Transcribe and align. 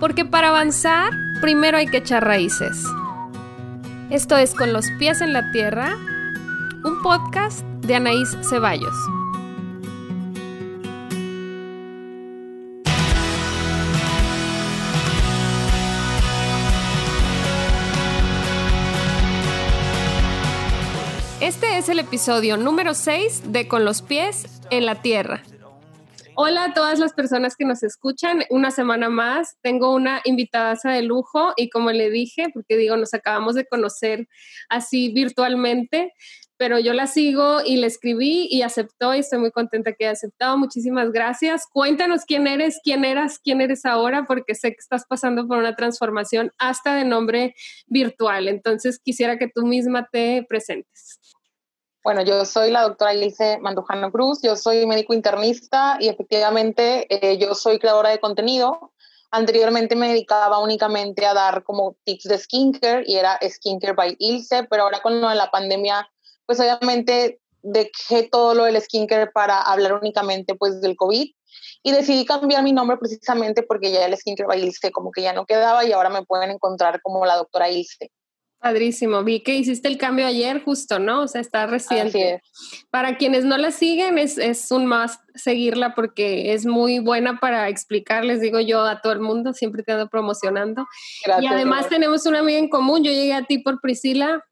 Porque 0.00 0.24
para 0.24 0.48
avanzar, 0.48 1.12
primero 1.42 1.76
hay 1.76 1.86
que 1.86 1.98
echar 1.98 2.24
raíces. 2.24 2.82
Esto 4.08 4.36
es 4.38 4.54
Con 4.54 4.72
los 4.72 4.86
pies 4.98 5.20
en 5.20 5.34
la 5.34 5.52
tierra, 5.52 5.94
un 6.84 7.02
podcast 7.02 7.60
de 7.82 7.96
Anaís 7.96 8.34
Ceballos. 8.48 8.94
Este 21.42 21.76
es 21.76 21.90
el 21.90 21.98
episodio 21.98 22.56
número 22.56 22.94
6 22.94 23.52
de 23.52 23.68
Con 23.68 23.84
los 23.84 24.00
pies 24.00 24.62
en 24.70 24.86
la 24.86 25.02
tierra. 25.02 25.42
Hola 26.42 26.64
a 26.64 26.72
todas 26.72 26.98
las 26.98 27.12
personas 27.12 27.54
que 27.54 27.66
nos 27.66 27.82
escuchan. 27.82 28.44
Una 28.48 28.70
semana 28.70 29.10
más. 29.10 29.58
Tengo 29.60 29.94
una 29.94 30.22
invitada 30.24 30.74
de 30.84 31.02
lujo 31.02 31.52
y 31.54 31.68
como 31.68 31.90
le 31.90 32.08
dije, 32.08 32.46
porque 32.54 32.78
digo, 32.78 32.96
nos 32.96 33.12
acabamos 33.12 33.56
de 33.56 33.66
conocer 33.66 34.26
así 34.70 35.12
virtualmente, 35.12 36.14
pero 36.56 36.78
yo 36.78 36.94
la 36.94 37.06
sigo 37.06 37.60
y 37.62 37.76
le 37.76 37.88
escribí 37.88 38.48
y 38.50 38.62
aceptó 38.62 39.14
y 39.14 39.18
estoy 39.18 39.38
muy 39.38 39.50
contenta 39.50 39.92
que 39.92 40.06
haya 40.06 40.12
aceptado. 40.12 40.56
Muchísimas 40.56 41.12
gracias. 41.12 41.66
Cuéntanos 41.70 42.24
quién 42.24 42.46
eres, 42.46 42.80
quién 42.82 43.04
eras, 43.04 43.38
quién 43.38 43.60
eres 43.60 43.84
ahora, 43.84 44.24
porque 44.24 44.54
sé 44.54 44.70
que 44.70 44.80
estás 44.80 45.04
pasando 45.06 45.46
por 45.46 45.58
una 45.58 45.76
transformación 45.76 46.52
hasta 46.56 46.94
de 46.94 47.04
nombre 47.04 47.54
virtual. 47.86 48.48
Entonces 48.48 48.98
quisiera 48.98 49.36
que 49.36 49.48
tú 49.54 49.66
misma 49.66 50.08
te 50.10 50.46
presentes. 50.48 51.20
Bueno, 52.02 52.22
yo 52.22 52.46
soy 52.46 52.70
la 52.70 52.82
doctora 52.82 53.12
Ilse 53.12 53.58
Mandujano 53.58 54.10
Cruz, 54.10 54.40
yo 54.42 54.56
soy 54.56 54.86
médico 54.86 55.12
internista 55.12 55.98
y 56.00 56.08
efectivamente 56.08 57.06
eh, 57.10 57.36
yo 57.36 57.54
soy 57.54 57.78
creadora 57.78 58.08
de 58.08 58.18
contenido. 58.18 58.92
Anteriormente 59.30 59.94
me 59.96 60.08
dedicaba 60.08 60.60
únicamente 60.60 61.26
a 61.26 61.34
dar 61.34 61.62
como 61.62 61.96
tips 62.04 62.24
de 62.24 62.38
skincare 62.38 63.04
y 63.06 63.16
era 63.16 63.38
Skincare 63.42 63.92
by 63.92 64.16
Ilse, 64.18 64.64
pero 64.64 64.84
ahora 64.84 65.00
con 65.00 65.20
lo 65.20 65.28
de 65.28 65.34
la 65.34 65.50
pandemia, 65.50 66.08
pues 66.46 66.58
obviamente 66.58 67.38
dejé 67.62 68.28
todo 68.30 68.54
lo 68.54 68.64
del 68.64 68.80
skincare 68.80 69.30
para 69.30 69.60
hablar 69.60 69.92
únicamente 69.92 70.54
pues 70.54 70.80
del 70.80 70.96
COVID 70.96 71.30
y 71.82 71.92
decidí 71.92 72.24
cambiar 72.24 72.62
mi 72.62 72.72
nombre 72.72 72.96
precisamente 72.96 73.62
porque 73.62 73.92
ya 73.92 74.06
el 74.06 74.16
Skincare 74.16 74.46
by 74.46 74.62
Ilse 74.62 74.90
como 74.90 75.10
que 75.10 75.22
ya 75.22 75.34
no 75.34 75.44
quedaba 75.44 75.84
y 75.84 75.92
ahora 75.92 76.08
me 76.08 76.24
pueden 76.24 76.50
encontrar 76.50 77.02
como 77.02 77.26
la 77.26 77.36
doctora 77.36 77.68
Ilse. 77.68 78.10
Padrísimo. 78.60 79.24
Vi 79.24 79.40
que 79.40 79.56
hiciste 79.56 79.88
el 79.88 79.96
cambio 79.96 80.26
ayer 80.26 80.62
justo, 80.62 80.98
¿no? 80.98 81.22
O 81.22 81.28
sea, 81.28 81.40
está 81.40 81.66
reciente. 81.66 82.42
Para 82.90 83.16
quienes 83.16 83.46
no 83.46 83.56
la 83.56 83.70
siguen, 83.70 84.18
es, 84.18 84.36
es 84.36 84.70
un 84.70 84.84
más 84.84 85.18
seguirla 85.34 85.94
porque 85.94 86.52
es 86.52 86.66
muy 86.66 86.98
buena 86.98 87.40
para 87.40 87.70
explicar, 87.70 88.22
les 88.22 88.42
digo 88.42 88.60
yo, 88.60 88.82
a 88.82 89.00
todo 89.00 89.14
el 89.14 89.20
mundo, 89.20 89.54
siempre 89.54 89.82
te 89.82 89.92
ando 89.92 90.10
promocionando. 90.10 90.86
y 91.40 91.46
además 91.46 91.88
tenemos 91.88 92.26
una 92.26 92.40
amiga 92.40 92.58
en 92.58 92.68
común. 92.68 93.02
Yo 93.02 93.10
llegué 93.10 93.32
a 93.32 93.46
ti 93.46 93.58
por 93.60 93.80
Priscila. 93.80 94.44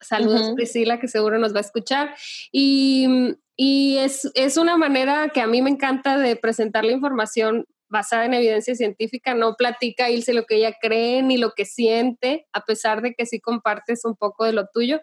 Saludos, 0.00 0.54
Priscila, 0.56 0.98
que 0.98 1.06
seguro 1.06 1.38
nos 1.38 1.54
va 1.54 1.58
a 1.58 1.60
escuchar. 1.60 2.16
Y, 2.50 3.36
y 3.56 3.98
es, 3.98 4.28
es 4.34 4.56
una 4.56 4.76
manera 4.76 5.28
que 5.28 5.40
a 5.40 5.46
mí 5.46 5.62
me 5.62 5.70
encanta 5.70 6.18
de 6.18 6.34
presentar 6.34 6.84
la 6.84 6.90
información 6.90 7.66
basada 7.92 8.24
en 8.24 8.32
evidencia 8.32 8.74
científica, 8.74 9.34
no 9.34 9.54
platica 9.54 10.08
Ilse 10.08 10.32
lo 10.32 10.44
que 10.46 10.56
ella 10.56 10.74
cree 10.80 11.22
ni 11.22 11.36
lo 11.36 11.52
que 11.52 11.66
siente, 11.66 12.46
a 12.52 12.64
pesar 12.64 13.02
de 13.02 13.14
que 13.14 13.26
sí 13.26 13.38
compartes 13.38 14.06
un 14.06 14.16
poco 14.16 14.46
de 14.46 14.54
lo 14.54 14.66
tuyo, 14.72 15.00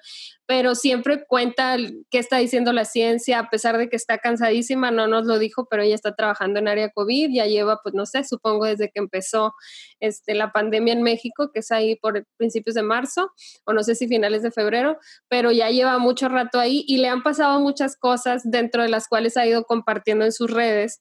pero 0.47 0.73
siempre 0.73 1.23
cuenta 1.27 1.77
qué 2.09 2.17
está 2.17 2.37
diciendo 2.37 2.73
la 2.73 2.85
ciencia, 2.85 3.37
a 3.37 3.49
pesar 3.51 3.77
de 3.77 3.89
que 3.89 3.95
está 3.95 4.17
cansadísima, 4.17 4.89
no 4.89 5.07
nos 5.07 5.27
lo 5.27 5.37
dijo, 5.37 5.67
pero 5.69 5.83
ella 5.83 5.93
está 5.93 6.15
trabajando 6.15 6.59
en 6.59 6.67
área 6.67 6.89
COVID, 6.89 7.29
ya 7.31 7.45
lleva, 7.45 7.79
pues 7.83 7.93
no 7.93 8.07
sé, 8.07 8.23
supongo 8.23 8.65
desde 8.65 8.89
que 8.89 8.99
empezó 8.99 9.53
este, 9.99 10.33
la 10.33 10.51
pandemia 10.51 10.93
en 10.93 11.03
México, 11.03 11.51
que 11.53 11.59
es 11.59 11.71
ahí 11.71 11.95
por 11.95 12.25
principios 12.37 12.73
de 12.73 12.81
marzo, 12.81 13.31
o 13.65 13.73
no 13.73 13.83
sé 13.83 13.93
si 13.93 14.07
finales 14.07 14.41
de 14.41 14.49
febrero, 14.49 14.97
pero 15.27 15.51
ya 15.51 15.69
lleva 15.69 15.99
mucho 15.99 16.27
rato 16.27 16.59
ahí 16.59 16.83
y 16.87 16.97
le 16.97 17.07
han 17.07 17.21
pasado 17.21 17.59
muchas 17.59 17.95
cosas 17.95 18.41
dentro 18.43 18.81
de 18.81 18.89
las 18.89 19.07
cuales 19.07 19.37
ha 19.37 19.45
ido 19.45 19.63
compartiendo 19.65 20.25
en 20.25 20.31
sus 20.31 20.49
redes. 20.49 20.99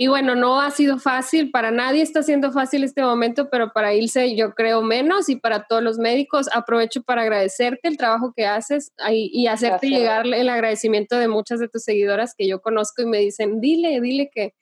Y 0.00 0.06
bueno, 0.06 0.36
no 0.36 0.60
ha 0.60 0.70
sido 0.70 1.00
fácil, 1.00 1.50
para 1.50 1.72
nadie 1.72 2.02
está 2.02 2.22
siendo 2.22 2.52
fácil 2.52 2.84
este 2.84 3.02
momento, 3.02 3.50
pero 3.50 3.72
para 3.72 3.94
Ilse 3.94 4.36
yo 4.36 4.54
creo 4.54 4.80
menos 4.80 5.28
y 5.28 5.34
para 5.34 5.64
todos 5.64 5.82
los 5.82 5.98
médicos 5.98 6.48
aprovecho 6.54 7.02
para 7.02 7.22
agradecerte 7.22 7.88
el 7.88 7.96
trabajo 7.96 8.32
que 8.32 8.46
haces 8.46 8.92
y 9.10 9.48
hacerte 9.48 9.88
llegar 9.88 10.24
el 10.24 10.48
agradecimiento 10.48 11.16
de 11.16 11.26
muchas 11.26 11.58
de 11.58 11.68
tus 11.68 11.82
seguidoras 11.82 12.36
que 12.36 12.46
yo 12.46 12.62
conozco 12.62 13.02
y 13.02 13.06
me 13.06 13.18
dicen, 13.18 13.60
dile, 13.60 14.00
dile 14.00 14.30
que, 14.32 14.54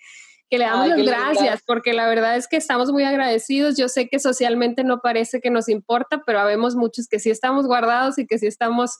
que 0.49 0.59
le 0.59 0.65
damos 0.65 0.89
las 0.89 0.99
gracias, 0.99 1.62
porque 1.67 1.93
la 1.93 2.07
verdad 2.07 2.37
es 2.37 2.47
que 2.47 2.57
estamos 2.57 2.93
muy 2.93 3.05
agradecidos. 3.05 3.77
Yo 3.77 3.89
sé 3.89 4.09
que 4.09 4.21
socialmente 4.21 4.84
no 4.84 5.01
parece 5.01 5.41
que 5.41 5.51
nos 5.51 5.69
importa, 5.69 6.23
pero 6.25 6.39
habemos 6.39 6.77
muchos 6.77 7.09
que 7.09 7.19
sí 7.19 7.31
estamos 7.31 7.67
guardados 7.67 8.19
y 8.19 8.27
que 8.27 8.39
sí 8.39 8.47
estamos 8.47 8.99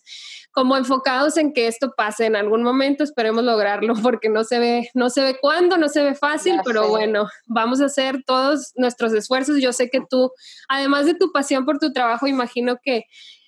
como 0.51 0.77
enfocados 0.77 1.37
en 1.37 1.53
que 1.53 1.69
esto 1.69 1.93
pase 1.97 2.27
en 2.27 2.35
algún 2.35 2.63
momento. 2.63 3.05
Esperemos 3.05 3.45
lograrlo, 3.45 3.95
porque 4.03 4.29
no 4.29 4.43
se 4.43 4.59
ve, 4.59 4.91
no 4.95 5.09
se 5.09 5.23
ve 5.23 5.39
cuándo, 5.41 5.77
no 5.77 5.89
se 5.89 6.03
ve 6.03 6.15
fácil, 6.15 6.61
pero 6.65 6.89
bueno, 6.89 7.29
vamos 7.47 7.81
a 7.81 7.87
hacer 7.87 8.25
todos 8.27 8.73
nuestros 8.75 9.13
esfuerzos. 9.13 9.61
Yo 9.61 9.73
sé 9.73 9.89
que 9.89 10.01
tú, 10.09 10.33
además 10.69 11.07
de 11.07 11.15
tu 11.15 11.31
pasión 11.31 11.65
por 11.65 11.79
tu 11.79 11.93
trabajo, 11.93 12.27
imagino 12.27 12.79
que 12.83 13.05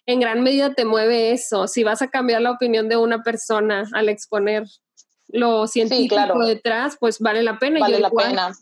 en 0.06 0.20
gran 0.20 0.42
medida 0.42 0.72
te 0.72 0.84
mueve 0.84 1.32
eso. 1.32 1.66
Si 1.66 1.82
vas 1.82 2.00
a 2.00 2.08
cambiar 2.08 2.42
la 2.42 2.52
opinión 2.52 2.88
de 2.88 2.96
una 2.96 3.22
persona 3.22 3.84
al 3.92 4.08
exponer 4.08 4.64
lo 5.28 5.66
científico 5.66 6.44
detrás, 6.46 6.96
pues 6.98 7.18
vale 7.18 7.42
la 7.42 7.58
pena. 7.58 7.80
Vale 7.80 8.00
la 8.00 8.10
pena. 8.10 8.52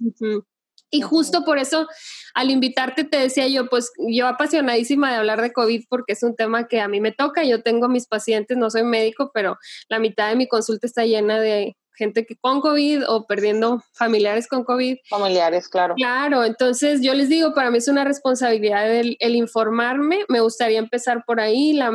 Y 0.90 1.00
justo 1.00 1.44
por 1.44 1.58
eso, 1.58 1.88
al 2.34 2.50
invitarte, 2.50 3.04
te 3.04 3.18
decía 3.18 3.48
yo, 3.48 3.68
pues 3.68 3.92
yo 4.08 4.28
apasionadísima 4.28 5.10
de 5.10 5.16
hablar 5.16 5.42
de 5.42 5.52
COVID 5.52 5.84
porque 5.88 6.12
es 6.12 6.22
un 6.22 6.36
tema 6.36 6.68
que 6.68 6.80
a 6.80 6.88
mí 6.88 7.00
me 7.00 7.12
toca. 7.12 7.44
Yo 7.44 7.62
tengo 7.62 7.88
mis 7.88 8.06
pacientes, 8.06 8.56
no 8.56 8.70
soy 8.70 8.84
médico, 8.84 9.30
pero 9.34 9.56
la 9.88 9.98
mitad 9.98 10.28
de 10.28 10.36
mi 10.36 10.46
consulta 10.46 10.86
está 10.86 11.04
llena 11.04 11.40
de 11.40 11.76
gente 11.96 12.26
que 12.26 12.36
con 12.36 12.60
COVID 12.60 13.08
o 13.08 13.26
perdiendo 13.26 13.82
familiares 13.94 14.46
con 14.46 14.64
COVID. 14.64 14.98
Familiares, 15.08 15.68
claro. 15.68 15.94
Claro, 15.96 16.44
entonces 16.44 17.00
yo 17.00 17.14
les 17.14 17.28
digo, 17.28 17.54
para 17.54 17.70
mí 17.70 17.78
es 17.78 17.88
una 17.88 18.04
responsabilidad 18.04 18.88
el, 18.94 19.16
el 19.18 19.34
informarme. 19.34 20.24
Me 20.28 20.40
gustaría 20.40 20.78
empezar 20.78 21.24
por 21.26 21.40
ahí. 21.40 21.72
La 21.72 21.90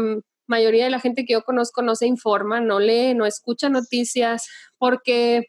mayoría 0.51 0.84
de 0.84 0.91
la 0.91 1.00
gente 1.00 1.25
que 1.25 1.34
yo 1.34 1.41
conozco 1.44 1.81
no 1.81 1.95
se 1.95 2.06
informa, 2.06 2.62
no 2.62 2.79
lee, 2.79 3.16
no 3.16 3.25
escucha 3.25 3.69
noticias, 3.69 4.47
porque 4.78 5.45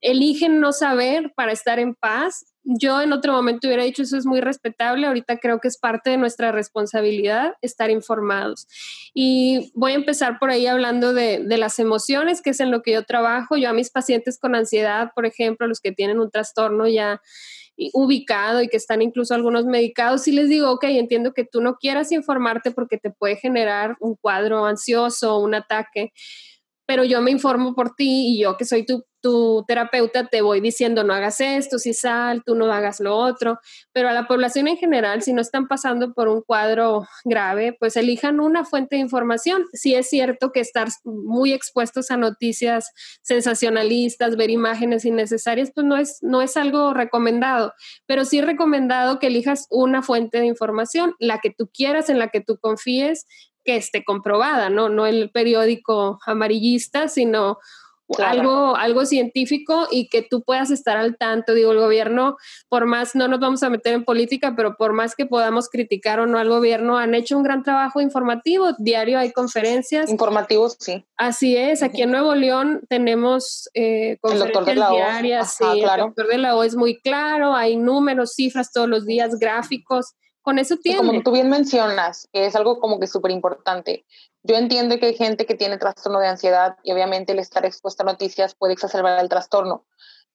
eligen 0.00 0.60
no 0.60 0.72
saber 0.72 1.32
para 1.34 1.52
estar 1.52 1.78
en 1.78 1.94
paz. 1.94 2.44
Yo 2.62 3.00
en 3.00 3.12
otro 3.12 3.32
momento 3.32 3.66
hubiera 3.66 3.84
dicho 3.84 4.02
eso 4.02 4.16
es 4.16 4.26
muy 4.26 4.40
respetable, 4.40 5.06
ahorita 5.06 5.38
creo 5.38 5.58
que 5.60 5.68
es 5.68 5.78
parte 5.78 6.10
de 6.10 6.16
nuestra 6.16 6.52
responsabilidad 6.52 7.54
estar 7.62 7.90
informados. 7.90 8.66
Y 9.14 9.72
voy 9.74 9.92
a 9.92 9.96
empezar 9.96 10.38
por 10.38 10.50
ahí 10.50 10.66
hablando 10.66 11.12
de, 11.12 11.40
de, 11.44 11.58
las 11.58 11.78
emociones, 11.78 12.42
que 12.42 12.50
es 12.50 12.60
en 12.60 12.70
lo 12.70 12.82
que 12.82 12.92
yo 12.92 13.04
trabajo. 13.04 13.56
Yo 13.56 13.70
a 13.70 13.72
mis 13.72 13.90
pacientes 13.90 14.38
con 14.38 14.54
ansiedad, 14.54 15.10
por 15.14 15.26
ejemplo, 15.26 15.66
los 15.66 15.80
que 15.80 15.92
tienen 15.92 16.18
un 16.18 16.30
trastorno 16.30 16.86
ya 16.86 17.20
ubicado 17.92 18.62
y 18.62 18.68
que 18.68 18.76
están 18.76 19.02
incluso 19.02 19.34
algunos 19.34 19.66
medicados, 19.66 20.26
y 20.28 20.32
les 20.32 20.48
digo, 20.48 20.70
ok, 20.70 20.84
entiendo 20.84 21.32
que 21.32 21.44
tú 21.44 21.60
no 21.60 21.76
quieras 21.76 22.12
informarte 22.12 22.70
porque 22.70 22.98
te 22.98 23.10
puede 23.10 23.36
generar 23.36 23.96
un 24.00 24.14
cuadro 24.14 24.64
ansioso, 24.64 25.38
un 25.38 25.54
ataque, 25.54 26.12
pero 26.86 27.04
yo 27.04 27.20
me 27.20 27.30
informo 27.30 27.74
por 27.74 27.94
ti 27.94 28.34
y 28.34 28.42
yo 28.42 28.56
que 28.56 28.64
soy 28.64 28.86
tu 28.86 29.04
tu 29.26 29.64
terapeuta 29.66 30.28
te 30.28 30.40
voy 30.40 30.60
diciendo 30.60 31.02
no 31.02 31.12
hagas 31.12 31.40
esto, 31.40 31.80
si 31.80 31.94
sal, 31.94 32.44
tú 32.44 32.54
no 32.54 32.72
hagas 32.72 33.00
lo 33.00 33.16
otro, 33.16 33.58
pero 33.92 34.08
a 34.08 34.12
la 34.12 34.28
población 34.28 34.68
en 34.68 34.76
general, 34.76 35.20
si 35.22 35.32
no 35.32 35.40
están 35.40 35.66
pasando 35.66 36.14
por 36.14 36.28
un 36.28 36.42
cuadro 36.42 37.08
grave, 37.24 37.76
pues 37.76 37.96
elijan 37.96 38.38
una 38.38 38.64
fuente 38.64 38.94
de 38.94 39.02
información. 39.02 39.64
Si 39.72 39.96
es 39.96 40.08
cierto 40.08 40.52
que 40.52 40.60
estar 40.60 40.86
muy 41.02 41.52
expuestos 41.52 42.12
a 42.12 42.16
noticias 42.16 42.92
sensacionalistas, 43.22 44.36
ver 44.36 44.50
imágenes 44.50 45.04
innecesarias, 45.04 45.72
pues 45.74 45.84
no 45.84 45.96
es, 45.96 46.18
no 46.22 46.40
es 46.40 46.56
algo 46.56 46.94
recomendado, 46.94 47.72
pero 48.06 48.24
sí 48.24 48.40
recomendado 48.40 49.18
que 49.18 49.26
elijas 49.26 49.66
una 49.70 50.02
fuente 50.02 50.38
de 50.38 50.46
información, 50.46 51.16
la 51.18 51.40
que 51.40 51.50
tú 51.50 51.68
quieras, 51.74 52.10
en 52.10 52.20
la 52.20 52.28
que 52.28 52.42
tú 52.42 52.58
confíes, 52.58 53.26
que 53.66 53.76
esté 53.76 54.04
comprobada, 54.04 54.70
¿no? 54.70 54.88
No 54.88 55.04
el 55.04 55.30
periódico 55.30 56.20
amarillista, 56.24 57.08
sino 57.08 57.58
algo, 58.18 58.76
algo 58.76 59.04
científico 59.04 59.88
y 59.90 60.08
que 60.08 60.22
tú 60.22 60.42
puedas 60.42 60.70
estar 60.70 60.96
al 60.96 61.16
tanto. 61.16 61.54
Digo, 61.54 61.72
el 61.72 61.78
gobierno, 61.78 62.36
por 62.68 62.86
más, 62.86 63.14
no 63.14 63.28
nos 63.28 63.40
vamos 63.40 63.62
a 63.62 63.70
meter 63.70 63.94
en 63.94 64.04
política, 64.04 64.54
pero 64.56 64.76
por 64.76 64.92
más 64.92 65.14
que 65.14 65.26
podamos 65.26 65.68
criticar 65.68 66.20
o 66.20 66.26
no 66.26 66.38
al 66.38 66.48
gobierno, 66.48 66.98
han 66.98 67.14
hecho 67.14 67.36
un 67.36 67.42
gran 67.42 67.62
trabajo 67.62 68.00
informativo. 68.00 68.72
Diario 68.78 69.18
hay 69.18 69.32
conferencias. 69.32 70.08
Informativos, 70.08 70.76
sí. 70.78 71.04
Así 71.16 71.56
es. 71.56 71.82
Aquí 71.82 72.02
en 72.02 72.12
Nuevo 72.12 72.34
León 72.34 72.82
tenemos 72.88 73.68
eh, 73.74 74.18
conferencias 74.20 74.90
diarias. 74.90 75.60
El 75.60 75.82
doctor 75.98 76.28
de 76.28 76.38
la 76.38 76.56
O 76.56 76.62
es 76.62 76.76
muy 76.76 77.00
claro. 77.00 77.54
Hay 77.54 77.76
números, 77.76 78.34
cifras 78.34 78.72
todos 78.72 78.88
los 78.88 79.04
días, 79.04 79.38
gráficos. 79.38 80.14
Con 80.46 80.60
eso 80.60 80.76
tiene. 80.76 80.98
como 80.98 81.22
tú 81.24 81.32
bien 81.32 81.50
mencionas, 81.50 82.28
que 82.32 82.46
es 82.46 82.54
algo 82.54 82.78
como 82.78 83.00
que 83.00 83.08
súper 83.08 83.32
importante. 83.32 84.06
Yo 84.44 84.54
entiendo 84.54 84.96
que 85.00 85.06
hay 85.06 85.16
gente 85.16 85.44
que 85.44 85.56
tiene 85.56 85.76
trastorno 85.76 86.20
de 86.20 86.28
ansiedad 86.28 86.76
y 86.84 86.92
obviamente 86.92 87.32
el 87.32 87.40
estar 87.40 87.66
expuesto 87.66 88.04
a 88.04 88.06
noticias 88.06 88.54
puede 88.54 88.74
exacerbar 88.74 89.18
el 89.18 89.28
trastorno, 89.28 89.86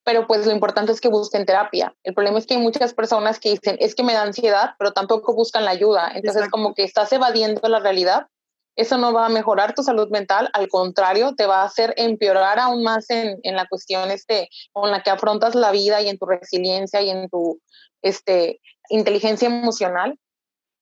pero 0.03 0.27
pues 0.27 0.45
lo 0.45 0.51
importante 0.51 0.91
es 0.91 0.99
que 0.99 1.07
busquen 1.07 1.45
terapia. 1.45 1.95
El 2.03 2.13
problema 2.13 2.39
es 2.39 2.45
que 2.45 2.55
hay 2.55 2.59
muchas 2.59 2.93
personas 2.93 3.39
que 3.39 3.51
dicen, 3.51 3.77
es 3.79 3.95
que 3.95 4.03
me 4.03 4.11
da 4.11 4.23
ansiedad, 4.23 4.71
pero 4.77 4.91
tampoco 4.91 5.33
buscan 5.33 5.63
la 5.63 5.71
ayuda. 5.71 6.11
Entonces, 6.13 6.49
como 6.49 6.73
que 6.73 6.83
estás 6.83 7.13
evadiendo 7.13 7.65
la 7.69 7.79
realidad. 7.79 8.27
Eso 8.75 8.97
no 8.97 9.13
va 9.13 9.27
a 9.27 9.29
mejorar 9.29 9.73
tu 9.73 9.81
salud 9.81 10.09
mental, 10.09 10.49
al 10.51 10.67
contrario, 10.67 11.35
te 11.35 11.45
va 11.45 11.61
a 11.61 11.65
hacer 11.65 11.93
empeorar 11.95 12.59
aún 12.59 12.83
más 12.83 13.09
en, 13.09 13.39
en 13.43 13.55
la 13.55 13.65
cuestión 13.65 14.11
este, 14.11 14.49
con 14.73 14.91
la 14.91 15.03
que 15.03 15.09
afrontas 15.09 15.55
la 15.55 15.71
vida 15.71 16.01
y 16.01 16.09
en 16.09 16.17
tu 16.17 16.25
resiliencia 16.25 17.01
y 17.01 17.11
en 17.11 17.29
tu 17.29 17.61
este, 18.01 18.59
inteligencia 18.91 19.47
emocional. 19.47 20.17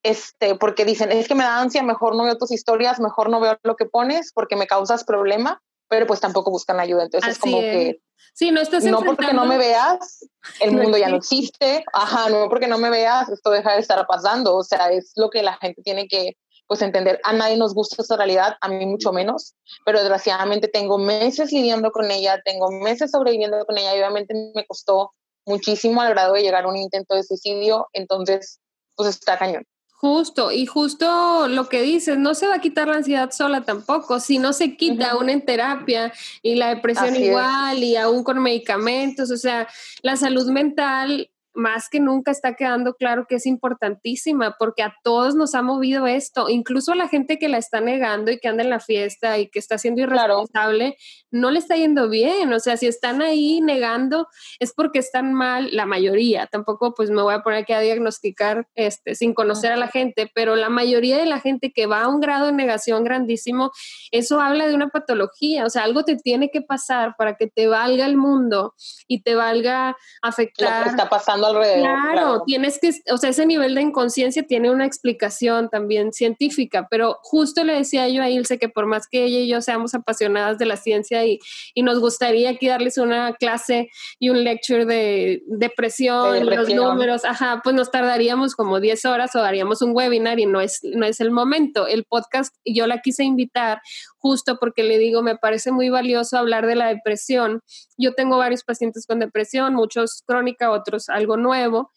Este, 0.02 0.56
porque 0.56 0.86
dicen, 0.86 1.12
es 1.12 1.28
que 1.28 1.36
me 1.36 1.44
da 1.44 1.60
ansia, 1.60 1.84
mejor 1.84 2.16
no 2.16 2.24
veo 2.24 2.38
tus 2.38 2.52
historias, 2.52 3.00
mejor 3.02 3.30
no 3.30 3.42
veo 3.42 3.58
lo 3.64 3.76
que 3.76 3.86
pones 3.86 4.32
porque 4.34 4.56
me 4.56 4.66
causas 4.66 5.04
problema, 5.04 5.62
pero 5.90 6.08
pues 6.08 6.22
tampoco 6.22 6.52
buscan 6.52 6.80
ayuda. 6.80 7.04
Entonces 7.04 7.32
es 7.32 7.40
como 7.40 7.60
que 7.60 8.00
Sí, 8.34 8.52
no 8.52 8.62
estás 8.62 8.84
No 8.86 9.02
porque 9.02 9.34
no 9.34 9.46
me 9.46 9.58
veas, 9.58 10.26
el 10.62 10.72
mundo 10.94 10.98
ya 10.98 11.10
no 11.10 11.18
existe. 11.18 11.84
Ajá, 11.94 12.30
no 12.30 12.48
porque 12.50 12.68
no 12.68 12.78
me 12.78 12.90
veas, 12.90 13.30
esto 13.30 13.50
deja 13.50 13.74
de 13.74 13.80
estar 13.80 14.06
pasando. 14.08 14.56
O 14.56 14.64
sea, 14.64 14.92
es 14.92 15.12
lo 15.16 15.30
que 15.30 15.44
la 15.44 15.58
gente 15.58 15.82
tiene 15.82 16.08
que 16.08 16.38
pues 16.68 16.82
entender. 16.84 17.20
A 17.24 17.34
nadie 17.34 17.58
nos 17.58 17.74
gusta 17.74 18.02
esta 18.02 18.16
realidad, 18.16 18.56
a 18.62 18.70
mí 18.70 18.86
mucho 18.86 19.12
menos, 19.12 19.56
pero 19.86 20.00
desgraciadamente 20.00 20.68
tengo 20.68 21.00
meses 21.00 21.52
lidiando 21.52 21.92
con 21.92 22.12
ella, 22.12 22.40
tengo 22.46 22.70
meses 22.72 23.12
sobreviviendo 23.12 23.66
con 23.66 23.78
ella 23.78 23.96
y 23.96 24.00
obviamente 24.00 24.36
me 24.54 24.66
costó 24.68 25.12
muchísimo 25.46 26.02
al 26.02 26.10
grado 26.10 26.34
de 26.34 26.42
llegar 26.42 26.66
a 26.66 26.68
un 26.68 26.78
intento 26.78 27.16
de 27.16 27.24
suicidio, 27.24 27.88
entonces 27.94 28.60
pues 28.96 29.10
está 29.10 29.38
cañón. 29.38 29.64
Justo, 30.02 30.50
y 30.54 30.66
justo 30.66 31.50
lo 31.50 31.68
que 31.68 31.82
dices, 31.82 32.18
no 32.18 32.34
se 32.34 32.48
va 32.48 32.56
a 32.56 32.62
quitar 32.62 32.88
la 32.88 32.96
ansiedad 32.96 33.32
sola 33.32 33.66
tampoco, 33.66 34.22
si 34.22 34.40
no 34.40 34.54
se 34.54 34.78
quita 34.78 35.12
aún 35.12 35.30
en 35.30 35.44
terapia 35.44 36.14
y 36.42 36.56
la 36.56 36.70
depresión 36.74 37.18
igual 37.18 37.84
y 37.84 37.98
aún 37.98 38.24
con 38.24 38.42
medicamentos, 38.42 39.30
o 39.30 39.36
sea, 39.36 39.68
la 40.02 40.16
salud 40.16 40.50
mental 40.52 41.30
más 41.54 41.90
que 41.90 42.00
nunca 42.00 42.32
está 42.32 42.56
quedando 42.56 42.94
claro 42.94 43.26
que 43.28 43.36
es 43.36 43.46
importantísima 43.46 44.56
porque 44.58 44.84
a 44.84 44.96
todos 45.04 45.36
nos 45.36 45.56
ha 45.56 45.62
movido 45.62 46.08
esto, 46.08 46.50
incluso 46.50 46.92
a 46.92 46.96
la 46.96 47.08
gente 47.08 47.38
que 47.38 47.50
la 47.50 47.58
está 47.58 47.82
negando 47.82 48.32
y 48.32 48.40
que 48.40 48.48
anda 48.48 48.64
en 48.64 48.70
la 48.70 48.80
fiesta 48.80 49.38
y 49.38 49.50
que 49.50 49.60
está 49.60 49.78
siendo 49.78 50.02
irresponsable, 50.02 50.96
no 51.32 51.52
le 51.52 51.60
está 51.60 51.76
yendo 51.76 52.10
bien, 52.10 52.54
o 52.54 52.60
sea, 52.60 52.78
si 52.78 52.88
están 52.88 53.22
ahí 53.22 53.62
negando 53.62 54.28
es 54.60 54.74
porque 54.74 55.00
están 55.00 55.34
mal 55.34 55.70
la 55.72 55.86
mayoría, 55.86 56.48
tampoco 56.48 56.94
pues 56.94 57.10
me 57.10 57.22
voy 57.22 57.34
a 57.34 57.42
poner 57.42 57.64
aquí 57.64 57.74
a 57.74 57.80
diagnosticar 57.80 58.68
este 58.76 59.16
sin 59.16 59.34
conocer 59.34 59.72
a 59.72 59.78
la 59.78 59.88
gente, 59.88 60.32
pero 60.34 60.56
la 60.56 60.70
mayoría 60.70 61.18
de 61.18 61.26
la 61.26 61.40
gente 61.40 61.72
que 61.74 61.86
va 61.86 62.04
a 62.04 62.08
un 62.08 62.20
grado 62.20 62.48
de 62.48 62.54
negación 62.54 63.04
grandísimo, 63.04 63.72
eso 64.12 64.40
habla 64.40 64.68
de 64.68 64.76
una 64.76 64.90
patología, 64.90 65.66
o 65.66 65.70
sea, 65.70 65.84
algo 65.84 66.04
te 66.04 66.16
tiene 66.16 66.50
que 66.52 66.62
pasar 66.62 67.16
para 67.18 67.36
que 67.36 67.48
te 67.48 67.68
valga 67.68 68.06
el 68.06 68.18
mundo 68.18 68.74
y 69.08 69.22
te 69.24 69.36
valga 69.36 69.96
afectar. 70.22 70.80
Lo 70.80 70.84
que 70.84 70.90
está 70.90 71.10
pasando 71.10 71.39
alrededor. 71.48 71.80
Claro, 71.82 72.44
tienes 72.46 72.80
que, 72.80 72.92
o 73.12 73.18
sea, 73.18 73.30
ese 73.30 73.46
nivel 73.46 73.76
de 73.76 73.82
inconsciencia 73.82 74.44
tiene 74.44 74.72
una 74.72 74.86
explicación 74.86 75.70
también 75.70 76.12
científica, 76.14 76.88
pero 76.90 77.18
justo 77.22 77.64
le 77.64 77.74
decía 77.74 78.08
yo 78.10 78.22
a 78.22 78.30
Ilse 78.30 78.58
que 78.60 78.70
por 78.70 78.86
más 78.86 79.08
que 79.08 79.26
ella 79.26 79.40
y 79.40 79.48
yo 79.48 79.62
seamos 79.62 79.94
apasionadas 79.94 80.58
de 80.58 80.66
la 80.66 80.78
ciencia 80.78 81.26
y, 81.26 81.40
y 81.74 81.84
nos 81.84 82.00
gustaría 82.00 82.52
aquí 82.52 82.68
darles 82.68 82.98
una 82.98 83.34
clase 83.34 83.90
y 84.20 84.30
un 84.30 84.44
lecture 84.44 84.86
de 84.86 85.44
depresión, 85.48 86.34
de 86.34 86.44
los 86.44 86.70
números, 86.70 87.26
ajá, 87.26 87.62
pues 87.64 87.76
nos 87.76 87.92
tardaríamos 87.92 88.56
como 88.56 88.80
10 88.80 89.06
horas 89.06 89.36
o 89.36 89.40
daríamos 89.40 89.82
un 89.82 89.96
webinar 89.96 90.40
y 90.40 90.46
no 90.46 90.62
es, 90.62 90.80
no 90.84 91.06
es 91.06 91.20
el 91.20 91.32
momento. 91.32 91.88
El 91.88 92.06
podcast 92.06 92.56
yo 92.66 92.88
la 92.88 93.00
quise 93.02 93.24
invitar 93.24 93.82
justo 94.18 94.58
porque 94.60 94.84
le 94.84 94.98
digo, 94.98 95.22
me 95.22 95.38
parece 95.38 95.72
muy 95.72 95.90
valioso 95.90 96.38
hablar 96.38 96.66
de 96.66 96.76
la 96.76 96.88
depresión. 96.88 97.62
Yo 98.00 98.14
tengo 98.14 98.38
varios 98.38 98.64
pacientes 98.64 99.06
con 99.06 99.20
depresión, 99.20 99.76
muchos 99.76 100.24
crónica, 100.26 100.72
otros 100.72 101.10
algo 101.10 101.38
nuevo. 101.38 101.92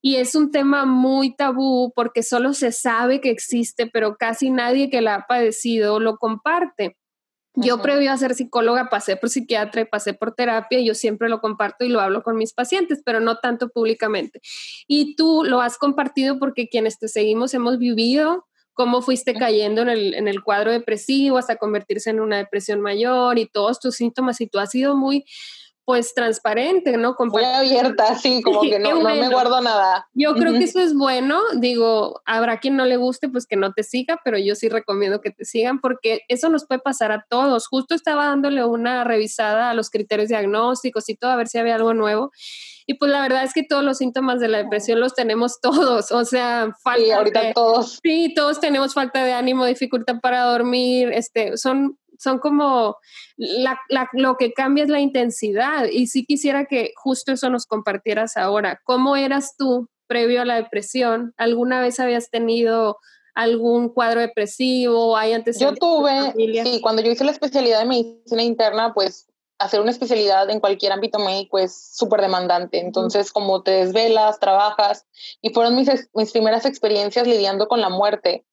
Y 0.00 0.16
es 0.16 0.34
un 0.34 0.50
tema 0.50 0.84
muy 0.84 1.36
tabú 1.36 1.92
porque 1.94 2.24
solo 2.24 2.54
se 2.54 2.72
sabe 2.72 3.20
que 3.20 3.30
existe, 3.30 3.86
pero 3.86 4.16
casi 4.16 4.50
nadie 4.50 4.90
que 4.90 5.00
la 5.00 5.14
ha 5.14 5.26
padecido 5.28 6.00
lo 6.00 6.16
comparte. 6.16 6.96
Yo 7.54 7.82
previo 7.82 8.10
a 8.10 8.16
ser 8.16 8.34
psicóloga 8.34 8.88
pasé 8.88 9.16
por 9.16 9.28
psiquiatra 9.28 9.82
y 9.82 9.84
pasé 9.84 10.14
por 10.14 10.34
terapia 10.34 10.80
y 10.80 10.86
yo 10.86 10.94
siempre 10.94 11.28
lo 11.28 11.40
comparto 11.40 11.84
y 11.84 11.88
lo 11.88 12.00
hablo 12.00 12.22
con 12.22 12.36
mis 12.36 12.54
pacientes, 12.54 13.02
pero 13.04 13.20
no 13.20 13.36
tanto 13.36 13.68
públicamente. 13.68 14.40
Y 14.88 15.16
tú 15.16 15.44
lo 15.44 15.60
has 15.60 15.76
compartido 15.76 16.38
porque 16.38 16.68
quienes 16.68 16.98
te 16.98 17.08
seguimos 17.08 17.52
hemos 17.52 17.78
vivido 17.78 18.46
cómo 18.74 19.02
fuiste 19.02 19.34
cayendo 19.34 19.82
en 19.82 19.88
el, 19.88 20.14
en 20.14 20.28
el 20.28 20.42
cuadro 20.42 20.72
depresivo 20.72 21.38
hasta 21.38 21.56
convertirse 21.56 22.10
en 22.10 22.20
una 22.20 22.38
depresión 22.38 22.80
mayor 22.80 23.38
y 23.38 23.46
todos 23.46 23.80
tus 23.80 23.96
síntomas 23.96 24.40
y 24.40 24.46
tú 24.46 24.58
has 24.58 24.70
sido 24.70 24.96
muy 24.96 25.24
pues 25.84 26.14
transparente, 26.14 26.96
¿no? 26.96 27.16
Muy 27.18 27.44
abierta, 27.44 28.14
sí, 28.16 28.40
como 28.42 28.62
que 28.62 28.78
no, 28.78 28.94
no, 28.94 29.00
me 29.02 29.28
guardo 29.28 29.60
nada. 29.60 30.06
Yo 30.14 30.34
creo 30.34 30.52
que 30.52 30.64
eso 30.64 30.80
es 30.80 30.94
bueno, 30.94 31.40
digo, 31.56 32.20
habrá 32.24 32.58
quien 32.60 32.76
no 32.76 32.84
le 32.84 32.96
guste, 32.96 33.28
pues 33.28 33.46
que 33.46 33.56
no 33.56 33.72
te 33.72 33.82
siga, 33.82 34.20
pero 34.24 34.38
yo 34.38 34.54
sí 34.54 34.68
recomiendo 34.68 35.20
que 35.20 35.30
te 35.30 35.44
sigan 35.44 35.80
porque 35.80 36.20
eso 36.28 36.48
nos 36.48 36.66
puede 36.66 36.80
pasar 36.80 37.10
a 37.10 37.26
todos. 37.28 37.66
Justo 37.66 37.94
estaba 37.94 38.26
dándole 38.26 38.64
una 38.64 39.04
revisada 39.04 39.70
a 39.70 39.74
los 39.74 39.90
criterios 39.90 40.28
diagnósticos 40.28 41.08
y 41.08 41.16
todo, 41.16 41.32
a 41.32 41.36
ver 41.36 41.48
si 41.48 41.58
había 41.58 41.74
algo 41.74 41.94
nuevo. 41.94 42.30
Y 42.86 42.94
pues 42.94 43.10
la 43.10 43.22
verdad 43.22 43.44
es 43.44 43.52
que 43.52 43.62
todos 43.62 43.84
los 43.84 43.98
síntomas 43.98 44.40
de 44.40 44.48
la 44.48 44.58
depresión 44.58 45.00
los 45.00 45.14
tenemos 45.14 45.60
todos, 45.60 46.12
o 46.12 46.24
sea, 46.24 46.74
falta. 46.82 47.04
Sí, 47.04 47.10
ahorita 47.10 47.52
todos. 47.54 47.98
Sí, 48.02 48.32
todos 48.34 48.60
tenemos 48.60 48.94
falta 48.94 49.24
de 49.24 49.32
ánimo, 49.32 49.66
dificultad 49.66 50.16
para 50.20 50.44
dormir, 50.44 51.10
este, 51.12 51.56
son 51.56 51.98
son 52.22 52.38
como 52.38 52.96
lo 54.12 54.36
que 54.36 54.52
cambia 54.52 54.84
es 54.84 54.90
la 54.90 55.00
intensidad. 55.00 55.86
Y 55.90 56.06
sí 56.06 56.24
quisiera 56.24 56.66
que 56.66 56.92
justo 56.96 57.32
eso 57.32 57.50
nos 57.50 57.66
compartieras 57.66 58.36
ahora. 58.36 58.80
¿Cómo 58.84 59.16
eras 59.16 59.56
tú 59.56 59.88
previo 60.06 60.42
a 60.42 60.44
la 60.44 60.56
depresión? 60.56 61.34
¿Alguna 61.36 61.80
vez 61.80 61.98
habías 62.00 62.30
tenido 62.30 62.98
algún 63.34 63.88
cuadro 63.88 64.20
depresivo? 64.20 65.16
¿Hay 65.16 65.32
Yo 65.58 65.74
tuve, 65.74 66.32
sí, 66.64 66.80
cuando 66.80 67.02
yo 67.02 67.10
hice 67.10 67.24
la 67.24 67.32
especialidad 67.32 67.80
de 67.80 67.86
medicina 67.86 68.42
interna, 68.42 68.94
pues 68.94 69.26
hacer 69.58 69.80
una 69.80 69.90
especialidad 69.90 70.50
en 70.50 70.60
cualquier 70.60 70.92
ámbito 70.92 71.18
médico 71.18 71.58
es 71.58 71.96
súper 71.96 72.20
demandante. 72.20 72.80
Entonces, 72.80 73.32
como 73.32 73.62
te 73.62 73.70
desvelas, 73.70 74.40
trabajas, 74.40 75.06
y 75.40 75.50
fueron 75.50 75.76
mis, 75.76 75.88
mis 76.14 76.32
primeras 76.32 76.66
experiencias 76.66 77.26
lidiando 77.26 77.68
con 77.68 77.80
la 77.80 77.88
muerte 77.88 78.44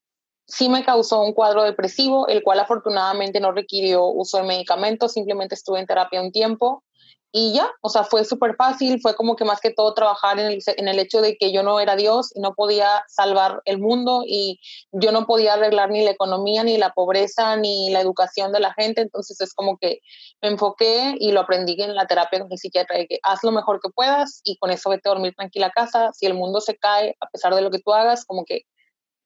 sí 0.49 0.67
me 0.67 0.83
causó 0.83 1.21
un 1.21 1.33
cuadro 1.33 1.63
depresivo, 1.63 2.27
el 2.27 2.43
cual 2.43 2.59
afortunadamente 2.59 3.39
no 3.39 3.51
requirió 3.51 4.05
uso 4.05 4.37
de 4.37 4.43
medicamentos, 4.43 5.13
simplemente 5.13 5.55
estuve 5.55 5.79
en 5.79 5.85
terapia 5.85 6.21
un 6.21 6.31
tiempo 6.31 6.83
y 7.31 7.53
ya, 7.53 7.69
o 7.81 7.89
sea, 7.89 8.03
fue 8.03 8.25
súper 8.25 8.55
fácil, 8.55 8.99
fue 9.01 9.15
como 9.15 9.35
que 9.35 9.45
más 9.45 9.61
que 9.61 9.69
todo 9.69 9.93
trabajar 9.93 10.39
en 10.39 10.47
el, 10.47 10.59
en 10.65 10.87
el 10.87 10.97
hecho 10.97 11.21
de 11.21 11.37
que 11.37 11.51
yo 11.51 11.61
no 11.61 11.79
era 11.79 11.95
Dios 11.95 12.31
y 12.33 12.41
no 12.41 12.55
podía 12.55 13.03
salvar 13.07 13.61
el 13.65 13.77
mundo 13.77 14.23
y 14.25 14.59
yo 14.91 15.11
no 15.11 15.27
podía 15.27 15.53
arreglar 15.53 15.91
ni 15.91 16.03
la 16.03 16.09
economía, 16.09 16.63
ni 16.63 16.77
la 16.77 16.91
pobreza, 16.93 17.55
ni 17.55 17.91
la 17.91 18.01
educación 18.01 18.51
de 18.51 18.59
la 18.59 18.73
gente, 18.73 19.01
entonces 19.01 19.39
es 19.41 19.53
como 19.53 19.77
que 19.77 19.99
me 20.41 20.49
enfoqué 20.49 21.17
y 21.19 21.31
lo 21.31 21.41
aprendí 21.41 21.79
en 21.79 21.93
la 21.93 22.07
terapia 22.07 22.39
con 22.39 22.51
el 22.51 22.57
psiquiatra, 22.57 22.97
de 22.97 23.05
que 23.05 23.19
haz 23.21 23.43
lo 23.43 23.51
mejor 23.51 23.79
que 23.79 23.89
puedas 23.89 24.41
y 24.43 24.57
con 24.57 24.71
eso 24.71 24.89
vete 24.89 25.07
a 25.07 25.13
dormir 25.13 25.35
tranquila 25.35 25.67
a 25.67 25.71
casa, 25.71 26.09
si 26.13 26.25
el 26.25 26.33
mundo 26.33 26.61
se 26.61 26.77
cae, 26.77 27.15
a 27.19 27.27
pesar 27.27 27.53
de 27.53 27.61
lo 27.61 27.69
que 27.69 27.79
tú 27.79 27.93
hagas, 27.93 28.25
como 28.25 28.43
que 28.43 28.63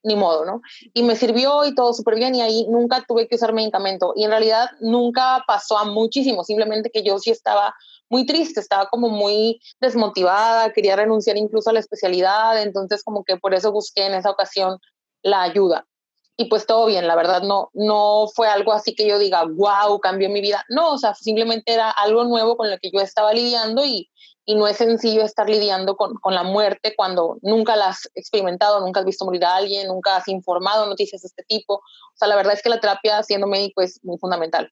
ni 0.04 0.16
modo, 0.16 0.46
¿no? 0.46 0.62
Y 0.94 1.04
me 1.04 1.16
sirvió 1.16 1.66
y 1.66 1.74
todo 1.74 1.94
súper 1.94 2.16
bien 2.16 2.36
y 2.36 2.42
ahí 2.42 2.68
nunca 2.70 3.04
tuve 3.08 3.28
que 3.28 3.36
usar 3.36 3.54
medicamento 3.54 4.14
y 4.16 4.26
en 4.26 4.32
realidad 4.32 4.70
nunca 4.82 5.44
pasó 5.48 5.78
a 5.78 5.86
muchísimo, 5.86 6.44
simplemente 6.44 6.92
que 6.92 7.04
yo 7.04 7.18
sí 7.20 7.32
estaba 7.32 7.74
muy 8.10 8.26
triste, 8.26 8.60
estaba 8.60 8.88
como 8.90 9.10
muy 9.10 9.62
desmotivada, 9.80 10.72
quería 10.72 10.96
renunciar 10.96 11.38
incluso 11.38 11.70
a 11.70 11.74
la 11.74 11.80
especialidad, 11.80 12.62
entonces 12.62 13.04
como 13.04 13.24
que 13.24 13.38
por 13.38 13.54
eso 13.54 13.72
busqué 13.72 14.06
en 14.06 14.14
esa 14.14 14.30
ocasión 14.30 14.78
la 15.24 15.42
ayuda. 15.42 15.88
Y 16.36 16.46
pues 16.46 16.66
todo 16.66 16.88
bien, 16.88 17.08
la 17.08 17.16
verdad 17.16 17.44
no, 17.44 17.70
no 17.74 18.26
fue 18.34 18.48
algo 18.48 18.74
así 18.74 18.96
que 18.96 19.08
yo 19.08 19.20
diga, 19.20 19.46
wow, 19.46 20.00
cambió 20.00 20.30
mi 20.30 20.42
vida. 20.42 20.66
No, 20.68 20.94
o 20.94 20.98
sea, 20.98 21.14
simplemente 21.14 21.72
era 21.74 21.92
algo 21.92 22.24
nuevo 22.24 22.58
con 22.58 22.72
lo 22.72 22.78
que 22.80 22.90
yo 22.92 23.02
estaba 23.02 23.34
lidiando 23.34 23.86
y, 23.86 24.10
y 24.46 24.56
no 24.56 24.68
es 24.68 24.78
sencillo 24.78 25.24
estar 25.24 25.50
lidiando 25.50 25.96
con, 25.96 26.16
con, 26.16 26.36
la 26.36 26.44
muerte 26.44 26.94
cuando 26.96 27.38
nunca 27.42 27.76
la 27.76 27.90
has 27.90 28.10
experimentado, 28.16 28.82
nunca 28.82 29.00
has 29.00 29.06
visto 29.06 29.26
morir 29.26 29.46
a 29.46 29.56
alguien, 29.56 29.88
nunca 29.88 30.18
has 30.18 30.28
informado 30.28 30.86
noticias 30.86 31.22
de 31.22 31.28
este 31.28 31.44
tipo. 31.44 31.76
O 31.76 32.16
sea, 32.16 32.28
la 32.28 32.36
verdad 32.36 32.54
es 32.54 32.62
que 32.62 32.70
la 32.70 32.80
terapia 32.80 33.24
siendo 33.24 33.48
médico 33.48 33.82
es 33.82 34.04
muy 34.04 34.18
fundamental. 34.18 34.72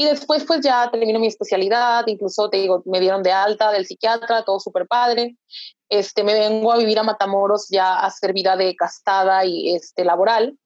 Y 0.00 0.04
después 0.04 0.44
pues 0.44 0.60
ya 0.60 0.88
termino 0.92 1.18
mi 1.18 1.26
especialidad, 1.26 2.06
incluso 2.06 2.48
te 2.48 2.58
digo, 2.58 2.82
me 2.86 3.00
dieron 3.00 3.24
de 3.24 3.32
alta 3.32 3.72
del 3.72 3.84
psiquiatra, 3.84 4.44
todo 4.44 4.60
súper 4.60 4.86
padre. 4.86 5.36
Este, 5.88 6.22
me 6.22 6.34
vengo 6.34 6.70
a 6.72 6.76
vivir 6.76 7.00
a 7.00 7.02
Matamoros 7.02 7.66
ya 7.68 7.94
a 7.94 8.06
hacer 8.06 8.32
vida 8.32 8.56
de 8.56 8.76
castada 8.76 9.44
y 9.44 9.74
este, 9.74 10.04
laboral 10.04 10.56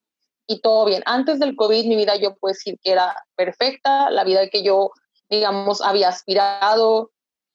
y 0.47 0.61
todo 0.61 0.85
bien. 0.85 1.03
Antes 1.07 1.39
del 1.39 1.57
COVID 1.57 1.87
mi 1.87 1.97
vida 1.97 2.17
yo 2.17 2.35
puedo 2.35 2.53
decir 2.53 2.79
que 2.83 2.93
era 2.93 3.17
perfecta, 3.35 4.11
la 4.11 4.25
vida 4.25 4.49
que 4.49 4.63
yo, 4.63 4.91
digamos, 5.31 5.81
había 5.81 6.09
aspirado, 6.09 7.11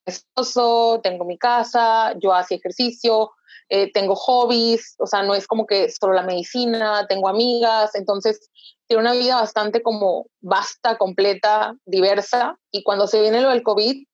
esposo, 0.08 1.00
tengo 1.04 1.26
mi 1.26 1.38
casa, 1.38 2.14
yo 2.20 2.34
hacía 2.34 2.58
ejercicio, 2.58 3.32
eh, 3.70 3.92
tengo 3.92 4.16
hobbies, 4.16 4.96
o 5.00 5.08
sea, 5.08 5.24
no 5.24 5.36
es 5.36 5.46
como 5.48 5.66
que 5.66 5.90
solo 5.90 6.14
la 6.14 6.24
medicina, 6.24 7.06
tengo 7.08 7.28
amigas, 7.28 7.96
entonces 7.96 8.50
tiene 8.88 9.02
una 9.02 9.14
vida 9.14 9.36
bastante 9.36 9.82
como 9.82 10.28
vasta, 10.40 10.98
completa, 10.98 11.76
diversa, 11.86 12.58
y 12.72 12.84
cuando 12.84 13.08
se 13.08 13.22
viene 13.22 13.42
lo 13.42 13.50
del 13.50 13.64
COVID, 13.64 14.06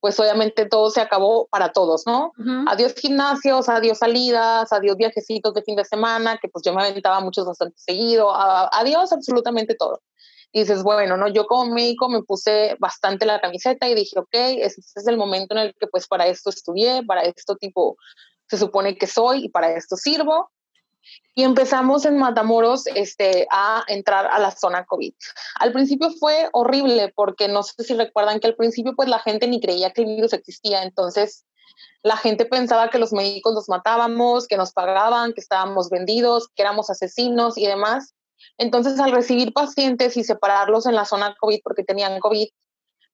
pues 0.00 0.18
obviamente 0.18 0.66
todo 0.66 0.90
se 0.90 1.00
acabó 1.00 1.46
para 1.46 1.72
todos, 1.72 2.02
¿no? 2.06 2.32
Adiós 2.66 2.92
gimnasios, 2.94 3.68
adiós 3.68 3.98
salidas, 3.98 4.72
adiós 4.72 4.96
viajecitos 4.96 5.54
de 5.54 5.62
fin 5.62 5.76
de 5.76 5.84
semana, 5.84 6.38
que 6.38 6.48
pues 6.48 6.64
yo 6.64 6.74
me 6.74 6.82
aventaba 6.82 7.20
muchos 7.20 7.46
bastante 7.46 7.78
seguido, 7.78 8.32
adiós 8.34 9.12
absolutamente 9.12 9.76
todo. 9.76 10.00
Y 10.52 10.60
dices, 10.60 10.82
bueno, 10.82 11.16
¿no? 11.16 11.28
Yo 11.28 11.46
como 11.46 11.72
médico 11.72 12.08
me 12.08 12.22
puse 12.22 12.76
bastante 12.78 13.24
la 13.24 13.40
camiseta 13.40 13.88
y 13.88 13.94
dije, 13.94 14.18
ok, 14.18 14.28
este 14.32 14.82
es 14.96 15.06
el 15.06 15.16
momento 15.16 15.54
en 15.54 15.62
el 15.62 15.74
que 15.74 15.86
pues 15.86 16.06
para 16.06 16.26
esto 16.26 16.50
estudié, 16.50 17.02
para 17.04 17.22
esto 17.22 17.56
tipo 17.56 17.96
se 18.48 18.58
supone 18.58 18.98
que 18.98 19.06
soy 19.06 19.46
y 19.46 19.48
para 19.48 19.72
esto 19.74 19.96
sirvo. 19.96 20.50
Y 21.34 21.42
empezamos 21.42 22.04
en 22.04 22.18
Matamoros 22.18 22.86
este, 22.86 23.46
a 23.50 23.82
entrar 23.88 24.26
a 24.26 24.38
la 24.38 24.50
zona 24.50 24.84
COVID. 24.84 25.14
Al 25.58 25.72
principio 25.72 26.10
fue 26.20 26.48
horrible 26.52 27.12
porque 27.14 27.48
no 27.48 27.62
sé 27.62 27.82
si 27.82 27.94
recuerdan 27.94 28.38
que 28.38 28.46
al 28.46 28.54
principio 28.54 28.94
pues 28.94 29.08
la 29.08 29.18
gente 29.18 29.48
ni 29.48 29.60
creía 29.60 29.92
que 29.92 30.02
el 30.02 30.08
virus 30.08 30.34
existía, 30.34 30.82
entonces 30.82 31.46
la 32.02 32.16
gente 32.16 32.44
pensaba 32.44 32.90
que 32.90 32.98
los 32.98 33.12
médicos 33.12 33.54
los 33.54 33.68
matábamos, 33.68 34.46
que 34.46 34.56
nos 34.56 34.72
pagaban, 34.72 35.32
que 35.32 35.40
estábamos 35.40 35.88
vendidos, 35.88 36.48
que 36.54 36.62
éramos 36.62 36.90
asesinos 36.90 37.56
y 37.56 37.66
demás. 37.66 38.14
Entonces 38.58 38.98
al 39.00 39.12
recibir 39.12 39.52
pacientes 39.52 40.16
y 40.16 40.24
separarlos 40.24 40.86
en 40.86 40.94
la 40.94 41.04
zona 41.04 41.34
COVID 41.38 41.60
porque 41.62 41.84
tenían 41.84 42.20
COVID, 42.20 42.48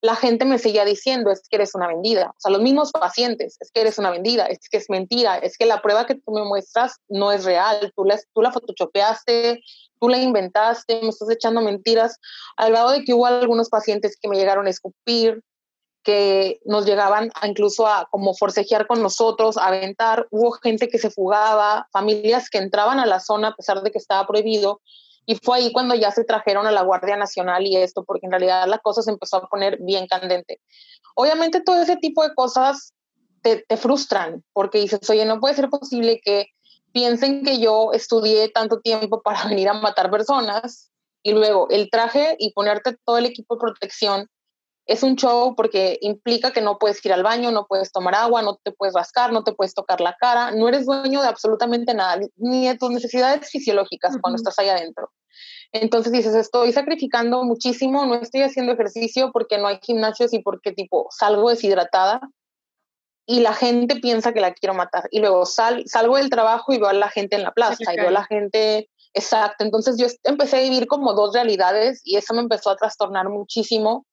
la 0.00 0.14
gente 0.14 0.44
me 0.44 0.58
seguía 0.58 0.84
diciendo, 0.84 1.30
es 1.30 1.42
que 1.48 1.56
eres 1.56 1.74
una 1.74 1.88
vendida. 1.88 2.30
O 2.30 2.40
sea, 2.40 2.52
los 2.52 2.62
mismos 2.62 2.92
pacientes, 2.92 3.56
es 3.58 3.70
que 3.72 3.80
eres 3.80 3.98
una 3.98 4.10
vendida, 4.10 4.46
es 4.46 4.60
que 4.70 4.76
es 4.76 4.88
mentira, 4.88 5.38
es 5.38 5.58
que 5.58 5.66
la 5.66 5.82
prueba 5.82 6.06
que 6.06 6.14
tú 6.14 6.30
me 6.32 6.44
muestras 6.44 6.98
no 7.08 7.32
es 7.32 7.44
real, 7.44 7.92
tú 7.96 8.04
la, 8.04 8.18
tú 8.32 8.42
la 8.42 8.52
photoshopeaste, 8.52 9.60
tú 10.00 10.08
la 10.08 10.18
inventaste, 10.18 11.00
me 11.02 11.08
estás 11.08 11.30
echando 11.30 11.60
mentiras, 11.60 12.18
al 12.56 12.70
grado 12.70 12.90
de 12.90 13.04
que 13.04 13.12
hubo 13.12 13.26
algunos 13.26 13.68
pacientes 13.68 14.16
que 14.20 14.28
me 14.28 14.36
llegaron 14.36 14.68
a 14.68 14.70
escupir, 14.70 15.42
que 16.04 16.60
nos 16.64 16.86
llegaban 16.86 17.30
a 17.34 17.48
incluso 17.48 17.86
a 17.86 18.06
como 18.10 18.34
forcejear 18.34 18.86
con 18.86 19.02
nosotros, 19.02 19.58
a 19.58 19.66
aventar, 19.66 20.28
hubo 20.30 20.52
gente 20.52 20.88
que 20.88 20.98
se 20.98 21.10
fugaba, 21.10 21.88
familias 21.92 22.48
que 22.50 22.58
entraban 22.58 23.00
a 23.00 23.06
la 23.06 23.18
zona 23.18 23.48
a 23.48 23.54
pesar 23.56 23.82
de 23.82 23.90
que 23.90 23.98
estaba 23.98 24.26
prohibido, 24.26 24.80
y 25.30 25.34
fue 25.34 25.58
ahí 25.58 25.72
cuando 25.72 25.94
ya 25.94 26.10
se 26.10 26.24
trajeron 26.24 26.66
a 26.66 26.72
la 26.72 26.80
Guardia 26.80 27.14
Nacional 27.18 27.66
y 27.66 27.76
esto, 27.76 28.02
porque 28.02 28.24
en 28.24 28.32
realidad 28.32 28.66
la 28.66 28.78
cosa 28.78 29.02
se 29.02 29.10
empezó 29.10 29.36
a 29.36 29.46
poner 29.46 29.76
bien 29.78 30.06
candente. 30.06 30.58
Obviamente 31.14 31.60
todo 31.60 31.82
ese 31.82 31.96
tipo 31.96 32.22
de 32.22 32.34
cosas 32.34 32.94
te, 33.42 33.62
frustran, 33.76 34.42
porque 34.54 34.78
dices, 34.78 35.00
oye, 35.10 35.26
no 35.26 35.38
puede 35.38 35.54
ser 35.54 35.68
posible 35.68 36.22
que 36.24 36.46
piensen 36.92 37.44
que 37.44 37.60
yo 37.60 37.92
estudié 37.92 38.48
tanto 38.48 38.80
tiempo 38.80 39.20
para 39.22 39.44
venir 39.44 39.68
a 39.68 39.74
matar 39.74 40.10
personas 40.10 40.90
y 41.22 41.32
luego 41.32 41.68
el 41.68 41.90
traje 41.90 42.34
y 42.38 42.54
ponerte 42.54 42.96
todo 43.04 43.18
el 43.18 43.26
equipo 43.26 43.56
de 43.56 43.60
protección 43.60 44.30
es 44.86 45.02
un 45.02 45.16
show 45.16 45.54
porque 45.54 45.98
implica 46.00 46.52
que 46.52 46.62
no 46.62 46.78
puedes 46.78 47.04
ir 47.04 47.12
al 47.12 47.22
baño, 47.22 47.50
no 47.50 47.66
puedes 47.66 47.92
tomar 47.92 48.14
agua, 48.14 48.40
no 48.40 48.56
te 48.64 48.72
puedes 48.72 48.94
rascar, 48.94 49.30
no 49.30 49.44
te 49.44 49.52
puedes 49.52 49.74
tocar 49.74 50.00
la 50.00 50.16
cara, 50.18 50.52
no 50.52 50.68
eres 50.68 50.86
dueño 50.86 51.20
de 51.20 51.28
absolutamente 51.28 51.92
nada, 51.92 52.18
ni 52.36 52.66
de 52.66 52.78
tus 52.78 52.88
necesidades 52.88 53.50
fisiológicas 53.50 54.16
cuando 54.22 54.36
estás 54.36 54.58
ahí 54.58 54.70
adentro. 54.70 55.10
Entonces 55.72 56.12
dices, 56.12 56.34
estoy 56.34 56.72
sacrificando 56.72 57.44
muchísimo, 57.44 58.06
no 58.06 58.14
estoy 58.14 58.42
haciendo 58.42 58.72
ejercicio 58.72 59.30
porque 59.32 59.58
no 59.58 59.66
hay 59.66 59.78
gimnasios 59.82 60.32
y 60.32 60.40
porque 60.40 60.72
tipo 60.72 61.08
salgo 61.10 61.50
deshidratada 61.50 62.20
y 63.26 63.40
la 63.40 63.52
gente 63.52 63.96
piensa 63.96 64.32
que 64.32 64.40
la 64.40 64.54
quiero 64.54 64.74
matar. 64.74 65.04
Y 65.10 65.20
luego 65.20 65.44
sal, 65.44 65.82
salgo 65.86 66.16
del 66.16 66.30
trabajo 66.30 66.72
y 66.72 66.78
veo 66.78 66.88
a 66.88 66.94
la 66.94 67.10
gente 67.10 67.36
en 67.36 67.42
la 67.42 67.52
plaza 67.52 67.92
y 67.92 67.96
veo 67.96 68.08
a 68.08 68.12
la 68.12 68.24
gente, 68.24 68.88
exacto. 69.12 69.64
Entonces 69.64 69.98
yo 69.98 70.06
empecé 70.24 70.56
a 70.56 70.62
vivir 70.62 70.86
como 70.86 71.12
dos 71.12 71.34
realidades 71.34 72.00
y 72.04 72.16
eso 72.16 72.32
me 72.32 72.40
empezó 72.40 72.70
a 72.70 72.76
trastornar 72.76 73.28
muchísimo 73.28 74.06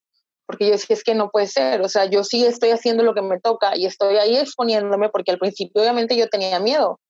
porque 0.46 0.66
yo 0.66 0.72
decía, 0.72 0.94
es 0.94 1.02
que 1.02 1.14
no 1.14 1.30
puede 1.30 1.48
ser, 1.48 1.80
o 1.80 1.88
sea, 1.88 2.04
yo 2.04 2.22
sí 2.22 2.44
estoy 2.44 2.70
haciendo 2.70 3.02
lo 3.02 3.14
que 3.14 3.22
me 3.22 3.40
toca 3.40 3.76
y 3.76 3.84
estoy 3.84 4.16
ahí 4.16 4.36
exponiéndome 4.36 5.08
porque 5.08 5.32
al 5.32 5.38
principio 5.38 5.82
obviamente 5.82 6.16
yo 6.16 6.28
tenía 6.28 6.60
miedo, 6.60 7.00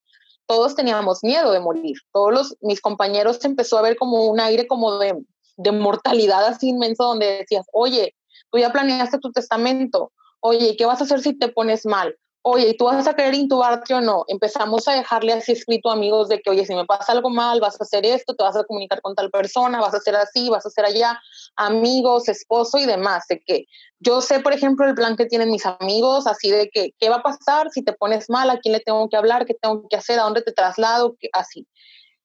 todos 0.46 0.74
teníamos 0.74 1.22
miedo 1.22 1.52
de 1.52 1.60
morir, 1.60 1.96
todos 2.12 2.32
los, 2.32 2.56
mis 2.60 2.80
compañeros 2.80 3.44
empezó 3.44 3.78
a 3.78 3.82
ver 3.82 3.96
como 3.96 4.26
un 4.26 4.40
aire 4.40 4.66
como 4.66 4.98
de, 4.98 5.14
de 5.56 5.72
mortalidad 5.72 6.44
así 6.46 6.68
inmenso 6.68 7.04
donde 7.04 7.38
decías, 7.38 7.66
oye, 7.72 8.14
tú 8.50 8.58
ya 8.58 8.72
planeaste 8.72 9.18
tu 9.18 9.32
testamento, 9.32 10.12
oye, 10.40 10.76
¿qué 10.76 10.86
vas 10.86 11.00
a 11.00 11.04
hacer 11.04 11.20
si 11.20 11.36
te 11.36 11.48
pones 11.48 11.84
mal? 11.86 12.16
Oye, 12.48 12.74
¿tú 12.74 12.84
vas 12.84 13.08
a 13.08 13.14
querer 13.14 13.34
intubarte 13.34 13.92
o 13.92 14.00
no? 14.00 14.24
Empezamos 14.28 14.86
a 14.86 14.92
dejarle 14.92 15.32
así 15.32 15.50
escrito 15.50 15.90
a 15.90 15.94
amigos 15.94 16.28
de 16.28 16.40
que, 16.40 16.48
oye, 16.50 16.64
si 16.64 16.76
me 16.76 16.84
pasa 16.84 17.10
algo 17.10 17.28
mal, 17.28 17.58
vas 17.58 17.80
a 17.80 17.82
hacer 17.82 18.06
esto, 18.06 18.36
te 18.36 18.44
vas 18.44 18.54
a 18.54 18.62
comunicar 18.62 19.02
con 19.02 19.16
tal 19.16 19.32
persona, 19.32 19.80
vas 19.80 19.94
a 19.94 19.96
hacer 19.96 20.14
así, 20.14 20.48
vas 20.48 20.64
a 20.64 20.68
hacer 20.68 20.84
allá, 20.84 21.20
amigos, 21.56 22.28
esposo 22.28 22.78
y 22.78 22.86
demás. 22.86 23.24
De 23.28 23.40
que 23.40 23.64
yo 23.98 24.20
sé, 24.20 24.38
por 24.38 24.52
ejemplo, 24.52 24.86
el 24.86 24.94
plan 24.94 25.16
que 25.16 25.26
tienen 25.26 25.50
mis 25.50 25.66
amigos, 25.66 26.28
así 26.28 26.48
de 26.48 26.70
que, 26.70 26.92
¿qué 27.00 27.08
va 27.08 27.16
a 27.16 27.22
pasar 27.24 27.68
si 27.70 27.82
te 27.82 27.92
pones 27.92 28.30
mal? 28.30 28.48
¿A 28.48 28.60
quién 28.60 28.74
le 28.74 28.80
tengo 28.80 29.08
que 29.08 29.16
hablar? 29.16 29.44
¿Qué 29.44 29.54
tengo 29.54 29.84
que 29.88 29.96
hacer? 29.96 30.20
¿A 30.20 30.22
dónde 30.22 30.42
te 30.42 30.52
traslado? 30.52 31.16
Así. 31.32 31.66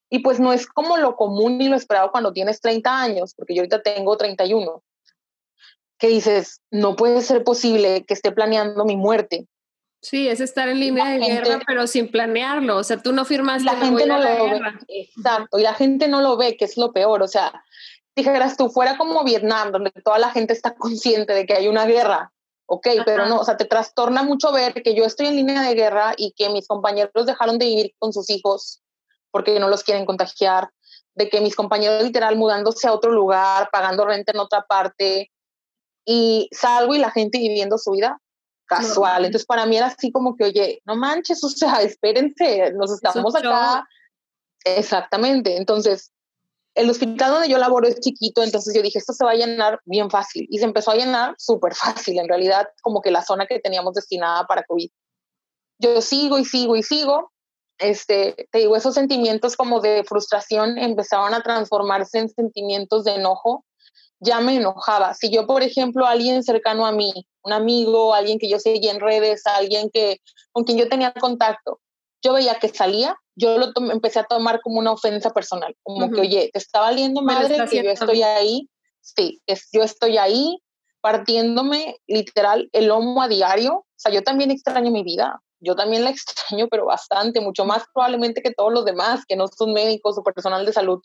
Y 0.08 0.20
pues 0.20 0.38
no 0.38 0.52
es 0.52 0.68
como 0.68 0.98
lo 0.98 1.16
común 1.16 1.58
ni 1.58 1.68
lo 1.68 1.74
esperado 1.74 2.12
cuando 2.12 2.32
tienes 2.32 2.60
30 2.60 3.02
años, 3.02 3.34
porque 3.36 3.56
yo 3.56 3.62
ahorita 3.62 3.82
tengo 3.82 4.16
31 4.16 4.84
que 5.98 6.08
dices, 6.08 6.60
no 6.70 6.96
puede 6.96 7.22
ser 7.22 7.44
posible 7.44 8.04
que 8.04 8.14
esté 8.14 8.32
planeando 8.32 8.84
mi 8.84 8.96
muerte, 8.96 9.46
Sí, 10.02 10.28
es 10.28 10.40
estar 10.40 10.68
en 10.68 10.80
línea 10.80 11.10
de 11.10 11.18
guerra, 11.20 11.60
pero 11.64 11.86
sin 11.86 12.10
planearlo. 12.10 12.76
O 12.76 12.82
sea, 12.82 13.00
tú 13.00 13.12
no 13.12 13.24
firmas 13.24 13.62
la 13.62 13.76
gente 13.76 14.04
no 14.04 14.18
lo 14.18 14.24
ve. 14.24 14.60
Exacto, 14.88 15.60
y 15.60 15.62
la 15.62 15.74
gente 15.74 16.08
no 16.08 16.20
lo 16.20 16.36
ve, 16.36 16.56
que 16.56 16.64
es 16.64 16.76
lo 16.76 16.92
peor. 16.92 17.22
O 17.22 17.28
sea, 17.28 17.62
dijeras 18.16 18.56
tú, 18.56 18.68
fuera 18.68 18.98
como 18.98 19.22
Vietnam, 19.22 19.70
donde 19.70 19.92
toda 20.04 20.18
la 20.18 20.30
gente 20.30 20.54
está 20.54 20.74
consciente 20.74 21.32
de 21.32 21.46
que 21.46 21.54
hay 21.54 21.68
una 21.68 21.86
guerra. 21.86 22.32
Ok, 22.66 22.88
pero 23.04 23.26
no, 23.26 23.38
o 23.38 23.44
sea, 23.44 23.56
te 23.56 23.64
trastorna 23.64 24.24
mucho 24.24 24.50
ver 24.50 24.82
que 24.82 24.94
yo 24.94 25.04
estoy 25.04 25.26
en 25.26 25.36
línea 25.36 25.62
de 25.62 25.74
guerra 25.74 26.14
y 26.16 26.32
que 26.32 26.48
mis 26.48 26.66
compañeros 26.66 27.26
dejaron 27.26 27.58
de 27.58 27.66
vivir 27.66 27.94
con 27.98 28.12
sus 28.12 28.28
hijos 28.28 28.82
porque 29.30 29.58
no 29.60 29.68
los 29.68 29.84
quieren 29.84 30.04
contagiar, 30.04 30.68
de 31.14 31.28
que 31.28 31.40
mis 31.40 31.54
compañeros 31.54 32.02
literal 32.02 32.36
mudándose 32.36 32.88
a 32.88 32.92
otro 32.92 33.12
lugar, 33.12 33.68
pagando 33.70 34.04
renta 34.04 34.32
en 34.32 34.40
otra 34.40 34.62
parte, 34.62 35.30
y 36.04 36.48
salgo 36.50 36.94
y 36.94 36.98
la 36.98 37.10
gente 37.10 37.38
viviendo 37.38 37.78
su 37.78 37.92
vida 37.92 38.20
casual. 38.76 39.24
Entonces, 39.24 39.46
para 39.46 39.66
mí 39.66 39.76
era 39.76 39.86
así 39.86 40.10
como 40.10 40.36
que, 40.36 40.44
oye, 40.44 40.82
no 40.84 40.96
manches, 40.96 41.42
o 41.44 41.48
sea, 41.48 41.80
espérense, 41.82 42.72
nos 42.72 42.92
estamos 42.92 43.34
acá. 43.34 43.86
Exactamente. 44.64 45.56
Entonces, 45.56 46.12
el 46.74 46.88
hospital 46.88 47.32
donde 47.32 47.48
yo 47.48 47.58
laboro 47.58 47.86
es 47.86 48.00
chiquito, 48.00 48.42
entonces 48.42 48.74
yo 48.74 48.82
dije, 48.82 48.98
esto 48.98 49.12
se 49.12 49.24
va 49.24 49.32
a 49.32 49.34
llenar 49.34 49.80
bien 49.84 50.10
fácil. 50.10 50.46
Y 50.50 50.58
se 50.58 50.64
empezó 50.64 50.90
a 50.90 50.96
llenar 50.96 51.34
súper 51.38 51.74
fácil, 51.74 52.18
en 52.18 52.28
realidad, 52.28 52.68
como 52.82 53.02
que 53.02 53.10
la 53.10 53.22
zona 53.22 53.46
que 53.46 53.60
teníamos 53.60 53.94
destinada 53.94 54.46
para 54.46 54.64
COVID. 54.64 54.90
Yo 55.78 56.00
sigo 56.00 56.38
y 56.38 56.44
sigo 56.44 56.76
y 56.76 56.82
sigo. 56.82 57.32
Este, 57.78 58.48
te 58.50 58.58
digo, 58.58 58.76
esos 58.76 58.94
sentimientos 58.94 59.56
como 59.56 59.80
de 59.80 60.04
frustración 60.04 60.78
empezaron 60.78 61.34
a 61.34 61.42
transformarse 61.42 62.18
en 62.18 62.28
sentimientos 62.28 63.04
de 63.04 63.16
enojo 63.16 63.64
ya 64.22 64.40
me 64.40 64.56
enojaba. 64.56 65.14
Si 65.14 65.30
yo, 65.30 65.46
por 65.46 65.62
ejemplo, 65.62 66.06
alguien 66.06 66.42
cercano 66.42 66.86
a 66.86 66.92
mí, 66.92 67.12
un 67.42 67.52
amigo, 67.52 68.14
alguien 68.14 68.38
que 68.38 68.48
yo 68.48 68.58
seguía 68.58 68.92
en 68.92 69.00
redes, 69.00 69.42
alguien 69.46 69.90
que, 69.92 70.20
con 70.52 70.64
quien 70.64 70.78
yo 70.78 70.88
tenía 70.88 71.12
contacto, 71.12 71.80
yo 72.22 72.32
veía 72.32 72.54
que 72.54 72.68
salía, 72.68 73.16
yo 73.34 73.58
lo 73.58 73.72
empecé 73.90 74.20
a 74.20 74.24
tomar 74.24 74.60
como 74.62 74.78
una 74.78 74.92
ofensa 74.92 75.30
personal, 75.30 75.74
como 75.82 76.10
que, 76.10 76.20
oye, 76.20 76.50
te 76.52 76.58
está 76.58 76.80
valiendo 76.80 77.20
madre 77.20 77.64
que 77.68 77.82
yo 77.82 77.90
estoy 77.90 78.22
ahí, 78.22 78.68
sí, 79.00 79.42
es, 79.46 79.68
yo 79.72 79.82
estoy 79.82 80.18
ahí 80.18 80.58
partiéndome 81.00 81.96
literal 82.06 82.68
el 82.72 82.86
lomo 82.86 83.22
a 83.22 83.28
diario, 83.28 83.74
o 83.74 83.86
sea, 83.96 84.12
yo 84.12 84.22
también 84.22 84.52
extraño 84.52 84.92
mi 84.92 85.02
vida, 85.02 85.42
yo 85.58 85.74
también 85.74 86.04
la 86.04 86.10
extraño, 86.10 86.68
pero 86.70 86.86
bastante, 86.86 87.40
mucho 87.40 87.64
más 87.64 87.82
probablemente 87.92 88.40
que 88.40 88.52
todos 88.52 88.72
los 88.72 88.84
demás 88.84 89.24
que 89.26 89.34
no 89.34 89.48
son 89.48 89.72
médicos 89.72 90.16
o 90.16 90.22
personal 90.22 90.64
de 90.64 90.72
salud 90.72 91.00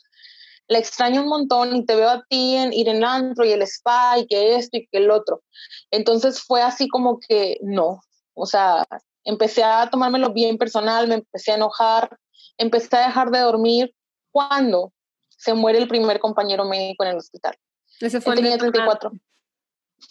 la 0.68 0.80
extraño 0.80 1.22
un 1.22 1.30
montón 1.30 1.76
y 1.76 1.86
te 1.86 1.96
veo 1.96 2.10
a 2.10 2.24
ti 2.30 2.56
en 2.56 2.74
ir 2.74 2.90
en 2.90 3.04
antro 3.04 3.46
y 3.46 3.52
el 3.52 3.62
spa 3.62 4.20
y 4.20 4.28
que 4.28 4.56
esto 4.56 4.78
y 4.78 4.88
que 4.88 4.98
el 4.98 5.12
otro. 5.12 5.44
Entonces 5.92 6.42
fue 6.42 6.62
así 6.62 6.88
como 6.88 7.20
que 7.20 7.58
no, 7.62 8.02
o 8.34 8.46
sea, 8.46 8.86
empecé 9.24 9.64
a 9.64 9.90
tomármelo 9.90 10.32
bien 10.32 10.58
personal, 10.58 11.08
me 11.08 11.16
empecé 11.16 11.52
a 11.52 11.56
enojar, 11.56 12.18
empecé 12.58 12.98
a 12.98 13.08
dejar 13.08 13.32
de 13.32 13.40
dormir 13.40 13.94
cuando 14.32 14.94
se 15.30 15.54
muere 15.54 15.80
el 15.80 15.88
primer 15.88 16.20
compañero 16.20 16.66
médico 16.66 17.04
en 17.04 17.12
el 17.12 17.18
hospital. 17.18 17.58
Ese 18.00 18.22
fue 18.22 18.34
Él 18.34 18.42
tenía 18.42 18.58
34. 18.58 19.12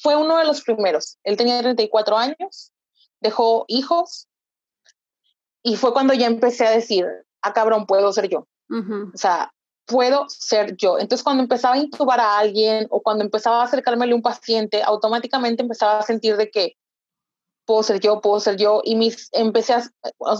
Fue 0.00 0.16
uno 0.16 0.38
de 0.38 0.44
los 0.44 0.62
primeros. 0.62 1.18
Él 1.22 1.36
tenía 1.36 1.60
34 1.60 2.16
años, 2.16 2.72
dejó 3.20 3.64
hijos 3.68 4.28
y 5.62 5.76
fue 5.76 5.92
cuando 5.92 6.14
ya 6.14 6.26
empecé 6.26 6.66
a 6.66 6.70
decir, 6.70 7.06
ah, 7.42 7.52
cabrón, 7.52 7.86
puedo 7.86 8.12
ser 8.12 8.28
yo. 8.28 8.46
O 8.68 9.16
sea, 9.16 9.52
puedo 9.86 10.26
ser 10.28 10.76
yo. 10.76 10.98
Entonces, 10.98 11.22
cuando 11.22 11.42
empezaba 11.42 11.74
a 11.74 11.78
intubar 11.78 12.20
a 12.20 12.38
alguien 12.38 12.86
o 12.90 13.00
cuando 13.00 13.24
empezaba 13.24 13.60
a 13.60 13.64
acercarme 13.64 14.10
a 14.10 14.14
un 14.14 14.22
paciente, 14.22 14.82
automáticamente 14.82 15.62
empezaba 15.62 15.98
a 15.98 16.02
sentir 16.02 16.36
de 16.36 16.50
que 16.50 16.76
puedo 17.64 17.82
ser 17.82 18.00
yo, 18.00 18.20
puedo 18.20 18.40
ser 18.40 18.56
yo. 18.56 18.80
Y 18.84 18.96
mis, 18.96 19.28
empecé 19.32 19.74
a, 19.74 19.82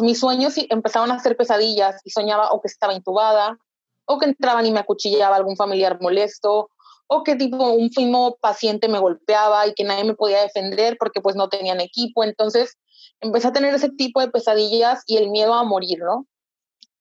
mis 0.00 0.21
sueños 0.21 0.55
empezaban 0.57 1.11
a 1.11 1.19
ser 1.21 1.37
pesadillas 1.37 2.00
y 2.05 2.11
soñaba 2.11 2.50
o 2.53 2.61
que 2.61 2.69
estaba 2.69 2.95
intubada 2.95 3.57
o 4.05 4.19
que 4.19 4.26
entraban 4.26 4.67
y 4.67 4.73
me 4.73 4.81
acuchillaba 4.81 5.37
algún 5.37 5.57
familiar 5.57 6.00
molesto 6.00 6.71
o 7.09 7.23
que 7.23 7.37
tipo 7.37 7.71
un 7.71 7.91
mismo 7.97 8.37
paciente 8.41 8.88
me 8.88 8.99
golpeaba 8.99 9.67
y 9.67 9.75
que 9.75 9.85
nadie 9.85 10.05
me 10.05 10.15
podía 10.15 10.43
defender 10.43 10.97
porque 10.99 11.21
pues 11.21 11.37
no 11.37 11.49
tenían 11.49 11.81
equipo. 11.81 12.25
Entonces 12.25 12.76
empecé 13.21 13.49
a 13.49 13.53
tener 13.53 13.75
ese 13.75 13.91
tipo 13.91 14.21
de 14.21 14.29
pesadillas 14.29 15.03
y 15.07 15.17
el 15.17 15.31
miedo 15.31 15.55
a 15.55 15.65
morir, 15.65 15.99
¿no? 16.00 16.26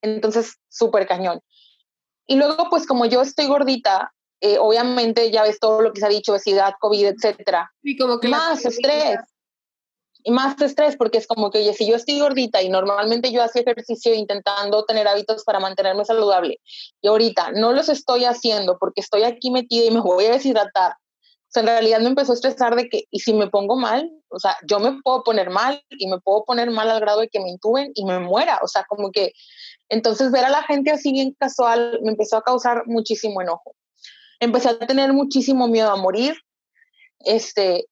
Entonces, 0.01 0.57
súper 0.69 1.07
cañón. 1.07 1.41
Y 2.27 2.35
luego, 2.35 2.69
pues 2.69 2.87
como 2.87 3.05
yo 3.05 3.21
estoy 3.21 3.47
gordita, 3.47 4.13
eh, 4.41 4.57
obviamente 4.59 5.31
ya 5.31 5.43
ves 5.43 5.59
todo 5.59 5.81
lo 5.81 5.93
que 5.93 5.99
se 5.99 6.05
ha 6.05 6.09
dicho, 6.09 6.31
obesidad, 6.31 6.73
COVID, 6.79 7.05
etcétera. 7.05 7.71
Y 7.83 7.97
como 7.97 8.19
que 8.19 8.27
más 8.27 8.65
estrés. 8.65 9.19
Y 10.27 10.31
más 10.31 10.59
estrés, 10.59 10.97
porque 10.97 11.19
es 11.19 11.27
como 11.27 11.51
que, 11.51 11.59
oye, 11.59 11.73
si 11.73 11.87
yo 11.87 11.95
estoy 11.95 12.19
gordita 12.19 12.61
y 12.63 12.69
normalmente 12.69 13.31
yo 13.31 13.43
hacía 13.43 13.61
ejercicio 13.61 14.11
intentando 14.15 14.83
tener 14.83 15.07
hábitos 15.07 15.43
para 15.43 15.59
mantenerme 15.59 16.03
saludable, 16.03 16.59
y 16.99 17.07
ahorita 17.07 17.51
no 17.51 17.73
los 17.73 17.89
estoy 17.89 18.25
haciendo 18.25 18.79
porque 18.79 19.01
estoy 19.01 19.21
aquí 19.21 19.51
metida 19.51 19.85
y 19.85 19.91
me 19.91 19.99
voy 19.99 20.25
a 20.25 20.31
deshidratar, 20.31 20.95
sea, 21.55 21.61
en 21.61 21.67
realidad 21.67 21.99
me 21.99 22.09
empezó 22.09 22.31
a 22.31 22.35
estresar 22.35 22.75
de 22.75 22.89
que, 22.89 23.05
y 23.09 23.19
si 23.19 23.33
me 23.33 23.47
pongo 23.47 23.75
mal, 23.75 24.11
o 24.29 24.39
sea, 24.39 24.57
yo 24.67 24.79
me 24.79 24.99
puedo 25.01 25.23
poner 25.23 25.49
mal 25.49 25.81
y 25.89 26.07
me 26.07 26.19
puedo 26.19 26.43
poner 26.45 26.69
mal 26.71 26.89
al 26.89 26.99
grado 26.99 27.21
de 27.21 27.29
que 27.29 27.39
me 27.39 27.49
intuben 27.49 27.91
y 27.95 28.05
me 28.05 28.19
muera, 28.19 28.59
o 28.61 28.67
sea, 28.67 28.85
como 28.87 29.11
que, 29.11 29.33
entonces 29.89 30.31
ver 30.31 30.45
a 30.45 30.49
la 30.49 30.63
gente 30.63 30.91
así 30.91 31.11
bien 31.11 31.35
casual 31.39 31.99
me 32.03 32.11
empezó 32.11 32.37
a 32.37 32.43
causar 32.43 32.83
muchísimo 32.87 33.41
enojo 33.41 33.75
empecé 34.39 34.69
a 34.69 34.79
tener 34.79 35.13
muchísimo 35.13 35.67
miedo 35.67 35.91
a 35.91 35.95
morir, 35.95 36.35
este, 37.19 37.85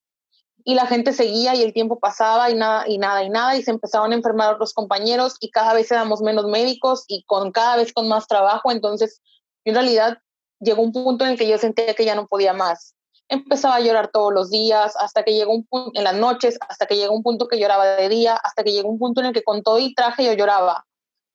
y 0.64 0.74
la 0.74 0.86
gente 0.86 1.12
seguía 1.12 1.54
y 1.54 1.62
el 1.62 1.72
tiempo 1.72 1.98
pasaba 1.98 2.50
y 2.50 2.54
nada, 2.54 2.88
y 2.88 2.98
nada, 2.98 3.22
y 3.22 3.30
nada, 3.30 3.56
y 3.56 3.62
se 3.62 3.70
empezaban 3.70 4.12
a 4.12 4.14
enfermar 4.14 4.54
otros 4.54 4.72
compañeros 4.72 5.36
y 5.40 5.50
cada 5.50 5.74
vez 5.74 5.90
éramos 5.90 6.22
menos 6.22 6.46
médicos 6.46 7.04
y 7.08 7.24
con 7.24 7.52
cada 7.52 7.76
vez 7.76 7.92
con 7.92 8.08
más 8.08 8.26
trabajo, 8.26 8.70
entonces 8.70 9.20
en 9.64 9.74
realidad 9.74 10.18
llegó 10.60 10.82
un 10.82 10.92
punto 10.92 11.24
en 11.24 11.32
el 11.32 11.38
que 11.38 11.48
yo 11.48 11.58
sentía 11.58 11.94
que 11.94 12.04
ya 12.04 12.14
no 12.14 12.26
podía 12.26 12.52
más. 12.52 12.93
Empezaba 13.28 13.76
a 13.76 13.80
llorar 13.80 14.10
todos 14.12 14.32
los 14.32 14.50
días, 14.50 14.94
hasta 14.98 15.22
que 15.22 15.32
llegó 15.32 15.52
un 15.52 15.64
punto, 15.64 15.90
en 15.94 16.04
las 16.04 16.14
noches, 16.14 16.58
hasta 16.68 16.86
que 16.86 16.96
llegó 16.96 17.14
un 17.14 17.22
punto 17.22 17.48
que 17.48 17.58
lloraba 17.58 17.86
de 17.86 18.08
día, 18.08 18.36
hasta 18.36 18.62
que 18.62 18.72
llegó 18.72 18.88
un 18.90 18.98
punto 18.98 19.20
en 19.20 19.28
el 19.28 19.32
que 19.32 19.42
con 19.42 19.62
todo 19.62 19.78
y 19.78 19.94
traje 19.94 20.24
yo 20.24 20.32
lloraba. 20.34 20.84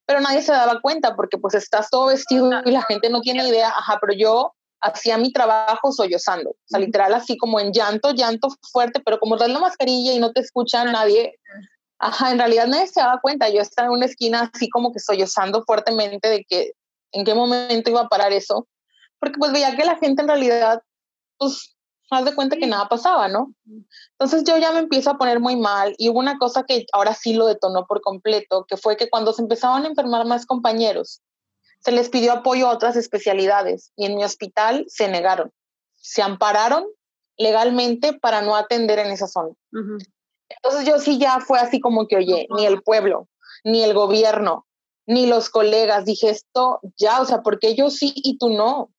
Pero 0.06 0.20
nadie 0.20 0.42
se 0.42 0.52
daba 0.52 0.80
cuenta 0.80 1.14
porque 1.16 1.38
pues 1.38 1.54
estás 1.54 1.90
todo 1.90 2.06
vestido 2.06 2.50
y 2.64 2.70
la 2.70 2.82
gente 2.82 3.10
no 3.10 3.20
tiene 3.20 3.46
idea, 3.46 3.68
ajá, 3.68 3.98
pero 4.00 4.12
yo 4.12 4.54
hacía 4.80 5.18
mi 5.18 5.32
trabajo 5.32 5.92
sollozando, 5.92 6.50
o 6.50 6.56
sea, 6.64 6.80
literal 6.80 7.12
así 7.14 7.36
como 7.36 7.60
en 7.60 7.72
llanto, 7.72 8.12
llanto 8.12 8.48
fuerte, 8.72 9.00
pero 9.04 9.18
como 9.18 9.36
traes 9.36 9.52
la 9.52 9.60
mascarilla 9.60 10.12
y 10.12 10.18
no 10.18 10.32
te 10.32 10.40
escucha 10.40 10.84
nadie, 10.84 11.38
ajá, 11.98 12.32
en 12.32 12.38
realidad 12.38 12.66
nadie 12.66 12.86
se 12.86 13.00
daba 13.00 13.20
cuenta, 13.20 13.48
yo 13.50 13.60
estaba 13.60 13.88
en 13.88 13.92
una 13.92 14.06
esquina 14.06 14.50
así 14.52 14.70
como 14.70 14.92
que 14.92 14.98
sollozando 14.98 15.62
fuertemente 15.64 16.28
de 16.28 16.44
que 16.48 16.72
en 17.12 17.24
qué 17.24 17.34
momento 17.34 17.90
iba 17.90 18.02
a 18.02 18.08
parar 18.08 18.32
eso, 18.32 18.66
porque 19.18 19.38
pues 19.38 19.52
veía 19.52 19.76
que 19.76 19.84
la 19.84 19.98
gente 19.98 20.22
en 20.22 20.28
realidad, 20.28 20.80
pues, 21.36 21.76
haz 22.10 22.24
de 22.24 22.34
cuenta 22.34 22.56
que 22.56 22.66
nada 22.66 22.88
pasaba, 22.88 23.28
¿no? 23.28 23.54
Entonces 24.18 24.44
yo 24.44 24.58
ya 24.58 24.72
me 24.72 24.80
empiezo 24.80 25.10
a 25.10 25.18
poner 25.18 25.40
muy 25.40 25.56
mal 25.56 25.94
y 25.96 26.08
hubo 26.08 26.18
una 26.18 26.38
cosa 26.38 26.64
que 26.64 26.86
ahora 26.92 27.14
sí 27.14 27.34
lo 27.34 27.46
detonó 27.46 27.86
por 27.86 28.00
completo, 28.00 28.66
que 28.68 28.76
fue 28.76 28.96
que 28.96 29.08
cuando 29.08 29.32
se 29.32 29.42
empezaban 29.42 29.84
a 29.84 29.88
enfermar 29.88 30.26
más 30.26 30.44
compañeros, 30.44 31.22
se 31.80 31.92
les 31.92 32.10
pidió 32.10 32.32
apoyo 32.32 32.68
a 32.68 32.74
otras 32.74 32.96
especialidades 32.96 33.92
y 33.96 34.06
en 34.06 34.16
mi 34.16 34.24
hospital 34.24 34.84
se 34.88 35.08
negaron. 35.08 35.52
Se 35.94 36.20
ampararon 36.20 36.84
legalmente 37.36 38.12
para 38.12 38.42
no 38.42 38.56
atender 38.56 38.98
en 38.98 39.12
esa 39.12 39.26
zona. 39.26 39.54
Entonces 40.48 40.86
yo 40.86 40.98
sí 40.98 41.18
ya 41.18 41.40
fue 41.40 41.58
así 41.58 41.80
como 41.80 42.06
que, 42.06 42.16
oye, 42.16 42.46
ni 42.56 42.66
el 42.66 42.82
pueblo, 42.82 43.28
ni 43.64 43.82
el 43.82 43.94
gobierno, 43.94 44.66
ni 45.06 45.26
los 45.26 45.48
colegas, 45.48 46.04
dije 46.04 46.30
esto 46.30 46.80
ya, 46.96 47.20
o 47.20 47.24
sea, 47.24 47.42
porque 47.42 47.74
yo 47.74 47.90
sí 47.90 48.12
y 48.16 48.36
tú 48.36 48.50
no. 48.50 48.90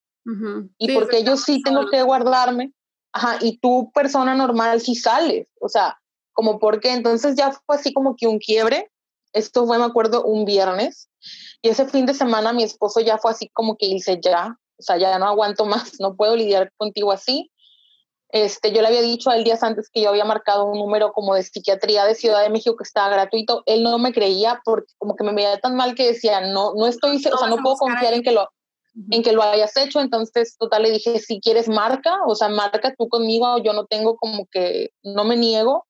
Y 0.77 0.93
porque 0.93 1.23
yo 1.23 1.35
sí 1.35 1.61
tengo 1.61 1.87
que 1.87 2.01
guardarme, 2.03 2.71
ajá, 3.13 3.37
y 3.41 3.57
tú 3.57 3.91
persona 3.93 4.35
normal 4.35 4.81
sí 4.81 4.95
sales, 4.95 5.47
o 5.59 5.69
sea, 5.69 5.99
como 6.33 6.59
porque 6.59 6.93
entonces 6.93 7.35
ya 7.35 7.51
fue 7.51 7.75
así 7.75 7.93
como 7.93 8.15
que 8.15 8.27
un 8.27 8.39
quiebre. 8.39 8.89
Esto 9.33 9.65
fue, 9.65 9.77
me 9.77 9.85
acuerdo, 9.85 10.25
un 10.25 10.43
viernes 10.43 11.09
y 11.61 11.69
ese 11.69 11.85
fin 11.87 12.05
de 12.05 12.13
semana 12.13 12.53
mi 12.53 12.63
esposo 12.63 12.99
ya 12.99 13.17
fue 13.17 13.31
así 13.31 13.49
como 13.49 13.77
que 13.77 13.87
dice, 13.87 14.19
ya, 14.21 14.57
o 14.77 14.81
sea, 14.81 14.97
ya 14.97 15.17
no 15.19 15.27
aguanto 15.27 15.65
más, 15.65 15.99
no 15.99 16.15
puedo 16.15 16.35
lidiar 16.35 16.71
contigo 16.77 17.11
así. 17.11 17.51
Este, 18.29 18.71
yo 18.71 18.81
le 18.81 18.87
había 18.87 19.01
dicho 19.01 19.29
a 19.29 19.35
él 19.35 19.43
días 19.43 19.61
antes 19.61 19.89
que 19.91 20.01
yo 20.01 20.09
había 20.09 20.23
marcado 20.23 20.63
un 20.63 20.79
número 20.79 21.11
como 21.11 21.35
de 21.35 21.43
psiquiatría 21.43 22.05
de 22.05 22.15
Ciudad 22.15 22.41
de 22.41 22.49
México 22.49 22.77
que 22.77 22.83
estaba 22.83 23.09
gratuito. 23.09 23.61
Él 23.65 23.83
no 23.83 23.99
me 23.99 24.13
creía 24.13 24.61
porque 24.63 24.93
como 24.97 25.17
que 25.17 25.25
me 25.25 25.33
veía 25.33 25.59
tan 25.59 25.75
mal 25.75 25.95
que 25.95 26.07
decía, 26.07 26.39
no, 26.39 26.73
no 26.73 26.87
estoy, 26.87 27.17
o 27.17 27.37
sea, 27.37 27.47
no 27.47 27.57
puedo 27.57 27.75
confiar 27.75 28.13
en 28.13 28.23
que 28.23 28.31
lo, 28.31 28.47
en 29.09 29.23
que 29.23 29.31
lo 29.31 29.41
hayas 29.41 29.75
hecho. 29.77 29.99
Entonces, 29.99 30.57
total, 30.57 30.83
le 30.83 30.91
dije, 30.91 31.19
si 31.19 31.39
quieres, 31.39 31.67
marca, 31.67 32.17
o 32.25 32.35
sea, 32.35 32.49
marca 32.49 32.93
tú 32.97 33.07
conmigo, 33.07 33.61
yo 33.63 33.73
no 33.73 33.85
tengo 33.85 34.15
como 34.17 34.47
que, 34.51 34.91
no 35.03 35.23
me 35.23 35.35
niego. 35.35 35.85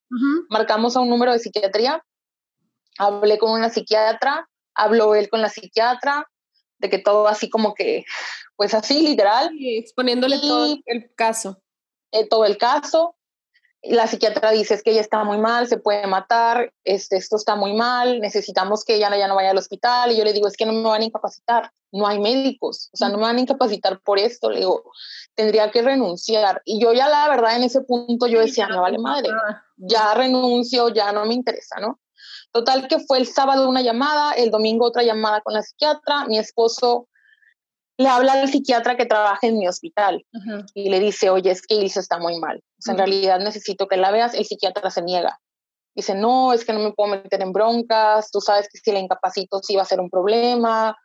Marcamos 0.49 0.95
a 0.95 1.01
un 1.01 1.09
número 1.09 1.31
de 1.31 1.39
psiquiatría. 1.39 2.03
Hablé 2.97 3.39
con 3.39 3.51
una 3.51 3.69
psiquiatra, 3.69 4.47
habló 4.75 5.15
él 5.15 5.29
con 5.29 5.41
la 5.41 5.49
psiquiatra, 5.49 6.27
de 6.79 6.89
que 6.89 6.99
todo 6.99 7.27
así 7.27 7.49
como 7.49 7.73
que, 7.73 8.03
pues 8.55 8.73
así, 8.73 9.01
literal. 9.01 9.51
exponiéndole 9.59 10.39
todo 10.39 10.77
el 10.85 11.11
caso. 11.15 11.61
Eh, 12.11 12.27
todo 12.27 12.45
el 12.45 12.57
caso. 12.57 13.15
La 13.83 14.05
psiquiatra 14.05 14.51
dice 14.51 14.75
es 14.75 14.83
que 14.83 14.91
ella 14.91 15.01
está 15.01 15.23
muy 15.23 15.39
mal, 15.39 15.67
se 15.67 15.77
puede 15.77 16.05
matar, 16.05 16.71
este, 16.83 17.17
esto 17.17 17.35
está 17.35 17.55
muy 17.55 17.73
mal, 17.73 18.19
necesitamos 18.19 18.85
que 18.85 18.95
ella 18.95 19.09
ya 19.17 19.27
no 19.27 19.35
vaya 19.35 19.51
al 19.51 19.57
hospital. 19.57 20.11
Y 20.11 20.17
yo 20.17 20.23
le 20.23 20.33
digo, 20.33 20.47
es 20.47 20.55
que 20.55 20.65
no 20.65 20.73
me 20.73 20.83
van 20.83 21.01
a 21.01 21.05
incapacitar, 21.05 21.71
no 21.91 22.05
hay 22.05 22.19
médicos, 22.19 22.89
o 22.93 22.97
sea, 22.97 23.09
no 23.09 23.17
me 23.17 23.23
van 23.23 23.37
a 23.37 23.41
incapacitar 23.41 23.99
por 24.01 24.19
esto. 24.19 24.51
Le 24.51 24.59
digo, 24.59 24.83
tendría 25.33 25.71
que 25.71 25.81
renunciar. 25.81 26.61
Y 26.63 26.79
yo 26.79 26.93
ya 26.93 27.09
la 27.09 27.27
verdad 27.29 27.55
en 27.55 27.63
ese 27.63 27.81
punto 27.81 28.27
yo 28.27 28.39
decía, 28.39 28.67
me 28.67 28.77
vale 28.77 28.99
madre, 28.99 29.29
ya 29.77 30.13
renuncio, 30.13 30.89
ya 30.89 31.11
no 31.11 31.25
me 31.25 31.33
interesa, 31.33 31.79
¿no? 31.79 31.99
Total 32.51 32.87
que 32.87 32.99
fue 32.99 33.17
el 33.17 33.27
sábado 33.27 33.67
una 33.67 33.81
llamada, 33.81 34.33
el 34.33 34.51
domingo 34.51 34.85
otra 34.85 35.03
llamada 35.03 35.41
con 35.41 35.53
la 35.53 35.63
psiquiatra, 35.63 36.25
mi 36.25 36.37
esposo 36.37 37.07
le 37.97 38.07
habla 38.07 38.33
al 38.33 38.49
psiquiatra 38.49 38.97
que 38.97 39.05
trabaja 39.05 39.47
en 39.47 39.57
mi 39.57 39.67
hospital 39.67 40.25
y 40.73 40.89
le 40.89 40.99
dice, 40.99 41.29
oye, 41.29 41.51
es 41.51 41.61
que 41.61 41.75
Ilse 41.75 41.99
está 41.99 42.17
muy 42.17 42.39
mal, 42.39 42.61
en 42.87 42.97
realidad 42.97 43.39
necesito 43.39 43.87
que 43.87 43.97
la 43.97 44.11
veas, 44.11 44.33
el 44.33 44.45
psiquiatra 44.45 44.89
se 44.89 45.01
niega. 45.01 45.39
Dice, 45.93 46.15
no, 46.15 46.53
es 46.53 46.63
que 46.63 46.71
no 46.71 46.79
me 46.79 46.93
puedo 46.93 47.11
meter 47.11 47.41
en 47.41 47.51
broncas, 47.51 48.31
tú 48.31 48.39
sabes 48.39 48.69
que 48.71 48.79
si 48.79 48.91
la 48.91 48.99
incapacito 48.99 49.59
sí 49.61 49.75
va 49.75 49.81
a 49.81 49.85
ser 49.85 49.99
un 49.99 50.09
problema, 50.09 50.95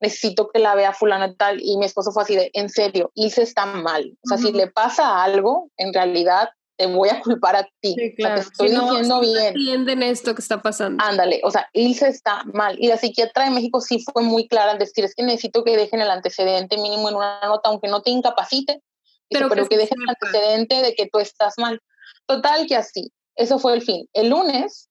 necesito 0.00 0.50
que 0.52 0.58
la 0.58 0.74
vea 0.74 0.92
fulano 0.92 1.26
y 1.26 1.36
tal. 1.36 1.60
Y 1.62 1.76
mi 1.76 1.86
esposo 1.86 2.10
fue 2.10 2.24
así 2.24 2.34
de, 2.34 2.50
en 2.52 2.68
serio, 2.68 3.12
Ilse 3.14 3.42
está 3.42 3.66
mal. 3.66 4.18
O 4.24 4.28
sea, 4.28 4.38
si 4.38 4.52
le 4.52 4.66
pasa 4.66 5.22
algo, 5.22 5.70
en 5.76 5.94
realidad 5.94 6.48
te 6.76 6.86
voy 6.86 7.08
a 7.08 7.20
culpar 7.20 7.56
a 7.56 7.68
ti. 7.80 7.94
te 7.94 8.14
estoy 8.34 8.68
diciendo 8.70 9.20
bien. 9.20 9.48
entienden 9.48 10.02
esto 10.02 10.34
que 10.34 10.40
está 10.40 10.62
pasando. 10.62 11.02
Ándale, 11.04 11.40
o 11.44 11.50
sea, 11.50 11.68
Ilse 11.72 12.08
está 12.08 12.44
mal. 12.52 12.76
Y 12.78 12.88
la 12.88 12.96
psiquiatra 12.96 13.44
de 13.44 13.50
México 13.50 13.80
sí 13.80 14.04
fue 14.12 14.22
muy 14.22 14.48
clara 14.48 14.72
en 14.72 14.78
decir, 14.78 15.04
es 15.04 15.14
que 15.14 15.22
necesito 15.22 15.64
que 15.64 15.76
dejen 15.76 16.00
el 16.00 16.10
antecedente 16.10 16.76
mínimo 16.76 17.08
en 17.08 17.16
una 17.16 17.40
nota, 17.42 17.68
aunque 17.68 17.88
no 17.88 18.02
te 18.02 18.10
incapacite, 18.10 18.82
pero, 19.28 19.48
que, 19.48 19.76
dejen 19.76 20.02
el 20.02 20.08
antecedente 20.08 20.82
de 20.82 20.94
que 20.94 21.08
tú 21.10 21.18
estás 21.18 21.54
mal. 21.58 21.80
Total 22.26 22.66
que 22.66 22.76
así, 22.76 23.12
eso 23.36 23.58
fue 23.58 23.74
el 23.74 23.82
fin. 23.82 24.08
El 24.12 24.28
lunes 24.28 24.88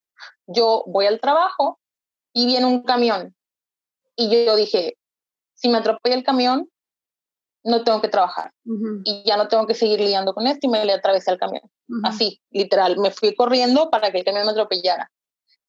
yo 0.48 0.84
voy 0.88 1.06
al 1.06 1.20
trabajo 1.20 1.80
y 2.34 2.46
viene 2.46 2.66
un 2.66 2.84
camión. 2.84 3.36
Y 4.16 4.46
yo 4.46 4.56
dije, 4.56 4.98
si 5.56 5.70
me 5.70 5.78
atropella 5.78 6.16
el 6.16 6.24
camión, 6.24 6.70
no 7.64 7.84
tengo 7.84 8.02
que 8.02 8.08
trabajar 8.08 8.52
y 9.04 9.24
ya 9.26 9.38
no 9.38 9.48
tengo 9.48 9.68
que 9.68 9.76
seguir 9.76 10.00
lidiando 10.00 10.34
con 10.34 10.48
esto 10.48 10.68
y 10.68 10.70
me 10.70 10.84
le 10.84 10.94
atravesé 10.94 11.32
al 11.32 11.38
camión. 11.38 11.64
Así, 12.04 12.42
literal, 12.50 12.98
me 12.98 13.12
fui 13.12 13.36
corriendo 13.36 13.90
para 13.90 14.12
que 14.12 14.20
el 14.20 14.24
camión 14.26 14.46
me 14.46 14.52
atropellara. 14.52 15.12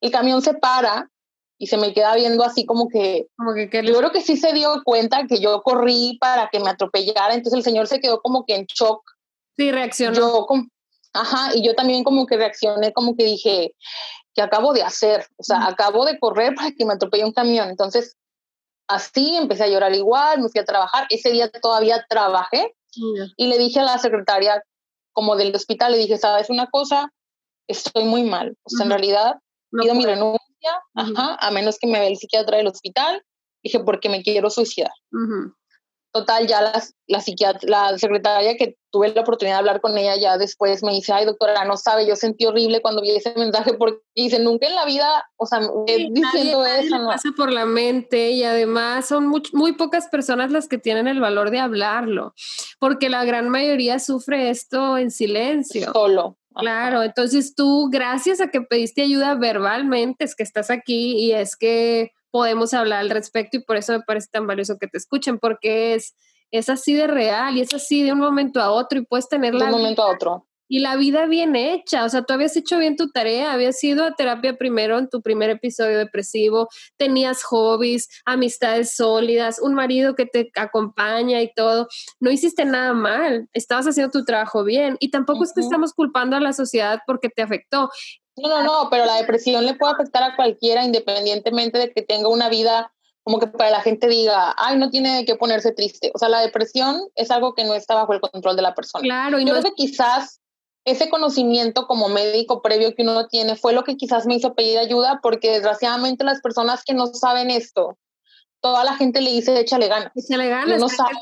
El 0.00 0.10
camión 0.10 0.40
se 0.42 0.54
para 0.54 1.10
y 1.58 1.66
se 1.66 1.76
me 1.76 1.92
queda 1.92 2.14
viendo 2.14 2.44
así 2.44 2.64
como 2.64 2.88
que, 2.88 3.28
como 3.36 3.54
que 3.54 3.68
yo 3.84 3.96
creo 3.96 4.10
que 4.10 4.20
sí 4.20 4.36
se 4.36 4.52
dio 4.52 4.82
cuenta 4.84 5.26
que 5.26 5.40
yo 5.40 5.62
corrí 5.62 6.18
para 6.20 6.48
que 6.50 6.60
me 6.60 6.70
atropellara, 6.70 7.34
entonces 7.34 7.58
el 7.58 7.64
señor 7.64 7.86
se 7.86 8.00
quedó 8.00 8.20
como 8.20 8.44
que 8.44 8.56
en 8.56 8.66
shock. 8.66 9.02
Sí, 9.56 9.70
reaccionó. 9.70 10.16
Yo, 10.16 10.46
ajá, 11.12 11.54
y 11.54 11.64
yo 11.64 11.74
también 11.74 12.04
como 12.04 12.26
que 12.26 12.36
reaccioné, 12.36 12.92
como 12.92 13.14
que 13.16 13.24
dije, 13.24 13.74
que 14.34 14.42
acabo 14.42 14.72
de 14.72 14.82
hacer? 14.82 15.26
O 15.36 15.42
sea, 15.42 15.66
acabo 15.66 16.04
de 16.04 16.18
correr 16.18 16.54
para 16.54 16.72
que 16.72 16.84
me 16.84 16.94
atropelle 16.94 17.24
un 17.24 17.32
camión. 17.32 17.68
Entonces, 17.68 18.16
así, 18.88 19.36
empecé 19.36 19.64
a 19.64 19.68
llorar 19.68 19.94
igual, 19.94 20.40
me 20.40 20.48
fui 20.48 20.60
a 20.60 20.64
trabajar. 20.64 21.06
Ese 21.10 21.30
día 21.30 21.50
todavía 21.50 22.04
trabajé 22.08 22.74
y 23.36 23.46
le 23.46 23.58
dije 23.58 23.80
a 23.80 23.84
la 23.84 23.98
secretaria 23.98 24.62
como 25.12 25.36
del 25.36 25.54
hospital, 25.54 25.92
le 25.92 25.98
dije, 25.98 26.18
¿sabes 26.18 26.50
una 26.50 26.66
cosa? 26.68 27.12
Estoy 27.68 28.04
muy 28.04 28.22
mal. 28.24 28.56
O 28.64 28.70
sea, 28.70 28.84
en 28.84 28.90
realidad 28.90 29.36
pido 29.70 29.94
mi 29.94 30.04
renuncia, 30.04 30.40
a 30.94 31.50
menos 31.50 31.78
que 31.78 31.86
me 31.86 31.98
vea 31.98 32.08
el 32.08 32.16
psiquiatra 32.16 32.58
del 32.58 32.66
hospital. 32.66 33.22
Dije, 33.62 33.80
porque 33.80 34.08
me 34.08 34.22
quiero 34.22 34.50
suicidar. 34.50 34.92
Total, 36.12 36.46
ya 36.46 36.60
las, 36.60 36.94
la, 37.06 37.22
la 37.62 37.98
secretaria 37.98 38.56
que 38.58 38.76
tuve 38.90 39.08
la 39.14 39.22
oportunidad 39.22 39.56
de 39.56 39.58
hablar 39.60 39.80
con 39.80 39.96
ella 39.96 40.14
ya 40.16 40.36
después 40.36 40.82
me 40.82 40.92
dice, 40.92 41.12
ay 41.14 41.24
doctora, 41.24 41.64
no 41.64 41.78
sabe, 41.78 42.06
yo 42.06 42.16
sentí 42.16 42.44
horrible 42.44 42.82
cuando 42.82 43.00
vi 43.00 43.12
ese 43.12 43.32
mensaje 43.34 43.72
porque 43.72 44.00
dice, 44.14 44.38
nunca 44.38 44.66
en 44.66 44.74
la 44.74 44.84
vida, 44.84 45.24
o 45.36 45.46
sea, 45.46 45.60
diciendo 45.86 46.66
eso. 46.66 46.98
no. 46.98 47.06
pasa 47.08 47.30
por 47.34 47.50
la 47.50 47.64
mente 47.64 48.30
y 48.32 48.44
además 48.44 49.08
son 49.08 49.26
muy, 49.26 49.42
muy 49.54 49.72
pocas 49.72 50.08
personas 50.08 50.52
las 50.52 50.68
que 50.68 50.76
tienen 50.76 51.08
el 51.08 51.20
valor 51.20 51.50
de 51.50 51.60
hablarlo, 51.60 52.34
porque 52.78 53.08
la 53.08 53.24
gran 53.24 53.48
mayoría 53.48 53.98
sufre 53.98 54.50
esto 54.50 54.98
en 54.98 55.10
silencio. 55.10 55.92
Solo. 55.92 56.36
Claro, 56.54 57.02
entonces 57.02 57.54
tú, 57.54 57.88
gracias 57.90 58.42
a 58.42 58.50
que 58.50 58.60
pediste 58.60 59.00
ayuda 59.00 59.34
verbalmente, 59.34 60.24
es 60.24 60.34
que 60.34 60.42
estás 60.42 60.70
aquí 60.70 61.16
y 61.16 61.32
es 61.32 61.56
que 61.56 62.12
podemos 62.32 62.74
hablar 62.74 63.00
al 63.00 63.10
respecto 63.10 63.58
y 63.58 63.62
por 63.62 63.76
eso 63.76 63.92
me 63.92 64.00
parece 64.00 64.26
tan 64.32 64.48
valioso 64.48 64.78
que 64.80 64.88
te 64.88 64.98
escuchen, 64.98 65.38
porque 65.38 65.94
es, 65.94 66.16
es 66.50 66.68
así 66.68 66.94
de 66.94 67.06
real 67.06 67.56
y 67.56 67.60
es 67.60 67.72
así 67.72 68.02
de 68.02 68.12
un 68.12 68.18
momento 68.18 68.60
a 68.60 68.72
otro 68.72 68.98
y 68.98 69.04
puedes 69.04 69.28
tener 69.28 69.54
la... 69.54 69.66
De 69.66 69.72
un 69.72 69.78
momento 69.78 70.02
a 70.02 70.10
otro. 70.10 70.48
Y 70.68 70.78
la 70.78 70.96
vida 70.96 71.26
bien 71.26 71.54
hecha, 71.54 72.02
o 72.02 72.08
sea, 72.08 72.22
tú 72.22 72.32
habías 72.32 72.56
hecho 72.56 72.78
bien 72.78 72.96
tu 72.96 73.10
tarea, 73.10 73.52
habías 73.52 73.84
ido 73.84 74.06
a 74.06 74.14
terapia 74.14 74.56
primero 74.56 74.98
en 74.98 75.06
tu 75.06 75.20
primer 75.20 75.50
episodio 75.50 75.98
depresivo, 75.98 76.68
tenías 76.96 77.42
hobbies, 77.42 78.08
amistades 78.24 78.96
sólidas, 78.96 79.60
un 79.60 79.74
marido 79.74 80.14
que 80.14 80.24
te 80.24 80.50
acompaña 80.56 81.42
y 81.42 81.52
todo, 81.52 81.88
no 82.20 82.30
hiciste 82.30 82.64
nada 82.64 82.94
mal, 82.94 83.50
estabas 83.52 83.86
haciendo 83.86 84.12
tu 84.12 84.24
trabajo 84.24 84.64
bien 84.64 84.96
y 84.98 85.10
tampoco 85.10 85.44
es 85.44 85.52
que 85.52 85.60
estamos 85.60 85.92
culpando 85.92 86.36
a 86.36 86.40
la 86.40 86.54
sociedad 86.54 87.00
porque 87.06 87.28
te 87.28 87.42
afectó. 87.42 87.90
No, 88.36 88.48
no, 88.48 88.62
no, 88.62 88.88
pero 88.90 89.04
la 89.04 89.16
depresión 89.16 89.66
le 89.66 89.74
puede 89.74 89.92
afectar 89.92 90.22
a 90.22 90.36
cualquiera 90.36 90.84
independientemente 90.84 91.78
de 91.78 91.92
que 91.92 92.02
tenga 92.02 92.28
una 92.28 92.48
vida 92.48 92.92
como 93.24 93.38
que 93.38 93.46
para 93.46 93.70
la 93.70 93.80
gente 93.80 94.08
diga, 94.08 94.54
ay, 94.58 94.78
no 94.78 94.90
tiene 94.90 95.24
que 95.24 95.36
ponerse 95.36 95.72
triste. 95.72 96.10
O 96.14 96.18
sea, 96.18 96.28
la 96.28 96.40
depresión 96.40 97.08
es 97.14 97.30
algo 97.30 97.54
que 97.54 97.64
no 97.64 97.74
está 97.74 97.94
bajo 97.94 98.12
el 98.12 98.20
control 98.20 98.56
de 98.56 98.62
la 98.62 98.74
persona. 98.74 99.02
Claro, 99.02 99.38
y 99.38 99.44
Yo 99.44 99.52
creo 99.52 99.62
que 99.62 99.74
quizás 99.74 100.40
ese 100.84 101.08
conocimiento 101.08 101.86
como 101.86 102.08
médico 102.08 102.62
previo 102.62 102.94
que 102.94 103.02
uno 103.02 103.28
tiene 103.28 103.54
fue 103.54 103.72
lo 103.72 103.84
que 103.84 103.96
quizás 103.96 104.26
me 104.26 104.34
hizo 104.34 104.54
pedir 104.54 104.78
ayuda, 104.78 105.20
porque 105.22 105.52
desgraciadamente 105.52 106.24
las 106.24 106.40
personas 106.40 106.82
que 106.84 106.94
no 106.94 107.06
saben 107.06 107.50
esto, 107.50 107.96
toda 108.60 108.82
la 108.82 108.96
gente 108.96 109.20
le 109.20 109.30
dice 109.30 109.58
échale 109.58 109.86
ganas. 109.86 110.10
Échale 110.16 110.48
ganas, 110.48 110.78
uno 110.78 110.88
sabe 110.88 111.14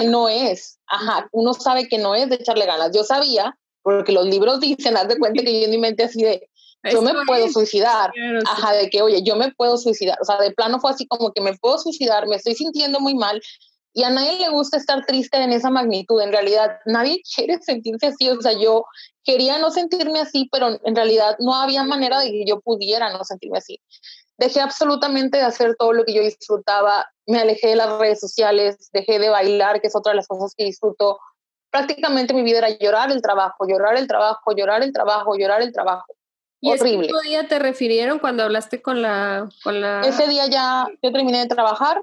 que 0.00 0.06
no 0.06 0.28
es. 0.30 0.78
Ajá, 0.86 1.28
uno 1.32 1.52
sabe 1.52 1.88
que 1.88 1.98
no 1.98 2.14
es 2.14 2.30
de 2.30 2.36
echarle 2.36 2.64
ganas. 2.64 2.92
Yo 2.94 3.04
sabía 3.04 3.58
porque 3.88 4.12
los 4.12 4.26
libros 4.26 4.60
dicen, 4.60 4.98
haz 4.98 5.08
de 5.08 5.18
cuenta 5.18 5.42
que 5.42 5.60
yo 5.60 5.64
en 5.64 5.70
mi 5.70 5.78
mente 5.78 6.02
así 6.02 6.22
de, 6.22 6.46
yo 6.92 7.00
me 7.00 7.14
puedo 7.26 7.48
suicidar, 7.48 8.12
ajá, 8.46 8.74
de 8.74 8.90
que, 8.90 9.00
oye, 9.00 9.22
yo 9.22 9.34
me 9.34 9.50
puedo 9.52 9.78
suicidar, 9.78 10.18
o 10.20 10.26
sea, 10.26 10.36
de 10.36 10.50
plano 10.50 10.78
fue 10.78 10.90
así 10.90 11.06
como 11.06 11.32
que 11.32 11.40
me 11.40 11.56
puedo 11.56 11.78
suicidar, 11.78 12.26
me 12.28 12.36
estoy 12.36 12.54
sintiendo 12.54 13.00
muy 13.00 13.14
mal, 13.14 13.40
y 13.94 14.02
a 14.02 14.10
nadie 14.10 14.38
le 14.40 14.50
gusta 14.50 14.76
estar 14.76 15.06
triste 15.06 15.38
en 15.38 15.52
esa 15.52 15.70
magnitud, 15.70 16.20
en 16.20 16.32
realidad 16.32 16.76
nadie 16.84 17.22
quiere 17.34 17.58
sentirse 17.62 18.08
así, 18.08 18.28
o 18.28 18.38
sea, 18.42 18.52
yo 18.52 18.84
quería 19.24 19.56
no 19.56 19.70
sentirme 19.70 20.20
así, 20.20 20.50
pero 20.52 20.78
en 20.84 20.94
realidad 20.94 21.36
no 21.38 21.54
había 21.54 21.82
manera 21.82 22.20
de 22.20 22.30
que 22.30 22.44
yo 22.46 22.60
pudiera 22.60 23.10
no 23.10 23.24
sentirme 23.24 23.56
así. 23.56 23.80
Dejé 24.36 24.60
absolutamente 24.60 25.38
de 25.38 25.44
hacer 25.44 25.76
todo 25.78 25.94
lo 25.94 26.04
que 26.04 26.12
yo 26.12 26.20
disfrutaba, 26.20 27.06
me 27.26 27.38
alejé 27.38 27.68
de 27.68 27.76
las 27.76 27.98
redes 27.98 28.20
sociales, 28.20 28.90
dejé 28.92 29.18
de 29.18 29.30
bailar, 29.30 29.80
que 29.80 29.88
es 29.88 29.96
otra 29.96 30.12
de 30.12 30.16
las 30.16 30.28
cosas 30.28 30.52
que 30.54 30.64
disfruto, 30.64 31.18
prácticamente 31.70 32.34
mi 32.34 32.42
vida 32.42 32.58
era 32.58 32.70
llorar 32.70 33.10
el 33.10 33.22
trabajo, 33.22 33.66
llorar 33.66 33.96
el 33.96 34.06
trabajo, 34.06 34.52
llorar 34.54 34.82
el 34.82 34.92
trabajo, 34.92 35.36
llorar 35.36 35.62
el 35.62 35.72
trabajo. 35.72 36.14
¿Y 36.60 36.72
Horrible. 36.72 37.06
ese 37.06 37.28
día 37.28 37.46
te 37.46 37.58
refirieron 37.58 38.18
cuando 38.18 38.42
hablaste 38.42 38.82
con 38.82 39.00
la, 39.00 39.48
con 39.62 39.80
la... 39.80 40.00
Ese 40.00 40.26
día 40.26 40.46
ya 40.46 40.86
yo 41.02 41.12
terminé 41.12 41.38
de 41.38 41.46
trabajar 41.46 42.02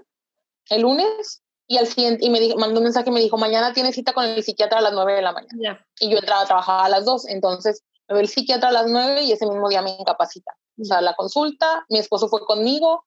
el 0.70 0.82
lunes 0.82 1.42
y 1.68 1.78
al 1.78 1.88
siguiente 1.88 2.26
y 2.26 2.30
me 2.30 2.56
mandó 2.56 2.80
un 2.80 2.86
mensaje 2.86 3.10
y 3.10 3.14
me 3.14 3.20
dijo, 3.20 3.38
mañana 3.38 3.74
tienes 3.74 3.96
cita 3.96 4.14
con 4.14 4.24
el 4.24 4.44
psiquiatra 4.44 4.80
a 4.80 4.82
las 4.82 4.94
9 4.94 5.14
de 5.14 5.22
la 5.22 5.34
mañana. 5.34 5.86
Y 6.00 6.10
yo 6.10 6.20
entraba 6.20 6.44
a 6.44 6.46
trabajar 6.46 6.86
a 6.86 6.90
las 6.90 7.06
2, 7.06 7.28
entonces 7.30 7.84
me 8.08 8.16
ve 8.16 8.22
el 8.22 8.30
psiquiatra 8.30 8.70
a 8.70 8.72
las 8.72 8.88
9 8.88 9.24
y 9.24 9.32
ese 9.32 9.46
mismo 9.46 9.68
día 9.68 9.82
me 9.82 9.98
incapacita. 9.98 10.54
O 10.80 10.86
sea, 10.86 11.02
la 11.02 11.16
consulta, 11.16 11.86
mi 11.90 12.00
esposo 12.00 12.28
fue 12.28 12.46
conmigo, 12.46 13.06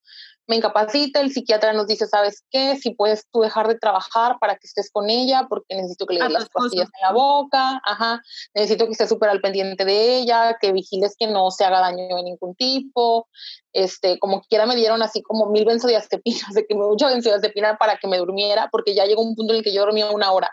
me 0.48 0.56
incapacita, 0.56 1.20
el 1.20 1.30
psiquiatra 1.30 1.74
nos 1.74 1.86
dice, 1.86 2.06
¿sabes 2.06 2.42
qué? 2.50 2.76
Si 2.76 2.94
puedes 2.94 3.26
tú 3.30 3.40
dejar 3.40 3.68
de 3.68 3.78
trabajar 3.78 4.38
para 4.40 4.56
que 4.56 4.66
estés 4.66 4.90
con 4.90 5.10
ella, 5.10 5.46
porque 5.48 5.76
necesito 5.76 6.06
que 6.06 6.14
le 6.14 6.22
des 6.22 6.32
las 6.32 6.48
pastillas 6.48 6.88
en 6.88 7.02
la 7.02 7.12
boca, 7.12 7.80
ajá, 7.84 8.22
necesito 8.54 8.86
que 8.86 8.92
estés 8.92 9.10
súper 9.10 9.28
al 9.28 9.42
pendiente 9.42 9.84
de 9.84 10.16
ella, 10.16 10.56
que 10.58 10.72
vigiles 10.72 11.14
que 11.18 11.26
no 11.26 11.50
se 11.50 11.64
haga 11.64 11.80
daño 11.80 12.16
de 12.16 12.22
ningún 12.22 12.54
tipo, 12.54 13.28
este, 13.74 14.18
como 14.18 14.40
quiera 14.40 14.64
me 14.64 14.74
dieron 14.74 15.02
así 15.02 15.22
como 15.22 15.50
mil 15.50 15.66
benzodiazepinas, 15.66 16.52
de 16.54 16.66
que 16.66 16.74
me 16.74 16.86
mucha 16.86 17.08
benzodiazepina 17.08 17.76
para 17.76 17.98
que 17.98 18.08
me 18.08 18.16
durmiera, 18.16 18.68
porque 18.72 18.94
ya 18.94 19.04
llegó 19.04 19.22
un 19.22 19.36
punto 19.36 19.52
en 19.52 19.58
el 19.58 19.64
que 19.64 19.74
yo 19.74 19.82
dormía 19.82 20.10
una 20.10 20.32
hora. 20.32 20.50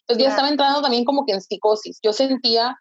Entonces 0.00 0.24
ya 0.24 0.30
estaba 0.30 0.48
entrando 0.48 0.82
también 0.82 1.04
como 1.04 1.24
que 1.24 1.32
en 1.32 1.40
psicosis. 1.40 1.98
Yo 2.02 2.12
sentía 2.12 2.76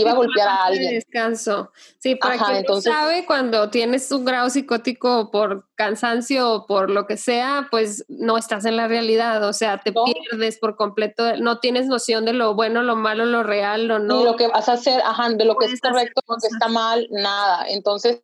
iba 0.00 0.12
a 0.12 0.14
golpear 0.14 0.48
a 0.48 0.64
alguien. 0.64 0.94
Descanso. 0.94 1.70
Sí, 1.98 2.14
para 2.14 2.38
quien 2.38 2.64
no 2.68 2.80
sabe, 2.80 3.26
cuando 3.26 3.70
tienes 3.70 4.10
un 4.12 4.24
grado 4.24 4.50
psicótico 4.50 5.30
por 5.30 5.68
cansancio 5.74 6.52
o 6.52 6.66
por 6.66 6.90
lo 6.90 7.06
que 7.06 7.16
sea, 7.16 7.68
pues 7.70 8.04
no 8.08 8.36
estás 8.38 8.64
en 8.64 8.76
la 8.76 8.88
realidad, 8.88 9.44
o 9.44 9.52
sea, 9.52 9.78
te 9.78 9.92
pierdes 9.92 10.58
por 10.58 10.76
completo, 10.76 11.36
no 11.36 11.58
tienes 11.60 11.86
noción 11.86 12.24
de 12.24 12.32
lo 12.32 12.54
bueno, 12.54 12.82
lo 12.82 12.96
malo, 12.96 13.26
lo 13.26 13.42
real, 13.42 13.86
lo 13.86 13.98
no. 13.98 14.18
Ni 14.18 14.24
lo 14.24 14.36
que 14.36 14.48
vas 14.48 14.68
a 14.68 14.72
hacer, 14.72 15.00
ajá, 15.04 15.28
de 15.30 15.44
lo 15.44 15.56
que 15.56 15.66
es 15.66 15.80
correcto, 15.80 16.20
lo 16.28 16.36
que 16.36 16.48
está 16.48 16.68
mal, 16.68 17.06
nada. 17.10 17.66
Entonces, 17.68 18.20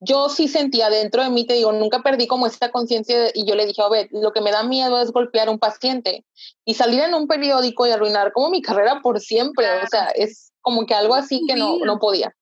yo 0.00 0.30
sí 0.30 0.48
sentía 0.48 0.88
dentro 0.88 1.22
de 1.22 1.28
mí, 1.28 1.46
te 1.46 1.54
digo, 1.54 1.72
nunca 1.72 2.02
perdí 2.02 2.26
como 2.26 2.46
esta 2.46 2.70
conciencia 2.70 3.30
y 3.34 3.44
yo 3.44 3.54
le 3.54 3.66
dije, 3.66 3.82
a 3.82 3.88
ver, 3.88 4.08
lo 4.10 4.32
que 4.32 4.40
me 4.40 4.50
da 4.50 4.62
miedo 4.62 5.00
es 5.00 5.12
golpear 5.12 5.48
a 5.48 5.50
un 5.50 5.58
paciente 5.58 6.24
y 6.64 6.74
salir 6.74 7.00
en 7.00 7.14
un 7.14 7.28
periódico 7.28 7.86
y 7.86 7.90
arruinar 7.90 8.32
como 8.32 8.50
mi 8.50 8.62
carrera 8.62 9.00
por 9.02 9.20
siempre, 9.20 9.66
o 9.82 9.86
sea, 9.86 10.06
es 10.14 10.49
como 10.60 10.86
que 10.86 10.94
algo 10.94 11.14
así 11.14 11.42
que 11.46 11.56
no, 11.56 11.78
no 11.84 11.98
podía. 11.98 12.34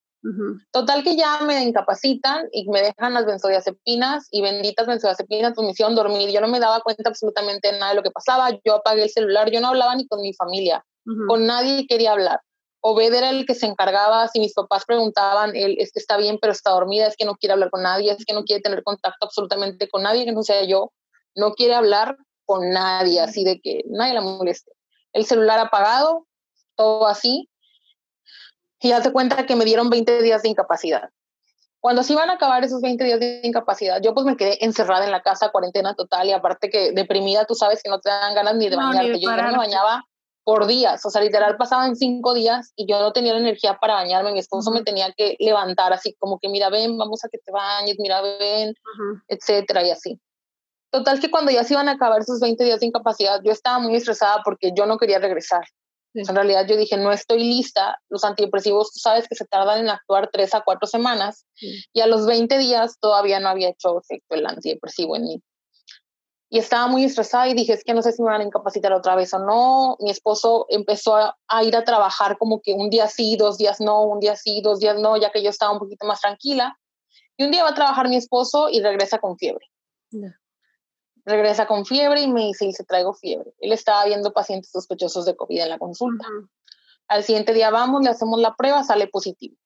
Total 0.73 1.05
que 1.05 1.17
ya 1.17 1.41
me 1.41 1.63
incapacitan 1.63 2.49
y 2.53 2.69
me 2.69 2.83
dejan 2.83 3.15
las 3.15 3.25
benzodiazepinas 3.25 4.27
y 4.31 4.43
benditas 4.43 4.87
benzodiazepinas 4.87 5.53
pues 5.55 5.65
me 5.65 5.71
hicieron 5.71 5.95
dormir. 5.95 6.31
Yo 6.31 6.41
no 6.41 6.49
me 6.49 6.61
daba 6.61 6.81
cuenta 6.81 7.09
absolutamente 7.09 7.73
de 7.73 7.79
nada 7.79 7.93
de 7.93 7.97
lo 7.97 8.03
que 8.03 8.11
pasaba. 8.11 8.51
Yo 8.65 8.75
apagué 8.77 9.05
el 9.05 9.11
celular, 9.11 9.51
yo 9.51 9.61
no 9.61 9.69
hablaba 9.69 9.95
ni 9.95 10.07
con 10.07 10.21
mi 10.21 10.35
familia, 10.35 10.85
con 11.27 11.47
nadie 11.47 11.87
quería 11.87 12.13
hablar. 12.13 12.41
Obed 12.81 13.13
era 13.13 13.31
el 13.31 13.45
que 13.45 13.55
se 13.55 13.67
encargaba, 13.67 14.29
si 14.29 14.39
mis 14.39 14.55
papás 14.55 14.85
preguntaban, 14.85 15.57
él 15.57 15.77
es 15.79 15.91
que 15.93 15.99
está 15.99 16.17
bien, 16.17 16.39
pero 16.41 16.53
está 16.53 16.71
dormida, 16.71 17.07
es 17.07 17.17
que 17.17 17.25
no 17.25 17.35
quiere 17.35 17.55
hablar 17.55 17.71
con 17.71 17.83
nadie, 17.83 18.13
es 18.13 18.25
que 18.25 18.35
no 18.35 18.45
quiere 18.45 18.63
tener 18.63 18.85
contacto 18.85 19.27
absolutamente 19.27 19.89
con 19.89 20.03
nadie, 20.03 20.25
que 20.25 20.33
no 20.33 20.43
sea 20.43 20.63
yo, 20.65 20.93
no 21.35 21.55
quiere 21.55 21.75
hablar 21.75 22.17
con 22.45 22.71
nadie, 22.71 23.21
así 23.21 23.43
de 23.45 23.61
que 23.61 23.83
nadie 23.87 24.15
la 24.15 24.21
moleste. 24.21 24.73
El 25.13 25.25
celular 25.25 25.59
apagado, 25.59 26.27
todo 26.77 27.09
así, 27.09 27.49
y 28.81 28.93
hace 28.93 29.13
cuenta 29.13 29.47
que 29.47 29.57
me 29.57 29.65
dieron 29.65 29.91
20 29.91 30.23
días 30.23 30.43
de 30.43 30.51
incapacidad. 30.51 31.11
Cuando 31.81 32.03
se 32.03 32.13
iban 32.13 32.29
a 32.29 32.35
acabar 32.35 32.65
esos 32.65 32.81
20 32.81 33.05
días 33.05 33.21
de 33.21 33.41
incapacidad, 33.45 34.01
yo 34.03 34.13
pues 34.13 34.27
me 34.27 34.37
quedé 34.37 34.65
encerrada 34.65 35.05
en 35.05 35.13
la 35.13 35.23
casa, 35.23 35.51
cuarentena 35.51 35.95
total, 35.95 36.29
y 36.29 36.33
aparte 36.33 36.71
que 36.71 36.93
deprimida, 36.93 37.45
tú 37.45 37.55
sabes 37.55 37.83
que 37.83 37.91
no 37.91 38.01
te 38.01 38.11
dan 38.11 38.35
ganas 38.35 38.57
ni 38.57 38.69
de 38.69 38.77
bañarte. 38.77 39.21
yo 39.21 39.31
me 39.31 39.57
bañaba 39.57 40.05
por 40.43 40.67
días, 40.67 41.05
o 41.05 41.11
sea, 41.11 41.21
literal 41.21 41.57
pasaban 41.57 41.95
cinco 41.95 42.33
días 42.33 42.73
y 42.75 42.91
yo 42.91 42.99
no 43.01 43.13
tenía 43.13 43.35
la 43.35 43.39
energía 43.39 43.77
para 43.79 43.95
bañarme, 43.95 44.33
mi 44.33 44.39
esposo 44.39 44.71
me 44.71 44.83
tenía 44.83 45.13
que 45.15 45.37
levantar 45.39 45.93
así 45.93 46.15
como 46.19 46.39
que, 46.39 46.49
mira, 46.49 46.71
ven, 46.71 46.97
vamos 46.97 47.23
a 47.23 47.29
que 47.29 47.37
te 47.37 47.53
bañes, 47.53 47.97
mira, 47.99 48.23
ven, 48.23 48.75
etcétera, 49.29 49.87
y 49.87 49.91
así. 49.91 50.19
Total 50.91 51.21
que 51.21 51.31
cuando 51.31 51.53
ya 51.53 51.65
se 51.65 51.75
iban 51.75 51.89
a 51.89 51.93
acabar 51.93 52.23
esos 52.23 52.41
20 52.41 52.65
días 52.65 52.81
de 52.81 52.87
incapacidad, 52.87 53.41
yo 53.45 53.53
estaba 53.53 53.79
muy 53.79 53.95
estresada 53.95 54.41
porque 54.43 54.73
yo 54.75 54.87
no 54.87 54.97
quería 54.97 55.19
regresar. 55.19 55.65
En 56.27 56.35
realidad 56.35 56.67
yo 56.67 56.77
dije, 56.77 56.97
no 56.97 57.13
estoy 57.13 57.45
lista, 57.45 57.99
los 58.09 58.25
antidepresivos, 58.25 58.93
tú 58.93 58.99
sabes 58.99 59.29
que 59.29 59.35
se 59.35 59.45
tardan 59.45 59.81
en 59.81 59.91
actuar 59.91 60.31
tres 60.33 60.55
a 60.55 60.63
cuatro 60.63 60.87
semanas 60.87 61.47
y 61.93 62.01
a 62.01 62.07
los 62.07 62.27
20 62.27 62.59
días 62.59 62.99
todavía 63.01 63.41
no 63.41 63.49
había 63.49 63.69
hecho 63.69 63.99
efecto 63.99 64.35
el 64.35 64.47
antidepresivo 64.47 65.17
en 65.17 65.23
mí. 65.23 65.43
Y 66.51 66.59
estaba 66.59 66.87
muy 66.87 67.05
estresada 67.05 67.47
y 67.49 67.55
dije, 67.55 67.75
es 67.75 67.85
que 67.85 67.93
no 67.93 68.01
sé 68.01 68.13
si 68.13 68.23
me 68.23 68.31
van 68.31 68.41
a 68.41 68.45
incapacitar 68.45 68.93
otra 68.95 69.15
vez 69.15 69.35
o 69.35 69.39
no. 69.39 69.97
Mi 70.01 70.11
esposo 70.11 70.65
empezó 70.71 71.15
a, 71.17 71.37
ir 71.63 71.77
a 71.77 71.85
trabajar 71.85 72.39
como 72.39 72.63
que 72.63 72.73
un 72.73 72.89
día 72.89 73.07
sí, 73.07 73.37
dos 73.37 73.59
días 73.59 73.81
no, 73.81 74.05
un 74.05 74.19
día 74.19 74.35
sí, 74.35 74.63
dos 74.63 74.81
días 74.81 74.99
no, 74.99 75.19
ya 75.19 75.31
que 75.31 75.43
yo 75.43 75.51
estaba 75.51 75.73
un 75.73 75.79
poquito 75.79 76.07
más 76.07 76.23
tranquila. 76.23 76.79
Y 77.37 77.45
un 77.45 77.51
día 77.51 77.65
va 77.65 77.71
a 77.71 77.75
trabajar 77.75 78.09
mi 78.09 78.17
esposo 78.17 78.71
y 78.71 78.81
regresa 78.81 79.19
con 79.19 79.37
fiebre 79.37 79.67
regresa 81.29 81.67
con 81.67 81.87
fiebre 81.87 82.23
y 82.23 82.29
me 82.29 82.47
dice, 82.47 82.67
y 82.67 82.73
se 82.73 82.85
traigo 82.85 83.15
fiebre. 83.15 83.53
Él 83.61 83.73
estaba 83.73 84.05
viendo 84.07 84.33
pacientes 84.33 84.71
sospechosos 84.71 85.25
de 85.27 85.37
COVID 85.37 85.61
en 85.61 85.69
la 85.69 85.79
consulta. 85.79 86.27
Al 87.07 87.23
siguiente 87.25 87.55
día 87.55 87.71
vamos, 87.71 88.03
le 88.03 88.11
hacemos 88.11 88.41
la 88.41 88.55
prueba, 88.55 88.83
sale 88.85 89.07
positivo. 89.07 89.57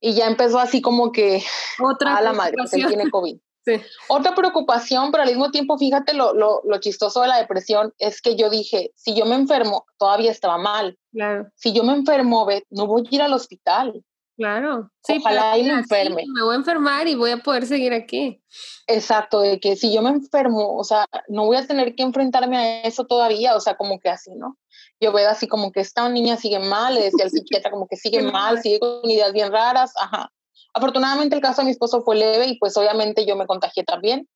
Y 0.00 0.14
ya 0.14 0.26
empezó 0.26 0.58
así 0.58 0.82
como 0.82 1.12
que 1.12 1.42
otra 1.80 2.16
a 2.16 2.22
la 2.22 2.32
madre, 2.32 2.56
él 2.72 2.86
tiene 2.86 3.10
COVID. 3.10 3.38
Otra 4.08 4.34
preocupación, 4.34 5.12
pero 5.12 5.22
al 5.22 5.28
mismo 5.28 5.52
tiempo, 5.52 5.78
fíjate, 5.78 6.14
lo, 6.14 6.34
lo, 6.34 6.62
lo, 6.64 6.80
chistoso 6.80 7.22
de 7.22 7.28
la 7.28 7.38
depresión 7.38 7.94
es 7.98 8.20
que 8.20 8.34
yo 8.34 8.50
dije, 8.50 8.90
si 8.96 9.14
yo 9.14 9.24
me 9.24 9.36
enfermo, 9.36 9.86
todavía 9.98 10.32
estaba 10.32 10.58
mal. 10.58 10.98
Claro. 11.12 11.46
Si 11.54 11.72
yo 11.72 11.84
me 11.84 11.92
enfermo, 11.92 12.44
no 12.70 12.86
voy 12.88 13.06
a 13.08 13.14
ir 13.14 13.22
al 13.22 13.32
hospital. 13.32 14.04
Claro. 14.36 14.90
Sí, 15.04 15.18
Ojalá 15.20 15.58
y 15.58 15.64
me 15.64 15.72
enferme. 15.72 16.24
me 16.26 16.42
voy 16.42 16.54
a 16.54 16.58
enfermar 16.58 17.06
y 17.06 17.14
voy 17.14 17.30
a 17.30 17.36
poder 17.38 17.66
seguir 17.66 17.92
aquí. 17.92 18.42
Exacto, 18.86 19.40
de 19.40 19.60
que 19.60 19.76
si 19.76 19.92
yo 19.92 20.02
me 20.02 20.10
enfermo, 20.10 20.76
o 20.76 20.84
sea, 20.84 21.06
no 21.28 21.46
voy 21.46 21.56
a 21.56 21.66
tener 21.66 21.94
que 21.94 22.02
enfrentarme 22.02 22.56
a 22.56 22.82
eso 22.82 23.04
todavía, 23.04 23.54
o 23.54 23.60
sea, 23.60 23.76
como 23.76 24.00
que 24.00 24.08
así, 24.08 24.34
¿no? 24.34 24.56
Yo 25.00 25.12
veo 25.12 25.28
así 25.28 25.48
como 25.48 25.70
que 25.72 25.80
esta 25.80 26.08
niña 26.08 26.36
sigue 26.36 26.58
mal, 26.58 26.94
le 26.94 27.02
decía 27.02 27.24
al 27.24 27.30
psiquiatra 27.30 27.70
como 27.70 27.86
que 27.86 27.96
sigue 27.96 28.22
mal, 28.22 28.60
sigue 28.62 28.80
con 28.80 29.08
ideas 29.08 29.32
bien 29.32 29.52
raras, 29.52 29.92
ajá. 30.00 30.32
Afortunadamente 30.74 31.36
el 31.36 31.42
caso 31.42 31.60
de 31.60 31.66
mi 31.66 31.72
esposo 31.72 32.02
fue 32.02 32.16
leve 32.16 32.46
y 32.46 32.58
pues 32.58 32.76
obviamente 32.76 33.26
yo 33.26 33.36
me 33.36 33.46
contagié 33.46 33.84
también. 33.84 34.28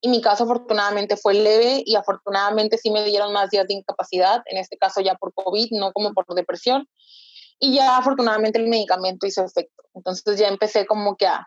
Y 0.00 0.08
mi 0.08 0.20
caso 0.20 0.44
afortunadamente 0.44 1.16
fue 1.16 1.34
leve 1.34 1.82
y 1.84 1.94
afortunadamente 1.94 2.76
sí 2.78 2.90
me 2.90 3.04
dieron 3.04 3.32
más 3.32 3.50
días 3.50 3.66
de 3.66 3.74
incapacidad, 3.74 4.42
en 4.46 4.58
este 4.58 4.76
caso 4.76 5.00
ya 5.00 5.14
por 5.14 5.32
COVID, 5.32 5.68
no 5.72 5.92
como 5.92 6.12
por 6.12 6.26
depresión. 6.34 6.88
Y 7.58 7.74
ya 7.74 7.96
afortunadamente 7.96 8.58
el 8.58 8.68
medicamento 8.68 9.26
hizo 9.26 9.44
efecto. 9.44 9.84
Entonces 9.94 10.38
ya 10.38 10.48
empecé 10.48 10.86
como 10.86 11.16
que 11.16 11.26
a, 11.26 11.46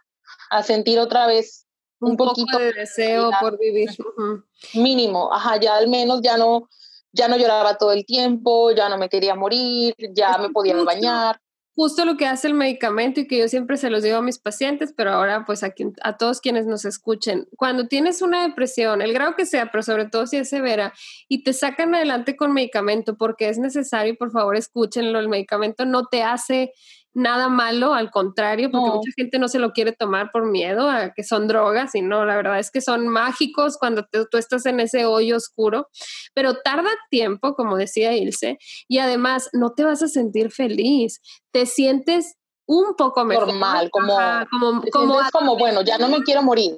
a 0.50 0.64
sentir 0.64 1.00
otra 1.00 1.28
vez 1.28 1.68
un, 2.00 2.18
poquito 2.18 2.58
de 2.58 2.74
deseo 2.74 3.30
por 3.40 3.60
vivir. 3.60 3.90
Mínimo, 4.74 5.32
ajá, 5.34 5.58
ya 5.58 5.76
al 5.76 5.88
menos 5.88 6.22
ya 6.22 6.38
no, 6.38 6.70
ya 7.12 7.28
no 7.28 7.38
lloraba 7.38 7.78
todo 7.78 7.92
el 7.92 8.06
tiempo, 8.06 8.72
ya 8.72 8.90
no 8.90 8.98
me 8.98 9.10
quería 9.10 9.36
morir, 9.36 9.94
ya 10.14 10.38
me 10.38 10.50
podía 10.50 10.76
bañar 10.84 11.40
justo 11.80 12.04
lo 12.04 12.18
que 12.18 12.26
hace 12.26 12.46
el 12.46 12.56
medicamento 12.56 13.22
y 13.22 13.26
que 13.26 13.38
yo 13.38 13.48
siempre 13.48 13.78
se 13.78 13.90
los 13.90 14.04
digo 14.04 14.18
a 14.18 14.22
mis 14.22 14.38
pacientes, 14.38 14.94
pero 14.94 15.12
ahora 15.12 15.46
pues 15.46 15.64
a, 15.64 15.74
a 16.02 16.18
todos 16.18 16.42
quienes 16.42 16.66
nos 16.66 16.84
escuchen, 16.84 17.48
cuando 17.56 17.88
tienes 17.88 18.22
una 18.22 18.46
depresión, 18.46 19.02
el 19.02 19.14
grado 19.14 19.38
que 19.38 19.46
sea, 19.46 19.72
pero 19.72 19.82
sobre 19.82 20.04
todo 20.04 20.28
si 20.28 20.36
es 20.36 20.50
severa, 20.50 20.92
y 21.30 21.46
te 21.46 21.54
sacan 21.54 21.96
adelante 21.96 22.36
con 22.36 22.52
medicamento 22.52 23.16
porque 23.16 23.48
es 23.48 23.60
necesario, 23.60 24.18
por 24.18 24.30
favor 24.30 24.58
escúchenlo, 24.58 25.22
el 25.22 25.30
medicamento 25.30 25.86
no 25.86 26.08
te 26.08 26.22
hace 26.22 26.74
nada 27.20 27.50
malo, 27.50 27.94
al 27.94 28.12
contrario, 28.12 28.72
porque 28.72 28.90
mucha 28.90 29.12
gente 29.16 29.38
no 29.40 29.48
se 29.48 29.60
lo 29.60 29.72
quiere 29.74 29.92
tomar 29.92 30.32
por 30.32 30.50
miedo 30.50 30.90
a 30.90 31.14
que 31.14 31.24
son 31.24 31.48
drogas, 31.48 31.94
y 31.94 32.02
no, 32.02 32.26
la 32.26 32.36
verdad 32.36 32.60
es 32.60 32.72
que 32.72 32.82
son 32.82 33.08
mágicos 33.08 33.78
cuando 33.78 34.08
tú 34.32 34.38
estás 34.38 34.66
en 34.66 34.80
ese 34.80 35.06
hoyo 35.06 35.36
oscuro, 35.36 35.90
pero 36.34 36.56
tarda 36.56 36.90
tiempo, 37.10 37.54
como 37.56 37.78
decía 37.78 38.16
Ilse, 38.16 38.58
y 38.88 39.00
además 39.00 39.50
no 39.54 39.74
te 39.74 39.84
vas 39.84 40.02
a 40.02 40.08
sentir 40.08 40.52
feliz, 40.52 41.22
te 41.52 41.66
sientes 41.66 42.39
un 42.70 42.94
poco 42.96 43.26
mejor. 43.26 43.48
Normal, 43.48 43.90
como, 43.90 44.16
como, 44.52 44.84
como, 44.92 45.20
como, 45.32 45.58
bueno, 45.58 45.82
ya 45.82 45.98
no 45.98 46.08
me 46.08 46.22
quiero 46.22 46.44
morir. 46.44 46.78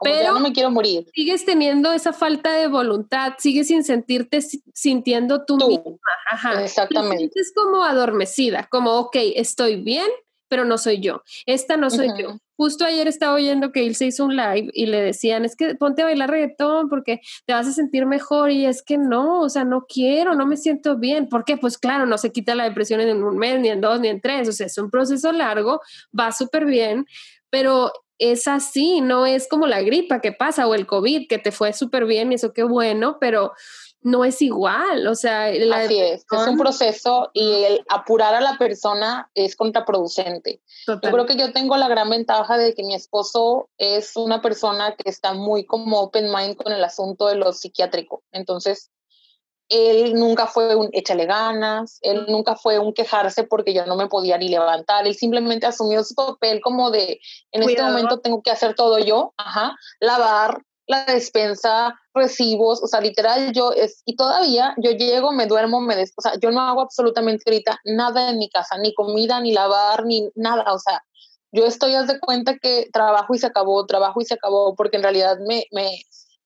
pero 0.00 0.22
ya 0.22 0.32
no 0.32 0.40
me 0.40 0.52
quiero 0.52 0.70
morir. 0.70 1.06
Sigues 1.14 1.44
teniendo 1.44 1.92
esa 1.92 2.14
falta 2.14 2.54
de 2.54 2.68
voluntad, 2.68 3.34
sigues 3.36 3.66
sin 3.66 3.84
sentirte 3.84 4.40
sintiendo 4.72 5.44
tú, 5.44 5.58
misma. 5.58 5.98
Ajá. 6.30 6.64
Exactamente. 6.64 7.38
Es 7.38 7.52
como 7.54 7.84
adormecida, 7.84 8.66
como, 8.70 8.92
ok, 8.98 9.16
estoy 9.34 9.76
bien, 9.76 10.08
pero 10.48 10.64
no 10.64 10.78
soy 10.78 11.00
yo. 11.00 11.22
Esta 11.44 11.76
no 11.76 11.90
soy 11.90 12.08
yo. 12.18 12.38
Justo 12.56 12.84
ayer 12.84 13.06
estaba 13.08 13.34
oyendo 13.34 13.72
que 13.72 13.86
él 13.86 13.94
se 13.94 14.06
hizo 14.06 14.24
un 14.24 14.36
live 14.36 14.70
y 14.72 14.86
le 14.86 15.00
decían, 15.00 15.44
es 15.44 15.56
que 15.56 15.74
ponte 15.74 16.02
a 16.02 16.06
bailar 16.06 16.30
reggaetón 16.30 16.88
porque 16.88 17.20
te 17.44 17.52
vas 17.52 17.66
a 17.66 17.72
sentir 17.72 18.06
mejor 18.06 18.50
y 18.50 18.66
es 18.66 18.82
que 18.82 18.98
no, 18.98 19.40
o 19.40 19.48
sea, 19.48 19.64
no 19.64 19.86
quiero, 19.86 20.34
no 20.34 20.46
me 20.46 20.56
siento 20.56 20.96
bien. 20.96 21.28
¿Por 21.28 21.44
qué? 21.44 21.56
Pues 21.56 21.78
claro, 21.78 22.06
no 22.06 22.18
se 22.18 22.32
quita 22.32 22.54
la 22.54 22.64
depresión 22.64 23.00
en 23.00 23.22
un 23.22 23.36
mes, 23.36 23.60
ni 23.60 23.68
en 23.68 23.80
dos, 23.80 24.00
ni 24.00 24.08
en 24.08 24.20
tres, 24.20 24.48
o 24.48 24.52
sea, 24.52 24.66
es 24.66 24.78
un 24.78 24.90
proceso 24.90 25.32
largo, 25.32 25.80
va 26.18 26.32
súper 26.32 26.64
bien, 26.64 27.06
pero 27.50 27.92
es 28.18 28.48
así, 28.48 29.00
no 29.00 29.26
es 29.26 29.48
como 29.48 29.66
la 29.66 29.82
gripa 29.82 30.20
que 30.20 30.32
pasa 30.32 30.66
o 30.66 30.74
el 30.74 30.86
COVID 30.86 31.28
que 31.28 31.38
te 31.38 31.52
fue 31.52 31.72
súper 31.72 32.06
bien 32.06 32.32
y 32.32 32.36
eso 32.36 32.52
qué 32.52 32.64
bueno, 32.64 33.18
pero 33.20 33.52
no 34.02 34.24
es 34.24 34.40
igual, 34.40 35.06
o 35.08 35.16
sea, 35.16 35.50
la 35.52 35.78
Así 35.78 35.98
es, 35.98 36.24
es 36.30 36.46
un 36.46 36.56
proceso 36.56 37.30
y 37.32 37.64
el 37.64 37.84
apurar 37.88 38.34
a 38.34 38.40
la 38.40 38.56
persona 38.56 39.28
es 39.34 39.56
contraproducente. 39.56 40.60
Yo 40.86 41.00
creo 41.00 41.26
que 41.26 41.36
yo 41.36 41.52
tengo 41.52 41.76
la 41.76 41.88
gran 41.88 42.08
ventaja 42.08 42.56
de 42.56 42.72
que 42.74 42.84
mi 42.84 42.94
esposo 42.94 43.68
es 43.78 44.16
una 44.16 44.40
persona 44.40 44.94
que 44.94 45.10
está 45.10 45.34
muy 45.34 45.66
como 45.66 46.00
open 46.00 46.30
mind 46.32 46.56
con 46.56 46.72
el 46.72 46.84
asunto 46.84 47.26
de 47.26 47.34
lo 47.34 47.52
psiquiátrico, 47.52 48.22
entonces 48.30 48.90
él 49.68 50.14
nunca 50.14 50.46
fue 50.46 50.76
un 50.76 50.88
échale 50.92 51.26
ganas, 51.26 51.98
él 52.02 52.26
nunca 52.28 52.56
fue 52.56 52.78
un 52.78 52.92
quejarse 52.92 53.44
porque 53.44 53.74
yo 53.74 53.84
no 53.86 53.96
me 53.96 54.08
podía 54.08 54.38
ni 54.38 54.48
levantar, 54.48 55.06
él 55.06 55.14
simplemente 55.14 55.66
asumió 55.66 56.04
su 56.04 56.14
papel 56.14 56.60
como 56.60 56.90
de, 56.90 57.20
en 57.52 57.62
este 57.62 57.82
momento 57.82 58.20
tengo 58.20 58.42
que 58.42 58.50
hacer 58.50 58.74
todo 58.74 58.98
yo, 58.98 59.32
ajá, 59.36 59.74
lavar, 60.00 60.62
la 60.88 61.04
despensa, 61.04 61.98
recibos, 62.14 62.80
o 62.80 62.86
sea, 62.86 63.00
literal, 63.00 63.52
yo 63.52 63.72
es, 63.72 64.02
y 64.04 64.14
todavía 64.14 64.72
yo 64.76 64.92
llego, 64.92 65.32
me 65.32 65.46
duermo, 65.46 65.80
me 65.80 65.96
des, 65.96 66.12
o 66.16 66.22
sea, 66.22 66.34
yo 66.40 66.52
no 66.52 66.60
hago 66.60 66.80
absolutamente 66.80 67.42
ahorita 67.46 67.80
nada 67.84 68.30
en 68.30 68.38
mi 68.38 68.48
casa, 68.48 68.78
ni 68.78 68.94
comida, 68.94 69.40
ni 69.40 69.52
lavar, 69.52 70.04
ni 70.04 70.30
nada, 70.36 70.72
o 70.72 70.78
sea, 70.78 71.02
yo 71.50 71.64
estoy, 71.66 71.94
haz 71.94 72.06
de 72.06 72.20
cuenta 72.20 72.56
que 72.58 72.88
trabajo 72.92 73.34
y 73.34 73.38
se 73.38 73.46
acabó, 73.46 73.84
trabajo 73.86 74.20
y 74.20 74.24
se 74.24 74.34
acabó, 74.34 74.76
porque 74.76 74.98
en 74.98 75.02
realidad 75.02 75.38
me, 75.46 75.64
me 75.72 75.90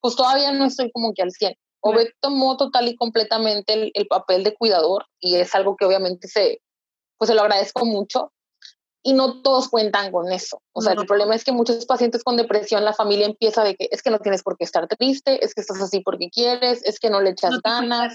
pues 0.00 0.16
todavía 0.16 0.52
no 0.52 0.64
estoy 0.64 0.90
como 0.92 1.12
que 1.12 1.22
al 1.22 1.32
100. 1.32 1.54
Obed 1.80 2.08
tomó 2.20 2.56
total 2.56 2.88
y 2.88 2.96
completamente 2.96 3.72
el, 3.72 3.90
el, 3.94 4.06
papel 4.06 4.44
de 4.44 4.54
cuidador 4.54 5.06
y 5.18 5.36
es 5.36 5.54
algo 5.54 5.76
que 5.76 5.86
obviamente 5.86 6.28
se, 6.28 6.60
pues 7.16 7.28
se 7.28 7.34
lo 7.34 7.42
agradezco 7.42 7.84
mucho, 7.86 8.32
y 9.02 9.14
no 9.14 9.40
todos 9.42 9.68
cuentan 9.68 10.12
con 10.12 10.30
eso. 10.30 10.62
O 10.72 10.82
sea, 10.82 10.92
el 10.92 11.06
problema 11.06 11.34
es 11.34 11.44
que 11.44 11.52
muchos 11.52 11.86
pacientes 11.86 12.22
con 12.22 12.36
depresión, 12.36 12.84
la 12.84 12.92
familia 12.92 13.26
empieza 13.26 13.64
de 13.64 13.74
que 13.74 13.88
es 13.90 14.02
que 14.02 14.10
no 14.10 14.18
tienes 14.18 14.42
por 14.42 14.56
qué 14.56 14.64
estar 14.64 14.86
triste, 14.88 15.44
es 15.44 15.54
que 15.54 15.62
estás 15.62 15.80
así 15.80 16.00
porque 16.00 16.28
quieres, 16.30 16.82
es 16.84 16.98
que 16.98 17.10
no 17.10 17.20
le 17.20 17.30
echas 17.30 17.60
ganas. 17.62 18.12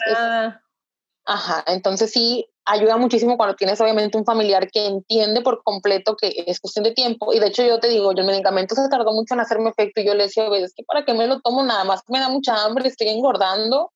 Ajá, 1.26 1.64
entonces 1.68 2.12
sí, 2.12 2.48
ayuda 2.66 2.98
muchísimo 2.98 3.38
cuando 3.38 3.56
tienes 3.56 3.80
obviamente 3.82 4.18
un 4.18 4.26
familiar 4.26 4.70
que 4.72 4.86
entiende 4.86 5.42
por 5.42 5.64
completo 5.64 6.16
que 6.16 6.44
es 6.46 6.60
cuestión 6.60 6.84
de 6.84 6.92
tiempo. 6.92 7.34
Y 7.34 7.40
de 7.40 7.48
hecho 7.48 7.64
yo 7.64 7.80
te 7.80 7.88
digo, 7.88 8.14
yo 8.14 8.22
el 8.22 8.28
medicamento 8.28 8.76
se 8.76 8.90
tardó 8.90 9.12
mucho 9.12 9.34
en 9.34 9.40
hacerme 9.40 9.70
efecto 9.70 10.02
y 10.02 10.06
yo 10.06 10.14
le 10.14 10.24
decía, 10.24 10.48
es 10.58 10.74
que 10.76 10.84
para 10.84 11.04
qué 11.04 11.14
me 11.14 11.28
lo 11.28 11.42
tomo 11.42 11.64
nada 11.64 11.84
más, 11.84 12.02
me 12.08 12.20
da 12.20 12.30
mucha 12.30 12.64
hambre, 12.64 12.88
estoy 12.88 13.08
engordando 13.10 13.92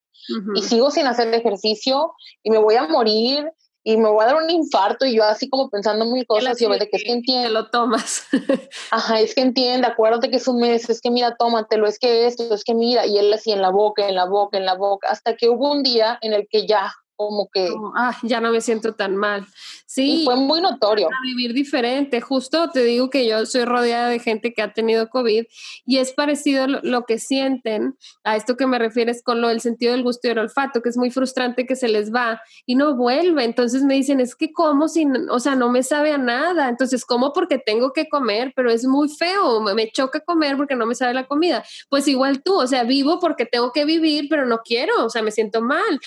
y 0.53 0.61
sigo 0.61 0.91
sin 0.91 1.07
hacer 1.07 1.33
ejercicio 1.33 2.13
y 2.43 2.51
me 2.51 2.59
voy 2.59 2.75
a 2.75 2.87
morir 2.87 3.51
y 3.83 3.97
me 3.97 4.09
voy 4.09 4.23
a 4.23 4.27
dar 4.27 4.35
un 4.35 4.49
infarto 4.49 5.05
y 5.05 5.15
yo 5.15 5.23
así 5.23 5.49
como 5.49 5.69
pensando 5.69 6.05
mil 6.05 6.27
cosas 6.27 6.59
y 6.61 6.65
yo 6.65 6.69
de 6.69 6.89
que 6.89 6.97
es 6.97 7.03
que 7.03 7.11
entiende. 7.11 7.49
lo 7.49 7.69
tomas. 7.69 8.23
Ajá, 8.91 9.19
es 9.19 9.33
que 9.33 9.41
entiende, 9.41 9.87
acuérdate 9.87 10.29
que 10.29 10.37
es 10.37 10.47
un 10.47 10.59
mes, 10.59 10.89
es 10.89 11.01
que 11.01 11.09
mira, 11.09 11.35
tómatelo, 11.37 11.87
es 11.87 11.97
que 11.97 12.27
esto, 12.27 12.53
es 12.53 12.63
que 12.63 12.75
mira, 12.75 13.05
y 13.07 13.17
él 13.17 13.33
así 13.33 13.51
en 13.51 13.61
la 13.61 13.69
boca, 13.69 14.07
en 14.07 14.15
la 14.15 14.25
boca, 14.25 14.57
en 14.57 14.65
la 14.65 14.75
boca, 14.75 15.07
hasta 15.09 15.35
que 15.35 15.49
hubo 15.49 15.71
un 15.71 15.81
día 15.81 16.19
en 16.21 16.33
el 16.33 16.47
que 16.49 16.67
ya 16.67 16.93
como 17.19 17.49
que... 17.51 17.69
ah, 17.97 18.17
ya 18.23 18.39
no 18.39 18.49
me 18.49 18.61
siento 18.61 18.93
tan 18.93 19.17
mal. 19.17 19.45
Sí. 19.85 20.21
fue 20.23 20.37
muy 20.37 20.61
notorio. 20.61 21.07
A 21.07 21.21
vivir 21.21 21.53
diferente. 21.53 22.21
Justo 22.21 22.69
te 22.69 22.81
digo 22.85 23.09
que 23.09 23.27
yo 23.27 23.45
soy 23.45 23.65
rodeada 23.65 24.07
de 24.07 24.19
gente 24.19 24.53
que 24.53 24.61
ha 24.61 24.71
tenido 24.71 25.09
COVID 25.09 25.43
y 25.85 25.97
es 25.97 26.13
parecido 26.13 26.67
lo, 26.67 27.03
que 27.03 27.19
sienten 27.19 27.97
a 28.23 28.37
esto 28.37 28.55
que 28.55 28.67
me 28.67 28.79
refieres 28.79 29.21
con 29.21 29.41
lo 29.41 29.49
del 29.49 29.59
sentido 29.59 29.91
del 29.91 30.03
gusto 30.03 30.29
y 30.29 30.31
el 30.31 30.39
olfato, 30.39 30.81
que 30.81 30.87
es 30.87 30.95
muy 30.95 31.11
frustrante 31.11 31.65
que 31.65 31.75
se 31.75 31.89
les 31.89 32.13
va 32.13 32.41
y 32.65 32.75
no 32.75 32.95
vuelve. 32.95 33.43
Entonces 33.43 33.83
me 33.83 33.95
dicen, 33.95 34.21
es 34.21 34.33
que 34.33 34.53
como 34.53 34.87
sin, 34.87 35.29
o 35.29 35.41
sea, 35.41 35.55
no 35.55 35.69
me 35.69 35.83
sabe 35.83 36.13
a 36.13 36.17
nada. 36.17 36.69
Entonces, 36.69 37.03
como 37.03 37.33
porque 37.33 37.57
tengo 37.57 37.91
que 37.91 38.07
comer, 38.07 38.53
pero 38.55 38.71
es 38.71 38.85
muy 38.85 39.09
feo. 39.09 39.59
Me 39.59 39.91
choca 39.91 40.21
comer 40.21 40.55
porque 40.55 40.75
no 40.75 40.85
me 40.85 40.95
sabe 40.95 41.13
la 41.13 41.27
comida. 41.27 41.65
Pues 41.89 42.07
igual 42.07 42.41
tú, 42.43 42.61
o 42.61 42.67
sea, 42.67 42.83
vivo 42.83 43.19
porque 43.19 43.45
tengo 43.45 43.73
que 43.73 43.83
vivir, 43.83 44.27
pero 44.29 44.45
no 44.45 44.59
quiero, 44.59 45.03
o 45.03 45.09
sea, 45.09 45.21
me 45.21 45.31
siento 45.31 45.61
mal. 45.61 45.99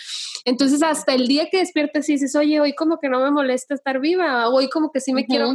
Entonces, 0.47 0.83
hasta 1.03 1.15
el 1.15 1.27
día 1.27 1.49
que 1.51 1.59
despiertes 1.59 2.09
y 2.09 2.13
dices, 2.13 2.37
oye, 2.37 2.61
hoy 2.61 2.75
como 2.75 2.99
que 3.01 3.09
no 3.09 3.21
me 3.21 3.33
molesta 3.33 3.75
estar 3.75 3.99
viva, 3.99 4.49
hoy 4.49 4.69
como 4.69 4.93
que 4.93 5.01
sí 5.01 5.13
me 5.13 5.27
quiero 5.27 5.55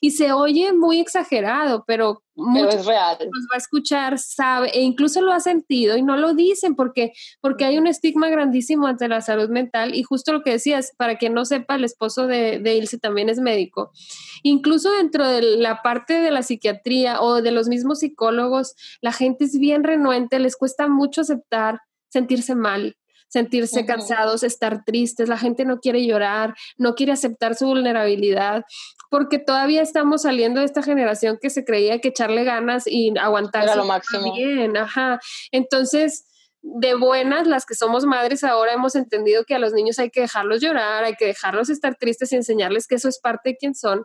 Y 0.00 0.10
se 0.10 0.32
oye 0.32 0.72
muy 0.72 0.98
exagerado, 0.98 1.84
pero 1.86 2.24
mucho 2.34 2.70
es 2.70 2.84
real. 2.84 3.16
Nos 3.20 3.44
va 3.44 3.54
a 3.54 3.58
escuchar, 3.58 4.18
sabe, 4.18 4.70
e 4.70 4.80
incluso 4.80 5.20
lo 5.22 5.32
ha 5.32 5.38
sentido 5.38 5.96
y 5.96 6.02
no 6.02 6.16
lo 6.16 6.34
dicen 6.34 6.74
porque, 6.74 7.12
porque 7.40 7.64
hay 7.64 7.78
un 7.78 7.86
estigma 7.86 8.28
grandísimo 8.30 8.88
ante 8.88 9.06
la 9.06 9.20
salud 9.20 9.48
mental 9.48 9.94
y 9.94 10.02
justo 10.02 10.32
lo 10.32 10.42
que 10.42 10.50
decías, 10.50 10.92
para 10.96 11.18
quien 11.18 11.34
no 11.34 11.44
sepa, 11.44 11.76
el 11.76 11.84
esposo 11.84 12.26
de, 12.26 12.58
de 12.58 12.74
Ilse 12.74 12.98
también 12.98 13.28
es 13.28 13.38
médico. 13.38 13.92
Incluso 14.42 14.90
dentro 14.90 15.26
de 15.28 15.40
la 15.42 15.82
parte 15.82 16.14
de 16.14 16.32
la 16.32 16.42
psiquiatría 16.42 17.20
o 17.20 17.42
de 17.42 17.52
los 17.52 17.68
mismos 17.68 18.00
psicólogos, 18.00 18.74
la 19.00 19.12
gente 19.12 19.44
es 19.44 19.56
bien 19.56 19.84
renuente, 19.84 20.40
les 20.40 20.56
cuesta 20.56 20.88
mucho 20.88 21.20
aceptar 21.20 21.80
sentirse 22.08 22.56
mal 22.56 22.96
sentirse 23.28 23.86
cansados, 23.86 24.42
estar 24.42 24.84
tristes, 24.84 25.28
la 25.28 25.38
gente 25.38 25.64
no 25.64 25.80
quiere 25.80 26.04
llorar, 26.06 26.54
no 26.76 26.94
quiere 26.94 27.12
aceptar 27.12 27.54
su 27.54 27.66
vulnerabilidad, 27.66 28.64
porque 29.10 29.38
todavía 29.38 29.82
estamos 29.82 30.22
saliendo 30.22 30.60
de 30.60 30.66
esta 30.66 30.82
generación 30.82 31.38
que 31.40 31.50
se 31.50 31.64
creía 31.64 32.00
que 32.00 32.08
echarle 32.08 32.44
ganas 32.44 32.86
y 32.86 33.12
aguantar 33.18 33.64
era 33.64 33.76
lo 33.76 33.84
máximo. 33.84 34.34
Bien, 34.34 34.76
ajá. 34.76 35.20
Entonces, 35.50 36.27
de 36.62 36.94
buenas, 36.94 37.46
las 37.46 37.64
que 37.64 37.74
somos 37.74 38.04
madres 38.04 38.42
ahora 38.44 38.72
hemos 38.72 38.94
entendido 38.94 39.44
que 39.44 39.54
a 39.54 39.58
los 39.58 39.72
niños 39.72 39.98
hay 39.98 40.10
que 40.10 40.22
dejarlos 40.22 40.60
llorar, 40.60 41.04
hay 41.04 41.14
que 41.14 41.26
dejarlos 41.26 41.70
estar 41.70 41.96
tristes 41.96 42.32
y 42.32 42.36
enseñarles 42.36 42.86
que 42.86 42.96
eso 42.96 43.08
es 43.08 43.18
parte 43.18 43.50
de 43.50 43.56
quién 43.56 43.74
son. 43.74 44.04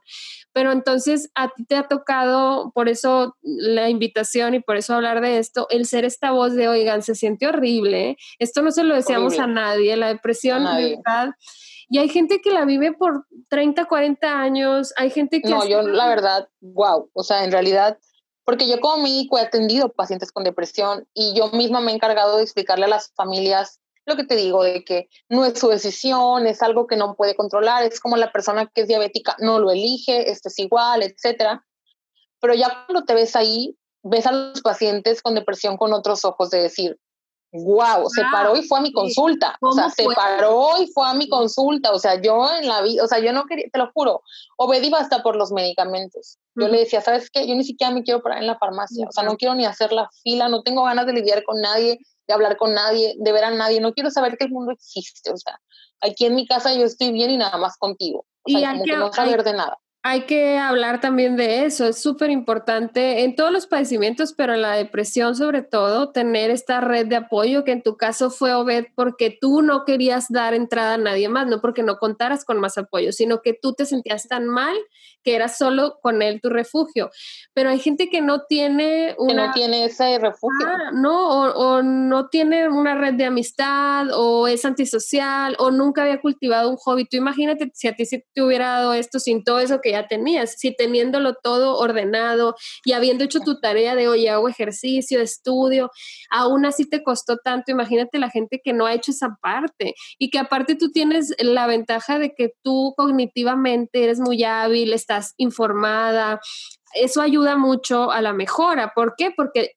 Pero 0.53 0.71
entonces 0.71 1.31
a 1.35 1.49
ti 1.49 1.65
te 1.65 1.75
ha 1.75 1.87
tocado, 1.87 2.71
por 2.73 2.89
eso 2.89 3.35
la 3.41 3.89
invitación 3.89 4.53
y 4.53 4.59
por 4.59 4.77
eso 4.77 4.93
hablar 4.93 5.21
de 5.21 5.39
esto, 5.39 5.67
el 5.69 5.85
ser 5.85 6.05
esta 6.05 6.31
voz 6.31 6.53
de, 6.53 6.67
oigan, 6.67 7.01
se 7.01 7.15
siente 7.15 7.47
horrible, 7.47 8.17
esto 8.39 8.61
no 8.61 8.71
se 8.71 8.83
lo 8.83 8.95
deseamos 8.95 9.39
a 9.39 9.47
nadie, 9.47 9.97
la 9.97 10.07
depresión, 10.07 10.63
verdad. 10.63 11.31
Y 11.89 11.97
hay 11.97 12.09
gente 12.09 12.41
que 12.41 12.51
la 12.51 12.65
vive 12.65 12.93
por 12.93 13.25
30, 13.49 13.85
40 13.85 14.39
años, 14.39 14.93
hay 14.95 15.09
gente 15.09 15.41
que... 15.41 15.49
No, 15.49 15.67
yo 15.67 15.81
la 15.81 16.07
verdad, 16.07 16.47
wow, 16.61 17.09
o 17.13 17.23
sea, 17.23 17.43
en 17.43 17.51
realidad 17.51 17.97
porque 18.45 18.67
yo 18.67 18.79
como 18.79 19.03
médico 19.03 19.37
he 19.37 19.41
atendido 19.41 19.89
pacientes 19.89 20.31
con 20.31 20.43
depresión 20.43 21.07
y 21.13 21.33
yo 21.33 21.49
misma 21.49 21.81
me 21.81 21.91
he 21.91 21.95
encargado 21.95 22.37
de 22.37 22.43
explicarle 22.43 22.85
a 22.85 22.89
las 22.89 23.11
familias 23.13 23.79
lo 24.05 24.15
que 24.15 24.25
te 24.25 24.35
digo, 24.35 24.63
de 24.63 24.83
que 24.83 25.07
no 25.29 25.45
es 25.45 25.57
su 25.57 25.69
decisión, 25.69 26.45
es 26.45 26.61
algo 26.61 26.87
que 26.87 26.97
no 26.97 27.15
puede 27.15 27.35
controlar, 27.35 27.83
es 27.83 27.99
como 27.99 28.17
la 28.17 28.31
persona 28.31 28.67
que 28.67 28.81
es 28.81 28.87
diabética 28.87 29.35
no 29.39 29.59
lo 29.59 29.71
elige, 29.71 30.29
esto 30.29 30.49
es 30.49 30.59
igual, 30.59 31.03
etcétera. 31.03 31.65
Pero 32.41 32.53
ya 32.53 32.85
cuando 32.85 33.05
te 33.05 33.13
ves 33.13 33.35
ahí, 33.37 33.77
ves 34.01 34.27
a 34.27 34.33
los 34.33 34.61
pacientes 34.61 35.21
con 35.21 35.35
depresión 35.35 35.77
con 35.77 35.93
otros 35.93 36.25
ojos 36.25 36.49
de 36.49 36.63
decir, 36.63 36.99
wow, 37.53 38.09
se 38.09 38.23
paró 38.31 38.57
y 38.57 38.63
fue 38.63 38.79
a 38.79 38.81
mi 38.81 38.91
consulta. 38.91 39.57
O 39.61 39.71
sea, 39.71 39.89
se 39.89 40.05
paró 40.13 40.81
y 40.81 40.87
fue 40.87 41.07
a 41.07 41.13
mi 41.13 41.29
consulta. 41.29 41.91
O 41.91 41.99
sea, 41.99 42.21
yo 42.21 42.45
en 42.53 42.67
la 42.67 42.81
vida, 42.81 43.03
o 43.03 43.07
sea, 43.07 43.19
yo 43.19 43.31
no 43.31 43.45
quería, 43.45 43.67
te 43.71 43.79
lo 43.79 43.91
juro, 43.93 44.21
obedí 44.57 44.91
hasta 44.93 45.23
por 45.23 45.35
los 45.35 45.51
medicamentos. 45.51 46.39
Yo 46.55 46.67
le 46.67 46.79
decía, 46.79 47.01
¿sabes 47.01 47.29
qué? 47.31 47.47
Yo 47.47 47.55
ni 47.55 47.63
siquiera 47.63 47.93
me 47.93 48.03
quiero 48.03 48.21
parar 48.21 48.39
en 48.39 48.47
la 48.47 48.57
farmacia. 48.57 49.07
O 49.07 49.11
sea, 49.11 49.23
no 49.23 49.37
quiero 49.37 49.55
ni 49.55 49.65
hacer 49.65 49.91
la 49.91 50.09
fila, 50.21 50.49
no 50.49 50.61
tengo 50.61 50.83
ganas 50.83 51.05
de 51.05 51.13
lidiar 51.13 51.43
con 51.43 51.59
nadie, 51.61 51.99
de 52.27 52.33
hablar 52.33 52.57
con 52.57 52.73
nadie, 52.73 53.15
de 53.17 53.31
ver 53.31 53.43
a 53.43 53.51
nadie. 53.51 53.81
No 53.81 53.93
quiero 53.93 54.11
saber 54.11 54.37
que 54.37 54.45
el 54.45 54.51
mundo 54.51 54.71
existe. 54.71 55.31
O 55.31 55.37
sea, 55.37 55.59
aquí 56.01 56.25
en 56.25 56.35
mi 56.35 56.45
casa 56.45 56.73
yo 56.73 56.85
estoy 56.85 57.11
bien 57.11 57.31
y 57.31 57.37
nada 57.37 57.57
más 57.57 57.77
contigo. 57.77 58.25
O 58.43 58.51
sea, 58.51 58.59
y 58.59 58.63
como 58.65 58.83
que 58.83 58.97
no 58.97 59.13
saber 59.13 59.43
de 59.43 59.53
nada 59.53 59.79
hay 60.05 60.25
que 60.25 60.57
hablar 60.57 60.99
también 60.99 61.37
de 61.37 61.63
eso. 61.63 61.85
Es 61.85 62.01
súper 62.01 62.29
importante 62.29 63.23
en 63.23 63.37
todos 63.37 63.53
los 63.53 63.67
padecimientos, 63.67 64.33
pero 64.33 64.53
en 64.53 64.61
la 64.61 64.73
depresión 64.73 65.33
sobre 65.33 65.61
todo, 65.61 66.09
tener 66.09 66.51
esta 66.51 66.81
red 66.81 67.07
de 67.07 67.15
apoyo 67.15 67.63
que 67.63 67.71
en 67.71 67.81
tu 67.81 67.95
caso 67.95 68.29
fue 68.29 68.53
Obed 68.53 68.87
porque 68.95 69.35
tú 69.39 69.61
no 69.61 69.85
querías 69.85 70.27
dar 70.29 70.53
entrada 70.53 70.95
a 70.95 70.97
nadie 70.97 71.29
más, 71.29 71.47
no 71.47 71.61
porque 71.61 71.83
no 71.83 71.99
contaras 71.99 72.43
con 72.43 72.59
más 72.59 72.77
apoyo, 72.77 73.13
sino 73.13 73.41
que 73.41 73.53
tú 73.53 73.73
te 73.73 73.85
sentías 73.85 74.27
tan 74.27 74.45
mal 74.45 74.75
que 75.23 75.35
era 75.35 75.47
solo 75.47 75.99
con 76.01 76.21
él 76.21 76.41
tu 76.41 76.49
refugio. 76.49 77.09
Pero 77.53 77.69
hay 77.69 77.79
gente 77.79 78.09
que 78.09 78.21
no 78.21 78.43
tiene 78.43 79.15
una... 79.17 79.33
Que 79.33 79.47
no 79.47 79.53
tiene 79.53 79.85
ese 79.85 80.19
refugio. 80.19 80.67
Ah, 80.67 80.91
no, 80.93 81.49
o, 81.51 81.81
no 81.81 82.27
tiene 82.27 82.67
una 82.67 82.95
red 82.95 83.13
de 83.13 83.25
amistad, 83.25 84.07
o 84.13 84.47
es 84.47 84.65
antisocial, 84.65 85.55
o 85.59 85.71
nunca 85.71 86.03
había 86.03 86.19
cultivado 86.19 86.69
un 86.69 86.75
hobby. 86.75 87.05
Tú 87.05 87.15
imagínate 87.15 87.71
si 87.73 87.87
a 87.87 87.95
ti 87.95 88.05
se 88.05 88.25
te 88.33 88.41
hubiera 88.41 88.69
dado 88.69 88.93
esto 88.93 89.19
sin 89.19 89.45
todo 89.45 89.59
eso 89.59 89.79
que 89.79 89.92
ya 89.93 90.07
tenías, 90.07 90.55
si 90.57 90.75
teniéndolo 90.75 91.35
todo 91.35 91.77
ordenado 91.77 92.55
y 92.85 92.91
habiendo 92.91 93.23
hecho 93.23 93.39
tu 93.39 93.59
tarea 93.59 93.95
de, 93.95 94.07
oye, 94.07 94.29
hago 94.29 94.49
ejercicio, 94.49 95.21
estudio, 95.21 95.89
aún 96.29 96.65
así 96.65 96.87
te 96.87 97.03
costó 97.03 97.37
tanto, 97.37 97.71
imagínate 97.71 98.19
la 98.19 98.29
gente 98.29 98.61
que 98.63 98.73
no 98.73 98.85
ha 98.85 98.93
hecho 98.93 99.11
esa 99.11 99.37
parte 99.41 99.95
y 100.19 100.29
que 100.29 100.39
aparte 100.39 100.75
tú 100.75 100.91
tienes 100.91 101.33
la 101.39 101.67
ventaja 101.67 102.19
de 102.19 102.33
que 102.35 102.53
tú 102.61 102.93
cognitivamente 102.97 104.03
eres 104.03 104.19
muy 104.19 104.43
hábil, 104.43 104.93
estás 104.93 105.33
informada, 105.37 106.39
eso 106.93 107.21
ayuda 107.21 107.57
mucho 107.57 108.11
a 108.11 108.21
la 108.21 108.33
mejora. 108.33 108.91
¿Por 108.93 109.15
qué? 109.17 109.31
Porque 109.35 109.71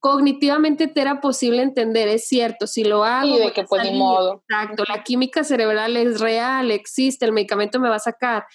cognitivamente 0.00 0.88
te 0.88 1.00
era 1.02 1.20
posible 1.20 1.62
entender, 1.62 2.08
es 2.08 2.26
cierto, 2.26 2.66
si 2.66 2.84
lo 2.84 3.04
hago. 3.04 3.36
Y 3.36 3.38
de 3.38 3.52
que 3.52 3.64
pues 3.64 3.92
modo. 3.92 4.42
Exacto, 4.48 4.84
la 4.88 5.04
química 5.04 5.44
cerebral 5.44 5.96
es 5.96 6.20
real, 6.20 6.70
existe, 6.70 7.26
el 7.26 7.32
medicamento 7.32 7.78
me 7.78 7.88
va 7.88 7.96
a 7.96 8.00
sacar. 8.00 8.46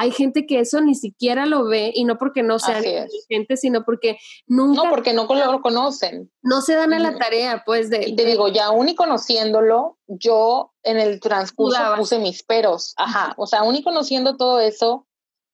Hay 0.00 0.12
gente 0.12 0.46
que 0.46 0.60
eso 0.60 0.80
ni 0.80 0.94
siquiera 0.94 1.44
lo 1.44 1.64
ve 1.64 1.90
y 1.92 2.04
no 2.04 2.18
porque 2.18 2.44
no 2.44 2.60
sean 2.60 2.84
inteligentes, 2.84 3.62
sino 3.62 3.84
porque 3.84 4.16
nunca... 4.46 4.84
No, 4.84 4.90
porque 4.90 5.12
no 5.12 5.26
lo 5.26 5.60
conocen. 5.60 6.30
No 6.40 6.60
se 6.62 6.76
dan 6.76 6.92
a 6.92 7.00
la 7.00 7.18
tarea, 7.18 7.64
pues, 7.66 7.90
de... 7.90 8.10
Y 8.10 8.14
te 8.14 8.24
digo, 8.24 8.46
ya 8.46 8.66
aún 8.66 8.88
y 8.88 8.94
conociéndolo, 8.94 9.98
yo 10.06 10.72
en 10.84 10.98
el 11.00 11.18
transcurso 11.18 11.80
puse 11.96 12.20
mis 12.20 12.44
peros. 12.44 12.94
Ajá, 12.96 13.34
o 13.36 13.48
sea, 13.48 13.60
aún 13.60 13.74
y 13.74 13.82
conociendo 13.82 14.36
todo 14.36 14.60
eso, 14.60 15.07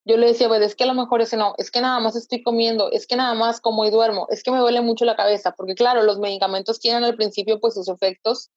yo 0.05 0.17
le 0.17 0.27
decía, 0.27 0.49
pues 0.49 0.61
es 0.63 0.75
que 0.75 0.85
a 0.85 0.87
lo 0.87 0.95
mejor 0.95 1.23
ese 1.23 1.37
no, 1.37 1.55
es 1.57 1.71
que 1.71 1.81
nada 1.81 1.99
más 2.01 2.15
estoy 2.15 2.43
comiendo, 2.43 2.91
es 2.93 3.07
que 3.07 3.17
nada 3.17 3.35
más 3.35 3.61
como 3.61 3.85
y 3.85 3.91
duermo, 3.91 4.27
es 4.31 4.43
que 4.43 4.51
me 4.51 4.59
duele 4.59 4.81
mucho 4.81 5.05
la 5.05 5.17
cabeza, 5.17 5.55
porque 5.57 5.75
claro, 5.75 6.03
los 6.03 6.19
medicamentos 6.19 6.79
tienen 6.79 7.05
al 7.05 7.17
principio 7.17 7.59
pues 7.61 7.75
sus 7.75 7.89
efectos 7.89 8.51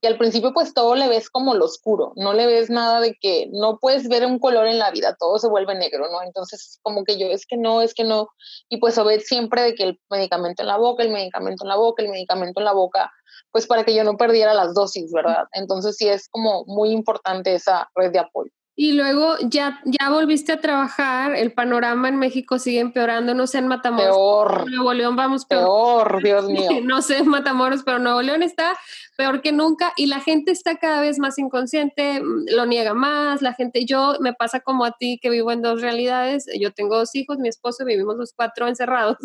y 0.00 0.06
al 0.06 0.16
principio 0.16 0.52
pues 0.52 0.74
todo 0.74 0.94
le 0.94 1.08
ves 1.08 1.28
como 1.28 1.54
lo 1.54 1.66
oscuro, 1.66 2.12
no 2.16 2.32
le 2.32 2.46
ves 2.46 2.70
nada 2.70 3.00
de 3.00 3.14
que 3.20 3.48
no 3.52 3.78
puedes 3.78 4.08
ver 4.08 4.24
un 4.24 4.38
color 4.38 4.66
en 4.66 4.78
la 4.78 4.90
vida, 4.90 5.16
todo 5.18 5.38
se 5.38 5.48
vuelve 5.48 5.74
negro, 5.74 6.10
¿no? 6.10 6.22
Entonces 6.22 6.78
como 6.82 7.04
que 7.04 7.18
yo 7.18 7.26
es 7.26 7.46
que 7.46 7.56
no, 7.56 7.82
es 7.82 7.92
que 7.94 8.04
no, 8.04 8.28
y 8.68 8.78
pues 8.78 9.02
ver 9.04 9.20
siempre 9.20 9.62
de 9.62 9.74
que 9.74 9.84
el 9.84 10.00
medicamento 10.10 10.62
en 10.62 10.68
la 10.68 10.78
boca, 10.78 11.02
el 11.02 11.10
medicamento 11.10 11.64
en 11.64 11.68
la 11.68 11.76
boca, 11.76 12.02
el 12.02 12.10
medicamento 12.10 12.60
en 12.60 12.64
la 12.64 12.72
boca, 12.72 13.12
pues 13.52 13.66
para 13.66 13.84
que 13.84 13.94
yo 13.94 14.04
no 14.04 14.16
perdiera 14.16 14.54
las 14.54 14.74
dosis, 14.74 15.12
¿verdad? 15.12 15.44
Entonces 15.52 15.96
sí 15.96 16.08
es 16.08 16.28
como 16.28 16.64
muy 16.66 16.90
importante 16.90 17.54
esa 17.54 17.88
red 17.94 18.12
de 18.12 18.18
apoyo. 18.18 18.50
Y 18.78 18.92
luego 18.92 19.36
ya, 19.40 19.80
ya 19.86 20.10
volviste 20.10 20.52
a 20.52 20.60
trabajar, 20.60 21.34
el 21.34 21.52
panorama 21.52 22.10
en 22.10 22.16
México 22.18 22.58
sigue 22.58 22.80
empeorando, 22.80 23.32
no 23.32 23.46
sé 23.46 23.56
en 23.56 23.68
Matamoros. 23.68 24.14
Peor. 24.14 24.70
Nuevo 24.70 24.92
León 24.92 25.16
vamos 25.16 25.46
peor. 25.46 26.22
Dios 26.22 26.44
mío. 26.44 26.68
no 26.84 27.00
sé 27.00 27.18
en 27.18 27.28
Matamoros, 27.28 27.82
pero 27.84 27.98
Nuevo 27.98 28.20
León 28.20 28.42
está 28.42 28.76
peor 29.16 29.40
que 29.40 29.50
nunca 29.50 29.94
y 29.96 30.06
la 30.06 30.20
gente 30.20 30.52
está 30.52 30.76
cada 30.76 31.00
vez 31.00 31.18
más 31.18 31.38
inconsciente, 31.38 32.20
mm, 32.20 32.54
lo 32.54 32.66
niega 32.66 32.92
más, 32.92 33.40
la 33.40 33.54
gente, 33.54 33.86
yo 33.86 34.16
me 34.20 34.34
pasa 34.34 34.60
como 34.60 34.84
a 34.84 34.92
ti 34.92 35.18
que 35.22 35.30
vivo 35.30 35.52
en 35.52 35.62
dos 35.62 35.80
realidades, 35.80 36.44
yo 36.60 36.72
tengo 36.72 36.98
dos 36.98 37.14
hijos, 37.14 37.38
mi 37.38 37.48
esposo, 37.48 37.86
vivimos 37.86 38.16
los 38.16 38.34
cuatro 38.34 38.68
encerrados 38.68 39.16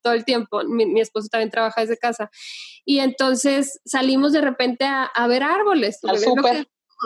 todo 0.00 0.14
el 0.14 0.24
tiempo, 0.24 0.62
mi, 0.64 0.98
esposo 0.98 1.28
también 1.30 1.50
trabaja 1.50 1.82
desde 1.82 1.98
casa 1.98 2.30
y 2.86 3.00
entonces 3.00 3.80
salimos 3.84 4.32
de 4.32 4.40
repente 4.40 4.86
a, 4.86 5.26
ver 5.26 5.42
árboles. 5.42 5.98
Al 6.04 6.18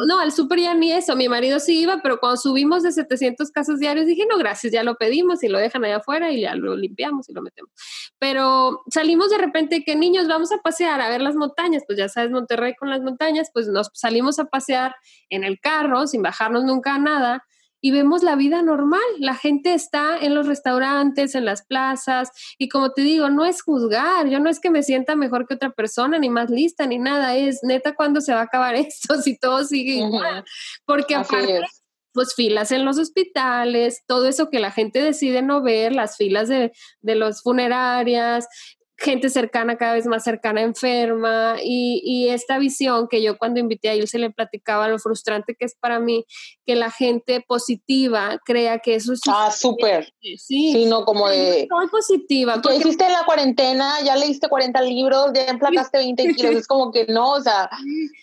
no, 0.07 0.21
al 0.21 0.33
súper 0.33 0.61
ya 0.61 0.75
ni 0.75 0.93
eso, 0.93 1.17
mi 1.17 1.29
marido 1.29 1.59
sí 1.61 1.81
iba, 1.81 2.01
pero 2.03 2.19
cuando 2.21 2.37
subimos 2.37 2.83
de 2.83 2.93
700 2.93 3.51
casos 3.51 3.79
diarios 3.79 4.07
dije, 4.07 4.25
no, 4.29 4.37
gracias, 4.39 4.73
ya 4.73 4.83
lo 4.83 4.97
pedimos 4.97 5.43
y 5.43 5.49
lo 5.49 5.59
dejan 5.59 5.85
allá 5.85 5.97
afuera 5.97 6.31
y 6.31 6.43
ya 6.43 6.55
lo 6.55 6.77
limpiamos 6.77 7.29
y 7.29 7.33
lo 7.33 7.43
metemos. 7.43 7.73
Pero 8.19 8.83
salimos 8.91 9.31
de 9.31 9.39
repente 9.39 9.85
que 9.85 9.97
niños, 9.97 10.29
vamos 10.29 10.53
a 10.53 10.59
pasear 10.59 11.01
a 11.01 11.09
ver 11.09 11.21
las 11.21 11.35
montañas, 11.35 11.83
pues 11.87 11.99
ya 11.99 12.09
sabes, 12.09 12.31
Monterrey 12.31 12.75
con 12.75 12.91
las 12.91 13.01
montañas, 13.01 13.51
pues 13.53 13.69
nos 13.69 13.91
salimos 13.95 14.39
a 14.39 14.47
pasear 14.47 14.95
en 15.31 15.45
el 15.45 15.61
carro 15.61 16.07
sin 16.07 16.23
bajarnos 16.23 16.65
nunca 16.65 16.95
a 16.95 16.99
nada 16.99 17.45
y 17.81 17.91
vemos 17.91 18.23
la 18.23 18.37
vida 18.37 18.63
normal. 18.63 19.01
La 19.19 19.35
gente 19.35 19.75
está 19.75 20.19
en 20.19 20.35
los 20.35 20.47
restaurantes, 20.47 21.35
en 21.35 21.45
las 21.45 21.65
plazas, 21.65 22.31
y 22.59 22.69
como 22.69 22.93
te 22.93 23.03
digo, 23.03 23.31
no 23.31 23.45
es 23.45 23.63
juzgar, 23.63 24.29
yo 24.29 24.41
no 24.41 24.51
es 24.51 24.61
que 24.61 24.71
me 24.71 24.83
sienta 24.83 25.17
mejor 25.17 25.47
que 25.47 25.55
otra 25.55 25.71
persona, 25.71 26.19
ni 26.19 26.31
más 26.31 26.51
lista, 26.51 26.87
ni 26.87 26.99
nada, 26.99 27.37
es 27.37 27.61
neta 27.63 27.95
cuando 27.95 28.21
se 28.21 28.35
va 28.35 28.41
a 28.41 28.45
acabar 28.45 28.75
esto, 28.77 29.21
si 29.21 29.39
todo 29.39 29.65
sigue 29.65 29.95
igual. 29.95 30.45
Porque 30.85 31.15
aparte, 31.15 31.63
pues 32.13 32.35
filas 32.35 32.73
en 32.73 32.85
los 32.85 32.99
hospitales, 32.99 34.03
todo 34.07 34.27
eso 34.27 34.51
que 34.51 34.59
la 34.59 34.73
gente 34.73 35.01
decide 35.01 35.43
no 35.43 35.63
ver, 35.63 35.93
las 35.93 36.17
filas 36.17 36.49
de, 36.49 36.73
de 37.01 37.15
los 37.15 37.43
funerarias, 37.43 38.49
gente 38.99 39.31
cercana, 39.31 39.79
cada 39.79 39.95
vez 39.95 40.07
más 40.07 40.25
cercana, 40.25 40.61
enferma, 40.61 41.57
y, 41.63 42.03
y, 42.05 42.31
esta 42.31 42.59
visión 42.59 43.07
que 43.09 43.23
yo 43.23 43.39
cuando 43.39 43.61
invité 43.61 43.91
a 43.91 43.93
él 43.93 44.09
se 44.09 44.19
le 44.19 44.31
platicaba 44.31 44.89
lo 44.89 44.99
frustrante 44.99 45.55
que 45.55 45.67
es 45.67 45.77
para 45.77 46.01
mí, 46.01 46.27
que 46.67 46.75
la 46.75 46.91
gente 46.91 47.45
positiva 47.47 48.41
crea 48.45 48.81
que 48.81 48.97
eso 48.97 49.13
es... 49.13 49.21
Ah, 49.29 49.53
súper. 49.53 50.13
Sí, 50.21 50.37
sí, 50.37 50.87
no 50.87 51.05
como 51.05 51.29
de... 51.29 51.69
Muy 51.71 51.87
positiva. 51.89 52.61
¿Qué 52.61 52.75
hiciste 52.75 53.05
en 53.05 53.13
la 53.13 53.25
cuarentena? 53.25 54.01
Ya 54.05 54.17
leíste 54.17 54.49
40 54.49 54.83
libros, 54.83 55.31
ya 55.33 55.45
emplacaste 55.45 55.99
20 55.99 56.35
kilos, 56.35 56.57
es 56.57 56.67
como 56.67 56.91
que 56.91 57.07
no, 57.07 57.31
o 57.35 57.41
sea, 57.41 57.71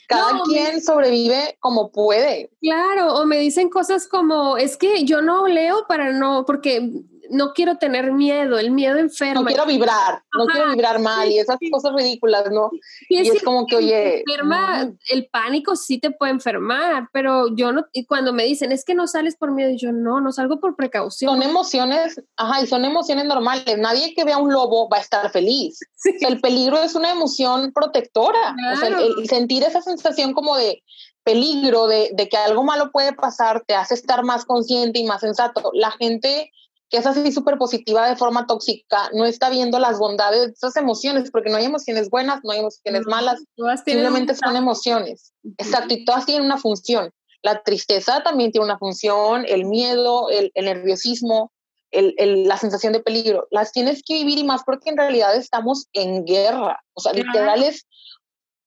cada 0.07 0.41
quien 0.43 0.81
sobrevive 0.81 1.57
como 1.61 1.89
puede. 1.91 2.51
Claro, 2.59 3.15
o 3.15 3.25
me 3.25 3.37
dicen 3.37 3.69
cosas 3.69 4.07
como, 4.07 4.57
es 4.57 4.75
que 4.75 5.05
yo 5.05 5.21
no 5.21 5.47
leo 5.47 5.85
para 5.87 6.11
no, 6.11 6.43
porque 6.45 6.91
no 7.29 7.53
quiero 7.53 7.77
tener 7.77 8.11
miedo, 8.11 8.57
el 8.57 8.71
miedo 8.71 8.97
enferma. 8.97 9.41
No 9.41 9.47
quiero 9.47 9.65
vibrar, 9.65 10.23
no 10.37 10.45
quiero 10.45 10.71
vibrar 10.71 10.99
mal 10.99 11.29
y 11.29 11.39
esas 11.39 11.57
cosas 11.71 11.93
ridículas, 11.95 12.51
¿no? 12.51 12.69
Y 13.09 13.17
es, 13.19 13.43
como 13.43 13.65
que, 13.65 13.75
oye... 13.77 14.19
Enferma, 14.19 14.91
el 15.09 15.27
pánico 15.27 15.75
sí 15.75 15.99
te 15.99 16.11
puede 16.11 16.31
enfermar, 16.31 17.09
pero 17.11 17.55
yo 17.55 17.71
no, 17.71 17.85
y 17.93 18.05
cuando 18.05 18.33
me 18.33 18.43
dicen, 18.43 18.71
es 18.71 18.85
que 18.85 18.95
no 18.95 19.07
sales 19.07 19.35
por 19.35 19.51
miedo, 19.51 19.71
yo 19.75 19.91
no, 19.91 20.21
no 20.21 20.31
salgo 20.31 20.59
por 20.59 20.75
precaución. 20.75 21.31
Son 21.31 21.43
emociones, 21.43 22.21
ajá, 22.37 22.61
y 22.61 22.67
son 22.67 22.85
emociones 22.85 23.25
normales. 23.25 23.77
Nadie 23.77 24.13
que 24.13 24.23
vea 24.23 24.37
un 24.37 24.51
lobo 24.51 24.89
va 24.89 24.97
a 24.97 25.01
estar 25.01 25.31
feliz. 25.31 25.79
el 26.21 26.39
peligro 26.41 26.81
es 26.81 26.95
una 26.95 27.11
emoción 27.11 27.71
protectora. 27.73 28.55
O 28.73 28.77
sea, 28.77 28.89
el, 28.89 29.27
sentir 29.27 29.63
esa 29.63 29.81
sensación 29.81 30.33
como 30.33 30.55
de 30.55 30.83
peligro, 31.23 31.87
de, 31.87 32.11
de 32.13 32.29
que 32.29 32.37
algo 32.37 32.63
malo 32.63 32.91
puede 32.91 33.13
pasar, 33.13 33.63
te 33.65 33.73
hace 33.73 33.95
estar 33.95 34.23
más 34.23 34.45
consciente 34.45 34.99
y 34.99 35.05
más 35.05 35.21
sensato. 35.21 35.71
La 35.73 35.91
gente 35.91 36.51
que 36.89 36.97
es 36.97 37.05
así 37.05 37.31
súper 37.31 37.57
positiva 37.57 38.07
de 38.07 38.15
forma 38.15 38.45
tóxica, 38.45 39.09
no 39.13 39.25
está 39.25 39.49
viendo 39.49 39.79
las 39.79 39.97
bondades 39.97 40.47
de 40.47 40.51
esas 40.51 40.75
emociones, 40.77 41.31
porque 41.31 41.49
no 41.49 41.57
hay 41.57 41.65
emociones 41.65 42.09
buenas, 42.09 42.41
no 42.43 42.51
hay 42.51 42.59
emociones 42.59 43.05
malas, 43.07 43.43
simplemente 43.83 44.35
son 44.35 44.55
emociones. 44.55 45.33
Exacto, 45.57 45.93
y 45.93 46.05
todas 46.05 46.25
tienen 46.25 46.45
una 46.45 46.57
función. 46.57 47.11
La 47.41 47.61
tristeza 47.63 48.23
también 48.23 48.51
tiene 48.51 48.65
una 48.65 48.77
función, 48.77 49.45
el 49.47 49.65
miedo, 49.65 50.29
el, 50.29 50.51
nerviosismo, 50.55 51.51
la 51.91 52.57
sensación 52.57 52.93
de 52.93 53.01
peligro. 53.01 53.47
Las 53.51 53.71
tienes 53.71 54.01
que 54.05 54.15
vivir 54.15 54.39
y 54.39 54.43
más 54.43 54.63
porque 54.63 54.89
en 54.89 54.97
realidad 54.97 55.35
estamos 55.35 55.87
en 55.93 56.25
guerra. 56.25 56.83
O 56.93 57.01
sea, 57.01 57.13
literal 57.13 57.63
es 57.63 57.85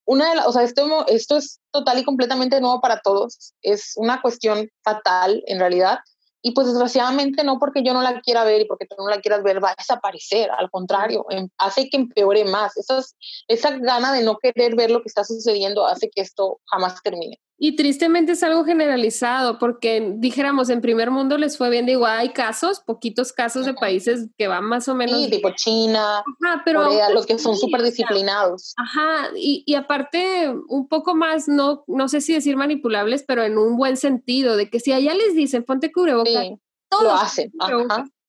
una 0.05 0.31
de 0.31 0.37
las, 0.37 0.47
o 0.47 0.53
sea, 0.53 0.63
esto, 0.63 1.07
esto 1.09 1.37
es 1.37 1.61
total 1.71 1.99
y 1.99 2.05
completamente 2.05 2.61
nuevo 2.61 2.81
para 2.81 3.01
todos. 3.01 3.53
Es 3.63 3.93
una 3.97 4.23
cuestión 4.23 4.69
fatal 4.83 5.43
en 5.47 5.59
realidad 5.59 5.99
y 6.43 6.53
pues 6.53 6.69
desgraciadamente 6.69 7.45
no 7.45 7.59
porque 7.59 7.83
yo 7.83 7.93
no 7.93 8.03
la 8.03 8.21
quiera 8.21 8.45
ver 8.45 8.63
y 8.63 8.65
porque 8.67 8.87
tú 8.87 8.97
no 8.99 9.09
la 9.09 9.21
quieras 9.21 9.43
ver 9.43 9.63
va 9.63 9.71
a 9.71 9.75
desaparecer, 9.77 10.51
al 10.51 10.71
contrario, 10.71 11.27
em, 11.31 11.49
hace 11.59 11.89
que 11.89 11.97
empeore 11.97 12.45
más. 12.45 12.77
Esa, 12.77 13.03
esa 13.49 13.71
gana 13.79 14.13
de 14.13 14.23
no 14.23 14.39
querer 14.39 14.77
ver 14.77 14.91
lo 14.91 15.03
que 15.03 15.09
está 15.09 15.25
sucediendo 15.25 15.87
hace 15.87 16.11
que 16.11 16.21
esto 16.21 16.61
jamás 16.67 17.03
termine. 17.03 17.41
Y 17.61 17.75
tristemente 17.75 18.33
es 18.33 18.43
algo 18.45 18.65
generalizado, 18.65 19.59
porque 19.59 20.15
dijéramos, 20.17 20.71
en 20.71 20.81
primer 20.81 21.11
mundo 21.11 21.37
les 21.39 21.59
fue 21.59 21.71
bien, 21.71 21.87
digo, 21.87 22.07
hay 22.07 22.29
casos, 22.29 22.79
poquitos 22.79 23.33
casos 23.33 23.67
de 23.67 23.75
países 23.75 24.29
que 24.39 24.47
van 24.47 24.65
más 24.65 24.87
o 24.87 24.95
menos. 24.95 25.25
Sí, 25.25 25.29
tipo 25.29 25.51
China, 25.57 26.23
pero 26.65 26.85
Corea, 26.85 27.11
los 27.11 27.27
que 27.27 27.37
son 27.37 27.57
súper 27.57 27.83
disciplinados. 27.83 28.75
Ajá, 28.77 29.31
y, 29.35 29.65
y, 29.67 29.75
aparte, 29.75 30.55
un 30.69 30.87
poco 30.87 31.17
más, 31.17 31.49
no, 31.49 31.83
no 31.89 32.09
sé 32.09 32.21
si 32.21 32.33
decir 32.33 32.57
manipulables, 32.57 33.25
pero 33.27 33.43
en 33.43 33.59
un 33.59 33.77
buen 33.77 33.97
sentido, 33.97 34.57
de 34.57 34.71
que 34.71 34.79
si 34.79 34.93
allá 34.93 35.15
les 35.15 35.35
dicen 35.35 35.65
ponte 35.65 35.91
cubrebocas, 35.91 36.51
todos 36.89 37.03
lo 37.03 37.13
hacen. 37.13 37.53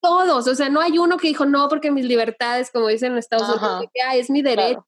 Todos, 0.01 0.47
o 0.47 0.55
sea, 0.55 0.69
no 0.69 0.79
hay 0.79 0.97
uno 0.97 1.17
que 1.17 1.27
dijo 1.27 1.45
no 1.45 1.67
porque 1.67 1.91
mis 1.91 2.05
libertades, 2.05 2.71
como 2.71 2.87
dicen 2.87 3.11
en 3.11 3.17
Estados 3.17 3.49
Unidos, 3.49 3.85
que, 3.93 4.19
es 4.19 4.29
mi 4.29 4.41
derecho. 4.41 4.85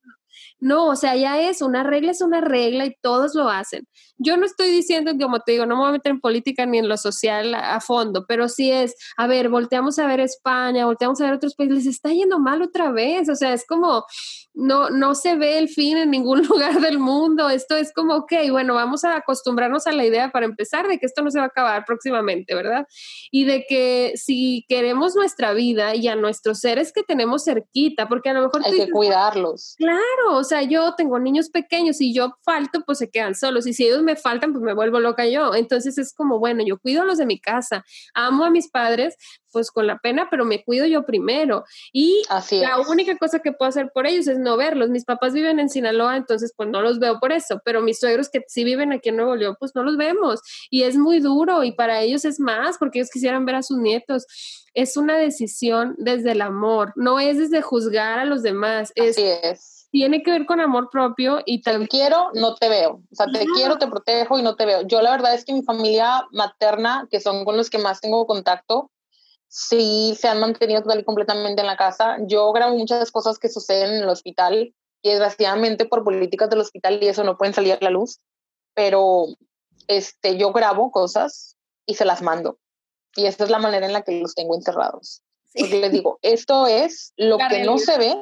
No, 0.62 0.90
o 0.90 0.96
sea, 0.96 1.16
ya 1.16 1.42
es 1.42 1.64
una 1.64 1.82
regla, 1.82 2.12
es 2.12 2.22
una 2.22 2.40
regla 2.40 2.86
y 2.86 2.96
todos 3.02 3.34
lo 3.34 3.50
hacen. 3.50 3.88
Yo 4.20 4.38
no 4.38 4.46
estoy 4.46 4.70
diciendo, 4.70 5.12
como 5.20 5.40
te 5.40 5.54
digo, 5.54 5.66
no 5.66 5.76
me 5.76 5.82
voy 5.82 5.90
a 5.90 5.94
meter 5.94 6.12
en 6.12 6.22
política 6.22 6.68
ni 6.68 6.78
en 6.78 6.88
lo 6.88 6.98
social 6.98 7.56
a, 7.56 7.82
fondo, 7.82 8.26
pero 8.28 8.48
sí 8.48 8.72
es, 8.72 8.96
a 9.18 9.26
ver, 9.26 9.50
volteamos 9.50 9.98
a 9.98 10.06
ver 10.06 10.20
España, 10.20 10.86
volteamos 10.86 11.20
a 11.20 11.26
ver 11.26 11.34
otros 11.34 11.56
países, 11.56 11.78
les 11.78 11.88
está 11.88 12.10
yendo 12.12 12.38
mal 12.38 12.62
otra 12.62 12.92
vez, 12.92 13.28
o 13.28 13.36
sea, 13.36 13.54
es 13.54 13.66
como, 13.66 14.06
no, 14.54 14.92
no 14.92 15.16
se 15.16 15.36
ve 15.36 15.58
el 15.58 15.68
fin 15.68 15.98
en 15.98 16.12
ningún 16.12 16.44
lugar 16.48 16.80
del 16.80 17.00
mundo, 17.00 17.50
esto 17.50 17.76
es 17.76 17.92
como, 17.92 18.18
ok, 18.18 18.32
bueno, 18.52 18.76
vamos 18.76 19.04
a 19.04 19.16
acostumbrarnos 19.16 19.88
a 19.88 19.92
la 19.92 20.06
idea 20.06 20.30
para 20.30 20.46
empezar 20.46 20.88
de 20.88 21.00
que 21.00 21.08
esto 21.08 21.24
no 21.24 21.32
se 21.32 21.40
va 21.40 21.46
a 21.46 21.48
acabar 21.48 21.86
próximamente, 21.86 22.54
¿verdad? 22.54 22.86
Y 23.32 23.46
de 23.46 23.66
que 23.68 24.14
si 24.16 24.64
queremos 24.70 25.16
nuestra 25.16 25.54
vida 25.54 25.96
y 25.96 26.08
a 26.08 26.16
nuestros 26.16 26.60
seres 26.60 26.94
que 26.94 27.02
tenemos 27.02 27.46
cerquita, 27.46 28.08
porque 28.08 28.30
a 28.30 28.34
lo 28.34 28.44
mejor... 28.44 28.62
Hay 28.64 28.78
que 28.78 28.92
cuidarlos. 28.92 29.74
Claro, 29.80 30.36
o 30.36 30.44
sea, 30.44 30.51
yo 30.68 30.94
tengo 30.96 31.20
niños 31.20 31.50
pequeños 31.50 32.02
y 32.02 32.14
yo 32.14 32.36
falto, 32.44 32.82
pues 32.86 32.98
se 32.98 33.10
quedan 33.10 33.36
solos. 33.36 33.66
Y 33.68 33.74
si 33.74 33.86
ellos 33.86 34.04
me 34.04 34.16
faltan, 34.16 34.52
pues 34.52 34.64
me 34.64 34.74
vuelvo 34.74 35.00
loca 35.00 35.26
yo. 35.26 35.56
Entonces 35.56 35.98
es 35.98 36.14
como, 36.14 36.40
bueno, 36.40 36.64
yo 36.66 36.78
cuido 36.78 37.04
a 37.04 37.06
los 37.06 37.18
de 37.18 37.26
mi 37.26 37.40
casa, 37.40 37.86
amo 38.14 38.44
a 38.44 38.50
mis 38.50 38.70
padres, 38.70 39.16
pues 39.52 39.72
con 39.72 39.88
la 39.88 40.00
pena, 40.00 40.28
pero 40.30 40.46
me 40.46 40.64
cuido 40.64 40.86
yo 40.86 41.06
primero. 41.06 41.64
Y 41.94 42.24
la 42.52 42.80
única 42.80 43.16
cosa 43.18 43.40
que 43.40 43.52
puedo 43.52 43.70
hacer 43.70 43.92
por 43.94 44.08
ellos 44.08 44.28
es 44.28 44.38
no 44.38 44.58
verlos. 44.58 44.90
Mis 44.90 45.06
papás 45.06 45.34
viven 45.34 45.60
en 45.60 45.70
Sinaloa, 45.70 46.18
entonces 46.18 46.54
pues 46.56 46.70
no 46.70 46.82
los 46.82 47.00
veo 47.00 47.20
por 47.20 47.32
eso, 47.32 47.62
pero 47.64 47.82
mis 47.82 48.00
suegros 48.00 48.30
que 48.30 48.44
sí 48.48 48.64
viven 48.64 48.92
aquí 48.92 49.10
en 49.10 49.18
Nuevo 49.18 49.36
León, 49.36 49.56
pues 49.60 49.74
no 49.76 49.84
los 49.84 49.98
vemos. 49.98 50.42
Y 50.70 50.84
es 50.84 50.98
muy 50.98 51.20
duro 51.20 51.64
y 51.64 51.72
para 51.72 52.02
ellos 52.02 52.26
es 52.26 52.40
más 52.40 52.78
porque 52.78 53.00
ellos 53.00 53.12
quisieran 53.12 53.46
ver 53.46 53.56
a 53.56 53.64
sus 53.64 53.78
nietos. 53.78 54.26
Es 54.74 54.98
una 54.98 55.18
decisión 55.18 55.96
desde 55.98 56.32
el 56.32 56.42
amor, 56.42 56.94
no 56.96 57.20
es 57.20 57.38
desde 57.38 57.62
juzgar 57.62 58.20
a 58.20 58.26
los 58.26 58.42
demás. 58.42 58.94
Así 58.98 59.24
es 59.24 59.81
tiene 59.92 60.24
que 60.24 60.32
ver 60.32 60.46
con 60.46 60.60
amor 60.60 60.90
propio 60.90 61.42
y. 61.46 61.62
Te 61.62 61.88
quiero, 61.88 62.32
no 62.34 62.56
te 62.56 62.70
veo. 62.70 63.02
O 63.12 63.16
sea, 63.16 63.28
te 63.28 63.46
quiero, 63.46 63.78
te 63.78 63.88
protejo 63.88 64.40
y 64.40 64.42
no 64.42 64.56
te 64.56 64.66
veo. 64.66 64.82
Yo 64.84 65.02
la 65.02 65.12
verdad 65.12 65.34
es 65.34 65.46
que 65.46 65.54
mi 65.54 65.64
familia 65.64 66.28
materna, 66.32 67.08
que 67.12 67.20
son 67.20 67.46
con 67.46 67.58
los 67.58 67.70
que 67.70 67.78
más 67.78 68.02
tengo 68.02 68.26
contacto, 68.26 68.90
sí 69.48 70.18
se 70.18 70.30
han 70.30 70.40
mantenido 70.40 70.82
total 70.82 71.02
y 71.02 71.04
completamente 71.04 71.62
en 71.62 71.68
la 71.68 71.76
casa. 71.76 72.18
Yo 72.22 72.52
grabo 72.54 72.76
muchas 72.76 73.12
cosas 73.12 73.38
que 73.38 73.50
suceden 73.50 73.96
en 73.96 74.04
el 74.04 74.10
hospital 74.10 74.74
y 75.02 75.10
desgraciadamente 75.10 75.86
por 75.86 76.04
políticas 76.04 76.50
del 76.50 76.62
hospital 76.62 77.00
y 77.02 77.08
eso 77.08 77.24
no 77.24 77.38
pueden 77.38 77.54
salir 77.54 77.74
a 77.74 77.78
la 77.82 77.90
luz, 77.90 78.22
pero 78.74 79.26
este, 79.88 80.38
yo 80.38 80.54
grabo 80.54 80.92
cosas 80.92 81.58
y 81.86 81.96
se 81.96 82.06
las 82.06 82.22
mando. 82.22 82.60
Y 83.16 83.26
esa 83.26 83.44
es 83.44 83.50
la 83.50 83.60
manera 83.60 83.86
en 83.86 83.94
la 83.94 84.04
que 84.04 84.22
los 84.22 84.36
tengo 84.36 84.56
encerrados. 84.56 85.22
Porque 85.54 85.82
les 85.82 85.92
digo, 85.92 86.18
esto 86.22 86.66
es 86.66 87.12
lo 87.18 87.38
que 87.38 87.66
no 87.66 87.78
se 87.78 87.98
ve, 87.98 88.16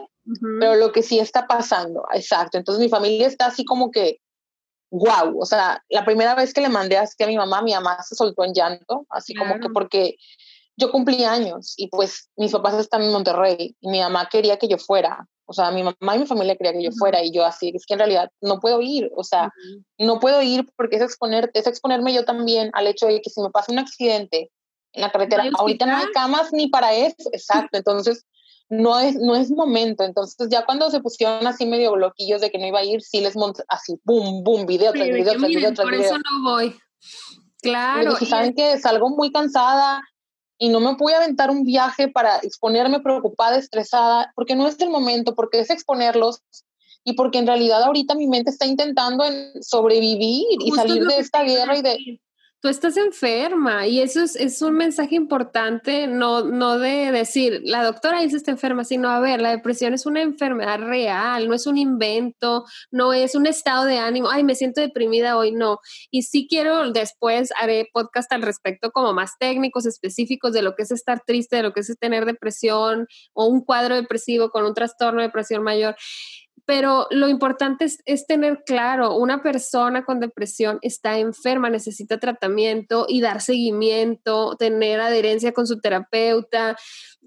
pero 0.59 0.75
lo 0.75 0.91
que 0.91 1.03
sí 1.03 1.19
está 1.19 1.47
pasando, 1.47 2.03
exacto. 2.13 2.57
Entonces 2.57 2.83
mi 2.83 2.89
familia 2.89 3.27
está 3.27 3.47
así 3.47 3.65
como 3.65 3.91
que, 3.91 4.19
wow, 4.91 5.39
o 5.39 5.45
sea, 5.45 5.83
la 5.89 6.05
primera 6.05 6.35
vez 6.35 6.53
que 6.53 6.61
le 6.61 6.69
mandé 6.69 6.97
así 6.97 7.21
a 7.23 7.27
mi 7.27 7.37
mamá, 7.37 7.61
mi 7.61 7.73
mamá 7.73 8.01
se 8.03 8.15
soltó 8.15 8.43
en 8.43 8.53
llanto, 8.53 9.05
así 9.09 9.33
como 9.33 9.59
que 9.59 9.69
porque 9.69 10.15
yo 10.77 10.91
cumplí 10.91 11.23
años 11.25 11.73
y 11.77 11.87
pues 11.87 12.29
mis 12.37 12.51
papás 12.51 12.75
están 12.75 13.03
en 13.03 13.11
Monterrey 13.11 13.75
y 13.79 13.89
mi 13.89 13.99
mamá 13.99 14.29
quería 14.31 14.57
que 14.57 14.67
yo 14.67 14.77
fuera, 14.77 15.27
o 15.45 15.53
sea, 15.53 15.71
mi 15.71 15.83
mamá 15.83 16.15
y 16.15 16.19
mi 16.19 16.25
familia 16.25 16.55
quería 16.55 16.73
que 16.73 16.83
yo 16.83 16.91
fuera 16.91 17.23
y 17.23 17.31
yo 17.31 17.45
así, 17.45 17.71
es 17.75 17.85
que 17.85 17.95
en 17.95 17.99
realidad 17.99 18.29
no 18.39 18.59
puedo 18.59 18.81
ir, 18.81 19.11
o 19.15 19.23
sea, 19.23 19.51
no 19.97 20.19
puedo 20.19 20.41
ir 20.41 20.65
porque 20.77 20.95
es 20.95 21.01
exponerte, 21.01 21.59
es 21.59 21.67
exponerme 21.67 22.13
yo 22.13 22.23
también 22.23 22.69
al 22.73 22.87
hecho 22.87 23.07
de 23.07 23.21
que 23.21 23.29
si 23.29 23.41
me 23.41 23.49
pasa 23.49 23.71
un 23.71 23.79
accidente 23.79 24.51
en 24.93 25.01
la 25.01 25.11
carretera, 25.11 25.43
ahorita 25.57 25.85
no 25.85 25.97
hay 25.97 26.07
camas 26.13 26.53
ni 26.53 26.67
para 26.67 26.93
eso, 26.93 27.29
exacto, 27.33 27.77
entonces 27.77 28.25
no 28.69 28.99
es, 28.99 29.15
no 29.15 29.35
es 29.35 29.51
momento. 29.51 30.03
Entonces, 30.03 30.47
ya 30.49 30.65
cuando 30.65 30.89
se 30.89 31.01
pusieron 31.01 31.45
así 31.45 31.65
medio 31.65 31.91
bloquillos 31.93 32.39
de 32.41 32.51
que 32.51 32.59
no 32.59 32.67
iba 32.67 32.79
a 32.79 32.83
ir, 32.85 33.01
sí 33.01 33.19
les 33.19 33.35
monté 33.35 33.63
así, 33.67 33.99
boom, 34.03 34.43
boom, 34.43 34.65
video 34.65 34.93
tras 34.93 35.07
video, 35.07 35.33
tras 35.33 35.47
video, 35.47 35.73
Por 35.73 35.93
eso 35.93 36.15
no 36.17 36.51
voy. 36.51 36.75
Claro. 37.61 38.15
Y 38.19 38.25
saben 38.25 38.53
que 38.53 38.77
salgo 38.79 39.09
muy 39.09 39.31
cansada 39.31 40.01
y 40.57 40.69
no 40.69 40.79
me 40.79 40.95
voy 40.95 41.13
a 41.13 41.17
aventar 41.17 41.49
un 41.49 41.63
viaje 41.63 42.09
para 42.09 42.37
exponerme 42.37 42.99
preocupada, 42.99 43.57
estresada, 43.57 44.31
porque 44.35 44.55
no 44.55 44.67
es 44.67 44.79
el 44.79 44.89
momento, 44.89 45.35
porque 45.35 45.59
es 45.59 45.69
exponerlos 45.69 46.43
y 47.03 47.13
porque 47.13 47.39
en 47.39 47.47
realidad 47.47 47.81
ahorita 47.83 48.13
mi 48.13 48.27
mente 48.27 48.51
está 48.51 48.65
intentando 48.65 49.23
sobrevivir 49.61 50.45
y 50.59 50.71
salir 50.71 51.05
de 51.05 51.17
esta 51.17 51.43
guerra 51.43 51.77
y 51.77 51.81
de 51.81 52.21
tú 52.61 52.67
estás 52.67 52.97
enferma 52.97 53.87
y 53.87 54.01
eso 54.01 54.21
es, 54.21 54.35
es, 54.35 54.61
un 54.61 54.73
mensaje 54.73 55.15
importante, 55.15 56.07
no, 56.07 56.43
no 56.43 56.77
de 56.77 57.11
decir, 57.11 57.61
la 57.63 57.83
doctora 57.83 58.21
dice 58.21 58.35
está 58.37 58.51
enferma, 58.51 58.83
sino, 58.83 59.09
a 59.09 59.19
ver, 59.19 59.41
la 59.41 59.51
depresión 59.51 59.93
es 59.93 60.05
una 60.05 60.21
enfermedad 60.21 60.79
real, 60.79 61.47
no 61.47 61.53
es 61.53 61.65
un 61.67 61.77
invento, 61.77 62.65
no 62.91 63.13
es 63.13 63.35
un 63.35 63.47
estado 63.47 63.85
de 63.85 63.97
ánimo, 63.97 64.29
ay, 64.29 64.43
me 64.43 64.55
siento 64.55 64.81
deprimida 64.81 65.37
hoy, 65.37 65.51
no. 65.53 65.79
Y 66.11 66.23
sí 66.23 66.47
quiero, 66.49 66.91
después 66.91 67.49
haré 67.59 67.87
podcast 67.93 68.31
al 68.33 68.41
respecto 68.41 68.91
como 68.91 69.13
más 69.13 69.31
técnicos, 69.39 69.85
específicos 69.85 70.51
de 70.51 70.61
lo 70.61 70.75
que 70.75 70.83
es 70.83 70.91
estar 70.91 71.21
triste, 71.25 71.57
de 71.57 71.63
lo 71.63 71.73
que 71.73 71.79
es 71.79 71.95
tener 71.99 72.25
depresión 72.25 73.07
o 73.33 73.45
un 73.45 73.63
cuadro 73.63 73.95
depresivo 73.95 74.49
con 74.49 74.65
un 74.65 74.73
trastorno 74.73 75.21
de 75.21 75.27
depresión 75.27 75.63
mayor 75.63 75.95
pero 76.69 77.07
lo 77.09 77.27
importante 77.27 77.87
es, 78.05 78.27
tener 78.27 78.63
claro, 78.63 79.15
una 79.15 79.41
persona 79.41 80.05
con 80.05 80.19
depresión 80.19 80.77
está 80.83 81.17
enferma, 81.17 81.71
necesita 81.71 82.19
tratamiento 82.19 83.07
y 83.09 83.21
dar 83.21 83.41
seguimiento, 83.41 84.55
tener 84.55 85.01
adherencia 85.01 85.51
con 85.51 85.65
su 85.65 85.79
terapeuta, 85.79 86.77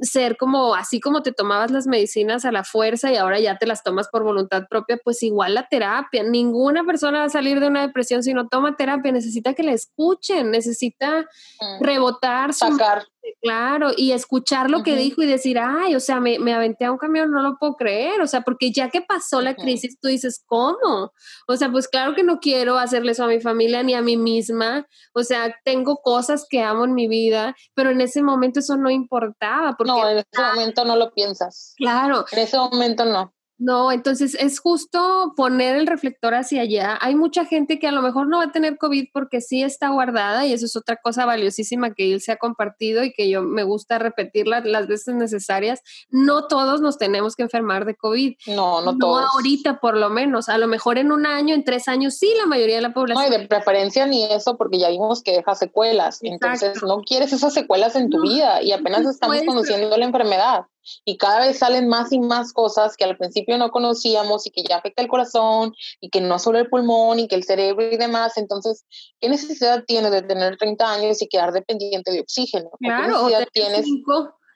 ser 0.00 0.36
como, 0.36 0.76
así 0.76 1.00
como 1.00 1.24
te 1.24 1.32
tomabas 1.32 1.72
las 1.72 1.88
medicinas 1.88 2.44
a 2.44 2.52
la 2.52 2.62
fuerza 2.62 3.10
y 3.10 3.16
ahora 3.16 3.40
ya 3.40 3.58
te 3.58 3.66
las 3.66 3.82
tomas 3.82 4.06
por 4.12 4.22
voluntad 4.22 4.68
propia, 4.70 4.96
pues 5.02 5.20
igual 5.24 5.54
la 5.54 5.66
terapia. 5.66 6.22
Ninguna 6.22 6.84
persona 6.84 7.18
va 7.18 7.24
a 7.24 7.28
salir 7.28 7.58
de 7.58 7.66
una 7.66 7.82
depresión 7.82 8.22
si 8.22 8.34
no 8.34 8.46
toma 8.46 8.76
terapia, 8.76 9.10
necesita 9.10 9.54
que 9.54 9.64
la 9.64 9.72
escuchen, 9.72 10.52
necesita 10.52 11.22
mm. 11.22 11.82
rebotar, 11.82 12.54
sacar. 12.54 13.06
Claro, 13.40 13.90
y 13.96 14.12
escuchar 14.12 14.70
lo 14.70 14.82
que 14.82 14.96
dijo 14.96 15.22
y 15.22 15.26
decir, 15.26 15.58
ay, 15.58 15.94
o 15.94 16.00
sea, 16.00 16.18
me, 16.18 16.38
me, 16.38 16.52
aventé 16.54 16.84
a 16.84 16.92
un 16.92 16.98
camión, 16.98 17.30
no 17.30 17.42
lo 17.42 17.56
puedo 17.56 17.74
creer, 17.74 18.20
o 18.20 18.26
sea, 18.26 18.42
porque 18.42 18.72
ya 18.72 18.90
que 18.90 19.00
pasó 19.00 19.40
la 19.40 19.54
crisis, 19.54 19.98
tú 20.00 20.08
dices, 20.08 20.42
¿cómo? 20.46 21.12
O 21.46 21.56
sea, 21.56 21.70
pues 21.70 21.88
claro 21.88 22.14
que 22.14 22.24
no 22.24 22.40
quiero 22.40 22.78
hacerle 22.78 23.12
eso 23.12 23.24
a 23.24 23.28
mi 23.28 23.40
familia 23.40 23.82
ni 23.82 23.94
a 23.94 24.02
mí 24.02 24.16
misma, 24.16 24.86
o 25.14 25.22
sea, 25.22 25.54
tengo 25.64 25.96
cosas 25.96 26.46
que 26.48 26.62
amo 26.62 26.84
en 26.84 26.94
mi 26.94 27.06
vida, 27.06 27.54
pero 27.74 27.90
en 27.90 28.00
ese 28.00 28.22
momento 28.22 28.60
eso 28.60 28.76
no 28.76 28.90
importaba. 28.90 29.76
no, 29.84 30.08
en 30.08 30.18
ese 30.18 30.42
momento 30.42 30.84
no 30.84 30.96
lo 30.96 31.12
piensas. 31.12 31.74
Claro. 31.76 32.24
En 32.32 32.38
ese 32.40 32.56
momento 32.56 33.04
no. 33.04 33.32
No, 33.62 33.92
entonces 33.92 34.36
es 34.40 34.58
justo 34.58 35.34
poner 35.36 35.76
el 35.76 35.86
reflector 35.86 36.34
hacia 36.34 36.62
allá. 36.62 36.98
Hay 37.00 37.14
mucha 37.14 37.44
gente 37.44 37.78
que 37.78 37.86
a 37.86 37.92
lo 37.92 38.02
mejor 38.02 38.26
no 38.26 38.38
va 38.38 38.46
a 38.46 38.50
tener 38.50 38.76
COVID 38.76 39.10
porque 39.12 39.40
sí 39.40 39.62
está 39.62 39.90
guardada 39.90 40.44
y 40.44 40.52
eso 40.52 40.66
es 40.66 40.74
otra 40.74 40.96
cosa 40.96 41.26
valiosísima 41.26 41.94
que 41.94 42.12
él 42.12 42.20
se 42.20 42.32
ha 42.32 42.38
compartido 42.38 43.04
y 43.04 43.12
que 43.12 43.30
yo 43.30 43.42
me 43.42 43.62
gusta 43.62 44.00
repetirla 44.00 44.62
las 44.64 44.88
veces 44.88 45.14
necesarias. 45.14 45.80
No 46.10 46.48
todos 46.48 46.80
nos 46.80 46.98
tenemos 46.98 47.36
que 47.36 47.44
enfermar 47.44 47.84
de 47.84 47.94
COVID. 47.94 48.34
No, 48.48 48.80
no, 48.80 48.98
todos. 48.98 49.20
No 49.20 49.28
ahorita 49.28 49.78
por 49.78 49.96
lo 49.96 50.10
menos. 50.10 50.48
A 50.48 50.58
lo 50.58 50.66
mejor 50.66 50.98
en 50.98 51.12
un 51.12 51.24
año, 51.24 51.54
en 51.54 51.62
tres 51.62 51.86
años, 51.86 52.16
sí, 52.18 52.34
la 52.36 52.46
mayoría 52.46 52.74
de 52.74 52.82
la 52.82 52.92
población. 52.92 53.30
No, 53.30 53.36
y 53.36 53.40
de 53.42 53.46
preferencia 53.46 54.06
ni 54.06 54.24
eso 54.24 54.56
porque 54.56 54.80
ya 54.80 54.88
vimos 54.88 55.22
que 55.22 55.36
deja 55.36 55.54
secuelas. 55.54 56.18
Entonces 56.22 56.82
no 56.82 57.02
quieres 57.02 57.32
esas 57.32 57.54
secuelas 57.54 57.94
en 57.94 58.10
tu 58.10 58.22
vida 58.22 58.60
y 58.60 58.72
apenas 58.72 59.06
estamos 59.06 59.40
conociendo 59.46 59.96
la 59.96 60.04
enfermedad 60.04 60.66
y 61.04 61.16
cada 61.16 61.40
vez 61.40 61.58
salen 61.58 61.88
más 61.88 62.12
y 62.12 62.18
más 62.18 62.52
cosas 62.52 62.96
que 62.96 63.04
al 63.04 63.16
principio 63.16 63.58
no 63.58 63.70
conocíamos 63.70 64.46
y 64.46 64.50
que 64.50 64.62
ya 64.62 64.76
afecta 64.76 65.02
el 65.02 65.08
corazón 65.08 65.74
y 66.00 66.10
que 66.10 66.20
no 66.20 66.38
solo 66.38 66.58
el 66.58 66.68
pulmón 66.68 67.18
y 67.18 67.28
que 67.28 67.34
el 67.34 67.44
cerebro 67.44 67.90
y 67.90 67.96
demás. 67.96 68.36
Entonces, 68.36 68.84
¿qué 69.20 69.28
necesidad 69.28 69.84
tienes 69.86 70.10
de 70.10 70.22
tener 70.22 70.56
30 70.56 70.92
años 70.92 71.22
y 71.22 71.28
quedar 71.28 71.52
dependiente 71.52 72.10
de 72.10 72.20
oxígeno? 72.20 72.70
Claro, 72.80 73.28
¿Qué 73.28 73.46
tienes? 73.52 73.86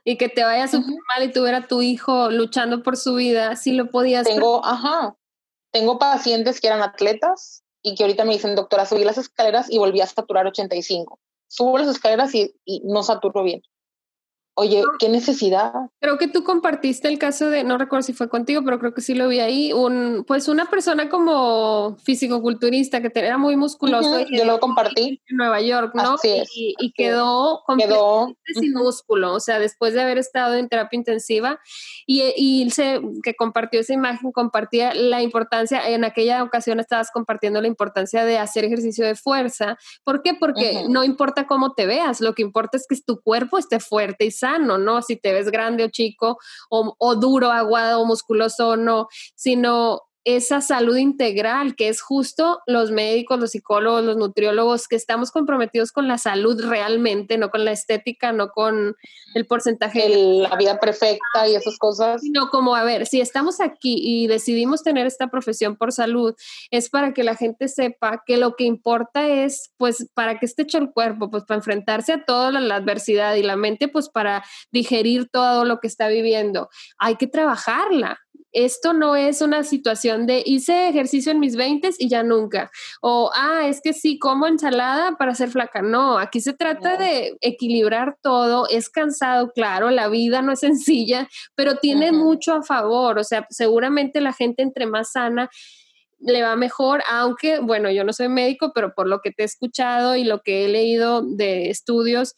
y 0.09 0.17
que 0.17 0.29
te 0.29 0.45
vaya 0.45 0.69
súper 0.69 0.95
mal 1.09 1.29
y 1.29 1.33
tuviera 1.33 1.59
a 1.59 1.67
tu 1.67 1.83
hijo 1.83 2.31
luchando 2.31 2.85
por 2.85 2.97
su 2.97 3.17
vida, 3.17 3.57
si 3.57 3.73
lo 3.73 3.91
podías. 3.91 4.25
Tengo, 4.25 4.65
ajá, 4.65 5.17
tengo 5.73 5.99
pacientes 5.99 6.61
que 6.61 6.69
eran 6.69 6.81
atletas 6.81 7.65
y 7.83 7.97
que 7.97 8.05
ahorita 8.05 8.25
me 8.25 8.35
dicen, 8.35 8.55
doctora, 8.55 8.87
subí 8.87 9.03
las 9.03 9.19
escaleras 9.19 9.67
y 9.69 9.79
volví 9.79 10.01
a 10.01 10.07
saturar 10.07 10.47
85. 10.47 11.19
Subo 11.49 11.77
las 11.77 11.89
escaleras 11.89 12.33
y, 12.37 12.55
y 12.65 12.83
no 12.85 13.03
saturo 13.03 13.43
bien. 13.43 13.63
Oye, 14.59 14.83
qué 14.99 15.11
necesidad. 15.11 15.71
Creo 16.01 16.17
que 16.17 16.29
tú 16.29 16.43
compartiste 16.43 17.09
el 17.09 17.19
caso 17.19 17.51
de, 17.51 17.63
no 17.63 17.77
recuerdo 17.77 18.05
si 18.05 18.15
fue 18.15 18.31
contigo, 18.31 18.63
pero 18.65 18.79
creo 18.79 18.95
que 18.95 19.03
sí 19.03 19.15
lo 19.15 19.29
vi 19.29 19.41
ahí, 19.41 19.75
un, 19.75 20.25
pues 20.27 20.49
una 20.49 20.71
persona 20.71 21.11
como 21.11 21.99
físico-culturista 21.99 23.03
que 23.03 23.13
era 23.15 23.37
muy 23.37 23.57
musculoso. 23.57 24.27
yo 24.31 24.47
lo 24.47 24.59
compartí. 24.59 25.21
En 25.27 25.37
Nueva 25.37 25.61
York, 25.61 25.95
¿no? 25.95 26.17
y, 26.25 26.75
y 26.79 26.93
quedó 26.93 27.65
completamente 27.67 28.39
sin 28.55 28.73
músculo, 28.73 29.35
o 29.35 29.41
sea, 29.41 29.59
después 29.59 29.93
de 29.93 30.01
haber 30.01 30.17
estado 30.17 30.55
en 30.55 30.71
terapia 30.71 30.97
intensiva 30.97 31.61
y, 32.07 32.23
y 32.35 32.71
se, 32.71 33.03
que 33.23 33.35
compartió 33.35 33.81
esa 33.81 33.93
imagen, 33.93 34.33
compartía 34.33 34.95
la 34.95 35.21
importancia, 35.21 35.87
en 35.87 36.05
aquella 36.05 36.43
ocasión 36.43 36.81
estabas 36.81 37.11
compartiendo 37.11 37.61
la 37.61 37.69
importancia 37.69 38.25
de 38.25 38.39
hacer 38.39 38.65
ejercicio 38.65 39.05
de 39.05 39.17
fuerza. 39.17 39.77
¿Por 40.03 40.23
qué? 40.23 40.33
Porque 40.33 40.85
no 40.89 41.05
importa 41.05 41.47
cómo 41.47 41.75
te 41.75 41.85
veas, 41.85 42.23
lo 42.23 42.35
que 42.35 42.41
importa 42.41 42.79
es 42.79 42.87
que 42.89 42.97
tu 43.05 43.21
cuerpo 43.21 43.59
esté 43.59 43.81
fuerte 43.81 44.25
y 44.25 44.31
¿no? 44.79 45.03
Si 45.03 45.17
te 45.17 45.33
ves 45.33 45.51
grande 45.51 45.85
o 45.85 45.89
chico, 45.89 46.39
o, 46.71 46.95
o 46.99 47.15
duro, 47.17 47.51
aguado, 47.51 48.01
o 48.01 48.07
musculoso 48.07 48.69
o 48.71 48.77
no, 48.77 49.09
sino 49.35 50.01
esa 50.27 50.61
salud 50.61 50.97
integral, 50.97 51.77
que 51.77 51.89
es 51.89 52.03
justo 52.03 52.61
los 52.67 52.91
médicos, 52.91 53.39
los 53.39 53.53
psicólogos, 53.53 54.05
los 54.05 54.17
nutriólogos, 54.17 54.89
que 54.89 54.97
estamos 54.97 55.31
comprometidos 55.31 55.93
con 55.93 56.09
la 56.09 56.19
salud 56.19 56.61
realmente, 56.65 57.39
no 57.39 57.49
con 57.49 57.65
la 57.65 57.71
estética, 57.71 58.33
no 58.33 58.49
con 58.49 58.97
el 59.35 59.47
porcentaje. 59.47 60.09
de 60.09 60.49
la 60.49 60.57
vida 60.57 60.81
perfecta 60.81 61.47
y 61.47 61.55
esas 61.55 61.79
cosas. 61.79 62.23
Sino 62.23 62.51
como, 62.51 62.75
a 62.75 62.83
ver, 62.83 63.07
si 63.07 63.21
estamos 63.21 63.61
aquí 63.61 64.01
y 64.03 64.27
decidimos 64.27 64.83
tener 64.83 65.07
esta 65.07 65.29
profesión 65.29 65.77
por 65.77 65.93
salud, 65.93 66.35
es 66.73 66.91
para 66.91 67.15
que 67.15 67.23
la 67.23 67.37
gente 67.37 67.69
sepa 67.69 68.25
que 68.27 68.37
lo 68.37 68.57
que 68.57 68.65
importa 68.65 69.29
es, 69.29 69.73
pues, 69.77 70.11
para 70.13 70.41
que 70.41 70.47
esté 70.47 70.63
hecho 70.63 70.79
el 70.79 70.91
cuerpo, 70.91 71.31
pues, 71.31 71.45
para 71.45 71.59
enfrentarse 71.59 72.13
a 72.13 72.25
toda 72.25 72.51
la 72.51 72.75
adversidad 72.75 73.37
y 73.37 73.45
la 73.45 73.55
mente, 73.55 73.87
pues, 73.87 74.09
para 74.09 74.45
digerir 74.73 75.29
todo 75.31 75.65
lo 75.65 75.79
que 75.79 75.87
está 75.87 76.09
viviendo. 76.09 76.69
Hay 76.99 77.15
que 77.15 77.29
trabajarla 77.29 78.26
esto 78.53 78.93
no 78.93 79.17
es 79.17 79.43
una 79.43 79.63
situación 79.65 80.27
de 80.27 80.43
hice 80.45 80.89
ejercicio 80.89 81.33
en 81.33 81.41
mis 81.41 81.57
20 81.57 81.91
y 81.99 82.09
ya 82.09 82.23
nunca. 82.23 82.71
O, 83.01 83.31
ah, 83.35 83.67
es 83.67 83.81
que 83.83 83.93
sí, 83.93 84.19
como 84.19 84.47
ensalada 84.47 85.17
para 85.17 85.35
ser 85.35 85.51
flaca. 85.51 85.83
No, 85.83 86.19
aquí 86.19 86.41
se 86.41 86.55
trata 86.55 86.97
de 86.97 87.37
equilibrar 87.41 88.17
todo. 88.23 88.67
Es 88.69 88.89
cansado, 88.89 89.53
claro, 89.53 89.91
la 89.91 90.09
vida 90.09 90.43
no 90.43 90.53
es 90.53 90.61
sencilla, 90.67 91.29
pero 91.55 91.77
tiene 91.77 92.13
mucho 92.13 92.55
a 92.55 92.63
favor. 92.63 93.19
O 93.19 93.25
sea, 93.25 93.47
seguramente 93.51 94.21
la 94.21 94.33
gente 94.33 94.63
entre 94.63 94.87
más 94.87 95.13
sana 95.13 95.51
le 96.19 96.43
va 96.43 96.57
mejor, 96.57 97.03
aunque, 97.09 97.59
bueno, 97.61 97.91
yo 97.91 98.05
no 98.05 98.13
soy 98.13 98.29
médico, 98.29 98.73
pero 98.75 98.95
por 98.95 99.07
lo 99.07 99.21
que 99.21 99.31
te 99.31 99.43
he 99.43 99.47
escuchado 99.47 100.17
y 100.17 100.25
lo 100.25 100.41
que 100.43 100.65
he 100.65 100.69
leído 100.69 101.23
de 101.23 101.71
estudios, 101.71 102.35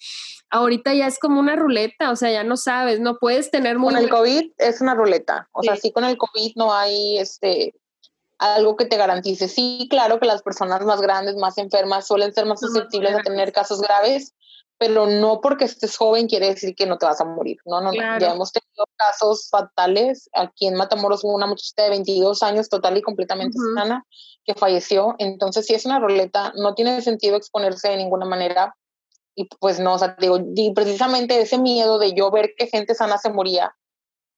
ahorita 0.50 0.94
ya 0.94 1.06
es 1.06 1.18
como 1.18 1.40
una 1.40 1.56
ruleta, 1.56 2.10
o 2.10 2.16
sea, 2.16 2.30
ya 2.30 2.44
no 2.44 2.56
sabes, 2.56 3.00
no 3.00 3.18
puedes 3.18 3.50
tener 3.50 3.78
muy... 3.78 3.94
Con 3.94 4.02
el 4.02 4.10
COVID 4.10 4.52
es 4.58 4.80
una 4.80 4.94
ruleta, 4.94 5.48
o 5.52 5.62
sea, 5.62 5.76
sí 5.76 5.92
con 5.92 6.04
el 6.04 6.16
COVID 6.16 6.52
no 6.56 6.74
hay 6.74 7.18
este 7.18 7.74
algo 8.38 8.76
que 8.76 8.86
te 8.86 8.96
garantice. 8.96 9.48
Sí, 9.48 9.88
claro 9.90 10.20
que 10.20 10.26
las 10.26 10.42
personas 10.42 10.82
más 10.84 11.00
grandes, 11.00 11.36
más 11.36 11.58
enfermas, 11.58 12.06
suelen 12.06 12.32
ser 12.32 12.46
más 12.46 12.60
susceptibles 12.60 13.14
a 13.14 13.22
tener 13.22 13.52
casos 13.52 13.80
graves, 13.80 14.32
pero 14.78 15.06
no 15.06 15.40
porque 15.40 15.64
estés 15.64 15.96
joven 15.96 16.28
quiere 16.28 16.48
decir 16.48 16.74
que 16.74 16.86
no 16.86 16.98
te 16.98 17.06
vas 17.06 17.20
a 17.20 17.24
morir. 17.24 17.58
No, 17.66 17.80
no, 17.80 17.90
no. 17.90 18.18
Ya 18.18 18.32
hemos 18.32 18.52
tenido 18.52 18.86
casos 18.96 19.48
fatales. 19.50 20.30
Aquí 20.32 20.68
en 20.68 20.76
Matamoros 20.76 21.24
hubo 21.24 21.34
una 21.34 21.46
muchacha 21.48 21.82
de 21.82 21.90
22 21.90 22.42
años 22.44 22.68
total 22.68 22.96
y 22.96 23.02
completamente 23.02 23.58
sana 23.74 24.04
que 24.44 24.54
falleció. 24.54 25.16
Entonces, 25.18 25.66
si 25.66 25.74
es 25.74 25.84
una 25.84 25.98
ruleta, 25.98 26.52
no 26.54 26.74
tiene 26.74 27.02
sentido 27.02 27.36
exponerse 27.36 27.88
de 27.88 27.96
ninguna 27.96 28.24
manera 28.24 28.74
y 29.34 29.44
pues 29.60 29.78
no, 29.78 29.94
o 29.94 29.98
sea, 29.98 30.16
digo, 30.18 30.38
y 30.56 30.72
precisamente 30.72 31.40
ese 31.40 31.58
miedo 31.58 31.98
de 31.98 32.12
yo 32.12 32.30
ver 32.30 32.54
que 32.56 32.66
gente 32.66 32.96
sana 32.96 33.18
se 33.18 33.30
moría 33.30 33.72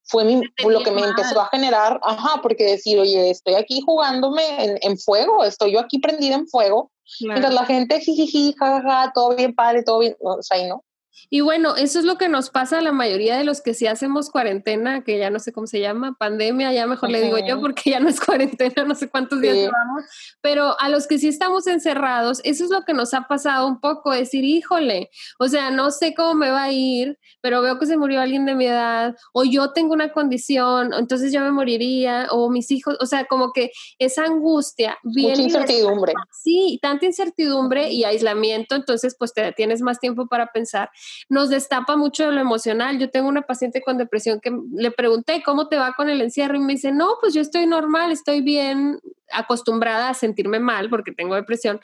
fue 0.02 0.24
lo 0.24 0.82
que 0.82 0.90
me 0.90 1.02
empezó 1.02 1.40
a 1.40 1.46
generar, 1.46 2.00
ajá, 2.02 2.42
porque 2.42 2.64
decir, 2.64 2.98
oye, 2.98 3.30
estoy 3.30 3.54
aquí 3.54 3.80
jugándome 3.80 4.64
en, 4.64 4.78
en 4.82 4.98
fuego, 4.98 5.44
estoy 5.44 5.72
yo 5.72 5.80
aquí 5.80 6.00
prendida 6.00 6.34
en 6.34 6.48
fuego, 6.48 6.90
mientras 7.20 7.52
la 7.52 7.64
gente, 7.64 8.00
jiji, 8.00 8.54
jajaja, 8.58 9.12
todo 9.12 9.36
bien 9.36 9.54
padre, 9.54 9.82
todo 9.82 9.98
bien, 10.00 10.16
o 10.20 10.42
sea, 10.42 10.58
y 10.58 10.68
no. 10.68 10.84
Y 11.28 11.40
bueno, 11.40 11.76
eso 11.76 11.98
es 11.98 12.04
lo 12.04 12.16
que 12.16 12.28
nos 12.28 12.50
pasa 12.50 12.78
a 12.78 12.82
la 12.82 12.92
mayoría 12.92 13.36
de 13.36 13.44
los 13.44 13.60
que 13.60 13.74
sí 13.74 13.86
hacemos 13.86 14.30
cuarentena, 14.30 15.02
que 15.04 15.18
ya 15.18 15.30
no 15.30 15.38
sé 15.38 15.52
cómo 15.52 15.66
se 15.66 15.80
llama, 15.80 16.16
pandemia, 16.18 16.72
ya 16.72 16.86
mejor 16.86 17.10
le 17.10 17.22
digo 17.22 17.38
yo 17.38 17.60
porque 17.60 17.90
ya 17.90 18.00
no 18.00 18.08
es 18.08 18.20
cuarentena, 18.20 18.84
no 18.84 18.94
sé 18.94 19.08
cuántos 19.08 19.40
días 19.40 19.54
llevamos, 19.54 20.04
pero 20.40 20.78
a 20.80 20.88
los 20.88 21.06
que 21.06 21.18
sí 21.18 21.28
estamos 21.28 21.66
encerrados, 21.66 22.40
eso 22.44 22.64
es 22.64 22.70
lo 22.70 22.82
que 22.82 22.94
nos 22.94 23.14
ha 23.14 23.22
pasado 23.22 23.66
un 23.66 23.80
poco, 23.80 24.12
decir, 24.12 24.44
híjole, 24.44 25.10
o 25.38 25.48
sea, 25.48 25.70
no 25.70 25.90
sé 25.90 26.14
cómo 26.14 26.34
me 26.34 26.50
va 26.50 26.64
a 26.64 26.72
ir, 26.72 27.18
pero 27.40 27.62
veo 27.62 27.78
que 27.78 27.86
se 27.86 27.96
murió 27.96 28.20
alguien 28.20 28.46
de 28.46 28.54
mi 28.54 28.66
edad, 28.66 29.14
o 29.32 29.44
yo 29.44 29.72
tengo 29.72 29.92
una 29.92 30.12
condición, 30.12 30.92
entonces 30.94 31.32
yo 31.32 31.40
me 31.40 31.50
moriría, 31.50 32.28
o 32.30 32.50
mis 32.50 32.70
hijos, 32.70 32.96
o 33.00 33.06
sea, 33.06 33.24
como 33.24 33.52
que 33.52 33.70
esa 33.98 34.24
angustia 34.24 34.98
viene. 35.02 35.42
Mucha 35.42 35.42
incertidumbre. 35.42 36.12
Sí, 36.32 36.78
tanta 36.80 37.06
incertidumbre 37.06 37.90
y 37.90 38.04
aislamiento, 38.04 38.74
entonces 38.74 39.16
pues 39.18 39.32
te 39.32 39.52
tienes 39.52 39.80
más 39.80 39.98
tiempo 39.98 40.26
para 40.26 40.46
pensar 40.48 40.90
nos 41.28 41.48
destapa 41.48 41.96
mucho 41.96 42.26
de 42.26 42.32
lo 42.32 42.40
emocional. 42.40 42.98
Yo 42.98 43.10
tengo 43.10 43.28
una 43.28 43.42
paciente 43.42 43.82
con 43.82 43.98
depresión 43.98 44.40
que 44.40 44.52
le 44.72 44.90
pregunté 44.90 45.42
cómo 45.44 45.68
te 45.68 45.76
va 45.76 45.94
con 45.94 46.08
el 46.08 46.20
encierro 46.20 46.56
y 46.56 46.60
me 46.60 46.74
dice, 46.74 46.92
no, 46.92 47.16
pues 47.20 47.34
yo 47.34 47.40
estoy 47.40 47.66
normal, 47.66 48.12
estoy 48.12 48.40
bien 48.40 49.00
acostumbrada 49.32 50.08
a 50.08 50.14
sentirme 50.14 50.58
mal 50.58 50.90
porque 50.90 51.12
tengo 51.12 51.34
depresión, 51.34 51.80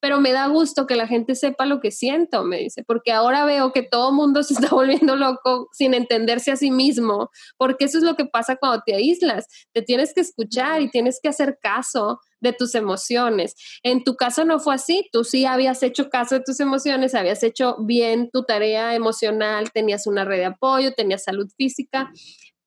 pero 0.00 0.20
me 0.20 0.32
da 0.32 0.46
gusto 0.46 0.86
que 0.86 0.96
la 0.96 1.06
gente 1.06 1.34
sepa 1.34 1.66
lo 1.66 1.80
que 1.80 1.90
siento, 1.90 2.44
me 2.44 2.58
dice, 2.58 2.84
porque 2.84 3.12
ahora 3.12 3.44
veo 3.44 3.72
que 3.72 3.82
todo 3.82 4.12
mundo 4.12 4.42
se 4.42 4.54
está 4.54 4.68
volviendo 4.70 5.16
loco 5.16 5.68
sin 5.72 5.94
entenderse 5.94 6.52
a 6.52 6.56
sí 6.56 6.70
mismo, 6.70 7.30
porque 7.56 7.84
eso 7.84 7.98
es 7.98 8.04
lo 8.04 8.16
que 8.16 8.24
pasa 8.24 8.56
cuando 8.56 8.82
te 8.84 8.94
aíslas, 8.94 9.46
te 9.72 9.82
tienes 9.82 10.14
que 10.14 10.20
escuchar 10.20 10.80
y 10.82 10.90
tienes 10.90 11.20
que 11.22 11.28
hacer 11.28 11.58
caso 11.60 12.20
de 12.40 12.52
tus 12.52 12.74
emociones. 12.74 13.54
En 13.82 14.04
tu 14.04 14.16
caso 14.16 14.44
no 14.44 14.58
fue 14.58 14.74
así, 14.74 15.08
tú 15.12 15.24
sí 15.24 15.44
habías 15.44 15.82
hecho 15.82 16.10
caso 16.10 16.36
de 16.36 16.44
tus 16.44 16.60
emociones, 16.60 17.14
habías 17.14 17.42
hecho 17.42 17.76
bien 17.80 18.30
tu 18.32 18.44
tarea 18.44 18.94
emocional, 18.94 19.70
tenías 19.72 20.06
una 20.06 20.24
red 20.24 20.38
de 20.38 20.44
apoyo, 20.46 20.92
tenías 20.94 21.24
salud 21.24 21.48
física. 21.56 22.10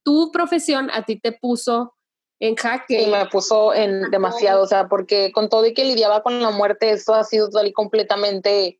Tu 0.04 0.32
profesión 0.32 0.90
a 0.92 1.04
ti 1.04 1.20
te 1.20 1.32
puso 1.32 1.96
en 2.40 2.56
jaque. 2.56 3.06
Sí, 3.06 3.10
me 3.10 3.26
puso 3.28 3.74
en 3.74 4.12
demasiado, 4.12 4.64
o 4.64 4.68
sea, 4.68 4.88
porque 4.88 5.32
con 5.32 5.50
todo 5.50 5.66
y 5.66 5.74
que 5.74 5.86
lidiaba 5.86 6.24
con 6.24 6.42
la 6.42 6.52
muerte, 6.52 6.92
eso 6.92 7.14
ha 7.14 7.24
sido 7.24 7.50
total 7.50 7.68
y 7.68 7.74
completamente 7.74 8.80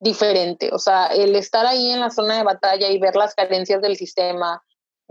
diferente. 0.00 0.70
O 0.72 0.78
sea, 0.78 1.06
el 1.06 1.36
estar 1.36 1.66
ahí 1.66 1.90
en 1.90 2.00
la 2.00 2.10
zona 2.10 2.38
de 2.38 2.42
batalla 2.42 2.88
y 2.90 2.98
ver 2.98 3.14
las 3.14 3.34
carencias 3.34 3.80
del 3.82 3.96
sistema, 3.96 4.62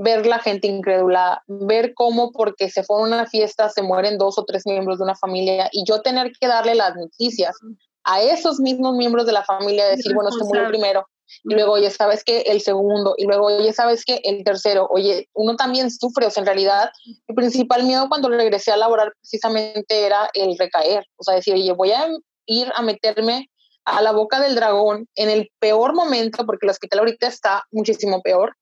ver 0.02 0.26
la 0.26 0.40
gente 0.40 0.68
incrédula, 0.68 1.44
ver 1.48 1.94
cómo 1.94 2.32
porque 2.32 2.70
se 2.70 2.84
fue 2.84 2.98
a 2.98 3.04
una 3.04 3.26
fiesta 3.28 3.70
se 3.70 3.82
mueren 3.82 4.18
dos 4.18 4.38
o 4.38 4.46
tres 4.46 4.64
miembros 4.66 4.98
de 4.98 5.04
una 5.04 5.16
familia 5.16 5.70
y 5.72 5.84
yo 5.86 6.02
tener 6.02 6.32
que 6.40 6.48
darle 6.48 6.76
las 6.76 6.96
noticias 6.96 7.56
a 8.04 8.22
esos 8.22 8.60
mismos 8.60 8.96
miembros 8.96 9.28
de 9.28 9.34
la 9.34 9.44
familia, 9.44 9.86
decir, 9.88 10.14
bueno, 10.16 10.32
se 10.32 10.44
murió 10.44 10.68
primero, 10.68 11.06
y 11.44 11.54
luego, 11.54 11.74
oye, 11.74 11.92
¿sabes 11.92 12.24
que 12.24 12.42
El 12.42 12.62
segundo, 12.62 13.14
y 13.16 13.26
luego, 13.26 13.46
oye, 13.46 13.72
¿sabes 13.74 14.04
que 14.04 14.22
El 14.24 14.44
tercero, 14.44 14.88
oye, 14.90 15.30
uno 15.34 15.56
también 15.56 15.92
sufre, 15.92 16.26
o 16.26 16.32
sea, 16.32 16.42
en 16.42 16.48
realidad, 16.48 16.90
el 17.28 17.36
principal 17.36 17.84
miedo 17.84 18.08
cuando 18.10 18.30
regresé 18.30 18.72
a 18.72 18.78
laborar 18.78 19.14
precisamente 19.20 20.06
era 20.06 20.32
el 20.34 20.58
recaer, 20.58 21.06
o 21.18 21.24
sea, 21.24 21.36
decir, 21.36 21.54
oye, 21.54 21.72
voy 21.74 21.92
a 21.92 22.08
ir 22.48 22.72
a 22.76 22.82
meterme 22.82 23.51
a 23.86 24.02
la 24.02 24.12
boca 24.12 24.40
del 24.40 24.56
dragón 24.56 25.08
en 25.16 25.30
el 25.30 25.50
peor 25.60 25.94
momento, 25.94 26.46
porque 26.46 26.66
el 26.66 26.72
hospital 26.72 27.00
ahorita 27.00 27.28
está 27.28 27.64
muchísimo 27.72 28.22
peor, 28.22 28.56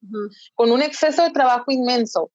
con 0.56 0.72
un 0.72 0.82
exceso 0.82 1.24
de 1.24 1.32
trabajo 1.32 1.72
inmenso. 1.72 2.32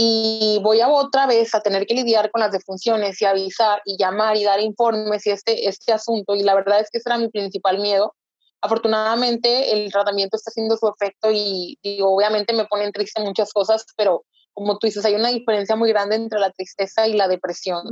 y 0.00 0.60
voy 0.62 0.80
a 0.80 0.88
otra 0.88 1.26
vez 1.26 1.56
a 1.56 1.60
tener 1.60 1.84
que 1.84 1.94
lidiar 1.94 2.30
con 2.30 2.40
las 2.40 2.52
defunciones 2.52 3.20
y 3.20 3.24
avisar 3.24 3.82
y 3.84 3.96
llamar 3.98 4.36
y 4.36 4.44
dar 4.44 4.60
informes 4.60 5.26
y 5.26 5.30
este, 5.30 5.68
este 5.68 5.92
asunto. 5.92 6.36
Y 6.36 6.44
la 6.44 6.54
verdad 6.54 6.78
es 6.78 6.88
que 6.88 6.98
ese 6.98 7.08
era 7.08 7.18
mi 7.18 7.28
principal 7.28 7.80
miedo. 7.80 8.14
Afortunadamente 8.60 9.72
el 9.72 9.90
tratamiento 9.90 10.36
está 10.36 10.50
haciendo 10.50 10.76
su 10.76 10.86
efecto 10.88 11.30
y 11.32 11.76
obviamente 12.00 12.54
me 12.54 12.66
ponen 12.66 12.92
triste 12.92 13.20
muchas 13.20 13.52
cosas, 13.52 13.84
pero 13.96 14.24
como 14.58 14.78
tú 14.78 14.88
dices, 14.88 15.04
hay 15.04 15.14
una 15.14 15.28
diferencia 15.28 15.76
muy 15.76 15.88
grande 15.90 16.16
entre 16.16 16.40
la 16.40 16.50
tristeza 16.50 17.06
y 17.06 17.12
la 17.14 17.28
depresión. 17.28 17.84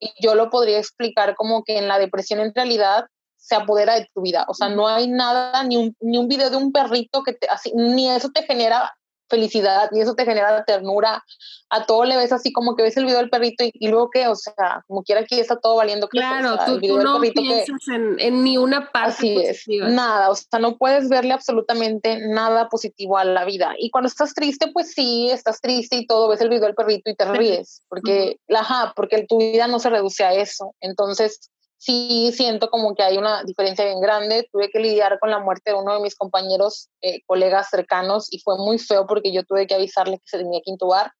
Y 0.00 0.10
yo 0.20 0.34
lo 0.34 0.48
podría 0.48 0.78
explicar 0.78 1.34
como 1.34 1.62
que 1.64 1.76
en 1.76 1.86
la 1.86 1.98
depresión 1.98 2.40
en 2.40 2.54
realidad 2.54 3.06
se 3.38 3.54
apodera 3.54 3.94
de 3.94 4.08
tu 4.12 4.20
vida. 4.20 4.44
O 4.48 4.54
sea, 4.54 4.68
no 4.68 4.88
hay 4.88 5.08
nada, 5.08 5.62
ni 5.64 5.76
un, 5.76 5.96
ni 6.00 6.18
un 6.18 6.28
video 6.28 6.50
de 6.50 6.56
un 6.56 6.72
perrito 6.72 7.22
que 7.22 7.32
te, 7.32 7.48
así, 7.48 7.72
ni 7.74 8.10
eso 8.10 8.30
te 8.30 8.42
genera 8.42 8.92
felicidad 9.28 9.90
y 9.92 10.00
eso 10.00 10.14
te 10.14 10.24
genera 10.24 10.64
ternura. 10.64 11.22
A 11.70 11.84
todo 11.84 12.04
le 12.04 12.16
ves 12.16 12.32
así 12.32 12.52
como 12.52 12.74
que 12.74 12.82
ves 12.82 12.96
el 12.96 13.04
video 13.04 13.18
del 13.18 13.28
perrito 13.28 13.62
y, 13.62 13.88
luego 13.88 14.10
que, 14.10 14.26
o 14.26 14.34
sea, 14.34 14.82
como 14.86 15.02
quiera 15.02 15.20
aquí 15.20 15.38
está 15.38 15.60
todo 15.60 15.76
valiendo. 15.76 16.08
Claro, 16.08 16.58
tú, 16.64 16.98
no 16.98 17.20
piensas 17.20 17.68
en, 17.88 18.42
ni 18.42 18.56
una 18.56 18.90
parte 18.90 19.10
así 19.10 19.34
positiva. 19.34 19.88
Es, 19.88 19.94
nada, 19.94 20.30
o 20.30 20.34
sea, 20.34 20.58
no 20.58 20.76
puedes 20.78 21.08
verle 21.08 21.34
absolutamente 21.34 22.18
nada 22.26 22.68
positivo 22.68 23.18
a 23.18 23.24
la 23.24 23.44
vida. 23.44 23.74
Y 23.78 23.90
cuando 23.90 24.08
estás 24.08 24.32
triste, 24.32 24.70
pues 24.72 24.92
sí, 24.92 25.28
estás 25.30 25.60
triste 25.60 25.96
y 25.96 26.06
todo, 26.06 26.28
ves 26.28 26.40
el 26.40 26.48
video 26.48 26.64
del 26.64 26.74
perrito 26.74 27.10
y 27.10 27.14
te 27.14 27.26
ríes, 27.26 27.82
porque, 27.88 28.38
ajá, 28.48 28.92
porque 28.96 29.26
tu 29.28 29.38
vida 29.38 29.66
no 29.66 29.78
se 29.78 29.90
reduce 29.90 30.24
a 30.24 30.32
eso. 30.32 30.74
Entonces, 30.80 31.50
sí 31.78 32.32
siento 32.34 32.68
como 32.70 32.94
que 32.94 33.02
hay 33.02 33.16
una 33.16 33.42
diferencia 33.44 33.84
bien 33.84 34.00
grande. 34.00 34.48
Tuve 34.52 34.68
que 34.70 34.80
lidiar 34.80 35.18
con 35.20 35.30
la 35.30 35.38
muerte 35.38 35.70
de 35.70 35.78
uno 35.78 35.94
de 35.94 36.00
mis 36.00 36.16
compañeros, 36.16 36.90
eh, 37.00 37.22
colegas 37.26 37.68
cercanos, 37.70 38.32
y 38.32 38.40
fue 38.40 38.58
muy 38.58 38.78
feo 38.78 39.06
porque 39.06 39.32
yo 39.32 39.44
tuve 39.44 39.66
que 39.66 39.74
avisarle 39.74 40.18
que 40.18 40.24
se 40.26 40.38
tenía 40.38 40.60
que 40.64 40.70
intubar. 40.70 41.12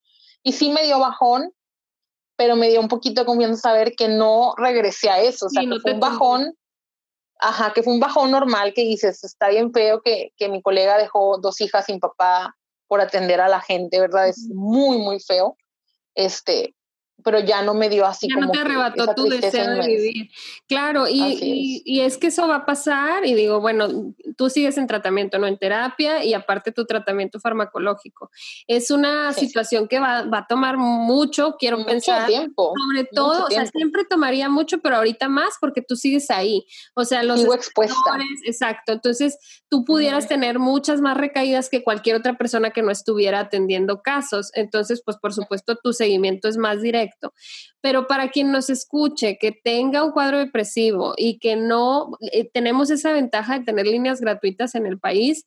Y 0.43 0.53
sí 0.53 0.71
me 0.71 0.83
dio 0.83 0.99
bajón, 0.99 1.53
pero 2.37 2.57
me 2.57 2.69
dio 2.69 2.81
un 2.81 2.89
poquito 2.89 3.23
de 3.23 3.27
confianza 3.27 3.71
saber 3.71 3.95
que 3.97 4.09
no 4.09 4.55
regresé 4.57 5.11
a 5.11 5.21
eso. 5.21 5.47
O 5.47 5.49
sea, 5.49 5.63
que 5.63 5.81
fue 5.81 5.95
un 5.95 6.01
bajón, 6.01 6.55
ajá, 7.41 7.73
que 7.73 7.83
fue 7.83 7.93
un 7.93 8.01
bajón 8.01 8.31
normal 8.31 8.73
que 8.75 8.83
dices, 8.83 9.25
está 9.25 9.49
bien 9.49 9.73
feo 9.73 10.03
que, 10.03 10.33
que 10.37 10.49
mi 10.49 10.61
colega 10.61 10.99
dejó 10.99 11.39
dos 11.39 11.61
hijas 11.61 11.87
sin 11.87 12.01
papá 12.01 12.57
por 12.89 13.01
atender 13.01 13.41
a 13.41 13.49
la 13.49 13.61
gente, 13.61 14.01
¿verdad? 14.01 14.29
Es 14.29 14.49
muy, 14.49 14.99
muy 14.99 15.21
feo. 15.21 15.57
Este, 16.15 16.75
pero 17.25 17.41
ya 17.41 17.63
no 17.63 17.75
me 17.75 17.89
dio 17.89 18.07
así 18.07 18.29
ya 18.29 18.35
como 18.35 18.47
no 18.47 18.53
te 18.53 18.61
arrebató 18.61 19.15
tu 19.15 19.25
deseo 19.25 19.75
de 19.75 19.87
vivir. 19.87 20.31
Claro, 20.69 21.09
y, 21.09 21.83
y, 21.85 22.01
es. 22.01 22.17
que 22.17 22.29
eso 22.29 22.47
va 22.47 22.57
a 22.57 22.67
pasar 22.67 23.27
y 23.27 23.35
digo, 23.35 23.61
bueno, 23.61 24.15
tú 24.37 24.51
sigues 24.51 24.79
en 24.79 24.87
tratamiento, 24.87 25.39
no 25.39 25.47
en 25.47 25.59
terapia 25.59 26.25
y 26.25 26.35
aparte 26.35 26.73
tu 26.73 26.85
tratamiento 26.85 27.41
farmacológico. 27.41 28.31
Es 28.67 28.91
una 28.91 29.33
situación 29.33 29.89
que 29.89 29.99
va, 29.99 30.23
va, 30.23 30.39
a 30.39 30.47
tomar 30.47 30.79
mucho, 30.79 31.57
quiero 31.59 31.79
mucho 31.79 31.91
pensar. 31.91 32.27
Tiempo, 32.27 32.73
sobre 32.87 33.09
todo, 33.13 33.47
o 33.47 33.51
sea, 33.51 33.67
siempre 33.67 34.05
tomaría 34.05 34.49
mucho, 34.49 34.79
pero 34.79 34.97
ahorita 34.97 35.29
más 35.29 35.55
porque 35.61 35.83
tú 35.83 35.97
sigues 35.97 36.31
ahí. 36.31 36.67
O 36.95 37.05
sea, 37.05 37.23
los... 37.23 37.41
Sigo 37.41 37.55
expuesta. 37.55 37.97
Exacto, 38.45 38.93
entonces 38.93 39.39
tú 39.69 39.85
pudieras 39.85 40.29
tener 40.29 40.59
muchas 40.59 41.01
más 41.01 41.17
recaídas 41.17 41.69
que 41.69 41.83
cualquier 41.83 42.17
otra 42.17 42.37
persona 42.37 42.71
que 42.71 42.83
no 42.83 42.91
estuviera 42.91 43.41
atendiendo 43.41 44.03
casos. 44.03 44.51
Entonces, 44.55 45.03
pues 45.05 45.17
por 45.17 45.33
supuesto, 45.33 45.77
tu 45.77 45.93
seguimiento 45.93 46.49
es 46.49 46.57
más 46.57 46.81
directo 46.81 47.08
pero 47.81 48.07
para 48.07 48.31
quien 48.31 48.51
nos 48.53 48.71
escuche, 48.71 49.39
que 49.41 49.53
tenga 49.53 50.05
un 50.05 50.13
cuadro 50.13 50.39
depresivo 50.39 51.15
y 51.17 51.39
que 51.39 51.57
no, 51.57 52.11
eh, 52.33 52.49
tenemos 52.53 52.91
esa 52.91 53.13
ventaja 53.13 53.59
de 53.59 53.65
tener 53.65 53.87
líneas 53.87 54.21
gratuitas 54.21 54.75
en 54.75 54.87
el 54.87 54.99
país, 54.99 55.45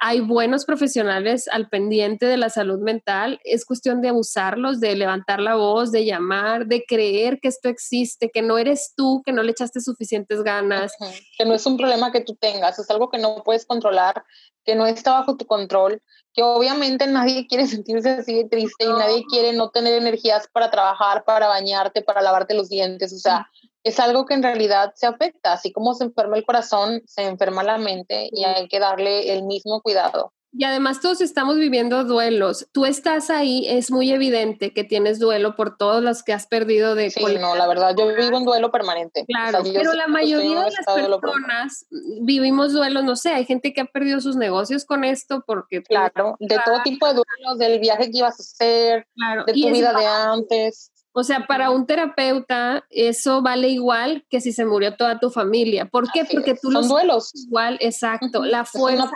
hay 0.00 0.20
buenos 0.20 0.64
profesionales 0.64 1.48
al 1.48 1.68
pendiente 1.68 2.26
de 2.26 2.36
la 2.36 2.50
salud 2.50 2.78
mental, 2.78 3.40
es 3.42 3.64
cuestión 3.64 4.00
de 4.00 4.12
usarlos, 4.12 4.78
de 4.78 4.94
levantar 4.94 5.40
la 5.40 5.56
voz, 5.56 5.90
de 5.90 6.04
llamar, 6.04 6.66
de 6.66 6.84
creer 6.86 7.40
que 7.40 7.48
esto 7.48 7.68
existe, 7.68 8.30
que 8.30 8.42
no 8.42 8.58
eres 8.58 8.92
tú, 8.96 9.22
que 9.26 9.32
no 9.32 9.42
le 9.42 9.50
echaste 9.50 9.80
suficientes 9.80 10.42
ganas. 10.42 10.92
Que 11.36 11.44
no 11.44 11.54
es 11.54 11.66
un 11.66 11.76
problema 11.76 12.12
que 12.12 12.20
tú 12.20 12.36
tengas, 12.36 12.78
es 12.78 12.88
algo 12.90 13.10
que 13.10 13.18
no 13.18 13.42
puedes 13.44 13.66
controlar, 13.66 14.24
que 14.64 14.76
no 14.76 14.86
está 14.86 15.12
bajo 15.12 15.36
tu 15.36 15.46
control, 15.46 16.00
que 16.32 16.42
obviamente 16.42 17.06
nadie 17.06 17.46
quiere 17.48 17.66
sentirse 17.66 18.10
así 18.10 18.34
de 18.34 18.48
triste 18.48 18.84
y 18.84 18.88
nadie 18.88 19.24
quiere 19.28 19.52
no 19.52 19.70
tener 19.70 19.94
energías 19.94 20.46
para 20.52 20.70
trabajar, 20.70 20.97
para 21.24 21.48
bañarte, 21.48 22.02
para 22.02 22.22
lavarte 22.22 22.54
los 22.54 22.68
dientes, 22.68 23.12
o 23.12 23.18
sea, 23.18 23.48
es 23.84 24.00
algo 24.00 24.26
que 24.26 24.34
en 24.34 24.42
realidad 24.42 24.92
se 24.94 25.06
afecta, 25.06 25.52
así 25.52 25.72
como 25.72 25.94
se 25.94 26.04
enferma 26.04 26.36
el 26.36 26.44
corazón, 26.44 27.02
se 27.06 27.22
enferma 27.22 27.62
la 27.62 27.78
mente 27.78 28.28
y 28.32 28.44
hay 28.44 28.68
que 28.68 28.80
darle 28.80 29.32
el 29.32 29.44
mismo 29.44 29.80
cuidado. 29.80 30.32
Y 30.52 30.64
además 30.64 31.00
todos 31.00 31.20
estamos 31.20 31.56
viviendo 31.56 32.04
duelos. 32.04 32.68
Tú 32.72 32.86
estás 32.86 33.28
ahí, 33.30 33.66
es 33.68 33.90
muy 33.90 34.10
evidente 34.10 34.72
que 34.72 34.82
tienes 34.82 35.18
duelo 35.18 35.56
por 35.56 35.76
todos 35.76 36.02
los 36.02 36.22
que 36.22 36.32
has 36.32 36.46
perdido 36.46 36.94
de... 36.94 37.10
Sí, 37.10 37.22
no, 37.38 37.54
la 37.54 37.68
verdad, 37.68 37.94
yo 37.96 38.08
vivo 38.14 38.38
un 38.38 38.44
duelo 38.44 38.70
permanente. 38.70 39.24
Claro, 39.26 39.60
pero 39.62 39.92
la 39.92 40.06
mayoría 40.06 40.64
de 40.64 40.70
las 40.70 40.86
personas 40.86 41.86
vivimos 42.22 42.72
duelos, 42.72 43.04
no 43.04 43.16
sé, 43.16 43.30
hay 43.30 43.44
gente 43.44 43.72
que 43.72 43.82
ha 43.82 43.84
perdido 43.84 44.20
sus 44.20 44.36
negocios 44.36 44.84
con 44.84 45.04
esto 45.04 45.44
porque... 45.46 45.82
Claro, 45.82 46.36
de 46.40 46.58
todo 46.64 46.82
tipo 46.82 47.06
de 47.06 47.14
duelos, 47.14 47.58
del 47.58 47.78
viaje 47.78 48.10
que 48.10 48.18
ibas 48.18 48.38
a 48.38 48.42
hacer, 48.42 49.06
de 49.46 49.52
tu 49.52 49.70
vida 49.70 49.92
de 49.92 50.06
antes. 50.06 50.92
O 51.12 51.24
sea, 51.24 51.46
para 51.46 51.70
un 51.70 51.84
terapeuta 51.86 52.84
eso 52.90 53.42
vale 53.42 53.68
igual 53.68 54.24
que 54.30 54.40
si 54.40 54.52
se 54.52 54.64
murió 54.64 54.94
toda 54.94 55.18
tu 55.18 55.30
familia. 55.30 55.86
¿Por 55.86 56.10
qué? 56.12 56.24
Porque 56.24 56.54
tú 56.54 56.70
Son 56.70 56.86
duelos. 56.86 57.32
Igual, 57.34 57.76
exacto. 57.80 58.44
La 58.44 58.64
fuerza 58.64 59.10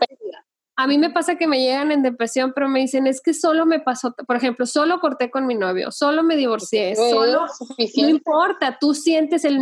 a 0.82 0.88
mí 0.88 0.98
me 0.98 1.10
pasa 1.10 1.36
que 1.36 1.46
me 1.46 1.60
llegan 1.60 1.92
en 1.92 2.02
depresión, 2.02 2.50
pero 2.52 2.68
me 2.68 2.80
dicen, 2.80 3.06
es 3.06 3.20
que 3.20 3.34
solo 3.34 3.66
me 3.66 3.78
pasó, 3.78 4.16
por 4.26 4.34
ejemplo, 4.34 4.66
solo 4.66 4.98
corté 4.98 5.30
con 5.30 5.46
mi 5.46 5.54
novio, 5.54 5.92
solo 5.92 6.24
me 6.24 6.36
divorcié, 6.36 6.96
solo... 6.96 7.46
No 7.78 8.08
importa, 8.08 8.78
tú 8.80 8.92
sientes 8.92 9.44
el, 9.44 9.60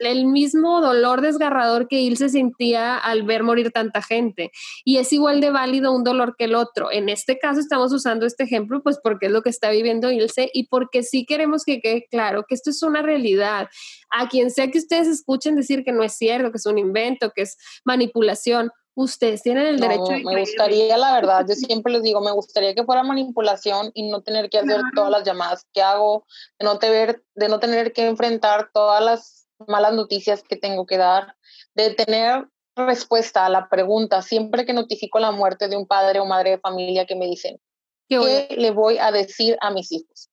el, 0.00 0.24
mismo 0.24 0.80
dolor 0.80 1.20
desgarrador 1.20 1.88
que 1.88 2.00
Ilse 2.00 2.30
sentía 2.30 2.96
al 2.96 3.22
ver 3.24 3.42
morir 3.42 3.70
tanta 3.70 4.00
gente. 4.00 4.50
Y 4.82 4.96
es 4.96 5.12
igual 5.12 5.42
de 5.42 5.50
válido 5.50 5.92
un 5.92 6.04
dolor 6.04 6.36
que 6.38 6.44
el 6.44 6.54
otro. 6.54 6.90
En 6.90 7.10
este 7.10 7.38
caso 7.38 7.60
estamos 7.60 7.92
usando 7.92 8.24
este 8.24 8.44
ejemplo, 8.44 8.82
pues 8.82 8.98
porque 9.02 9.26
es 9.26 9.32
lo 9.32 9.42
que 9.42 9.50
está 9.50 9.68
viviendo 9.68 10.10
Ilse 10.10 10.50
y 10.54 10.68
porque 10.68 11.02
sí 11.02 11.26
queremos 11.26 11.64
que 11.64 11.82
quede 11.82 12.06
claro 12.10 12.46
que 12.48 12.54
esto 12.54 12.70
es 12.70 12.82
una 12.82 13.02
realidad. 13.02 13.68
A 14.08 14.30
quien 14.30 14.50
sea 14.50 14.70
que 14.70 14.78
ustedes 14.78 15.06
escuchen 15.06 15.54
decir 15.54 15.84
que 15.84 15.92
no 15.92 16.02
es 16.02 16.14
cierto, 16.14 16.50
que 16.50 16.56
es 16.56 16.66
un 16.66 16.78
invento, 16.78 17.30
que 17.34 17.42
es 17.42 17.58
manipulación, 17.84 18.70
ustedes 18.94 19.42
tienen 19.42 19.66
el 19.66 19.80
derecho 19.80 20.04
de 20.04 20.22
me 20.24 20.40
gustaría 20.40 20.96
la 20.96 21.14
verdad 21.14 21.46
yo 21.48 21.54
siempre 21.54 21.92
les 21.92 22.02
digo 22.02 22.20
me 22.20 22.32
gustaría 22.32 22.74
que 22.74 22.84
fuera 22.84 23.02
manipulación 23.02 23.90
y 23.94 24.10
no 24.10 24.22
tener 24.22 24.50
que 24.50 24.58
hacer 24.58 24.80
todas 24.94 25.10
las 25.10 25.24
llamadas 25.24 25.66
que 25.72 25.82
hago 25.82 26.26
de 26.58 26.64
no 26.64 26.78
tener 26.78 27.22
de 27.34 27.48
no 27.48 27.58
tener 27.58 27.92
que 27.92 28.06
enfrentar 28.06 28.70
todas 28.72 29.02
las 29.02 29.48
malas 29.66 29.94
noticias 29.94 30.42
que 30.42 30.56
tengo 30.56 30.86
que 30.86 30.98
dar 30.98 31.36
de 31.74 31.94
tener 31.94 32.48
respuesta 32.74 33.46
a 33.46 33.48
la 33.48 33.68
pregunta. 33.68 34.22
Siempre 34.22 34.64
que 34.64 34.72
notifico 34.72 35.18
la 35.18 35.30
muerte 35.30 35.68
de 35.68 35.76
un 35.76 35.86
padre 35.86 36.20
o 36.20 36.26
madre 36.26 36.50
de 36.50 36.58
familia 36.58 37.06
que 37.06 37.16
me 37.16 37.26
dicen 37.26 37.60
¿qué, 38.08 38.46
¿qué 38.48 38.56
le 38.56 38.70
voy 38.70 38.98
a 38.98 39.10
decir 39.10 39.56
a 39.60 39.70
mis 39.70 39.92
hijos 39.92 40.31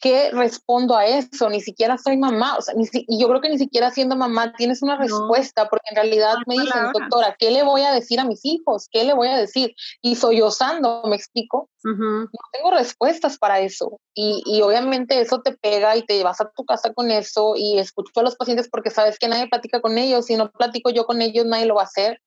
¿qué 0.00 0.30
respondo 0.30 0.96
a 0.96 1.06
eso? 1.06 1.48
Ni 1.48 1.60
siquiera 1.60 1.98
soy 1.98 2.16
mamá, 2.16 2.56
o 2.58 2.62
sea, 2.62 2.74
y 2.76 3.20
yo 3.20 3.28
creo 3.28 3.40
que 3.40 3.48
ni 3.48 3.58
siquiera 3.58 3.90
siendo 3.90 4.16
mamá 4.16 4.52
tienes 4.56 4.82
una 4.82 4.96
respuesta, 4.96 5.68
porque 5.68 5.86
en 5.90 5.96
realidad 5.96 6.34
me 6.46 6.54
dicen, 6.54 6.92
doctora, 6.92 7.36
¿qué 7.38 7.50
le 7.50 7.62
voy 7.62 7.82
a 7.82 7.92
decir 7.92 8.20
a 8.20 8.24
mis 8.24 8.44
hijos? 8.44 8.88
¿Qué 8.90 9.04
le 9.04 9.14
voy 9.14 9.28
a 9.28 9.38
decir? 9.38 9.74
Y 10.02 10.16
soy 10.16 10.42
osando, 10.42 11.02
¿me 11.06 11.16
explico? 11.16 11.70
No 11.84 12.28
tengo 12.52 12.70
respuestas 12.72 13.38
para 13.38 13.60
eso. 13.60 14.00
Y, 14.14 14.42
y, 14.44 14.62
obviamente 14.62 15.20
eso 15.20 15.40
te 15.40 15.52
pega 15.52 15.96
y 15.96 16.02
te 16.02 16.22
vas 16.24 16.40
a 16.40 16.50
tu 16.50 16.64
casa 16.64 16.92
con 16.92 17.10
eso 17.10 17.54
y 17.56 17.78
escucho 17.78 18.10
a 18.16 18.22
los 18.22 18.34
pacientes 18.34 18.68
porque 18.68 18.90
sabes 18.90 19.18
que 19.18 19.28
nadie 19.28 19.48
platica 19.48 19.80
con 19.80 19.96
ellos. 19.96 20.26
Si 20.26 20.36
no 20.36 20.50
platico 20.50 20.90
yo 20.90 21.04
con 21.04 21.22
ellos, 21.22 21.46
nadie 21.46 21.66
lo 21.66 21.76
va 21.76 21.82
a 21.82 21.84
hacer. 21.84 22.20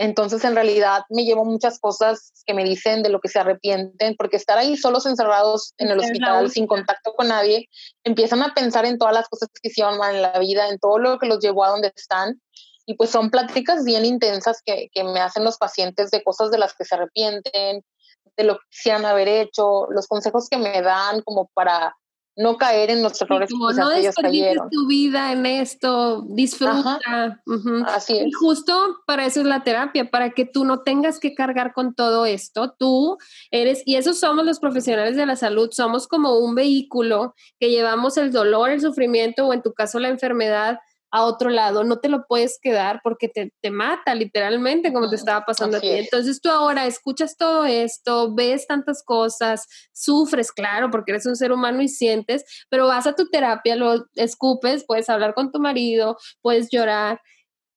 Entonces, 0.00 0.44
en 0.44 0.54
realidad, 0.54 1.02
me 1.10 1.24
llevo 1.24 1.44
muchas 1.44 1.80
cosas 1.80 2.32
que 2.46 2.54
me 2.54 2.62
dicen 2.62 3.02
de 3.02 3.08
lo 3.08 3.18
que 3.18 3.28
se 3.28 3.40
arrepienten, 3.40 4.14
porque 4.16 4.36
estar 4.36 4.56
ahí 4.56 4.76
solos 4.76 5.06
encerrados 5.06 5.74
en 5.76 5.88
el 5.88 5.98
hospital 5.98 6.48
sin 6.52 6.68
contacto 6.68 7.14
con 7.14 7.26
nadie, 7.26 7.68
empiezan 8.04 8.40
a 8.42 8.54
pensar 8.54 8.86
en 8.86 8.96
todas 8.96 9.12
las 9.12 9.28
cosas 9.28 9.48
que 9.60 9.68
hicieron 9.68 9.98
mal 9.98 10.14
en 10.14 10.22
la 10.22 10.38
vida, 10.38 10.68
en 10.68 10.78
todo 10.78 11.00
lo 11.00 11.18
que 11.18 11.26
los 11.26 11.40
llevó 11.40 11.64
a 11.64 11.70
donde 11.70 11.92
están. 11.96 12.40
Y 12.86 12.94
pues 12.94 13.10
son 13.10 13.30
pláticas 13.30 13.84
bien 13.84 14.04
intensas 14.04 14.62
que, 14.64 14.88
que 14.92 15.02
me 15.02 15.18
hacen 15.18 15.42
los 15.42 15.58
pacientes 15.58 16.12
de 16.12 16.22
cosas 16.22 16.52
de 16.52 16.58
las 16.58 16.74
que 16.74 16.84
se 16.84 16.94
arrepienten, 16.94 17.82
de 18.36 18.44
lo 18.44 18.54
que 18.54 18.66
quisieran 18.70 19.04
haber 19.04 19.26
hecho, 19.26 19.88
los 19.90 20.06
consejos 20.06 20.48
que 20.48 20.58
me 20.58 20.80
dan 20.80 21.22
como 21.22 21.50
para 21.54 21.96
no 22.38 22.56
caer 22.56 22.90
en 22.90 23.02
los 23.02 23.20
errores 23.20 23.50
que 23.50 23.74
no 23.74 23.90
ellos 23.90 24.14
cayeron. 24.14 24.70
tu 24.70 24.86
vida 24.86 25.32
en 25.32 25.44
esto, 25.44 26.22
disfruta. 26.28 27.42
Así 27.88 28.16
es. 28.16 28.28
Y 28.28 28.32
justo 28.32 28.98
para 29.06 29.26
eso 29.26 29.40
es 29.40 29.46
la 29.46 29.64
terapia, 29.64 30.08
para 30.08 30.30
que 30.30 30.44
tú 30.44 30.64
no 30.64 30.82
tengas 30.82 31.18
que 31.18 31.34
cargar 31.34 31.72
con 31.72 31.94
todo 31.94 32.26
esto. 32.26 32.76
Tú 32.78 33.18
eres, 33.50 33.82
y 33.84 33.96
esos 33.96 34.20
somos 34.20 34.44
los 34.46 34.60
profesionales 34.60 35.16
de 35.16 35.26
la 35.26 35.34
salud, 35.34 35.70
somos 35.72 36.06
como 36.06 36.38
un 36.38 36.54
vehículo 36.54 37.34
que 37.58 37.70
llevamos 37.70 38.16
el 38.16 38.30
dolor, 38.30 38.70
el 38.70 38.80
sufrimiento 38.80 39.48
o 39.48 39.52
en 39.52 39.62
tu 39.62 39.72
caso 39.72 39.98
la 39.98 40.08
enfermedad 40.08 40.78
a 41.10 41.24
otro 41.24 41.50
lado, 41.50 41.84
no 41.84 42.00
te 42.00 42.08
lo 42.08 42.26
puedes 42.26 42.58
quedar 42.60 43.00
porque 43.02 43.28
te, 43.28 43.52
te 43.62 43.70
mata 43.70 44.14
literalmente 44.14 44.92
como 44.92 45.08
te 45.08 45.16
estaba 45.16 45.44
pasando 45.44 45.78
a 45.78 45.80
ti. 45.80 45.88
Entonces 45.88 46.40
tú 46.40 46.50
ahora 46.50 46.86
escuchas 46.86 47.36
todo 47.36 47.64
esto, 47.64 48.34
ves 48.34 48.66
tantas 48.66 49.02
cosas, 49.02 49.66
sufres, 49.92 50.52
claro, 50.52 50.90
porque 50.90 51.12
eres 51.12 51.26
un 51.26 51.36
ser 51.36 51.52
humano 51.52 51.80
y 51.82 51.88
sientes, 51.88 52.44
pero 52.68 52.86
vas 52.86 53.06
a 53.06 53.14
tu 53.14 53.28
terapia, 53.28 53.76
lo 53.76 54.06
escupes, 54.14 54.84
puedes 54.86 55.08
hablar 55.08 55.34
con 55.34 55.50
tu 55.50 55.60
marido, 55.60 56.18
puedes 56.42 56.68
llorar 56.70 57.20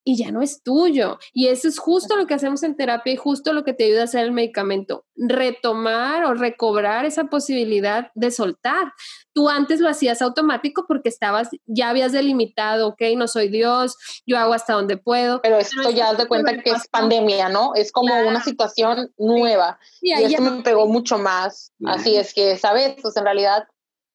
y 0.04 0.18
ya 0.18 0.32
no 0.32 0.42
es 0.42 0.64
tuyo. 0.64 1.20
Y 1.34 1.48
eso 1.48 1.68
es 1.68 1.80
justo 1.80 2.16
lo 2.16 2.26
que 2.28 2.34
hacemos 2.34 2.64
en 2.64 2.76
terapia 2.76 3.14
y 3.14 3.18
justo 3.18 3.54
lo 3.54 3.64
que 3.64 3.74
te 3.74 3.86
ayuda 3.86 4.02
a 4.02 4.04
hacer 4.06 4.24
el 4.24 4.32
medicamento, 4.32 5.06
retomar 5.16 6.26
o 6.26 6.34
recobrar 6.34 7.06
esa 7.06 7.26
posibilidad 7.26 8.12
de 8.16 8.32
soltar. 8.32 8.94
Tú 9.34 9.50
antes 9.50 9.80
lo 9.80 9.90
hacías 9.90 10.22
automático 10.22 10.86
porque 10.88 11.10
estabas, 11.10 11.50
ya 11.66 11.90
habías 11.90 12.12
delimitado, 12.12 12.90
ok, 12.90 13.02
no 13.16 13.28
soy 13.28 13.50
Dios, 13.50 13.96
yo 14.26 14.38
hago 14.38 14.54
hasta 14.54 14.74
donde 14.74 14.98
puedo. 14.98 15.42
Pero 15.42 15.58
esto 15.58 15.90
ya 15.92 16.10
has 16.10 16.18
de 16.18 16.28
cuenta 16.28 16.58
que 16.62 16.72
es 16.72 16.88
pandemia, 16.88 17.50
¿no? 17.50 17.74
Es 17.76 17.92
como 17.92 18.14
una 18.28 18.44
situación 18.44 19.12
nueva. 19.18 19.80
y 20.02 20.12
esto 20.14 20.42
me 20.42 20.64
pegó 20.64 20.88
mucho 20.88 21.18
más. 21.18 21.72
Así 21.86 22.16
es 22.16 22.34
que, 22.34 22.58
¿sabes? 22.58 22.96
Pues 23.02 23.16
en 23.18 23.24
realidad 23.24 23.66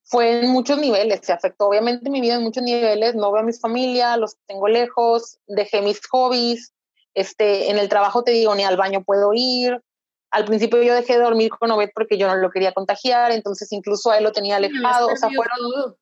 fue 0.09 0.41
en 0.41 0.51
muchos 0.51 0.79
niveles, 0.79 1.21
se 1.23 1.33
afectó 1.33 1.67
obviamente 1.67 2.11
mi 2.11 2.21
vida 2.21 2.35
en 2.35 2.43
muchos 2.43 2.63
niveles, 2.63 3.17
no 3.17 3.33
veo 3.33 3.43
a 3.43 3.45
mi 3.45 3.53
familia, 3.53 4.17
los 4.17 4.37
tengo 4.47 4.69
lejos, 4.69 5.39
dejé 5.49 5.83
mis 5.83 6.01
hobbies, 6.07 6.73
este, 7.15 7.71
en 7.71 7.79
el 7.79 7.89
trabajo 7.89 8.23
te 8.23 8.31
digo, 8.31 8.55
ni 8.55 8.65
al 8.65 8.77
baño 8.77 9.03
puedo 9.03 9.33
ir. 9.35 9.83
Al 10.31 10.45
principio 10.45 10.83
yo 10.83 10.95
dejé 10.95 11.15
de 11.15 11.25
dormir 11.25 11.51
con 11.51 11.71
Obed 11.73 11.91
porque 11.95 12.19
yo 12.19 12.29
no 12.29 12.37
lo 12.37 12.51
quería 12.51 12.73
contagiar, 12.73 13.33
entonces 13.33 13.73
incluso 13.73 14.11
a 14.11 14.19
él 14.19 14.25
lo 14.25 14.33
tenía 14.33 14.57
alejado, 14.57 15.09
o 15.09 15.17
sea, 15.17 15.29
fue 15.31 15.47
todo. 15.57 15.99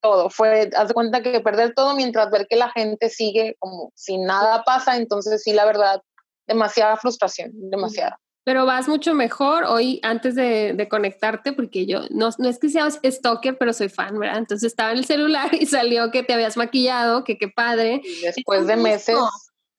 todo. 0.00 0.30
Fue, 0.30 0.70
haz 0.74 0.88
de 0.88 0.94
cuenta 0.94 1.22
que 1.22 1.40
perder 1.40 1.74
todo 1.74 1.94
mientras 1.94 2.30
ver 2.30 2.46
que 2.48 2.56
la 2.56 2.70
gente 2.70 3.10
sigue 3.10 3.56
como 3.58 3.92
si 3.94 4.16
nada 4.16 4.64
pasa, 4.64 4.96
entonces 4.96 5.42
sí, 5.42 5.52
la 5.52 5.66
verdad, 5.66 6.00
demasiada 6.46 6.96
frustración, 6.96 7.50
demasiada 7.52 8.18
pero 8.46 8.64
vas 8.64 8.86
mucho 8.86 9.12
mejor 9.12 9.64
hoy 9.64 9.98
antes 10.04 10.36
de, 10.36 10.86
conectarte, 10.88 11.52
porque 11.52 11.84
yo 11.84 12.02
no, 12.10 12.30
no, 12.38 12.48
es 12.48 12.60
que 12.60 12.68
seas 12.68 13.00
stalker, 13.04 13.58
pero 13.58 13.72
soy 13.72 13.88
fan, 13.88 14.16
¿verdad? 14.20 14.38
Entonces 14.38 14.68
estaba 14.68 14.92
en 14.92 14.98
el 14.98 15.04
celular 15.04 15.52
y 15.52 15.66
salió 15.66 16.12
que 16.12 16.22
te 16.22 16.32
habías 16.32 16.56
maquillado, 16.56 17.24
que 17.24 17.38
qué 17.38 17.48
padre. 17.48 18.02
Y 18.04 18.20
después 18.20 18.68
de 18.68 18.76
meses. 18.76 19.16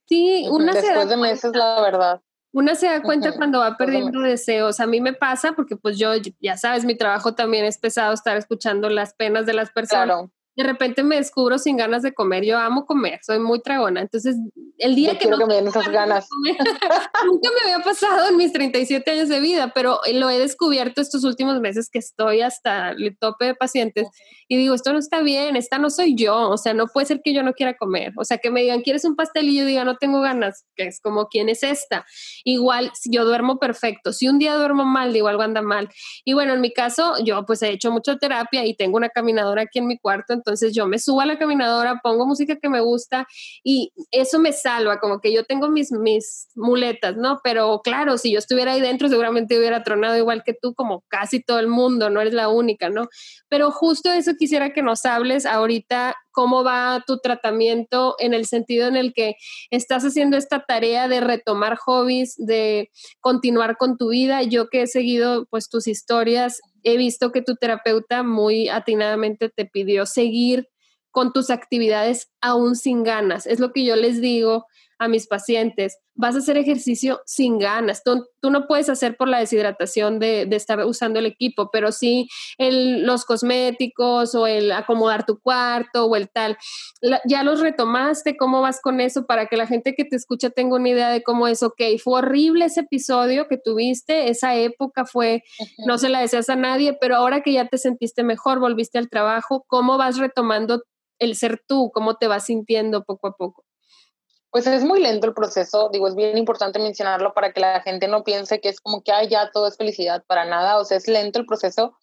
Sí, 0.09 0.45
una 0.49 0.73
Después 0.73 1.07
de 1.07 1.15
meses, 1.15 1.51
la 1.55 1.79
verdad. 1.79 2.21
Una 2.51 2.75
se 2.75 2.87
da 2.87 3.01
cuenta 3.01 3.31
cuando 3.37 3.59
va 3.59 3.77
perdiendo 3.77 4.19
deseos. 4.19 4.81
A 4.81 4.85
mí 4.85 4.99
me 4.99 5.13
pasa 5.13 5.53
porque 5.53 5.77
pues 5.77 5.97
yo, 5.97 6.11
ya 6.41 6.57
sabes, 6.57 6.83
mi 6.83 6.97
trabajo 6.97 7.35
también 7.35 7.63
es 7.63 7.77
pesado 7.77 8.13
estar 8.13 8.35
escuchando 8.35 8.89
las 8.89 9.13
penas 9.13 9.45
de 9.45 9.53
las 9.53 9.71
personas. 9.71 10.07
Claro 10.07 10.31
de 10.57 10.63
repente 10.63 11.03
me 11.03 11.17
descubro 11.17 11.59
sin 11.59 11.77
ganas 11.77 12.01
de 12.01 12.15
comer. 12.15 12.43
Yo 12.43 12.57
amo 12.57 12.87
comer, 12.87 13.19
soy 13.21 13.37
muy 13.37 13.61
tragona. 13.61 14.01
Entonces, 14.01 14.35
el 14.79 14.95
día 14.95 15.11
que... 15.11 15.27
Quiero 15.27 15.37
que 15.37 15.45
me 15.45 15.53
den 15.53 15.67
esas 15.67 15.87
ganas. 15.87 16.27
nunca 17.25 17.49
me 17.51 17.71
había 17.71 17.85
pasado 17.85 18.27
en 18.27 18.37
mis 18.37 18.51
37 18.51 19.11
años 19.11 19.29
de 19.29 19.39
vida, 19.39 19.71
pero 19.75 19.99
lo 20.13 20.31
he 20.31 20.39
descubierto 20.39 20.99
estos 20.99 21.23
últimos 21.23 21.59
meses 21.61 21.91
que 21.91 21.99
estoy 21.99 22.41
hasta 22.41 22.89
el 22.89 23.15
tope 23.19 23.45
de 23.45 23.53
pacientes 23.53 24.07
y 24.47 24.57
digo, 24.57 24.75
esto 24.75 24.93
no 24.93 24.99
está 24.99 25.21
bien, 25.21 25.55
esta 25.55 25.77
no 25.77 25.89
soy 25.89 26.15
yo, 26.15 26.49
o 26.49 26.57
sea, 26.57 26.73
no 26.73 26.87
puede 26.87 27.05
ser 27.05 27.21
que 27.23 27.33
yo 27.33 27.43
no 27.43 27.53
quiera 27.53 27.75
comer. 27.75 28.13
O 28.17 28.23
sea, 28.23 28.37
que 28.37 28.49
me 28.49 28.61
digan, 28.61 28.81
¿quieres 28.81 29.03
un 29.03 29.15
pastel? 29.15 29.49
Y 29.49 29.57
yo 29.57 29.65
diga, 29.65 29.83
no 29.83 29.97
tengo 29.97 30.21
ganas, 30.21 30.65
que 30.75 30.87
es 30.87 31.01
como, 31.01 31.27
¿quién 31.27 31.49
es 31.49 31.63
esta? 31.63 32.05
Igual, 32.43 32.91
yo 33.05 33.25
duermo 33.25 33.59
perfecto, 33.59 34.13
si 34.13 34.27
un 34.27 34.39
día 34.39 34.55
duermo 34.55 34.85
mal, 34.85 35.11
digo, 35.13 35.27
algo 35.27 35.41
anda 35.41 35.61
mal. 35.61 35.89
Y 36.23 36.33
bueno, 36.33 36.53
en 36.53 36.61
mi 36.61 36.71
caso, 36.71 37.15
yo 37.23 37.45
pues 37.45 37.61
he 37.61 37.69
hecho 37.69 37.91
mucha 37.91 38.17
terapia 38.17 38.65
y 38.65 38.75
tengo 38.75 38.97
una 38.97 39.09
caminadora 39.09 39.63
aquí 39.63 39.79
en 39.79 39.87
mi 39.87 39.97
cuarto, 39.97 40.33
entonces 40.33 40.73
yo 40.73 40.87
me 40.87 40.99
subo 40.99 41.21
a 41.21 41.25
la 41.25 41.37
caminadora, 41.37 41.99
pongo 42.01 42.25
música 42.25 42.55
que 42.55 42.69
me 42.69 42.79
gusta 42.79 43.27
y 43.63 43.91
eso 44.11 44.39
me 44.39 44.53
salva, 44.53 44.99
como 44.99 45.19
que 45.19 45.33
yo 45.33 45.43
tengo 45.43 45.69
mis, 45.69 45.91
mis 45.91 46.47
muletas, 46.55 47.17
¿no? 47.17 47.39
Pero 47.43 47.81
claro, 47.83 48.17
si 48.17 48.31
yo 48.31 48.39
estuviera 48.39 48.73
ahí 48.73 48.81
dentro, 48.81 49.09
seguramente 49.09 49.57
hubiera 49.57 49.83
tronado 49.83 50.17
igual 50.17 50.43
que 50.43 50.53
tú, 50.53 50.73
como 50.73 51.03
casi 51.09 51.43
todo 51.43 51.59
el 51.59 51.67
mundo, 51.67 52.09
no 52.09 52.21
eres 52.21 52.33
la 52.33 52.49
única, 52.49 52.89
¿no? 52.89 53.09
Pero 53.49 53.71
justo 53.71 54.11
eso 54.11 54.36
quisiera 54.37 54.73
que 54.73 54.81
nos 54.81 55.05
hables 55.05 55.45
ahorita, 55.45 56.15
cómo 56.31 56.63
va 56.63 57.03
tu 57.05 57.19
tratamiento 57.19 58.15
en 58.19 58.33
el 58.33 58.45
sentido 58.45 58.87
en 58.87 58.95
el 58.95 59.13
que 59.13 59.35
estás 59.71 60.03
haciendo 60.03 60.37
esta 60.37 60.63
tarea 60.65 61.07
de 61.07 61.19
retomar 61.19 61.77
hobbies, 61.77 62.35
de 62.37 62.89
continuar 63.19 63.77
con 63.77 63.97
tu 63.97 64.09
vida. 64.09 64.43
Yo 64.43 64.69
que 64.69 64.83
he 64.83 64.87
seguido 64.87 65.45
pues 65.49 65.69
tus 65.69 65.87
historias, 65.87 66.61
he 66.83 66.97
visto 66.97 67.31
que 67.31 67.41
tu 67.41 67.55
terapeuta 67.55 68.23
muy 68.23 68.69
atinadamente 68.69 69.49
te 69.49 69.65
pidió 69.65 70.05
seguir 70.05 70.67
con 71.11 71.33
tus 71.33 71.49
actividades 71.49 72.29
aún 72.41 72.75
sin 72.75 73.03
ganas. 73.03 73.47
Es 73.47 73.59
lo 73.59 73.73
que 73.73 73.83
yo 73.83 73.95
les 73.95 74.21
digo 74.21 74.65
a 74.99 75.07
mis 75.07 75.27
pacientes, 75.27 75.99
vas 76.15 76.35
a 76.35 76.39
hacer 76.39 76.57
ejercicio 76.57 77.21
sin 77.25 77.59
ganas. 77.59 78.03
Tú, 78.03 78.25
no 78.49 78.67
puedes 78.67 78.89
hacer 78.89 79.17
por 79.17 79.27
la 79.27 79.39
deshidratación 79.39 80.19
de, 80.19 80.47
estar 80.51 80.83
usando 80.85 81.19
el 81.19 81.25
equipo, 81.25 81.69
pero 81.71 81.91
sí 81.91 82.27
el, 82.57 83.05
los 83.05 83.25
cosméticos 83.25 84.33
o 84.35 84.47
el 84.47 84.71
acomodar 84.71 85.25
tu 85.25 85.39
cuarto 85.39 86.05
o 86.05 86.15
el 86.15 86.29
tal. 86.29 86.57
ya 87.25 87.43
los 87.43 87.59
retomaste, 87.59 88.37
¿cómo 88.37 88.61
vas 88.61 88.81
con 88.81 88.99
eso? 89.01 89.25
Para 89.25 89.47
que 89.47 89.57
la 89.57 89.67
gente 89.67 89.93
que 89.95 90.05
te 90.05 90.15
escucha 90.15 90.49
tenga 90.49 90.75
una 90.75 90.89
idea 90.89 91.09
de 91.09 91.23
cómo 91.23 91.47
es, 91.47 91.61
ok, 91.61 91.81
fue 92.03 92.19
horrible 92.19 92.65
ese 92.65 92.81
episodio 92.81 93.47
que 93.47 93.57
tuviste, 93.57 94.29
esa 94.29 94.55
época 94.55 95.05
fue, 95.05 95.43
no 95.85 95.97
se 95.97 96.09
la 96.09 96.21
deseas 96.21 96.49
a 96.49 96.55
nadie, 96.55 96.97
pero 96.99 97.15
ahora 97.15 97.41
que 97.41 97.53
ya 97.53 97.67
te 97.67 97.77
sentiste 97.77 98.23
mejor, 98.23 98.59
volviste 98.59 98.97
al 98.97 99.09
trabajo, 99.09 99.65
¿cómo 99.67 99.97
vas 99.97 100.17
retomando 100.17 100.83
el 101.19 101.35
ser 101.35 101.61
tú? 101.67 101.91
¿Cómo 101.93 102.15
te 102.15 102.27
vas 102.27 102.45
sintiendo 102.45 103.03
poco 103.03 103.27
a 103.27 103.33
poco? 103.33 103.66
Pues 104.51 104.65
es 104.67 104.83
muy 104.83 105.01
lento 105.01 105.27
el 105.27 105.33
proceso, 105.33 105.89
digo, 105.91 106.07
es 106.07 106.15
bien 106.15 106.37
importante 106.37 106.79
mencionarlo 106.79 107.33
para 107.33 107.51
que 107.51 107.59
la 107.59 107.81
gente 107.81 108.07
no 108.07 108.23
piense 108.23 108.61
que 108.61 108.69
es 108.69 108.79
como 108.79 109.03
que, 109.03 109.11
ay, 109.11 109.27
ya 109.27 109.51
todo 109.51 109.67
es 109.67 109.77
felicidad, 109.77 110.23
para 110.25 110.45
nada, 110.45 110.79
o 110.79 110.85
sea, 110.85 110.97
es 110.97 111.07
lento 111.07 111.39
el 111.39 111.45
proceso, 111.45 111.97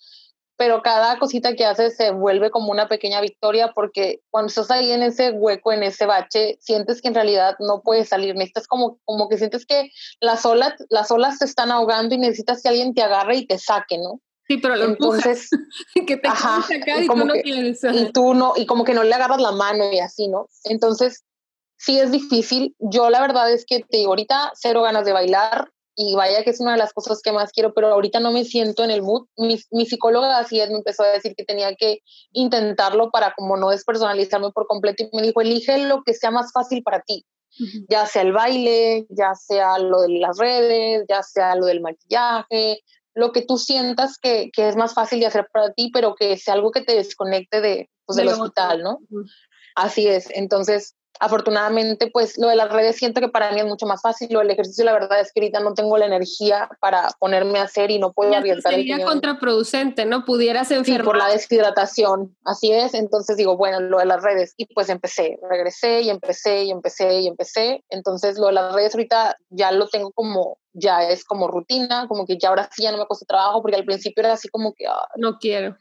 pero 0.56 0.82
cada 0.82 1.18
cosita 1.18 1.54
que 1.54 1.64
haces 1.64 1.96
se 1.96 2.12
vuelve 2.12 2.50
como 2.50 2.70
una 2.70 2.88
pequeña 2.88 3.20
victoria 3.20 3.72
porque 3.74 4.20
cuando 4.30 4.48
estás 4.48 4.70
ahí 4.70 4.92
en 4.92 5.02
ese 5.02 5.32
hueco, 5.32 5.72
en 5.72 5.82
ese 5.82 6.06
bache, 6.06 6.58
sientes 6.60 7.02
que 7.02 7.08
en 7.08 7.14
realidad 7.14 7.56
no 7.58 7.82
puedes 7.82 8.08
salir, 8.08 8.34
necesitas 8.34 8.68
como, 8.68 8.98
como 9.04 9.28
que 9.28 9.38
sientes 9.38 9.66
que 9.66 9.90
las 10.20 10.46
olas, 10.46 10.74
las 10.90 11.10
olas 11.10 11.38
te 11.38 11.44
están 11.44 11.70
ahogando 11.70 12.14
y 12.14 12.18
necesitas 12.18 12.62
que 12.62 12.68
alguien 12.68 12.94
te 12.94 13.02
agarre 13.02 13.36
y 13.36 13.46
te 13.46 13.58
saque, 13.58 13.98
¿no? 13.98 14.20
Sí, 14.46 14.58
pero 14.58 14.76
lo 14.76 14.84
Entonces, 14.84 15.48
que 16.06 16.16
te 16.18 16.28
ajá, 16.28 16.62
sacar 16.62 17.02
y, 17.02 17.06
tú 17.06 17.16
no. 17.16 17.34
Y 17.34 18.12
tú 18.12 18.34
no, 18.34 18.52
y 18.56 18.66
como 18.66 18.84
que 18.84 18.94
no 18.94 19.02
le 19.02 19.14
agarras 19.14 19.40
la 19.40 19.52
mano 19.52 19.90
y 19.90 19.98
así, 19.98 20.28
¿no? 20.28 20.48
Entonces, 20.64 21.24
sí 21.84 21.98
es 21.98 22.10
difícil. 22.10 22.74
Yo 22.78 23.10
la 23.10 23.20
verdad 23.20 23.52
es 23.52 23.64
que 23.66 23.80
te 23.80 23.98
digo, 23.98 24.10
ahorita 24.10 24.52
cero 24.54 24.82
ganas 24.82 25.04
de 25.04 25.12
bailar 25.12 25.70
y 25.96 26.14
vaya 26.14 26.42
que 26.42 26.50
es 26.50 26.60
una 26.60 26.72
de 26.72 26.78
las 26.78 26.92
cosas 26.92 27.20
que 27.22 27.32
más 27.32 27.52
quiero, 27.52 27.72
pero 27.72 27.88
ahorita 27.88 28.18
no 28.20 28.32
me 28.32 28.44
siento 28.44 28.82
en 28.82 28.90
el 28.90 29.02
mood. 29.02 29.26
Mi, 29.36 29.60
mi 29.70 29.86
psicóloga 29.86 30.38
así 30.38 30.60
es, 30.60 30.70
me 30.70 30.78
empezó 30.78 31.04
a 31.04 31.08
decir 31.08 31.34
que 31.36 31.44
tenía 31.44 31.74
que 31.76 32.00
intentarlo 32.32 33.10
para 33.10 33.34
como 33.34 33.56
no 33.56 33.70
despersonalizarme 33.70 34.50
por 34.50 34.66
completo 34.66 35.04
y 35.04 35.16
me 35.16 35.22
dijo, 35.22 35.40
elige 35.40 35.78
lo 35.78 36.02
que 36.02 36.14
sea 36.14 36.30
más 36.30 36.52
fácil 36.52 36.82
para 36.82 37.00
ti. 37.00 37.24
Ya 37.88 38.06
sea 38.06 38.22
el 38.22 38.32
baile, 38.32 39.06
ya 39.10 39.32
sea 39.36 39.78
lo 39.78 40.02
de 40.02 40.18
las 40.18 40.36
redes, 40.38 41.04
ya 41.08 41.22
sea 41.22 41.54
lo 41.54 41.66
del 41.66 41.80
maquillaje, 41.80 42.80
lo 43.14 43.30
que 43.30 43.42
tú 43.42 43.58
sientas 43.58 44.18
que, 44.18 44.50
que 44.52 44.68
es 44.68 44.74
más 44.74 44.92
fácil 44.92 45.20
de 45.20 45.26
hacer 45.26 45.46
para 45.52 45.72
ti, 45.72 45.90
pero 45.92 46.16
que 46.16 46.36
sea 46.36 46.54
algo 46.54 46.72
que 46.72 46.82
te 46.82 46.96
desconecte 46.96 47.60
de, 47.60 47.88
pues, 48.06 48.16
del 48.16 48.26
hospital, 48.26 48.82
¿no? 48.82 48.98
Así 49.76 50.08
es. 50.08 50.28
Entonces, 50.30 50.96
afortunadamente, 51.20 52.10
pues 52.10 52.38
lo 52.38 52.48
de 52.48 52.56
las 52.56 52.70
redes 52.70 52.96
siento 52.96 53.20
que 53.20 53.28
para 53.28 53.52
mí 53.52 53.60
es 53.60 53.66
mucho 53.66 53.86
más 53.86 54.02
fácil. 54.02 54.28
Lo 54.30 54.40
del 54.40 54.50
ejercicio, 54.50 54.84
la 54.84 54.92
verdad 54.92 55.20
es 55.20 55.32
que 55.32 55.40
ahorita 55.40 55.60
no 55.60 55.74
tengo 55.74 55.96
la 55.96 56.06
energía 56.06 56.68
para 56.80 57.08
ponerme 57.18 57.58
a 57.58 57.64
hacer 57.64 57.90
y 57.90 57.98
no 57.98 58.12
puedo 58.12 58.34
arriesgar. 58.34 58.74
Sería 58.74 59.04
contraproducente, 59.04 60.04
¿no? 60.04 60.24
Pudieras 60.24 60.70
enfermar. 60.70 61.00
Sí, 61.00 61.04
por 61.04 61.16
la 61.16 61.28
deshidratación, 61.28 62.36
así 62.44 62.72
es. 62.72 62.94
Entonces 62.94 63.36
digo, 63.36 63.56
bueno, 63.56 63.80
lo 63.80 63.98
de 63.98 64.06
las 64.06 64.22
redes. 64.22 64.54
Y 64.56 64.66
pues 64.74 64.88
empecé, 64.88 65.38
regresé 65.48 66.02
y 66.02 66.10
empecé 66.10 66.64
y 66.64 66.70
empecé 66.70 67.20
y 67.20 67.28
empecé. 67.28 67.84
Entonces 67.90 68.38
lo 68.38 68.46
de 68.46 68.52
las 68.52 68.74
redes 68.74 68.94
ahorita 68.94 69.36
ya 69.50 69.72
lo 69.72 69.88
tengo 69.88 70.12
como, 70.12 70.58
ya 70.72 71.08
es 71.08 71.24
como 71.24 71.48
rutina, 71.48 72.06
como 72.08 72.26
que 72.26 72.38
ya 72.38 72.48
ahora 72.48 72.68
sí 72.72 72.82
ya 72.82 72.92
no 72.92 72.98
me 72.98 73.06
cuesta 73.06 73.26
trabajo, 73.26 73.62
porque 73.62 73.76
al 73.76 73.84
principio 73.84 74.22
era 74.22 74.34
así 74.34 74.48
como 74.48 74.72
que... 74.74 74.86
Ah, 74.86 75.08
no 75.16 75.38
quiero 75.38 75.76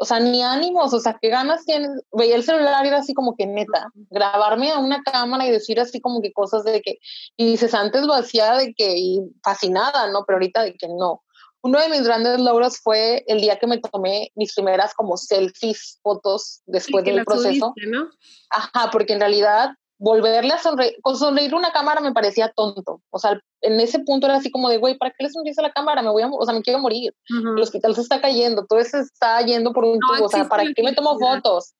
o 0.00 0.04
sea, 0.04 0.20
ni 0.20 0.42
ánimos, 0.42 0.94
o 0.94 1.00
sea, 1.00 1.18
qué 1.20 1.28
ganas 1.28 1.64
tienes. 1.64 1.90
Veía 2.12 2.36
el 2.36 2.44
celular 2.44 2.84
y 2.84 2.88
era 2.88 2.98
así 2.98 3.14
como 3.14 3.34
que 3.36 3.46
neta, 3.46 3.90
grabarme 4.10 4.70
a 4.70 4.78
una 4.78 5.02
cámara 5.02 5.44
y 5.46 5.50
decir 5.50 5.80
así 5.80 6.00
como 6.00 6.22
que 6.22 6.32
cosas 6.32 6.62
de 6.64 6.80
que, 6.80 6.98
y 7.36 7.46
dices, 7.46 7.74
antes 7.74 8.04
lo 8.04 8.14
hacía 8.14 8.54
de 8.54 8.74
que, 8.74 8.96
y 8.96 9.20
fascinada, 9.42 10.08
¿no? 10.10 10.24
Pero 10.24 10.36
ahorita 10.36 10.62
de 10.62 10.74
que 10.74 10.86
no. 10.88 11.24
Uno 11.62 11.80
de 11.80 11.88
mis 11.88 12.04
grandes 12.04 12.40
logros 12.40 12.78
fue 12.78 13.24
el 13.26 13.40
día 13.40 13.58
que 13.58 13.66
me 13.66 13.78
tomé 13.78 14.30
mis 14.36 14.54
primeras 14.54 14.94
como 14.94 15.16
selfies, 15.16 15.98
fotos 16.02 16.62
después 16.66 17.04
del 17.04 17.24
proceso. 17.24 17.74
¿no? 17.88 18.08
Ajá, 18.50 18.90
porque 18.92 19.14
en 19.14 19.20
realidad 19.20 19.70
volverle 19.98 20.52
a 20.52 20.58
sonreír, 20.58 20.96
con 21.02 21.16
sonreír 21.16 21.54
una 21.54 21.72
cámara 21.72 22.00
me 22.00 22.12
parecía 22.12 22.52
tonto. 22.54 23.02
O 23.10 23.18
sea, 23.18 23.40
en 23.62 23.80
ese 23.80 23.98
punto 24.00 24.26
era 24.26 24.36
así 24.36 24.50
como 24.50 24.68
de, 24.68 24.78
güey, 24.78 24.96
¿para 24.96 25.10
qué 25.10 25.24
le 25.24 25.30
sonríes 25.30 25.58
a 25.58 25.62
la 25.62 25.72
cámara? 25.72 26.02
Me 26.02 26.10
voy 26.10 26.22
a, 26.22 26.28
o 26.28 26.44
sea, 26.44 26.54
me 26.54 26.62
quiero 26.62 26.78
morir. 26.78 27.12
El 27.28 27.60
hospital 27.60 27.94
se 27.94 28.02
está 28.02 28.20
cayendo, 28.20 28.64
todo 28.66 28.78
eso 28.78 28.98
está 28.98 29.40
yendo 29.42 29.72
por 29.72 29.84
un 29.84 29.98
tubo. 29.98 30.26
O 30.26 30.28
sea, 30.28 30.48
¿para 30.48 30.64
qué 30.74 30.82
me 30.82 30.94
tomo 30.94 31.18
fotos? 31.18 31.74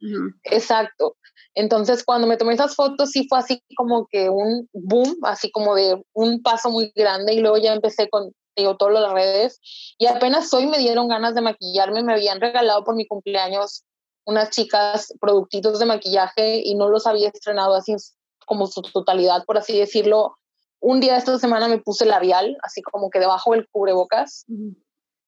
Exacto. 0.45 1.17
Entonces, 1.55 2.05
cuando 2.05 2.27
me 2.27 2.37
tomé 2.37 2.55
esas 2.55 2.75
fotos, 2.75 3.11
sí 3.11 3.27
fue 3.29 3.39
así 3.39 3.63
como 3.77 4.07
que 4.11 4.29
un 4.29 4.69
boom, 4.73 5.17
así 5.23 5.51
como 5.51 5.75
de 5.75 6.03
un 6.13 6.43
paso 6.43 6.71
muy 6.71 6.93
grande. 6.95 7.35
Y 7.35 7.41
luego 7.41 7.57
ya 7.59 7.73
empecé 7.73 8.09
con, 8.11 8.33
digo, 8.57 8.77
todas 8.77 9.01
las 9.01 9.13
redes. 9.13 9.61
Y 9.99 10.07
apenas 10.07 10.53
hoy 10.53 10.67
me 10.67 10.79
dieron 10.79 11.09
ganas 11.09 11.35
de 11.35 11.41
maquillarme. 11.41 12.03
Me 12.03 12.15
habían 12.15 12.41
regalado 12.41 12.85
por 12.85 12.97
mi 12.97 13.07
cumpleaños 13.07 13.85
unas 14.29 14.51
chicas 14.51 15.15
productitos 15.21 15.79
de 15.79 15.87
maquillaje 15.87 16.61
y 16.63 16.75
no 16.75 16.91
los 16.91 17.07
había 17.07 17.29
estrenado 17.29 17.75
así 17.75 17.97
como 18.45 18.67
su 18.67 18.83
totalidad, 18.83 19.45
por 19.47 19.57
así 19.57 19.79
decirlo. 19.79 20.37
Un 20.81 21.01
día 21.01 21.15
de 21.15 21.19
esta 21.19 21.39
semana 21.39 21.67
me 21.67 21.79
puse 21.79 22.05
labial, 22.05 22.57
así 22.63 22.83
como 22.83 23.09
que 23.09 23.21
debajo 23.21 23.53
del 23.53 23.67
cubrebocas. 23.69 24.45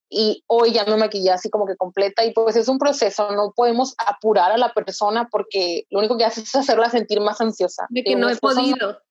Y 0.07 0.43
hoy 0.45 0.71
ya 0.71 0.85
me 0.85 0.97
maquillé 0.97 1.31
así 1.31 1.49
como 1.49 1.65
que 1.65 1.75
completa 1.77 2.23
y 2.23 2.31
pues 2.31 2.55
es 2.55 2.67
un 2.67 2.77
proceso, 2.77 3.31
no 3.31 3.53
podemos 3.55 3.95
apurar 3.97 4.51
a 4.51 4.57
la 4.57 4.71
persona 4.71 5.27
porque 5.31 5.85
lo 5.89 5.99
único 5.99 6.17
que 6.17 6.25
hace 6.25 6.41
es 6.41 6.55
hacerla 6.55 6.89
sentir 6.91 7.21
más 7.21 7.41
ansiosa. 7.41 7.87
De 7.89 8.03
que 8.03 8.15
no 8.15 8.29
he 8.29 8.35
podido. 8.35 9.01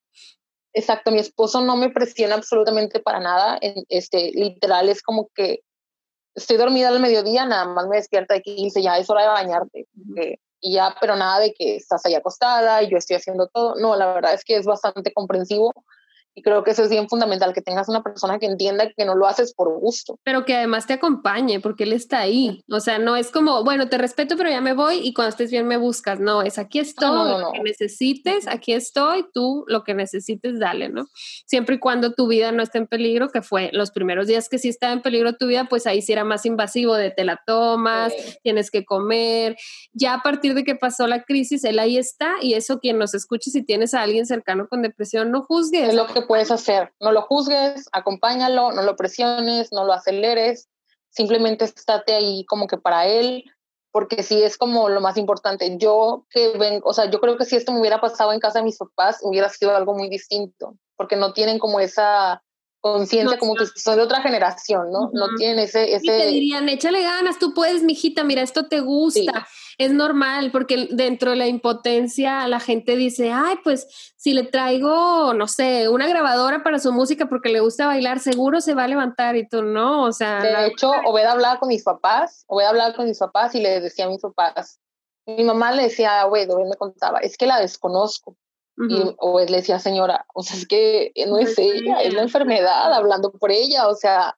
exacto, 0.72 1.11
mi 1.11 1.18
esposo 1.18 1.62
no 1.62 1.76
me 1.76 1.91
presiona 1.91 2.36
absolutamente 2.36 3.01
para 3.01 3.18
nada, 3.18 3.59
este, 3.88 4.30
literal 4.34 4.88
es 4.88 5.03
como 5.03 5.30
que 5.34 5.64
estoy 6.41 6.57
dormida 6.57 6.88
al 6.88 7.01
mediodía, 7.01 7.45
nada 7.45 7.64
más 7.66 7.86
me 7.86 7.97
despierta 7.97 8.36
y 8.36 8.64
dice, 8.64 8.82
ya 8.82 8.99
es 8.99 9.09
hora 9.09 9.22
de 9.22 9.28
bañarte. 9.28 9.86
y 10.61 10.74
ya, 10.74 10.95
pero 11.01 11.16
nada 11.16 11.41
de 11.41 11.55
que 11.55 11.76
estás 11.76 12.05
ahí 12.05 12.14
acostada 12.14 12.82
y 12.82 12.91
yo 12.91 12.97
estoy 12.97 13.16
haciendo 13.16 13.49
todo. 13.49 13.74
No, 13.76 13.97
la 13.97 14.12
verdad 14.12 14.34
es 14.34 14.45
que 14.45 14.57
es 14.57 14.66
bastante 14.66 15.12
comprensivo 15.12 15.72
y 16.35 16.43
creo 16.43 16.62
que 16.62 16.70
eso 16.70 16.85
es 16.85 16.91
bien 16.91 17.09
fundamental, 17.09 17.53
que 17.53 17.62
tengas 17.62 17.89
una 17.89 18.03
persona 18.03 18.39
que 18.39 18.47
entienda 18.47 18.91
que 18.97 19.05
no 19.05 19.14
lo 19.14 19.26
haces 19.26 19.53
por 19.53 19.78
gusto. 19.78 20.18
Pero 20.22 20.45
que 20.45 20.55
además 20.55 20.87
te 20.87 20.93
acompañe, 20.93 21.61
porque 21.61 21.85
él 21.85 21.93
está 21.93 22.20
ahí. 22.20 22.62
O 22.70 22.81
sea, 22.81 22.99
no 22.99 23.16
es 23.16 23.31
como, 23.31 23.64
bueno, 23.64 23.89
te 23.89 23.99
respeto, 23.99 24.37
pero 24.37 24.51
ya 24.51 24.61
me 24.61 24.72
voy 24.72 24.99
y 25.03 25.12
cuando 25.12 25.31
estés 25.31 25.51
bien 25.51 25.66
me 25.66 25.76
buscas. 25.76 26.20
No, 26.20 26.43
es 26.43 26.59
aquí 26.59 26.78
estoy, 26.78 27.41
lo 27.41 27.53
que 27.53 27.61
necesites, 27.61 28.47
aquí 28.47 28.72
estoy, 28.72 29.26
tú 29.33 29.64
lo 29.66 29.83
que 29.83 29.95
necesites, 29.95 30.59
dale, 30.59 30.89
¿no? 30.89 31.07
Siempre 31.47 31.76
y 31.76 31.78
cuando 31.78 32.12
tu 32.12 32.28
vida 32.28 32.53
no 32.53 32.62
esté 32.62 32.78
en 32.78 32.87
peligro, 32.87 33.28
que 33.28 33.43
fue 33.43 33.70
los 33.72 33.91
primeros 33.91 34.26
días 34.26 34.49
que 34.49 34.59
sí 34.59 34.68
estaba 34.68 34.93
en 34.93 35.03
peligro 35.03 35.35
tu 35.35 35.47
vida, 35.47 35.66
pues 35.68 35.87
ahí 35.87 36.01
sí 36.01 36.12
era 36.12 36.24
más 36.24 36.47
invasivo 36.47 36.95
de 36.95 37.11
te 37.11 37.24
la 37.24 37.43
tomas, 37.45 38.12
tienes 38.43 38.70
que 38.70 38.85
comer. 38.85 39.57
Ya 39.93 40.14
a 40.14 40.22
partir 40.22 40.55
de 40.55 40.64
que 40.64 40.74
pasó 40.74 41.07
la 41.07 41.24
crisis, 41.24 41.64
él 41.64 41.78
ahí 41.78 41.99
está 41.99 42.35
y 42.41 42.55
eso 42.55 42.78
quien 42.78 42.99
nos 42.99 43.14
escuche, 43.14 43.51
si 43.51 43.62
tienes 43.62 43.95
a 43.95 44.03
alguien 44.03 44.26
cercano 44.26 44.68
con 44.68 44.83
depresión, 44.83 45.31
no 45.31 45.43
juzgues. 45.43 45.91
Es 45.91 45.95
lo 45.95 46.07
que 46.07 46.20
puedes 46.27 46.51
hacer. 46.51 46.93
No 47.01 47.12
lo 47.12 47.23
juzgues, 47.23 47.89
acompáñalo, 47.93 48.73
no 48.73 48.83
lo 48.83 48.97
presiones, 48.97 49.73
no 49.73 49.85
lo 49.85 49.93
aceleres, 49.93 50.68
simplemente 51.11 51.64
estate 51.64 52.14
ahí 52.14 52.45
como 52.47 52.66
que 52.66 52.79
para 52.79 53.07
él, 53.07 53.45
porque 53.93 54.23
sí 54.23 54.43
es 54.43 54.57
como 54.57 54.89
lo 54.89 55.01
más 55.01 55.16
importante. 55.16 55.77
Yo 55.79 56.27
que 56.31 56.57
ven, 56.59 56.81
o 56.85 56.93
sea, 56.93 57.11
yo 57.11 57.21
creo 57.21 57.37
que 57.37 57.45
si 57.45 57.57
esto 57.57 57.73
me 57.73 57.81
hubiera 57.81 58.01
pasado 58.01 58.33
en 58.33 58.41
casa 58.41 58.61
de 58.61 58.64
mis 58.64 58.79
papás, 58.79 59.18
hubiera 59.23 59.49
sido 59.49 59.75
algo 59.75 59.95
muy 59.95 60.09
distinto, 60.09 60.77
porque 60.97 61.16
no 61.16 61.33
tienen 61.33 61.59
como 61.59 61.81
esa 61.81 62.43
conciencia, 62.81 63.39
como 63.39 63.55
que 63.55 63.66
son 63.66 63.97
de 63.97 64.03
otra 64.03 64.22
generación, 64.22 64.91
¿no? 64.91 65.11
No 65.12 65.26
tienen 65.37 65.59
ese, 65.59 65.95
ese... 65.95 66.05
Y 66.05 66.09
te 66.09 66.26
dirían, 66.26 66.68
échale 66.68 67.03
ganas, 67.03 67.39
tú 67.39 67.53
puedes, 67.55 67.83
mijita, 67.83 68.24
mira, 68.24 68.43
esto 68.43 68.68
te 68.68 68.81
gusta. 68.81 69.47
Es 69.78 69.93
normal, 69.93 70.51
porque 70.51 70.89
dentro 70.91 71.31
de 71.31 71.37
la 71.37 71.47
impotencia 71.47 72.47
la 72.49 72.61
gente 72.61 72.97
dice, 72.97 73.33
ay, 73.33 73.57
pues 73.62 74.12
si 74.16 74.35
le 74.35 74.45
traigo, 74.45 75.33
no 75.35 75.49
sé, 75.49 75.89
una 75.89 76.07
grabadora 76.07 76.62
para 76.62 76.78
su 76.78 76.93
música 76.93 77.26
porque 77.28 77.49
le 77.49 77.61
gusta 77.61 77.87
bailar, 77.87 78.18
seguro 78.18 78.61
se 78.61 78.74
va 78.74 78.85
a 78.85 78.89
levantar 78.89 79.37
y 79.37 79.49
tú 79.49 79.62
no, 79.62 80.05
o 80.05 80.12
sea... 80.12 80.41
De 80.41 80.66
hecho, 80.66 80.91
Obed 81.07 81.24
hablaba 81.24 81.59
con 81.59 81.68
mis 81.68 81.83
papás, 81.83 82.45
Obed 82.47 82.66
hablaba 82.66 82.95
con 82.95 83.07
mis 83.07 83.18
papás 83.18 83.55
y 83.55 83.61
le 83.61 83.81
decía 83.81 84.07
a 84.07 84.09
mis 84.09 84.20
papás, 84.20 84.81
mi 85.26 85.45
mamá 85.45 85.72
le 85.72 85.85
decía 85.85 86.20
a 86.20 86.26
Obed, 86.26 86.51
Obed 86.51 86.68
me 86.68 86.76
contaba, 86.76 87.20
es 87.20 87.37
que 87.37 87.47
la 87.47 87.61
desconozco. 87.61 88.37
Y, 88.89 89.14
o 89.18 89.39
le 89.41 89.57
decía, 89.57 89.78
señora, 89.78 90.26
o 90.35 90.43
sea, 90.43 90.57
es 90.57 90.66
que 90.66 91.12
no 91.26 91.39
es 91.39 91.59
ella, 91.59 92.03
es 92.03 92.14
la 92.14 92.22
enfermedad, 92.22 92.93
hablando 92.93 93.31
por 93.31 93.51
ella, 93.51 93.89
o 93.89 93.95
sea, 93.95 94.37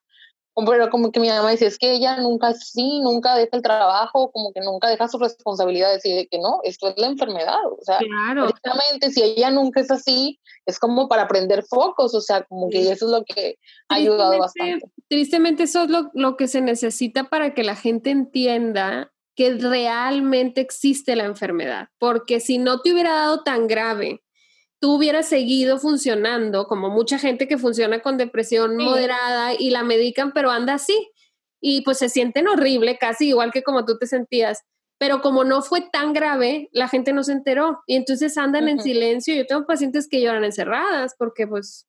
pero 0.55 0.89
como 0.89 1.11
que 1.11 1.19
mi 1.19 1.29
mamá 1.29 1.51
dice, 1.51 1.65
es 1.65 1.77
que 1.77 1.93
ella 1.93 2.17
nunca 2.17 2.53
sí, 2.53 2.99
nunca 3.01 3.35
deja 3.35 3.57
el 3.57 3.63
trabajo, 3.63 4.31
como 4.31 4.53
que 4.53 4.61
nunca 4.61 4.87
deja 4.87 5.07
sus 5.07 5.19
responsabilidades 5.19 6.05
y 6.05 6.13
de 6.13 6.27
que 6.27 6.37
no, 6.37 6.59
esto 6.63 6.89
es 6.89 6.97
la 6.97 7.07
enfermedad, 7.07 7.59
o 7.65 7.79
sea, 7.81 7.97
claro. 7.97 8.49
si 9.11 9.23
ella 9.23 9.49
nunca 9.49 9.81
es 9.81 9.89
así, 9.89 10.39
es 10.65 10.77
como 10.77 11.07
para 11.07 11.27
prender 11.27 11.63
focos, 11.63 12.13
o 12.13 12.21
sea, 12.21 12.43
como 12.43 12.69
que 12.69 12.91
eso 12.91 13.05
es 13.05 13.11
lo 13.11 13.23
que 13.23 13.57
ha 13.89 13.95
ayudado 13.95 14.37
bastante. 14.37 14.85
Tristemente 15.09 15.63
eso 15.63 15.83
es 15.83 15.89
lo, 15.89 16.11
lo 16.13 16.37
que 16.37 16.47
se 16.47 16.61
necesita 16.61 17.29
para 17.29 17.53
que 17.53 17.63
la 17.63 17.75
gente 17.75 18.11
entienda 18.11 19.11
que 19.35 19.55
realmente 19.55 20.61
existe 20.61 21.15
la 21.15 21.25
enfermedad, 21.25 21.87
porque 21.97 22.39
si 22.39 22.59
no 22.59 22.81
te 22.81 22.93
hubiera 22.93 23.13
dado 23.13 23.43
tan 23.43 23.65
grave 23.65 24.22
tú 24.83 24.95
hubieras 24.95 25.29
seguido 25.29 25.77
funcionando, 25.77 26.67
como 26.67 26.89
mucha 26.89 27.17
gente 27.17 27.47
que 27.47 27.57
funciona 27.57 28.01
con 28.01 28.17
depresión 28.17 28.75
moderada 28.75 29.53
y 29.57 29.69
la 29.69 29.81
medican, 29.81 30.33
pero 30.33 30.51
anda 30.51 30.73
así. 30.73 31.09
Y 31.61 31.83
pues 31.83 31.99
se 31.99 32.09
sienten 32.09 32.49
horrible, 32.49 32.97
casi 32.97 33.29
igual 33.29 33.53
que 33.53 33.63
como 33.63 33.85
tú 33.85 33.97
te 33.97 34.07
sentías. 34.07 34.61
Pero 34.97 35.21
como 35.21 35.45
no 35.45 35.61
fue 35.61 35.87
tan 35.89 36.11
grave, 36.11 36.67
la 36.73 36.89
gente 36.89 37.13
no 37.13 37.23
se 37.23 37.31
enteró. 37.31 37.81
Y 37.87 37.95
entonces 37.95 38.37
andan 38.37 38.67
en 38.67 38.81
silencio. 38.81 39.33
Yo 39.33 39.45
tengo 39.45 39.65
pacientes 39.65 40.09
que 40.09 40.19
lloran 40.19 40.43
encerradas 40.43 41.15
porque 41.17 41.47
pues, 41.47 41.87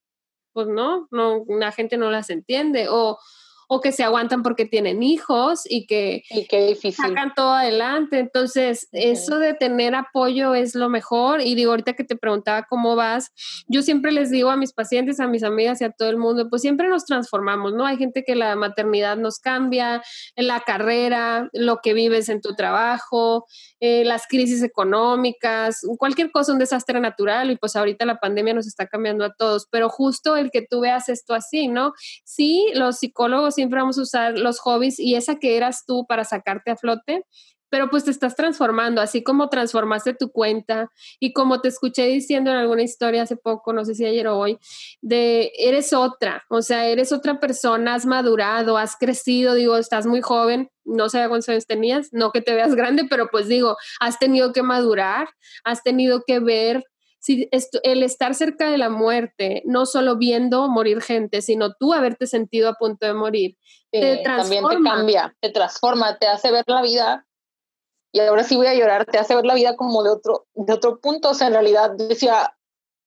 pues 0.53 0.69
no, 0.69 1.09
no, 1.11 1.45
la 1.49 1.73
gente 1.73 1.97
no 1.97 2.13
las 2.13 2.31
entiende. 2.31 2.87
O, 2.89 3.19
o 3.69 3.81
que 3.81 3.93
se 3.93 4.05
aguantan 4.05 4.43
porque 4.43 4.65
tienen 4.65 5.03
hijos 5.03 5.63
y 5.65 5.87
que 5.87 6.23
sacan 6.93 7.33
todo 7.35 7.53
adelante. 7.53 8.19
Entonces, 8.19 8.89
eso 8.93 9.39
de 9.39 9.55
tener 9.55 9.95
apoyo 9.95 10.55
es 10.55 10.75
lo 10.75 10.89
mejor. 10.89 11.41
Y 11.41 11.55
digo, 11.55 11.71
ahorita 11.71 11.95
que 11.95 12.05
te 12.05 12.17
preguntaba 12.17 12.67
cómo 12.69 12.97
vas, 12.97 13.31
yo 13.69 13.83
siempre 13.83 14.13
les 14.13 14.31
digo 14.31 14.51
a 14.51 14.57
mis 14.57 14.73
pacientes, 14.73 15.21
a 15.21 15.27
mis 15.27 15.43
amigas 15.43 15.81
y 15.81 15.85
a 15.85 15.91
todo 15.91 16.09
el 16.11 16.17
mundo, 16.17 16.49
pues 16.49 16.63
siempre 16.63 16.89
nos 16.89 17.05
transformamos, 17.05 17.73
¿no? 17.73 17.87
Hay 17.87 17.97
gente 17.97 18.25
que 18.25 18.35
la 18.35 18.57
maternidad 18.57 19.17
nos 19.17 19.39
cambia, 19.39 20.03
la 20.37 20.61
carrera, 20.61 21.49
lo 21.53 21.79
que 21.83 21.95
vives 21.95 22.29
en 22.29 22.41
tu 22.41 22.55
trabajo, 22.55 23.47
eh, 23.81 24.05
las 24.05 24.27
crisis 24.27 24.63
económicas, 24.63 25.81
cualquier 25.99 26.31
cosa, 26.31 26.53
un 26.53 26.59
desastre 26.59 27.01
natural. 27.01 27.51
Y 27.51 27.57
pues 27.57 27.77
ahorita 27.77 28.05
la 28.05 28.19
pandemia 28.19 28.55
nos 28.55 28.67
está 28.67 28.87
cambiando 28.87 29.25
a 29.25 29.35
todos, 29.35 29.67
pero 29.71 29.89
justo 29.89 30.37
el 30.37 30.51
que 30.51 30.63
tú 30.63 30.81
veas 30.81 31.09
esto 31.09 31.35
así, 31.35 31.69
¿no? 31.69 31.93
Sí, 32.25 32.71
los 32.75 32.99
psicólogos 32.99 33.54
siempre 33.55 33.81
vamos 33.81 33.99
a 33.99 34.03
usar 34.03 34.39
los 34.39 34.59
hobbies 34.61 34.99
y 34.99 35.15
esa 35.15 35.37
que 35.37 35.57
eras 35.57 35.85
tú 35.87 36.07
para 36.07 36.25
sacarte 36.25 36.71
a 36.71 36.77
flote, 36.77 37.25
pero 37.75 37.91
pues 37.91 38.05
te 38.05 38.13
estás 38.13 38.37
transformando, 38.37 39.01
así 39.01 39.25
como 39.25 39.49
transformaste 39.49 40.15
tu 40.15 40.31
cuenta 40.31 40.93
y 41.19 41.33
como 41.33 41.61
te 41.61 41.67
escuché 41.67 42.07
diciendo 42.07 42.53
en 42.53 42.57
alguna 42.57 42.83
historia 42.83 43.23
hace 43.23 43.37
poco, 43.37 43.73
no 43.73 43.85
sé 43.85 43.97
si 43.97 44.05
ayer 44.05 44.29
o 44.29 44.39
hoy, 44.39 44.59
de 45.03 45.51
eres 45.59 45.93
otra, 45.93 46.45
o 46.51 46.63
sea, 46.63 46.87
eres 46.87 47.11
otra 47.11 47.41
persona, 47.41 47.97
has 47.97 48.07
madurado, 48.07 48.79
has 48.79 48.95
crecido, 48.95 49.55
digo, 49.55 49.77
estás 49.77 50.07
muy 50.07 50.21
joven, 50.21 50.71
no 50.85 51.09
sé 51.09 51.27
cuántos 51.27 51.49
años 51.49 51.67
tenías, 51.67 52.11
no 52.13 52.31
que 52.31 52.43
te 52.43 52.55
veas 52.55 52.77
grande, 52.77 53.07
pero 53.11 53.29
pues 53.29 53.49
digo, 53.49 53.77
has 53.99 54.21
tenido 54.21 54.53
que 54.53 54.63
madurar, 54.63 55.27
has 55.65 55.83
tenido 55.83 56.23
que 56.25 56.39
ver 56.39 56.85
si 57.25 57.49
el 57.85 58.03
estar 58.03 58.35
cerca 58.35 58.71
de 58.71 58.77
la 58.77 58.91
muerte, 58.91 59.63
no 59.65 59.87
solo 59.87 60.19
viendo 60.19 60.69
morir 60.69 61.01
gente, 61.01 61.41
sino 61.41 61.73
tú 61.73 61.95
haberte 61.95 62.27
sentido 62.27 62.69
a 62.69 62.75
punto 62.75 63.07
de 63.07 63.15
morir, 63.15 63.57
te 63.91 64.19
transforma. 64.19 64.43
También 64.43 64.69
te 64.69 64.91
cambia, 64.91 65.37
te 65.41 65.49
transforma, 65.49 66.19
te 66.19 66.27
hace 66.27 66.53
ver 66.53 66.65
la 66.67 66.83
vida. 66.83 67.27
Y 68.13 68.21
ahora 68.21 68.45
sí 68.45 68.57
voy 68.57 68.67
a 68.67 68.75
llorar, 68.75 69.07
te 69.07 69.17
hace 69.17 69.35
ver 69.35 69.47
la 69.47 69.55
vida 69.55 69.75
como 69.75 70.03
de 70.03 70.11
otro, 70.11 70.45
de 70.53 70.75
otro 70.75 71.01
punto. 71.01 71.31
O 71.31 71.35
sea, 71.35 71.47
en 71.47 71.55
realidad 71.55 71.93
decía, 71.97 72.55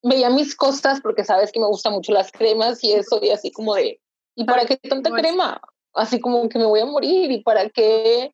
veía 0.01 0.31
mis 0.31 0.55
costas 0.55 0.99
porque 0.99 1.23
sabes 1.23 1.51
que 1.51 1.59
me 1.59 1.67
gustan 1.67 1.93
mucho 1.93 2.11
las 2.11 2.31
cremas 2.31 2.83
y 2.83 2.93
eso, 2.93 3.19
y 3.21 3.29
así 3.29 3.51
como 3.51 3.75
de, 3.75 4.01
¿y 4.35 4.45
para 4.45 4.65
qué 4.65 4.77
tanta 4.77 5.11
crema? 5.11 5.61
Así 5.93 6.19
como 6.19 6.49
que 6.49 6.57
me 6.57 6.65
voy 6.65 6.79
a 6.79 6.85
morir, 6.87 7.29
¿y 7.29 7.43
para 7.43 7.69
qué 7.69 8.33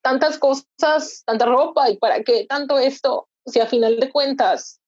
tantas 0.00 0.38
cosas, 0.38 1.24
tanta 1.26 1.44
ropa? 1.46 1.90
¿Y 1.90 1.96
para 1.96 2.22
qué 2.22 2.46
tanto 2.48 2.78
esto? 2.78 3.28
Si 3.46 3.58
a 3.58 3.66
final 3.66 3.98
de 3.98 4.12
cuentas 4.12 4.80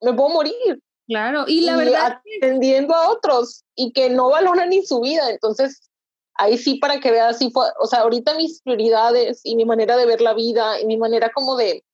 me 0.00 0.12
puedo 0.12 0.30
morir. 0.30 0.82
Claro, 1.08 1.44
y 1.46 1.60
la 1.60 1.76
verdad. 1.76 2.20
Atendiendo 2.38 2.94
a 2.94 3.10
otros 3.10 3.64
y 3.74 3.92
que 3.92 4.10
no 4.10 4.30
valoran 4.30 4.70
ni 4.70 4.84
su 4.84 5.00
vida. 5.00 5.30
Entonces, 5.30 5.88
ahí 6.34 6.58
sí, 6.58 6.76
para 6.76 6.98
que 7.00 7.10
veas, 7.10 7.38
sí 7.38 7.52
o 7.80 7.86
sea, 7.86 8.00
ahorita 8.00 8.34
mis 8.34 8.60
prioridades 8.62 9.40
y 9.44 9.56
mi 9.56 9.64
manera 9.64 9.96
de 9.96 10.06
ver 10.06 10.20
la 10.20 10.34
vida 10.34 10.80
y 10.80 10.86
mi 10.86 10.96
manera 10.96 11.30
como 11.32 11.56
de, 11.56 11.84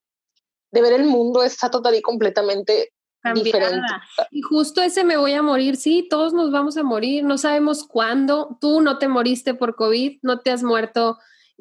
de 0.71 0.83
ver 0.83 0.95
el 0.95 1.05
mundo 1.05 1.43
está 1.43 1.71
total 1.71 1.95
y 1.95 2.03
completamente 2.03 2.93
diferente. 3.35 3.87
Y 4.31 4.43
justo 4.43 4.83
ese 4.83 5.05
me 5.05 5.17
voy 5.17 5.33
a 5.35 5.43
morir, 5.43 5.77
sí, 5.77 6.07
todos 6.09 6.33
nos 6.33 6.51
vamos 6.51 6.77
a 6.77 6.83
morir, 6.83 7.25
no 7.25 7.39
sabemos 7.39 7.85
cuándo. 7.85 8.59
Tú 8.61 8.81
no 8.81 8.99
te 8.99 9.09
moriste 9.09 9.55
por 9.55 9.77
COVID, 9.77 10.19
no 10.23 10.41
te 10.41 10.51
has 10.51 10.63
muerto 10.63 11.19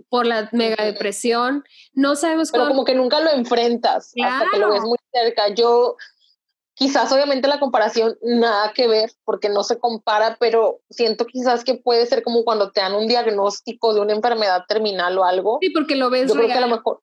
por 0.10 0.26
la 0.26 0.50
mega 0.52 0.84
depresión, 0.84 1.64
no 1.94 2.16
sabemos 2.16 2.52
Pero 2.52 2.68
como 2.68 2.86
que 2.86 2.96
nunca 2.96 3.20
lo 3.20 3.32
enfrentas 3.32 4.14
hasta 4.24 4.46
que 4.52 4.58
lo 4.58 4.72
ves 4.72 4.82
muy 4.82 4.98
cerca. 5.12 5.54
Yo 5.54 5.98
Quizás 6.82 7.12
obviamente 7.12 7.48
la 7.48 7.60
comparación 7.60 8.18
nada 8.24 8.74
que 8.74 8.88
ver 8.88 9.12
porque 9.24 9.50
no 9.50 9.64
se 9.64 9.78
compara, 9.78 10.38
pero 10.40 10.80
siento 10.90 11.28
quizás 11.28 11.64
que 11.64 11.76
puede 11.76 12.08
ser 12.08 12.24
como 12.24 12.44
cuando 12.44 12.72
te 12.72 12.82
dan 12.82 12.96
un 12.96 13.08
diagnóstico 13.08 13.94
de 13.94 14.02
una 14.02 14.14
enfermedad 14.14 14.64
terminal 14.68 15.16
o 15.16 15.24
algo. 15.24 15.60
Sí, 15.62 15.70
porque 15.70 15.96
lo 15.96 16.10
ves 16.10 16.30
Yo 16.30 16.34
creo 16.34 16.48
que 16.48 16.54
a 16.54 16.62
lo 16.62 16.76
mejor, 16.76 17.00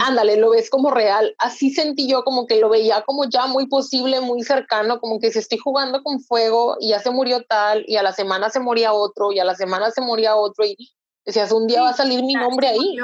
ándale, 0.00 0.36
lo 0.36 0.50
ves 0.50 0.68
como 0.68 0.90
real. 0.90 1.32
Así 1.38 1.70
sentí 1.70 2.08
yo 2.08 2.24
como 2.24 2.48
que 2.48 2.58
lo 2.58 2.68
veía 2.68 3.02
como 3.02 3.26
ya 3.26 3.46
muy 3.46 3.68
posible, 3.68 4.20
muy 4.20 4.42
cercano, 4.42 4.98
como 4.98 5.20
que 5.20 5.30
si 5.30 5.38
estoy 5.38 5.58
jugando 5.58 6.02
con 6.02 6.18
fuego 6.18 6.76
y 6.80 6.88
ya 6.88 6.98
se 6.98 7.12
murió 7.12 7.44
tal 7.44 7.84
y 7.86 7.94
a 7.94 8.02
la 8.02 8.12
semana 8.12 8.50
se 8.50 8.58
moría 8.58 8.94
otro 8.94 9.30
y 9.30 9.38
a 9.38 9.44
la 9.44 9.54
semana 9.54 9.92
se 9.92 10.00
moría 10.00 10.34
otro 10.34 10.64
y 10.64 10.76
decías, 11.24 11.52
un 11.52 11.68
día 11.68 11.82
va 11.82 11.90
a 11.90 11.96
salir 11.96 12.20
mi 12.24 12.34
nombre 12.34 12.66
ahí. 12.66 12.96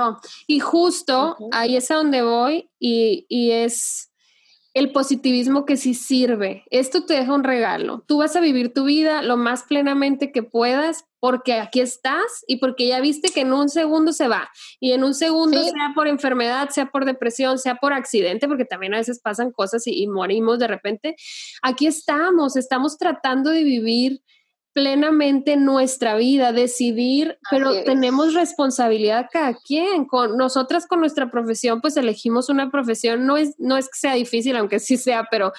Y 0.48 0.58
justo 0.58 1.36
ahí 1.52 1.76
es 1.76 1.88
a 1.92 1.94
donde 1.94 2.22
voy 2.22 2.68
y, 2.80 3.26
y 3.28 3.52
es 3.52 4.09
el 4.72 4.92
positivismo 4.92 5.64
que 5.64 5.76
sí 5.76 5.94
sirve. 5.94 6.64
Esto 6.70 7.04
te 7.04 7.14
deja 7.14 7.34
un 7.34 7.44
regalo. 7.44 8.04
Tú 8.06 8.18
vas 8.18 8.36
a 8.36 8.40
vivir 8.40 8.72
tu 8.72 8.84
vida 8.84 9.22
lo 9.22 9.36
más 9.36 9.64
plenamente 9.64 10.30
que 10.30 10.42
puedas 10.42 11.04
porque 11.18 11.54
aquí 11.54 11.80
estás 11.80 12.44
y 12.46 12.56
porque 12.56 12.86
ya 12.86 13.00
viste 13.00 13.30
que 13.30 13.40
en 13.42 13.52
un 13.52 13.68
segundo 13.68 14.12
se 14.12 14.28
va. 14.28 14.48
Y 14.78 14.92
en 14.92 15.04
un 15.04 15.14
segundo, 15.14 15.62
sea 15.62 15.92
por 15.94 16.08
enfermedad, 16.08 16.70
sea 16.70 16.86
por 16.86 17.04
depresión, 17.04 17.58
sea 17.58 17.76
por 17.76 17.92
accidente, 17.92 18.48
porque 18.48 18.64
también 18.64 18.94
a 18.94 18.98
veces 18.98 19.20
pasan 19.20 19.50
cosas 19.50 19.86
y, 19.86 20.02
y 20.02 20.06
morimos 20.06 20.58
de 20.58 20.68
repente, 20.68 21.16
aquí 21.62 21.86
estamos, 21.86 22.56
estamos 22.56 22.96
tratando 22.96 23.50
de 23.50 23.64
vivir 23.64 24.22
plenamente 24.72 25.56
nuestra 25.56 26.14
vida, 26.14 26.52
decidir, 26.52 27.38
pero 27.50 27.82
tenemos 27.84 28.34
responsabilidad 28.34 29.26
cada 29.32 29.54
quien. 29.54 30.04
Con 30.04 30.36
nosotras 30.36 30.86
con 30.86 31.00
nuestra 31.00 31.30
profesión, 31.30 31.80
pues 31.80 31.96
elegimos 31.96 32.48
una 32.48 32.70
profesión, 32.70 33.26
no 33.26 33.36
es, 33.36 33.54
no 33.58 33.76
es 33.76 33.86
que 33.86 33.98
sea 33.98 34.14
difícil, 34.14 34.56
aunque 34.56 34.78
sí 34.78 34.96
sea, 34.96 35.26
pero 35.30 35.52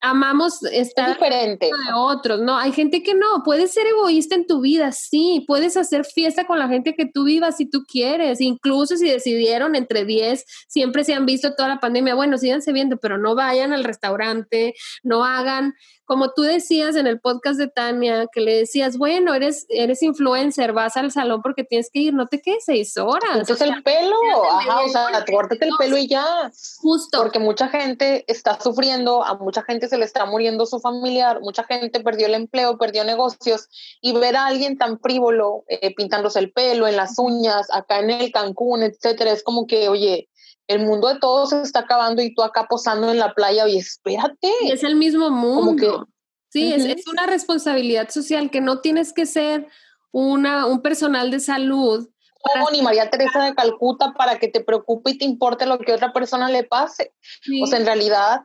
amamos 0.00 0.64
estar 0.64 1.14
diferente 1.14 1.66
de 1.66 1.92
otros, 1.94 2.40
¿no? 2.40 2.56
Hay 2.56 2.72
gente 2.72 3.02
que 3.02 3.14
no, 3.14 3.42
puedes 3.44 3.72
ser 3.72 3.86
egoísta 3.86 4.34
en 4.34 4.46
tu 4.46 4.60
vida, 4.60 4.92
sí, 4.92 5.44
puedes 5.46 5.76
hacer 5.76 6.04
fiesta 6.04 6.46
con 6.46 6.58
la 6.58 6.68
gente 6.68 6.94
que 6.94 7.06
tú 7.06 7.24
vivas 7.24 7.58
si 7.58 7.66
tú 7.66 7.84
quieres, 7.86 8.40
incluso 8.40 8.96
si 8.96 9.08
decidieron 9.08 9.74
entre 9.74 10.04
10, 10.04 10.44
siempre 10.68 11.04
se 11.04 11.14
han 11.14 11.26
visto 11.26 11.54
toda 11.54 11.68
la 11.68 11.80
pandemia, 11.80 12.14
bueno, 12.14 12.38
síganse 12.38 12.72
viendo, 12.72 12.96
pero 12.96 13.18
no 13.18 13.34
vayan 13.34 13.72
al 13.72 13.84
restaurante, 13.84 14.74
no 15.02 15.24
hagan 15.24 15.74
como 16.06 16.32
tú 16.32 16.42
decías 16.42 16.94
en 16.94 17.06
el 17.08 17.20
podcast 17.20 17.58
de 17.58 17.66
Tania, 17.66 18.26
que 18.32 18.40
le 18.40 18.56
decías, 18.56 18.96
bueno, 18.96 19.34
eres, 19.34 19.66
eres 19.68 20.02
influencer, 20.02 20.72
vas 20.72 20.96
al 20.96 21.10
salón 21.10 21.42
porque 21.42 21.64
tienes 21.64 21.90
que 21.90 21.98
ir, 21.98 22.14
no 22.14 22.26
te 22.28 22.40
quedes 22.40 22.64
seis 22.64 22.96
horas. 22.96 23.36
Entonces 23.36 23.68
el 23.68 23.82
pelo, 23.82 24.16
ajá, 24.50 24.82
o 24.82 24.88
sea, 24.88 25.24
córtate 25.30 25.66
el 25.66 25.72
pelo 25.76 25.98
y 25.98 26.06
ya. 26.06 26.50
Justo. 26.78 27.18
Porque 27.18 27.40
mucha 27.40 27.68
gente 27.68 28.24
está 28.28 28.58
sufriendo, 28.60 29.24
a 29.24 29.34
mucha 29.34 29.62
gente 29.62 29.88
se 29.88 29.98
le 29.98 30.04
está 30.04 30.24
muriendo 30.26 30.64
su 30.64 30.78
familiar, 30.78 31.40
mucha 31.40 31.64
gente 31.64 32.00
perdió 32.00 32.26
el 32.26 32.34
empleo, 32.34 32.78
perdió 32.78 33.02
negocios, 33.04 33.68
y 34.00 34.12
ver 34.12 34.36
a 34.36 34.46
alguien 34.46 34.78
tan 34.78 35.00
frívolo, 35.00 35.64
eh, 35.68 35.92
pintándose 35.94 36.38
el 36.38 36.52
pelo, 36.52 36.86
en 36.86 36.96
las 36.96 37.18
uñas, 37.18 37.66
acá 37.72 37.98
en 37.98 38.10
el 38.10 38.30
Cancún, 38.30 38.84
etcétera, 38.84 39.32
es 39.32 39.42
como 39.42 39.66
que, 39.66 39.88
oye, 39.88 40.28
el 40.68 40.84
mundo 40.84 41.08
de 41.08 41.18
todos 41.18 41.50
se 41.50 41.62
está 41.62 41.80
acabando 41.80 42.22
y 42.22 42.34
tú 42.34 42.42
acá 42.42 42.66
posando 42.68 43.10
en 43.10 43.18
la 43.18 43.34
playa, 43.34 43.68
y 43.68 43.78
espérate. 43.78 44.50
es 44.64 44.82
el 44.82 44.96
mismo 44.96 45.30
mundo. 45.30 46.08
sí, 46.48 46.72
es, 46.72 47.06
una 47.06 47.26
responsabilidad 47.26 48.08
social 48.08 48.50
que 48.50 48.60
no 48.60 48.80
tienes 48.80 49.12
que 49.12 49.26
ser 49.26 49.68
una, 50.12 50.66
un 50.66 50.82
personal 50.82 51.30
de 51.30 51.40
salud. 51.40 52.08
Como 52.40 52.70
ni 52.70 52.80
María 52.80 53.10
Teresa 53.10 53.44
de 53.44 53.54
Calcuta 53.54 54.14
para 54.14 54.38
que 54.38 54.48
te 54.48 54.60
preocupe 54.60 55.10
y 55.10 55.18
te 55.18 55.24
importe 55.24 55.66
lo 55.66 55.78
que 55.78 55.92
otra 55.92 56.12
persona 56.12 56.48
le 56.48 56.62
pase. 56.62 57.12
O 57.60 57.66
sea, 57.66 57.78
en 57.78 57.86
realidad 57.86 58.42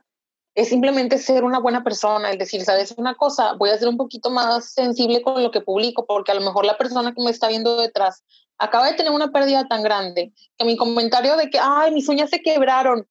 es 0.54 0.68
simplemente 0.68 1.18
ser 1.18 1.44
una 1.44 1.58
buena 1.58 1.82
persona, 1.82 2.30
el 2.30 2.38
decir, 2.38 2.62
sabes 2.64 2.92
una 2.96 3.14
cosa, 3.14 3.54
voy 3.54 3.70
a 3.70 3.78
ser 3.78 3.88
un 3.88 3.96
poquito 3.96 4.30
más 4.30 4.72
sensible 4.72 5.22
con 5.22 5.42
lo 5.42 5.50
que 5.50 5.62
publico, 5.62 6.04
porque 6.04 6.32
a 6.32 6.34
lo 6.34 6.42
mejor 6.42 6.66
la 6.66 6.76
persona 6.76 7.14
que 7.14 7.22
me 7.22 7.30
está 7.30 7.48
viendo 7.48 7.80
detrás 7.80 8.22
acaba 8.62 8.86
de 8.86 8.94
tener 8.94 9.12
una 9.12 9.32
pérdida 9.32 9.66
tan 9.66 9.82
grande 9.82 10.32
que 10.56 10.64
mi 10.64 10.76
comentario 10.76 11.36
de 11.36 11.50
que, 11.50 11.58
ay, 11.60 11.90
mis 11.90 12.08
uñas 12.08 12.30
se 12.30 12.40
quebraron, 12.40 13.06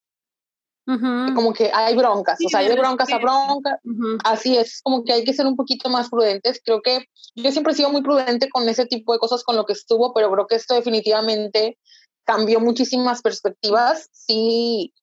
como 1.35 1.53
que 1.53 1.71
hay 1.73 1.95
broncas, 1.95 2.37
o 2.45 2.49
sea, 2.49 2.61
hay 2.61 2.67
de 2.67 2.75
broncas 2.75 3.11
a 3.11 3.17
broncas, 3.17 3.79
así 4.23 4.57
es, 4.57 4.81
como 4.81 5.03
que 5.03 5.13
hay 5.13 5.23
que 5.23 5.33
ser 5.33 5.45
un 5.45 5.55
poquito 5.55 5.89
más 5.89 6.09
prudentes. 6.09 6.61
Creo 6.63 6.81
que 6.81 7.05
yo 7.35 7.51
siempre 7.51 7.73
he 7.73 7.75
sido 7.75 7.89
muy 7.89 8.01
prudente 8.01 8.49
con 8.49 8.67
ese 8.67 8.85
tipo 8.85 9.13
de 9.13 9.19
cosas, 9.19 9.43
con 9.43 9.55
lo 9.55 9.65
que 9.65 9.73
estuvo, 9.73 10.13
pero 10.13 10.31
creo 10.31 10.47
que 10.47 10.55
esto 10.55 10.75
definitivamente 10.75 11.77
cambió 12.25 12.59
muchísimas 12.59 13.21
perspectivas. 13.21 14.09
Sí, 14.11 14.93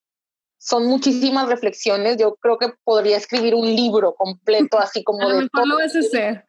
son 0.59 0.87
muchísimas 0.87 1.49
reflexiones. 1.49 2.17
Yo 2.19 2.37
creo 2.37 2.59
que 2.59 2.73
podría 2.85 3.17
escribir 3.17 3.55
un 3.55 3.67
libro 3.67 4.15
completo, 4.15 4.79
así 4.79 5.05
como 5.05 5.23
a 5.23 5.33
lo 5.33 5.41
mejor 5.41 5.67
lo 5.67 5.77
vas 5.77 5.95
a 5.95 6.01
hacer. 6.01 6.45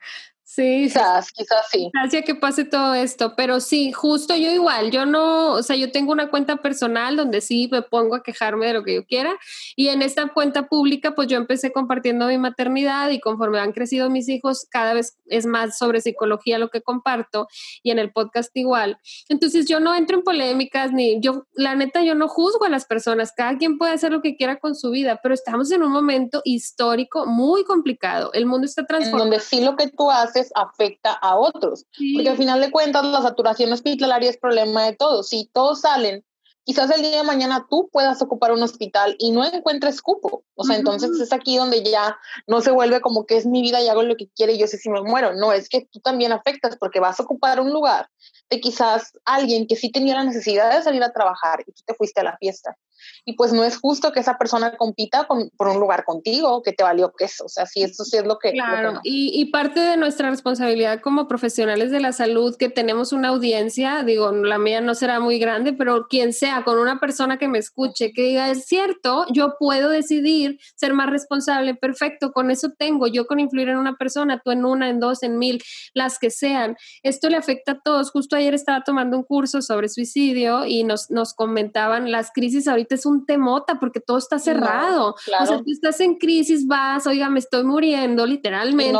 Sí, 0.60 0.84
quizás, 0.84 1.32
quizás 1.32 1.70
sí. 1.72 1.90
Gracias 1.94 2.26
que 2.26 2.36
pase 2.36 2.66
todo 2.66 2.94
esto, 2.94 3.34
pero 3.38 3.62
sí, 3.62 3.94
justo 3.94 4.36
yo 4.36 4.52
igual, 4.52 4.92
yo 4.92 5.06
no, 5.06 5.54
o 5.54 5.64
sea, 5.64 5.78
yo 5.78 5.90
tengo 5.90 6.12
una 6.12 6.30
cuenta 6.30 6.58
personal 6.58 7.16
donde 7.16 7.40
sí 7.40 7.70
me 7.72 7.82
pongo 7.82 8.16
a 8.16 8.24
quejarme 8.24 8.66
de 8.66 8.74
lo 8.74 8.84
que 8.84 8.96
yo 8.96 9.06
quiera 9.06 9.38
y 9.78 9.88
en 9.88 10.02
esta 10.02 10.28
cuenta 10.28 10.68
pública 10.68 11.16
pues 11.16 11.30
yo 11.30 11.38
empecé 11.38 11.72
compartiendo 11.72 12.28
mi 12.28 12.38
maternidad 12.38 13.10
y 13.10 13.22
conforme 13.22 13.58
han 13.58 13.72
crecido 13.72 14.10
mis 14.10 14.28
hijos 14.28 14.68
cada 14.70 14.94
vez 14.94 15.18
es 15.28 15.46
más 15.46 15.78
sobre 15.78 16.02
psicología 16.02 16.60
lo 16.60 16.70
que 16.70 16.82
comparto 16.82 17.48
y 17.82 17.92
en 17.92 18.00
el 18.00 18.12
podcast 18.12 18.52
igual. 18.58 19.00
Entonces 19.30 19.66
yo 19.66 19.80
no 19.80 19.96
entro 19.96 20.18
en 20.18 20.24
polémicas 20.24 20.92
ni 20.92 21.22
yo, 21.22 21.48
la 21.54 21.76
neta 21.76 22.04
yo 22.04 22.16
no 22.16 22.28
juzgo 22.28 22.66
a 22.66 22.70
las 22.70 22.84
personas, 22.84 23.32
cada 23.32 23.58
quien 23.58 23.78
puede 23.78 23.94
hacer 23.94 24.12
lo 24.12 24.22
que 24.22 24.36
quiera 24.36 24.58
con 24.58 24.76
su 24.76 24.92
vida, 24.92 25.22
pero 25.24 25.34
estamos 25.34 25.72
en 25.72 25.84
un 25.84 25.92
momento 25.94 26.42
histórico 26.44 27.26
muy 27.26 27.64
complicado, 27.64 28.34
el 28.34 28.46
mundo 28.46 28.66
está 28.66 28.86
transformando. 28.86 29.24
En 29.24 29.30
donde 29.30 29.46
sí 29.46 29.62
lo 29.62 29.78
que 29.78 29.88
tú 29.88 30.12
haces 30.12 30.49
afecta 30.56 31.14
a 31.14 31.38
otros. 31.38 31.86
Porque 32.14 32.30
al 32.30 32.38
final 32.38 32.62
de 32.62 32.72
cuentas 32.72 33.06
la 33.06 33.22
saturación 33.22 33.72
hospitalaria 33.72 34.30
es 34.30 34.38
problema 34.38 34.84
de 34.86 34.96
todos. 34.96 35.30
Si 35.30 35.50
todos 35.54 35.82
salen, 35.82 36.24
quizás 36.64 36.92
el 36.92 37.02
día 37.02 37.18
de 37.18 37.24
mañana 37.24 37.66
tú 37.70 37.90
puedas 37.92 38.22
ocupar 38.22 38.52
un 38.52 38.62
hospital 38.62 39.16
y 39.18 39.32
no 39.32 39.44
encuentres 39.46 40.02
cupo. 40.02 40.44
O 40.56 40.64
sea, 40.64 40.76
entonces 40.76 41.20
es 41.20 41.34
aquí 41.34 41.58
donde 41.58 41.84
ya 41.84 42.18
no 42.48 42.62
se 42.62 42.72
vuelve 42.72 43.02
como 43.02 43.26
que 43.26 43.38
es 43.38 43.46
mi 43.46 43.62
vida 43.62 43.82
y 43.82 43.88
hago 43.88 44.04
lo 44.04 44.16
que 44.16 44.30
quiere 44.36 44.54
y 44.54 44.60
yo 44.60 44.68
sé 44.68 44.78
si 44.78 44.90
me 44.90 45.02
muero. 45.02 45.34
No, 45.34 45.52
es 45.52 45.70
que 45.70 45.88
tú 45.92 46.00
también 46.00 46.32
afectas 46.32 46.78
porque 46.78 47.00
vas 47.00 47.20
a 47.20 47.24
ocupar 47.24 47.60
un 47.60 47.72
lugar 47.72 48.08
de 48.50 48.60
quizás 48.60 49.14
alguien 49.26 49.68
que 49.68 49.76
sí 49.76 49.92
tenía 49.92 50.16
la 50.16 50.24
necesidad 50.24 50.76
de 50.76 50.84
salir 50.84 51.04
a 51.04 51.12
trabajar 51.12 51.62
y 51.66 51.72
tú 51.72 51.82
te 51.86 51.94
fuiste 51.94 52.22
a 52.22 52.24
la 52.24 52.38
fiesta 52.38 52.78
y 53.26 53.34
pues 53.34 53.54
no 53.54 53.64
es 53.64 53.78
justo 53.78 54.12
que 54.12 54.20
esa 54.20 54.38
persona 54.38 54.76
compita 54.78 55.28
por 55.28 55.68
un 55.68 55.80
lugar 55.80 56.06
contigo 56.06 56.62
que 56.64 56.74
te 56.74 56.84
valió 56.84 57.12
queso, 57.14 57.46
o 57.46 57.50
sea, 57.50 57.66
sí, 57.66 57.84
eso 57.84 58.04
sí 58.04 58.18
es 58.18 58.26
lo 58.26 58.40
que... 58.40 58.52
Claro, 58.52 59.00
y, 59.04 59.46
parte 59.50 59.80
de 59.80 59.98
nuestra 59.98 60.30
responsabilidad 60.30 61.02
como 61.02 61.28
profesionales 61.28 61.90
de 61.92 62.00
la 62.00 62.12
salud, 62.12 62.56
que 62.56 62.70
tenemos 62.70 63.14
una 63.14 63.30
audiencia, 63.30 64.04
digo, 64.04 64.32
la 64.32 64.60
mía 64.60 64.80
no 64.80 64.94
será 64.94 65.20
muy 65.20 65.40
grande, 65.40 65.74
pero 65.74 66.08
quien 66.08 66.34
sea, 66.34 66.64
con 66.64 66.78
una 66.78 67.00
persona 67.00 67.40
que 67.40 67.48
me 67.48 67.58
escuche, 67.58 68.12
que 68.14 68.22
diga, 68.22 68.50
es 68.52 68.66
cierto, 68.66 69.26
yo 69.32 69.56
puedo 69.58 69.90
decidir 69.90 70.60
ser 70.76 70.94
más 70.94 71.10
responsable, 71.10 71.76
perfecto, 71.76 72.32
con 72.32 72.52
eso 72.52 72.72
tengo, 72.78 73.08
yo 73.08 73.26
con 73.26 73.40
influir 73.40 73.70
en 73.70 73.78
una 73.78 73.96
persona, 73.96 74.42
tú 74.44 74.52
en 74.52 74.66
una, 74.66 74.90
en 74.90 75.00
dos, 75.00 75.24
en 75.24 75.38
mil, 75.38 75.62
las 75.94 76.20
que 76.20 76.30
sean. 76.30 76.78
Esto 77.04 77.30
le 77.30 77.38
afecta 77.38 77.74
a 77.74 77.80
todos. 77.80 78.12
Justo 78.12 78.36
ayer 78.36 78.54
estaba 78.54 78.84
tomando 78.84 79.18
un 79.18 79.24
curso 79.24 79.62
sobre 79.62 79.90
suicidio 79.90 80.66
y 80.66 80.84
nos, 80.84 81.10
nos 81.10 81.34
comentaban 81.34 82.12
las 82.12 82.32
crisis 82.32 82.68
ahorita 82.68 82.89
es 82.96 83.06
un 83.06 83.26
temota 83.26 83.80
porque 83.80 84.00
todo 84.00 84.18
está 84.18 84.40
cerrado. 84.40 85.16
O 85.40 85.46
sea, 85.46 85.58
tú 85.58 85.72
estás 85.72 86.00
en 86.00 86.16
crisis, 86.16 86.68
vas, 86.68 87.08
oiga, 87.08 87.30
me 87.30 87.40
estoy 87.40 87.64
muriendo, 87.64 88.26
literalmente. 88.26 88.94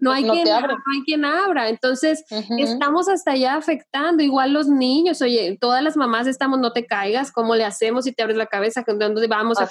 No, 0.00 0.12
hay, 0.12 0.22
quien, 0.22 0.44
no 0.44 0.76
hay 0.92 1.02
quien 1.04 1.24
abra. 1.24 1.68
Entonces, 1.68 2.24
estamos 2.58 3.08
hasta 3.08 3.32
allá 3.32 3.56
afectando. 3.56 4.22
Igual 4.22 4.52
los 4.52 4.68
niños, 4.68 5.20
oye, 5.22 5.56
todas 5.60 5.82
las 5.82 5.96
mamás 5.96 6.26
estamos, 6.26 6.60
no 6.60 6.72
te 6.72 6.86
caigas, 6.86 7.32
¿cómo 7.32 7.54
le 7.56 7.64
hacemos 7.64 8.04
si 8.04 8.12
te 8.12 8.22
abres 8.22 8.36
la 8.36 8.46
cabeza? 8.46 8.84
¿Dónde 8.86 9.26
vamos? 9.26 9.58
A 9.58 9.68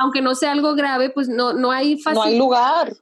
Aunque 0.00 0.22
no 0.22 0.34
sea 0.34 0.52
algo 0.52 0.74
grave, 0.74 1.10
pues 1.10 1.28
no, 1.28 1.52
no 1.52 1.70
hay 1.70 1.96
No 2.12 2.22
hay 2.22 2.38
lugar. 2.38 2.92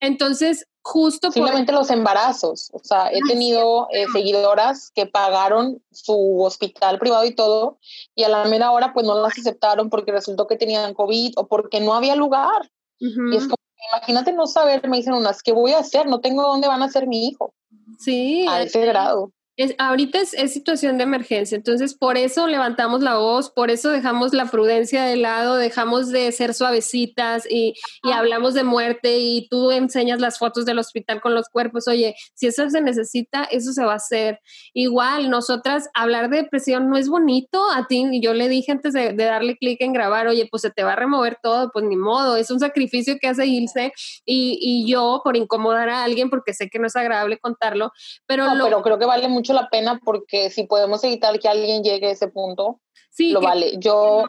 Entonces, 0.00 0.66
justo 0.82 1.30
simplemente 1.30 1.72
los 1.72 1.90
embarazos 1.90 2.70
o 2.72 2.78
sea 2.82 3.10
he 3.12 3.20
tenido 3.28 3.86
eh, 3.90 4.06
seguidoras 4.12 4.90
que 4.94 5.06
pagaron 5.06 5.82
su 5.90 6.40
hospital 6.42 6.98
privado 6.98 7.24
y 7.24 7.34
todo 7.34 7.78
y 8.14 8.24
a 8.24 8.28
la 8.28 8.44
mera 8.46 8.70
hora 8.70 8.92
pues 8.92 9.06
no 9.06 9.20
las 9.20 9.38
aceptaron 9.38 9.90
porque 9.90 10.12
resultó 10.12 10.46
que 10.46 10.56
tenían 10.56 10.94
covid 10.94 11.34
o 11.36 11.46
porque 11.46 11.80
no 11.80 11.94
había 11.94 12.16
lugar. 12.16 12.70
Y 12.98 13.36
es 13.36 13.44
como 13.44 13.56
imagínate 13.92 14.32
no 14.32 14.46
saber 14.46 14.86
me 14.88 14.98
dicen 14.98 15.14
unas 15.14 15.42
qué 15.42 15.52
voy 15.52 15.72
a 15.72 15.78
hacer 15.78 16.06
no 16.06 16.20
tengo 16.20 16.42
dónde 16.42 16.68
van 16.68 16.82
a 16.82 16.90
ser 16.90 17.06
mi 17.06 17.28
hijo 17.28 17.54
sí 17.98 18.46
a 18.48 18.60
ese 18.62 18.84
grado 18.84 19.32
Es, 19.60 19.74
ahorita 19.76 20.20
es, 20.20 20.52
situación 20.54 20.96
de 20.96 21.04
emergencia, 21.04 21.54
entonces 21.54 21.94
por 21.94 22.16
eso 22.16 22.46
levantamos 22.46 23.02
la 23.02 23.18
voz, 23.18 23.50
por 23.50 23.70
eso 23.70 23.90
dejamos 23.90 24.32
la 24.32 24.46
prudencia 24.46 25.04
de 25.04 25.16
lado, 25.16 25.56
dejamos 25.56 26.08
de 26.08 26.32
ser 26.32 26.54
suavecitas 26.54 27.44
y, 27.46 27.74
y 28.02 28.10
hablamos 28.10 28.54
de 28.54 28.64
muerte 28.64 29.18
y 29.18 29.48
tú 29.50 29.70
enseñas 29.70 30.18
las 30.18 30.38
fotos 30.38 30.64
del 30.64 30.78
hospital 30.78 31.20
con 31.20 31.34
los 31.34 31.50
cuerpos. 31.50 31.88
Oye, 31.88 32.14
si 32.32 32.46
eso 32.46 32.70
se 32.70 32.80
necesita, 32.80 33.44
eso 33.44 33.74
se 33.74 33.84
va 33.84 33.92
a 33.92 33.96
hacer. 33.96 34.40
Igual, 34.72 35.28
nosotras, 35.28 35.90
hablar 35.92 36.30
de 36.30 36.38
depresión 36.38 36.88
no 36.88 36.96
es 36.96 37.10
bonito 37.10 37.62
a 37.70 37.86
ti. 37.86 38.06
Y 38.10 38.22
yo 38.22 38.32
le 38.32 38.48
dije 38.48 38.72
antes 38.72 38.94
de, 38.94 39.12
darle 39.12 39.58
clic 39.58 39.82
en 39.82 39.92
grabar, 39.92 40.26
oye, 40.26 40.48
pues 40.50 40.62
se 40.62 40.70
te 40.70 40.84
va 40.84 40.94
a 40.94 40.96
remover 40.96 41.36
todo, 41.42 41.70
pues 41.70 41.84
ni 41.84 41.96
modo, 41.96 42.36
es 42.36 42.50
un 42.50 42.60
sacrificio 42.60 43.18
que 43.20 43.28
hace 43.28 43.44
Ilse 43.44 43.92
y, 44.24 44.58
y 44.58 44.90
yo 44.90 45.20
por 45.22 45.36
incomodar 45.36 45.90
a 45.90 46.02
alguien, 46.02 46.30
porque 46.30 46.54
sé 46.54 46.70
que 46.70 46.78
no 46.78 46.86
es 46.86 46.96
agradable 46.96 47.38
contarlo, 47.38 47.92
pero... 48.26 48.46
pero 48.64 48.80
creo 48.80 48.98
que 48.98 49.04
vale 49.04 49.28
mucho 49.28 49.49
la 49.52 49.68
pena 49.68 50.00
porque 50.04 50.50
si 50.50 50.64
podemos 50.64 51.02
evitar 51.04 51.38
que 51.38 51.48
alguien 51.48 51.82
llegue 51.82 52.08
a 52.08 52.12
ese 52.12 52.28
punto, 52.28 52.80
sí, 53.10 53.30
lo 53.30 53.40
vale. 53.40 53.74
Yo 53.78 54.24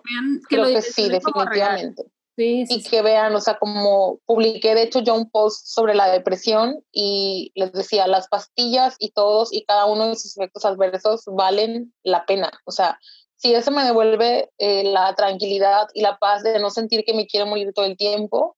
creo 0.49 0.65
que 0.65 0.82
sí, 0.82 1.09
definitivamente. 1.09 2.03
y 2.36 2.84
que 2.84 3.01
vean, 3.01 3.36
o 3.36 3.41
sea, 3.41 3.57
como 3.59 4.19
publiqué 4.26 4.74
de 4.74 4.84
hecho 4.84 4.99
yo 4.99 5.15
un 5.15 5.30
post 5.30 5.67
sobre 5.67 5.93
la 5.93 6.09
depresión 6.11 6.84
y 6.91 7.51
les 7.55 7.72
decía, 7.72 8.07
las 8.07 8.28
pastillas 8.28 8.95
y 8.99 9.11
todos 9.11 9.53
y 9.53 9.65
cada 9.65 9.86
uno 9.86 10.07
de 10.07 10.15
sus 10.15 10.38
efectos 10.38 10.65
adversos 10.65 11.24
valen 11.26 11.93
la 12.03 12.26
pena. 12.26 12.51
O 12.65 12.72
sea, 12.72 12.99
si 13.36 13.53
eso 13.55 13.72
me 13.72 13.84
devuelve 13.84 14.51
eh, 14.59 14.84
la 14.84 15.15
tranquilidad 15.15 15.88
y 15.93 16.01
la 16.01 16.17
paz 16.17 16.43
de 16.43 16.59
no 16.59 16.69
sentir 16.69 17.03
que 17.03 17.13
me 17.13 17.26
quiero 17.26 17.47
morir 17.47 17.72
todo 17.74 17.86
el 17.86 17.97
tiempo, 17.97 18.55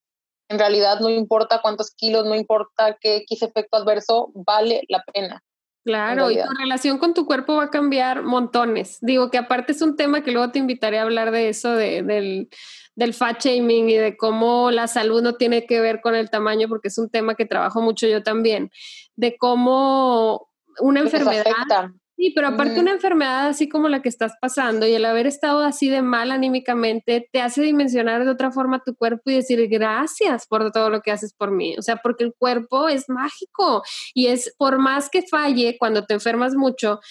en 0.49 0.59
realidad 0.59 0.99
no 0.99 1.09
importa 1.09 1.61
cuántos 1.61 1.91
kilos, 1.91 2.25
no 2.25 2.35
importa 2.35 2.97
qué 2.99 3.17
X 3.17 3.41
efecto 3.41 3.77
adverso, 3.77 4.31
vale 4.33 4.83
la 4.89 5.03
pena. 5.13 5.41
Claro, 5.83 6.31
y 6.31 6.35
tu 6.35 6.49
relación 6.59 6.97
con 6.97 7.13
tu 7.13 7.25
cuerpo 7.25 7.55
va 7.55 7.65
a 7.65 7.69
cambiar 7.69 8.23
montones. 8.23 8.99
Digo 9.01 9.29
que 9.29 9.37
aparte 9.37 9.73
es 9.73 9.81
un 9.81 9.97
tema 9.97 10.23
que 10.23 10.31
luego 10.31 10.49
te 10.51 10.59
invitaré 10.59 10.97
a 10.97 11.01
hablar 11.01 11.31
de 11.31 11.49
eso, 11.49 11.71
de, 11.73 12.03
del, 12.03 12.49
del 12.95 13.13
fat 13.13 13.43
shaming 13.43 13.89
y 13.89 13.95
de 13.95 14.15
cómo 14.15 14.71
la 14.71 14.87
salud 14.87 15.21
no 15.21 15.35
tiene 15.35 15.65
que 15.65 15.81
ver 15.81 15.99
con 15.99 16.15
el 16.15 16.29
tamaño, 16.29 16.69
porque 16.69 16.87
es 16.87 16.97
un 16.97 17.09
tema 17.09 17.35
que 17.35 17.45
trabajo 17.45 17.81
mucho 17.81 18.07
yo 18.07 18.23
también, 18.23 18.71
de 19.15 19.37
cómo 19.37 20.49
una 20.79 21.01
enfermedad... 21.01 21.43
Sí, 22.23 22.31
pero 22.33 22.47
aparte 22.47 22.79
una 22.79 22.93
enfermedad 22.93 23.47
así 23.47 23.67
como 23.67 23.89
la 23.89 24.01
que 24.01 24.07
estás 24.07 24.31
pasando 24.39 24.87
y 24.87 24.93
el 24.93 25.03
haber 25.03 25.27
estado 25.27 25.59
así 25.59 25.89
de 25.89 26.01
mal 26.01 26.31
anímicamente 26.31 27.27
te 27.29 27.41
hace 27.41 27.61
dimensionar 27.61 28.23
de 28.23 28.31
otra 28.31 28.49
forma 28.49 28.81
tu 28.81 28.95
cuerpo 28.95 29.29
y 29.29 29.33
decir 29.33 29.67
gracias 29.67 30.47
por 30.47 30.71
todo 30.71 30.89
lo 30.89 31.01
que 31.01 31.11
haces 31.11 31.33
por 31.33 31.51
mí. 31.51 31.75
O 31.77 31.81
sea, 31.81 31.97
porque 31.97 32.23
el 32.23 32.33
cuerpo 32.33 32.87
es 32.87 33.09
mágico 33.09 33.83
y 34.13 34.27
es 34.27 34.55
por 34.57 34.77
más 34.79 35.09
que 35.09 35.23
falle 35.23 35.75
cuando 35.77 36.05
te 36.05 36.13
enfermas 36.13 36.55
mucho, 36.55 37.01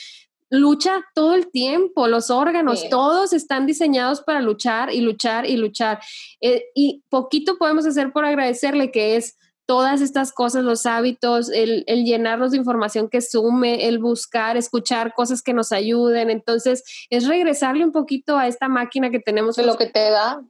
lucha 0.48 1.04
todo 1.14 1.34
el 1.34 1.50
tiempo, 1.50 2.08
los 2.08 2.30
órganos, 2.30 2.88
todos 2.88 3.34
están 3.34 3.66
diseñados 3.66 4.22
para 4.22 4.40
luchar 4.40 4.94
y 4.94 5.02
luchar 5.02 5.44
y 5.44 5.58
luchar. 5.58 6.00
Eh, 6.40 6.64
y 6.74 7.04
poquito 7.10 7.58
podemos 7.58 7.84
hacer 7.84 8.14
por 8.14 8.24
agradecerle 8.24 8.90
que 8.90 9.16
es 9.16 9.36
todas 9.66 10.00
estas 10.00 10.32
cosas, 10.32 10.64
los 10.64 10.86
hábitos, 10.86 11.50
el, 11.50 11.84
el, 11.86 12.04
llenarnos 12.04 12.50
de 12.50 12.58
información 12.58 13.08
que 13.08 13.20
sume, 13.20 13.88
el 13.88 13.98
buscar, 13.98 14.56
escuchar 14.56 15.14
cosas 15.14 15.42
que 15.42 15.54
nos 15.54 15.72
ayuden. 15.72 16.30
Entonces, 16.30 16.84
es 17.10 17.26
regresarle 17.26 17.84
un 17.84 17.92
poquito 17.92 18.36
a 18.36 18.46
esta 18.48 18.68
máquina 18.68 19.10
que 19.10 19.20
tenemos. 19.20 19.56
De 19.56 19.64
lo 19.64 19.76
que 19.76 19.86
te 19.86 20.10
da. 20.10 20.42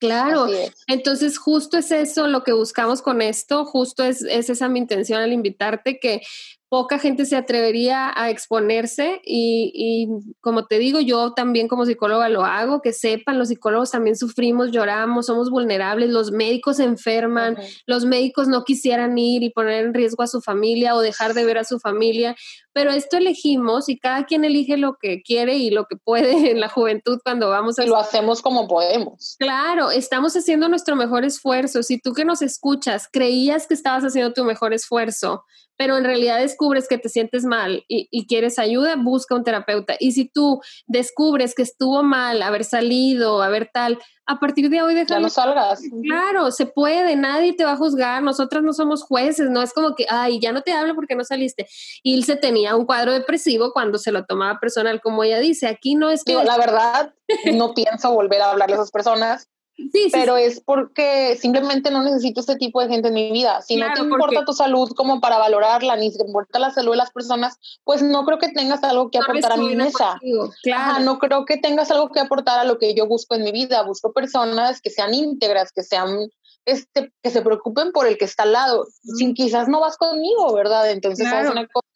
Claro, 0.00 0.46
entonces 0.86 1.38
justo 1.38 1.76
es 1.76 1.90
eso 1.90 2.28
lo 2.28 2.44
que 2.44 2.52
buscamos 2.52 3.02
con 3.02 3.20
esto, 3.20 3.64
justo 3.64 4.04
es, 4.04 4.22
es 4.22 4.48
esa 4.48 4.68
mi 4.68 4.78
intención 4.78 5.20
al 5.20 5.32
invitarte, 5.32 5.98
que 5.98 6.22
poca 6.68 6.98
gente 6.98 7.24
se 7.24 7.36
atrevería 7.36 8.12
a 8.14 8.30
exponerse 8.30 9.20
y, 9.24 10.08
como 10.40 10.66
te 10.66 10.78
digo, 10.78 11.00
yo 11.00 11.32
también 11.32 11.66
como 11.66 11.86
psicóloga 11.86 12.28
lo 12.28 12.44
hago, 12.44 12.82
que 12.82 12.92
sepan, 12.92 13.38
los 13.38 13.48
psicólogos 13.48 13.90
también 13.90 14.16
sufrimos, 14.16 14.70
lloramos, 14.70 15.26
somos 15.26 15.50
vulnerables, 15.50 16.10
los 16.10 16.30
médicos 16.30 16.76
se 16.76 16.84
enferman, 16.84 17.56
los 17.86 18.04
médicos 18.04 18.48
no 18.48 18.64
quisieran 18.64 19.16
ir 19.16 19.42
y 19.42 19.50
poner 19.50 19.84
en 19.86 19.94
riesgo 19.94 20.22
a 20.22 20.26
su 20.26 20.42
familia 20.42 20.94
o 20.94 21.00
dejar 21.00 21.32
de 21.32 21.44
ver 21.44 21.58
a 21.58 21.64
su 21.64 21.80
familia, 21.80 22.36
pero 22.78 22.92
esto 22.92 23.16
elegimos 23.16 23.88
y 23.88 23.98
cada 23.98 24.24
quien 24.24 24.44
elige 24.44 24.76
lo 24.76 24.98
que 25.02 25.20
quiere 25.20 25.56
y 25.56 25.70
lo 25.70 25.86
que 25.86 25.96
puede 25.96 26.30
en 26.52 26.60
la 26.60 26.68
juventud 26.68 27.18
cuando 27.24 27.48
vamos 27.48 27.76
a... 27.76 27.84
Y 27.84 27.88
lo 27.88 27.96
hacemos 27.96 28.40
como 28.40 28.68
podemos. 28.68 29.34
Claro, 29.40 29.90
estamos 29.90 30.36
haciendo 30.36 30.68
nuestro 30.68 30.94
mejor 30.94 31.24
esfuerzo. 31.24 31.82
Si 31.82 31.98
tú 31.98 32.12
que 32.12 32.24
nos 32.24 32.40
escuchas 32.40 33.08
creías 33.12 33.66
que 33.66 33.74
estabas 33.74 34.04
haciendo 34.04 34.32
tu 34.32 34.44
mejor 34.44 34.74
esfuerzo, 34.74 35.42
pero 35.76 35.96
en 35.96 36.04
realidad 36.04 36.38
descubres 36.38 36.86
que 36.86 36.98
te 36.98 37.08
sientes 37.08 37.44
mal 37.44 37.84
y, 37.88 38.26
quieres 38.28 38.60
ayuda, 38.60 38.94
busca 38.96 39.34
un 39.34 39.42
terapeuta. 39.42 39.96
Y 39.98 40.12
si 40.12 40.28
tú 40.28 40.60
descubres 40.86 41.56
que 41.56 41.62
estuvo 41.62 42.04
mal 42.04 42.42
haber 42.42 42.62
salido, 42.62 43.42
haber 43.42 43.70
tal, 43.72 43.98
a 44.28 44.38
partir 44.38 44.68
de 44.68 44.82
hoy 44.82 44.94
deja 44.94 45.14
Ya 45.14 45.20
no 45.20 45.30
salgas. 45.30 45.80
Claro, 46.02 46.50
se 46.50 46.66
puede, 46.66 47.16
nadie 47.16 47.54
te 47.54 47.64
va 47.64 47.72
a 47.72 47.76
juzgar, 47.76 48.22
nosotras 48.22 48.62
no 48.62 48.72
somos 48.72 49.02
jueces, 49.02 49.50
no 49.50 49.62
es 49.62 49.72
como 49.72 49.94
que, 49.94 50.06
ay, 50.08 50.38
ya 50.38 50.52
no 50.52 50.60
te 50.60 50.72
hablo 50.72 50.94
porque 50.94 51.16
no 51.16 51.24
saliste. 51.24 51.66
Y 52.02 52.22
se 52.22 52.36
tenía 52.36 52.76
un 52.76 52.84
cuadro 52.84 53.12
depresivo 53.12 53.72
cuando 53.72 53.98
se 53.98 54.12
lo 54.12 54.24
tomaba 54.24 54.60
personal, 54.60 55.00
como 55.00 55.24
ella 55.24 55.38
dice, 55.38 55.66
aquí 55.66 55.94
no 55.94 56.10
es 56.10 56.24
que... 56.24 56.34
la 56.34 56.58
verdad, 56.58 57.14
no 57.54 57.72
pienso 57.74 58.12
volver 58.12 58.42
a 58.42 58.50
hablarle 58.50 58.74
a 58.74 58.78
esas 58.78 58.90
personas 58.90 59.48
Sí, 59.92 60.08
pero 60.12 60.36
es 60.36 60.60
porque 60.60 61.36
simplemente 61.40 61.92
no 61.92 62.02
necesito 62.02 62.40
este 62.40 62.56
tipo 62.56 62.80
de 62.80 62.88
gente 62.88 63.08
en 63.08 63.14
mi 63.14 63.30
vida. 63.30 63.62
Si 63.62 63.76
no 63.76 63.86
te 63.94 64.00
importa 64.00 64.44
tu 64.44 64.52
salud 64.52 64.90
como 64.96 65.20
para 65.20 65.38
valorarla, 65.38 65.96
ni 65.96 66.12
te 66.12 66.24
importa 66.26 66.58
la 66.58 66.70
salud 66.70 66.92
de 66.92 66.96
las 66.96 67.12
personas, 67.12 67.58
pues 67.84 68.02
no 68.02 68.24
creo 68.24 68.38
que 68.38 68.48
tengas 68.48 68.82
algo 68.82 69.08
que 69.10 69.18
aportar 69.18 69.52
a 69.52 69.56
mi 69.56 69.76
mesa. 69.76 70.18
Claro. 70.64 71.04
no 71.04 71.18
creo 71.18 71.44
que 71.44 71.58
tengas 71.58 71.92
algo 71.92 72.10
que 72.10 72.18
aportar 72.18 72.58
a 72.58 72.64
lo 72.64 72.78
que 72.78 72.94
yo 72.94 73.06
busco 73.06 73.36
en 73.36 73.44
mi 73.44 73.52
vida. 73.52 73.82
Busco 73.82 74.12
personas 74.12 74.80
que 74.80 74.90
sean 74.90 75.14
íntegras, 75.14 75.70
que 75.72 75.84
sean 75.84 76.28
este, 76.68 77.12
que 77.22 77.30
se 77.30 77.40
preocupen 77.40 77.92
por 77.92 78.06
el 78.06 78.18
que 78.18 78.24
está 78.24 78.42
al 78.42 78.52
lado. 78.52 78.86
Sin 79.16 79.32
quizás 79.32 79.68
no 79.68 79.80
vas 79.80 79.96
conmigo, 79.96 80.52
¿verdad? 80.52 80.90
Entonces 80.90 81.26
es 81.26 81.50
una 81.50 81.66
cosa 81.68 81.87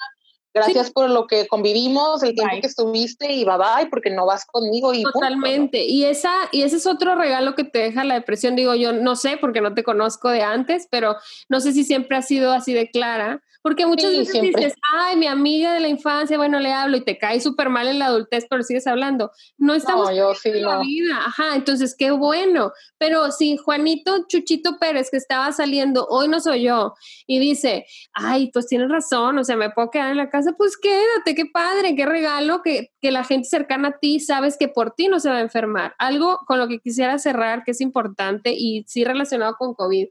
Gracias 0.54 0.90
por 0.90 1.08
lo 1.08 1.26
que 1.26 1.46
convivimos, 1.46 2.22
el 2.22 2.34
tiempo 2.34 2.56
que 2.60 2.66
estuviste 2.66 3.32
y 3.32 3.44
bye 3.44 3.56
bye, 3.56 3.86
porque 3.88 4.10
no 4.10 4.26
vas 4.26 4.44
conmigo 4.44 4.92
y 4.92 5.02
Totalmente. 5.02 5.84
Y 5.84 6.04
esa 6.04 6.32
y 6.52 6.62
ese 6.62 6.76
es 6.76 6.86
otro 6.86 7.14
regalo 7.14 7.54
que 7.54 7.64
te 7.64 7.78
deja 7.78 8.04
la 8.04 8.14
depresión. 8.14 8.54
Digo, 8.54 8.74
yo 8.74 8.92
no 8.92 9.16
sé 9.16 9.38
porque 9.38 9.62
no 9.62 9.72
te 9.74 9.82
conozco 9.82 10.28
de 10.28 10.42
antes, 10.42 10.88
pero 10.90 11.16
no 11.48 11.60
sé 11.60 11.72
si 11.72 11.84
siempre 11.84 12.18
ha 12.18 12.22
sido 12.22 12.52
así 12.52 12.74
de 12.74 12.90
clara, 12.90 13.42
porque 13.62 13.86
muchas 13.86 14.10
veces 14.10 14.42
dices, 14.42 14.74
"Ay, 14.92 15.16
mi 15.16 15.26
amiga 15.26 15.72
de 15.72 15.80
la 15.80 15.88
infancia, 15.88 16.36
bueno, 16.36 16.58
le 16.58 16.72
hablo 16.72 16.96
y 16.96 17.04
te 17.04 17.16
cae 17.16 17.40
súper 17.40 17.70
mal 17.70 17.88
en 17.88 17.98
la 17.98 18.06
adultez, 18.06 18.46
pero 18.50 18.62
sigues 18.62 18.86
hablando." 18.86 19.30
No 19.56 19.72
estamos 19.72 20.10
no, 20.10 20.16
yo 20.16 20.34
sí, 20.34 20.50
en 20.50 20.64
la 20.64 20.80
vida. 20.80 21.16
Ajá, 21.24 21.54
entonces 21.54 21.94
qué 21.96 22.10
bueno. 22.10 22.72
Pero 22.98 23.30
si 23.30 23.56
Juanito 23.56 24.26
Chuchito 24.28 24.78
Pérez 24.78 25.10
que 25.10 25.16
estaba 25.16 25.50
saliendo, 25.52 26.06
hoy 26.08 26.28
no 26.28 26.40
soy 26.40 26.64
yo 26.64 26.94
y 27.26 27.38
dice, 27.38 27.86
"Ay, 28.12 28.50
pues 28.52 28.66
tienes 28.66 28.90
razón, 28.90 29.38
o 29.38 29.44
sea, 29.44 29.56
me 29.56 29.70
puedo 29.70 29.90
quedar 29.90 30.10
en 30.10 30.18
la 30.18 30.28
casa 30.28 30.41
pues 30.56 30.76
quédate, 30.76 31.34
qué 31.34 31.46
padre, 31.46 31.94
qué 31.94 32.06
regalo 32.06 32.62
que, 32.62 32.90
la 33.02 33.24
gente 33.24 33.48
cercana 33.48 33.88
a 33.88 33.98
ti 33.98 34.20
sabes 34.20 34.56
que 34.58 34.68
por 34.68 34.92
ti 34.92 35.08
no 35.08 35.20
se 35.20 35.28
va 35.28 35.36
a 35.36 35.40
enfermar. 35.40 35.94
Algo 35.98 36.38
con 36.46 36.58
lo 36.58 36.68
que 36.68 36.78
quisiera 36.78 37.18
cerrar, 37.18 37.64
que 37.64 37.72
es 37.72 37.80
importante 37.80 38.52
y 38.56 38.84
sí 38.86 39.04
relacionado 39.04 39.56
con 39.58 39.74
COVID, 39.74 40.08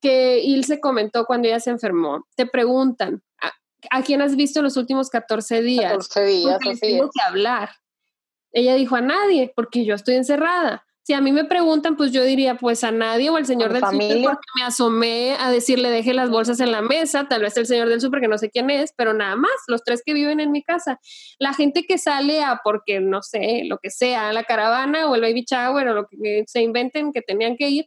que 0.00 0.40
Ilse 0.40 0.80
comentó 0.80 1.24
cuando 1.24 1.48
ella 1.48 1.60
se 1.60 1.70
enfermó. 1.70 2.26
Te 2.36 2.46
preguntan, 2.46 3.22
¿a, 3.90 4.02
quién 4.02 4.22
has 4.22 4.36
visto 4.36 4.60
en 4.60 4.64
los 4.64 4.76
últimos 4.76 5.10
14 5.10 5.62
días? 5.62 5.92
14 5.92 6.24
días, 6.24 6.58
así 6.68 6.80
tengo 6.80 7.10
que 7.10 7.22
hablar. 7.26 7.70
Ella 8.52 8.74
dijo 8.74 8.96
a 8.96 9.00
nadie, 9.00 9.52
porque 9.54 9.84
yo 9.84 9.94
estoy 9.94 10.14
encerrada 10.14 10.87
si 11.08 11.14
a 11.14 11.22
mí 11.22 11.32
me 11.32 11.46
preguntan, 11.46 11.96
pues 11.96 12.12
yo 12.12 12.22
diría, 12.22 12.56
pues 12.58 12.84
a 12.84 12.90
nadie 12.90 13.30
o 13.30 13.36
al 13.36 13.46
señor 13.46 13.72
del 13.72 13.80
súper 13.80 14.22
porque 14.24 14.46
me 14.56 14.62
asomé 14.62 15.36
a 15.40 15.50
decirle 15.50 15.88
deje 15.88 16.12
las 16.12 16.28
bolsas 16.28 16.60
en 16.60 16.70
la 16.70 16.82
mesa, 16.82 17.26
tal 17.26 17.40
vez 17.40 17.56
el 17.56 17.64
señor 17.64 17.88
del 17.88 18.02
súper 18.02 18.20
que 18.20 18.28
no 18.28 18.36
sé 18.36 18.50
quién 18.50 18.68
es, 18.68 18.92
pero 18.94 19.14
nada 19.14 19.34
más, 19.34 19.50
los 19.68 19.82
tres 19.84 20.02
que 20.04 20.12
viven 20.12 20.38
en 20.38 20.52
mi 20.52 20.62
casa. 20.62 21.00
La 21.38 21.54
gente 21.54 21.84
que 21.84 21.96
sale 21.96 22.42
a 22.42 22.60
porque, 22.62 23.00
no 23.00 23.22
sé, 23.22 23.62
lo 23.64 23.78
que 23.78 23.88
sea, 23.88 24.34
la 24.34 24.44
caravana 24.44 25.08
o 25.08 25.14
el 25.14 25.22
baby 25.22 25.46
shower 25.50 25.88
o 25.88 25.94
lo 25.94 26.08
que 26.08 26.44
se 26.46 26.60
inventen 26.60 27.10
que 27.14 27.22
tenían 27.22 27.56
que 27.56 27.70
ir, 27.70 27.86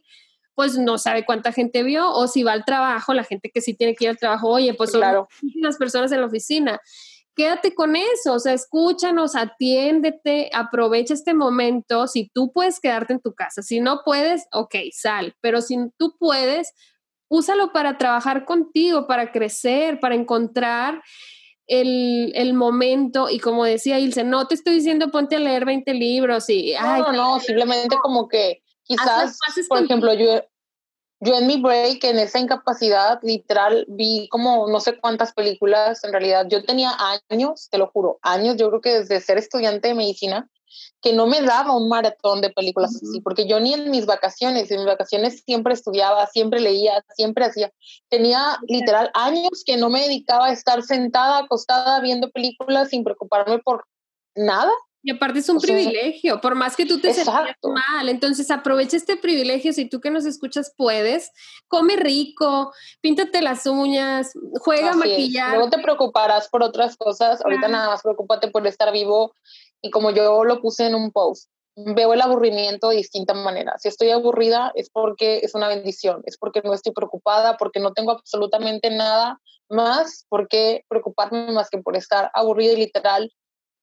pues 0.56 0.76
no 0.76 0.98
sabe 0.98 1.24
cuánta 1.24 1.52
gente 1.52 1.84
vio, 1.84 2.10
o 2.10 2.26
si 2.26 2.42
va 2.42 2.50
al 2.50 2.64
trabajo, 2.64 3.14
la 3.14 3.22
gente 3.22 3.52
que 3.54 3.60
sí 3.60 3.74
tiene 3.74 3.94
que 3.94 4.06
ir 4.06 4.10
al 4.10 4.18
trabajo, 4.18 4.48
oye, 4.48 4.74
pues 4.74 4.90
son 4.90 5.00
claro. 5.00 5.28
muchísimas 5.40 5.76
personas 5.76 6.10
en 6.10 6.22
la 6.22 6.26
oficina 6.26 6.80
quédate 7.34 7.74
con 7.74 7.96
eso, 7.96 8.34
o 8.34 8.38
sea, 8.38 8.52
escúchanos, 8.52 9.34
atiéndete, 9.36 10.50
aprovecha 10.52 11.14
este 11.14 11.34
momento. 11.34 12.06
Si 12.06 12.30
tú 12.32 12.52
puedes 12.52 12.80
quedarte 12.80 13.14
en 13.14 13.20
tu 13.20 13.34
casa, 13.34 13.62
si 13.62 13.80
no 13.80 14.02
puedes, 14.04 14.46
ok, 14.52 14.74
sal, 14.92 15.34
pero 15.40 15.60
si 15.62 15.76
tú 15.96 16.16
puedes, 16.18 16.72
úsalo 17.28 17.72
para 17.72 17.98
trabajar 17.98 18.44
contigo, 18.44 19.06
para 19.06 19.32
crecer, 19.32 20.00
para 20.00 20.14
encontrar 20.14 21.02
el, 21.66 22.54
momento. 22.54 23.28
Y 23.30 23.38
como 23.38 23.64
decía 23.64 23.98
Ilse, 23.98 24.24
no 24.24 24.46
te 24.46 24.54
estoy 24.54 24.74
diciendo 24.74 25.10
ponte 25.10 25.36
a 25.36 25.40
leer 25.40 25.64
20 25.64 25.94
libros 25.94 26.48
y... 26.50 26.74
No, 26.74 27.12
no, 27.12 27.40
simplemente 27.40 27.96
como 28.02 28.28
que 28.28 28.62
quizás, 28.82 29.38
por 29.68 29.82
ejemplo, 29.82 30.12
yo 30.14 30.42
yo 31.24 31.36
en 31.38 31.46
mi 31.46 31.60
break, 31.60 32.02
en 32.02 32.18
esa 32.18 32.40
incapacidad, 32.40 33.20
literal, 33.22 33.84
vi 33.88 34.28
como 34.28 34.66
no 34.68 34.80
sé 34.80 34.98
cuántas 34.98 35.32
películas, 35.32 36.02
en 36.02 36.10
realidad 36.10 36.46
yo 36.48 36.64
tenía 36.64 36.96
años, 37.30 37.68
te 37.70 37.78
lo 37.78 37.86
juro, 37.86 38.18
años, 38.22 38.56
yo 38.56 38.68
creo 38.70 38.80
que 38.80 38.98
desde 38.98 39.20
ser 39.20 39.38
estudiante 39.38 39.88
de 39.88 39.94
medicina, 39.94 40.50
que 41.00 41.12
no 41.12 41.28
me 41.28 41.40
daba 41.40 41.76
un 41.76 41.88
maratón 41.88 42.40
de 42.40 42.50
películas 42.50 42.96
así, 42.96 43.20
porque 43.20 43.46
yo 43.46 43.60
ni 43.60 43.72
en 43.72 43.90
mis 43.92 44.04
vacaciones, 44.04 44.68
en 44.72 44.78
mis 44.78 44.86
vacaciones 44.86 45.42
siempre 45.46 45.74
estudiaba, 45.74 46.26
siempre 46.26 46.58
leía, 46.58 47.04
siempre 47.14 47.44
hacía. 47.44 47.72
Tenía 48.08 48.58
literal 48.66 49.10
años 49.14 49.62
que 49.64 49.76
no 49.76 49.90
me 49.90 50.02
dedicaba 50.02 50.46
a 50.46 50.52
estar 50.52 50.82
sentada, 50.82 51.38
acostada, 51.38 52.00
viendo 52.00 52.30
películas 52.30 52.88
sin 52.88 53.04
preocuparme 53.04 53.60
por 53.60 53.84
nada. 54.34 54.72
Y 55.04 55.10
aparte 55.10 55.40
es 55.40 55.48
un 55.48 55.60
privilegio, 55.60 56.40
por 56.40 56.54
más 56.54 56.76
que 56.76 56.86
tú 56.86 57.00
te 57.00 57.12
sientas 57.12 57.56
mal. 57.62 58.08
Entonces 58.08 58.50
aprovecha 58.52 58.96
este 58.96 59.16
privilegio, 59.16 59.72
si 59.72 59.88
tú 59.88 60.00
que 60.00 60.10
nos 60.10 60.24
escuchas 60.24 60.72
puedes, 60.76 61.32
come 61.66 61.96
rico, 61.96 62.72
píntate 63.00 63.42
las 63.42 63.66
uñas, 63.66 64.32
juega 64.60 64.92
a 64.92 64.96
maquillar. 64.96 65.56
Luego 65.56 65.70
te 65.70 65.82
preocuparás 65.82 66.48
por 66.48 66.62
otras 66.62 66.96
cosas, 66.96 67.44
ahorita 67.44 67.66
nada 67.66 67.88
más 67.88 68.02
preocúpate 68.02 68.48
por 68.48 68.64
estar 68.66 68.92
vivo 68.92 69.34
y 69.80 69.90
como 69.90 70.12
yo 70.12 70.44
lo 70.44 70.60
puse 70.60 70.86
en 70.86 70.94
un 70.94 71.10
post, 71.10 71.50
veo 71.74 72.12
el 72.12 72.20
aburrimiento 72.20 72.90
de 72.90 72.96
distinta 72.96 73.34
manera. 73.34 73.74
Si 73.78 73.88
estoy 73.88 74.10
aburrida 74.10 74.70
es 74.76 74.88
porque 74.88 75.40
es 75.42 75.54
una 75.56 75.66
bendición, 75.66 76.22
es 76.26 76.38
porque 76.38 76.62
no 76.62 76.74
estoy 76.74 76.92
preocupada, 76.92 77.56
porque 77.56 77.80
no 77.80 77.92
tengo 77.92 78.12
absolutamente 78.12 78.90
nada 78.90 79.40
más 79.68 80.26
por 80.28 80.48
qué 80.48 80.84
preocuparme 80.88 81.50
más 81.50 81.70
que 81.70 81.78
por 81.78 81.96
estar 81.96 82.30
aburrida 82.34 82.72
y 82.72 82.76
literal 82.76 83.32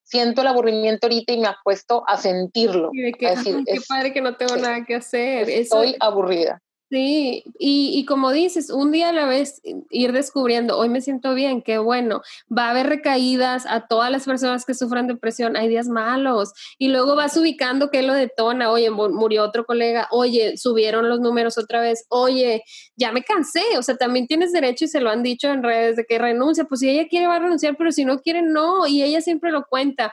siento 0.09 0.41
el 0.41 0.47
aburrimiento 0.47 1.07
ahorita 1.07 1.33
y 1.33 1.39
me 1.39 1.47
acuesto 1.47 2.03
a 2.07 2.17
sentirlo. 2.17 2.89
Y 2.93 3.11
que, 3.13 3.29
decir, 3.29 3.63
qué 3.65 3.79
padre 3.87 4.11
que 4.11 4.21
no 4.21 4.35
tengo 4.35 4.55
nada 4.57 4.83
que 4.83 4.95
hacer. 4.95 5.49
Estoy 5.49 5.95
aburrida. 5.99 6.61
Sí, 6.91 7.43
y, 7.59 7.91
y, 7.99 8.05
como 8.05 8.31
dices, 8.31 8.71
un 8.71 8.91
día 8.91 9.09
a 9.09 9.11
la 9.13 9.27
vez 9.27 9.61
ir 9.91 10.11
descubriendo, 10.11 10.75
hoy 10.75 10.89
me 10.89 11.01
siento 11.01 11.35
bien, 11.35 11.61
qué 11.61 11.77
bueno, 11.77 12.21
va 12.55 12.65
a 12.65 12.69
haber 12.71 12.87
recaídas 12.87 13.67
a 13.67 13.85
todas 13.85 14.09
las 14.09 14.25
personas 14.25 14.65
que 14.65 14.73
sufran 14.73 15.05
depresión, 15.05 15.55
hay 15.55 15.67
días 15.69 15.87
malos, 15.87 16.51
y 16.79 16.87
luego 16.87 17.15
vas 17.15 17.37
ubicando 17.37 17.91
qué 17.91 18.01
lo 18.01 18.15
detona, 18.15 18.71
oye, 18.71 18.89
murió 18.89 19.43
otro 19.43 19.65
colega, 19.65 20.07
oye, 20.09 20.57
subieron 20.57 21.09
los 21.09 21.19
números 21.19 21.59
otra 21.59 21.79
vez, 21.79 22.05
oye, 22.09 22.63
ya 22.95 23.11
me 23.11 23.23
cansé, 23.23 23.61
o 23.77 23.83
sea, 23.83 23.95
también 23.95 24.25
tienes 24.25 24.51
derecho 24.51 24.85
y 24.85 24.87
se 24.87 24.99
lo 24.99 25.11
han 25.11 25.21
dicho 25.21 25.47
en 25.51 25.61
redes 25.61 25.95
de 25.95 26.05
que 26.05 26.17
renuncia, 26.17 26.63
pues 26.65 26.79
si 26.79 26.89
ella 26.89 27.07
quiere 27.07 27.27
va 27.27 27.35
a 27.35 27.39
renunciar, 27.39 27.75
pero 27.77 27.91
si 27.91 28.03
no 28.03 28.19
quiere, 28.19 28.41
no, 28.41 28.87
y 28.87 29.03
ella 29.03 29.21
siempre 29.21 29.51
lo 29.51 29.63
cuenta 29.69 30.11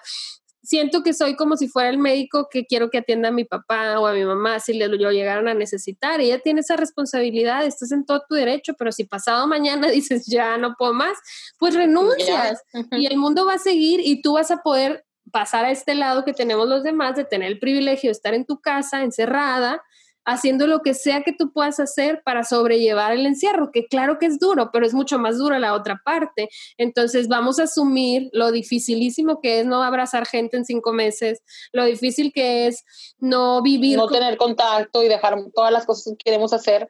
siento 0.66 1.02
que 1.02 1.14
soy 1.14 1.36
como 1.36 1.56
si 1.56 1.68
fuera 1.68 1.88
el 1.88 1.98
médico 1.98 2.48
que 2.50 2.66
quiero 2.66 2.90
que 2.90 2.98
atienda 2.98 3.28
a 3.28 3.32
mi 3.32 3.44
papá 3.44 3.98
o 4.00 4.06
a 4.06 4.12
mi 4.12 4.24
mamá 4.24 4.58
si 4.60 4.74
lo 4.74 5.10
llegaran 5.12 5.48
a 5.48 5.54
necesitar. 5.54 6.20
Ella 6.20 6.40
tiene 6.40 6.60
esa 6.60 6.76
responsabilidad, 6.76 7.64
estás 7.64 7.92
en 7.92 8.04
todo 8.04 8.24
tu 8.28 8.34
derecho, 8.34 8.74
pero 8.78 8.90
si 8.92 9.04
pasado 9.04 9.46
mañana 9.46 9.88
dices 9.90 10.26
ya 10.26 10.58
no 10.58 10.74
puedo 10.76 10.92
más, 10.92 11.16
pues 11.58 11.74
renuncias. 11.74 12.62
Y 12.92 13.06
el 13.06 13.16
mundo 13.16 13.46
va 13.46 13.54
a 13.54 13.58
seguir 13.58 14.00
y 14.02 14.20
tú 14.22 14.34
vas 14.34 14.50
a 14.50 14.62
poder 14.62 15.06
pasar 15.32 15.64
a 15.64 15.70
este 15.70 15.94
lado 15.94 16.24
que 16.24 16.32
tenemos 16.32 16.68
los 16.68 16.82
demás 16.82 17.16
de 17.16 17.24
tener 17.24 17.48
el 17.48 17.58
privilegio 17.58 18.08
de 18.08 18.12
estar 18.12 18.34
en 18.34 18.44
tu 18.44 18.60
casa 18.60 19.02
encerrada 19.02 19.82
haciendo 20.26 20.66
lo 20.66 20.80
que 20.80 20.92
sea 20.92 21.22
que 21.22 21.32
tú 21.32 21.52
puedas 21.52 21.80
hacer 21.80 22.20
para 22.24 22.44
sobrellevar 22.44 23.12
el 23.12 23.24
encierro, 23.24 23.70
que 23.72 23.86
claro 23.86 24.18
que 24.18 24.26
es 24.26 24.38
duro, 24.38 24.70
pero 24.72 24.84
es 24.84 24.92
mucho 24.92 25.18
más 25.18 25.38
duro 25.38 25.58
la 25.58 25.72
otra 25.72 26.02
parte. 26.04 26.48
Entonces 26.76 27.28
vamos 27.28 27.58
a 27.58 27.62
asumir 27.62 28.28
lo 28.32 28.50
dificilísimo 28.50 29.40
que 29.40 29.60
es 29.60 29.66
no 29.66 29.82
abrazar 29.82 30.26
gente 30.26 30.56
en 30.56 30.64
cinco 30.64 30.92
meses, 30.92 31.42
lo 31.72 31.84
difícil 31.84 32.32
que 32.32 32.66
es 32.66 32.84
no 33.18 33.62
vivir. 33.62 33.96
No 33.96 34.08
tener 34.08 34.36
contacto 34.36 35.02
y 35.02 35.08
dejar 35.08 35.36
todas 35.54 35.72
las 35.72 35.86
cosas 35.86 36.14
que 36.18 36.24
queremos 36.24 36.52
hacer, 36.52 36.88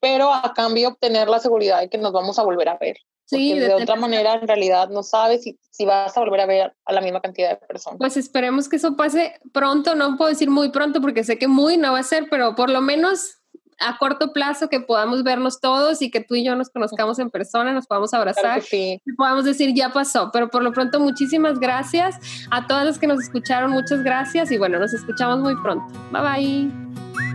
pero 0.00 0.32
a 0.32 0.54
cambio 0.54 0.88
obtener 0.88 1.28
la 1.28 1.38
seguridad 1.38 1.80
de 1.80 1.90
que 1.90 1.98
nos 1.98 2.12
vamos 2.12 2.38
a 2.38 2.42
volver 2.42 2.70
a 2.70 2.78
ver. 2.78 2.96
Sí, 3.30 3.58
de, 3.58 3.74
otra 3.74 3.96
manera 3.96 4.34
en 4.34 4.46
realidad 4.46 4.88
no 4.88 5.02
sabes 5.02 5.42
si, 5.42 5.58
si, 5.70 5.84
vas 5.84 6.16
a 6.16 6.20
volver 6.20 6.40
a 6.40 6.46
ver 6.46 6.72
a 6.84 6.92
la 6.92 7.00
misma 7.00 7.20
cantidad 7.20 7.50
de 7.50 7.66
personas. 7.66 7.98
Pues 7.98 8.16
esperemos 8.16 8.68
que 8.68 8.76
eso 8.76 8.96
pase 8.96 9.40
pronto, 9.52 9.94
no 9.94 10.16
puedo 10.16 10.30
decir 10.30 10.50
muy 10.50 10.70
pronto 10.70 11.00
porque 11.00 11.24
sé 11.24 11.38
que 11.38 11.48
muy 11.48 11.76
no 11.76 11.92
va 11.92 12.00
a 12.00 12.02
ser, 12.02 12.26
pero 12.28 12.54
por 12.54 12.70
lo 12.70 12.80
menos 12.80 13.40
a 13.80 13.96
corto 13.98 14.32
plazo 14.32 14.68
que 14.68 14.80
podamos 14.80 15.24
vernos 15.24 15.60
todos 15.60 16.02
y 16.02 16.10
que 16.10 16.20
tú 16.20 16.34
y 16.34 16.44
yo 16.44 16.54
nos 16.54 16.68
conozcamos 16.68 17.18
en 17.18 17.30
persona, 17.30 17.72
nos 17.72 17.86
podamos 17.86 18.12
abrazar 18.14 18.62
y 18.72 19.00
podamos 19.16 19.44
decir 19.44 19.74
ya 19.74 19.90
pasó. 19.90 20.30
Pero 20.32 20.50
por 20.50 20.62
lo 20.62 20.72
pronto 20.72 21.00
muchísimas 21.00 21.58
gracias 21.58 22.16
a 22.50 22.66
todas 22.66 22.84
las 22.84 22.98
que 22.98 23.06
nos 23.06 23.20
escucharon, 23.20 23.70
muchas 23.70 24.04
gracias 24.04 24.52
y 24.52 24.58
bueno, 24.58 24.78
nos 24.78 24.92
escuchamos 24.92 25.38
muy 25.40 25.56
pronto. 25.62 25.86
Bye 26.12 26.22
bye. 26.22 27.29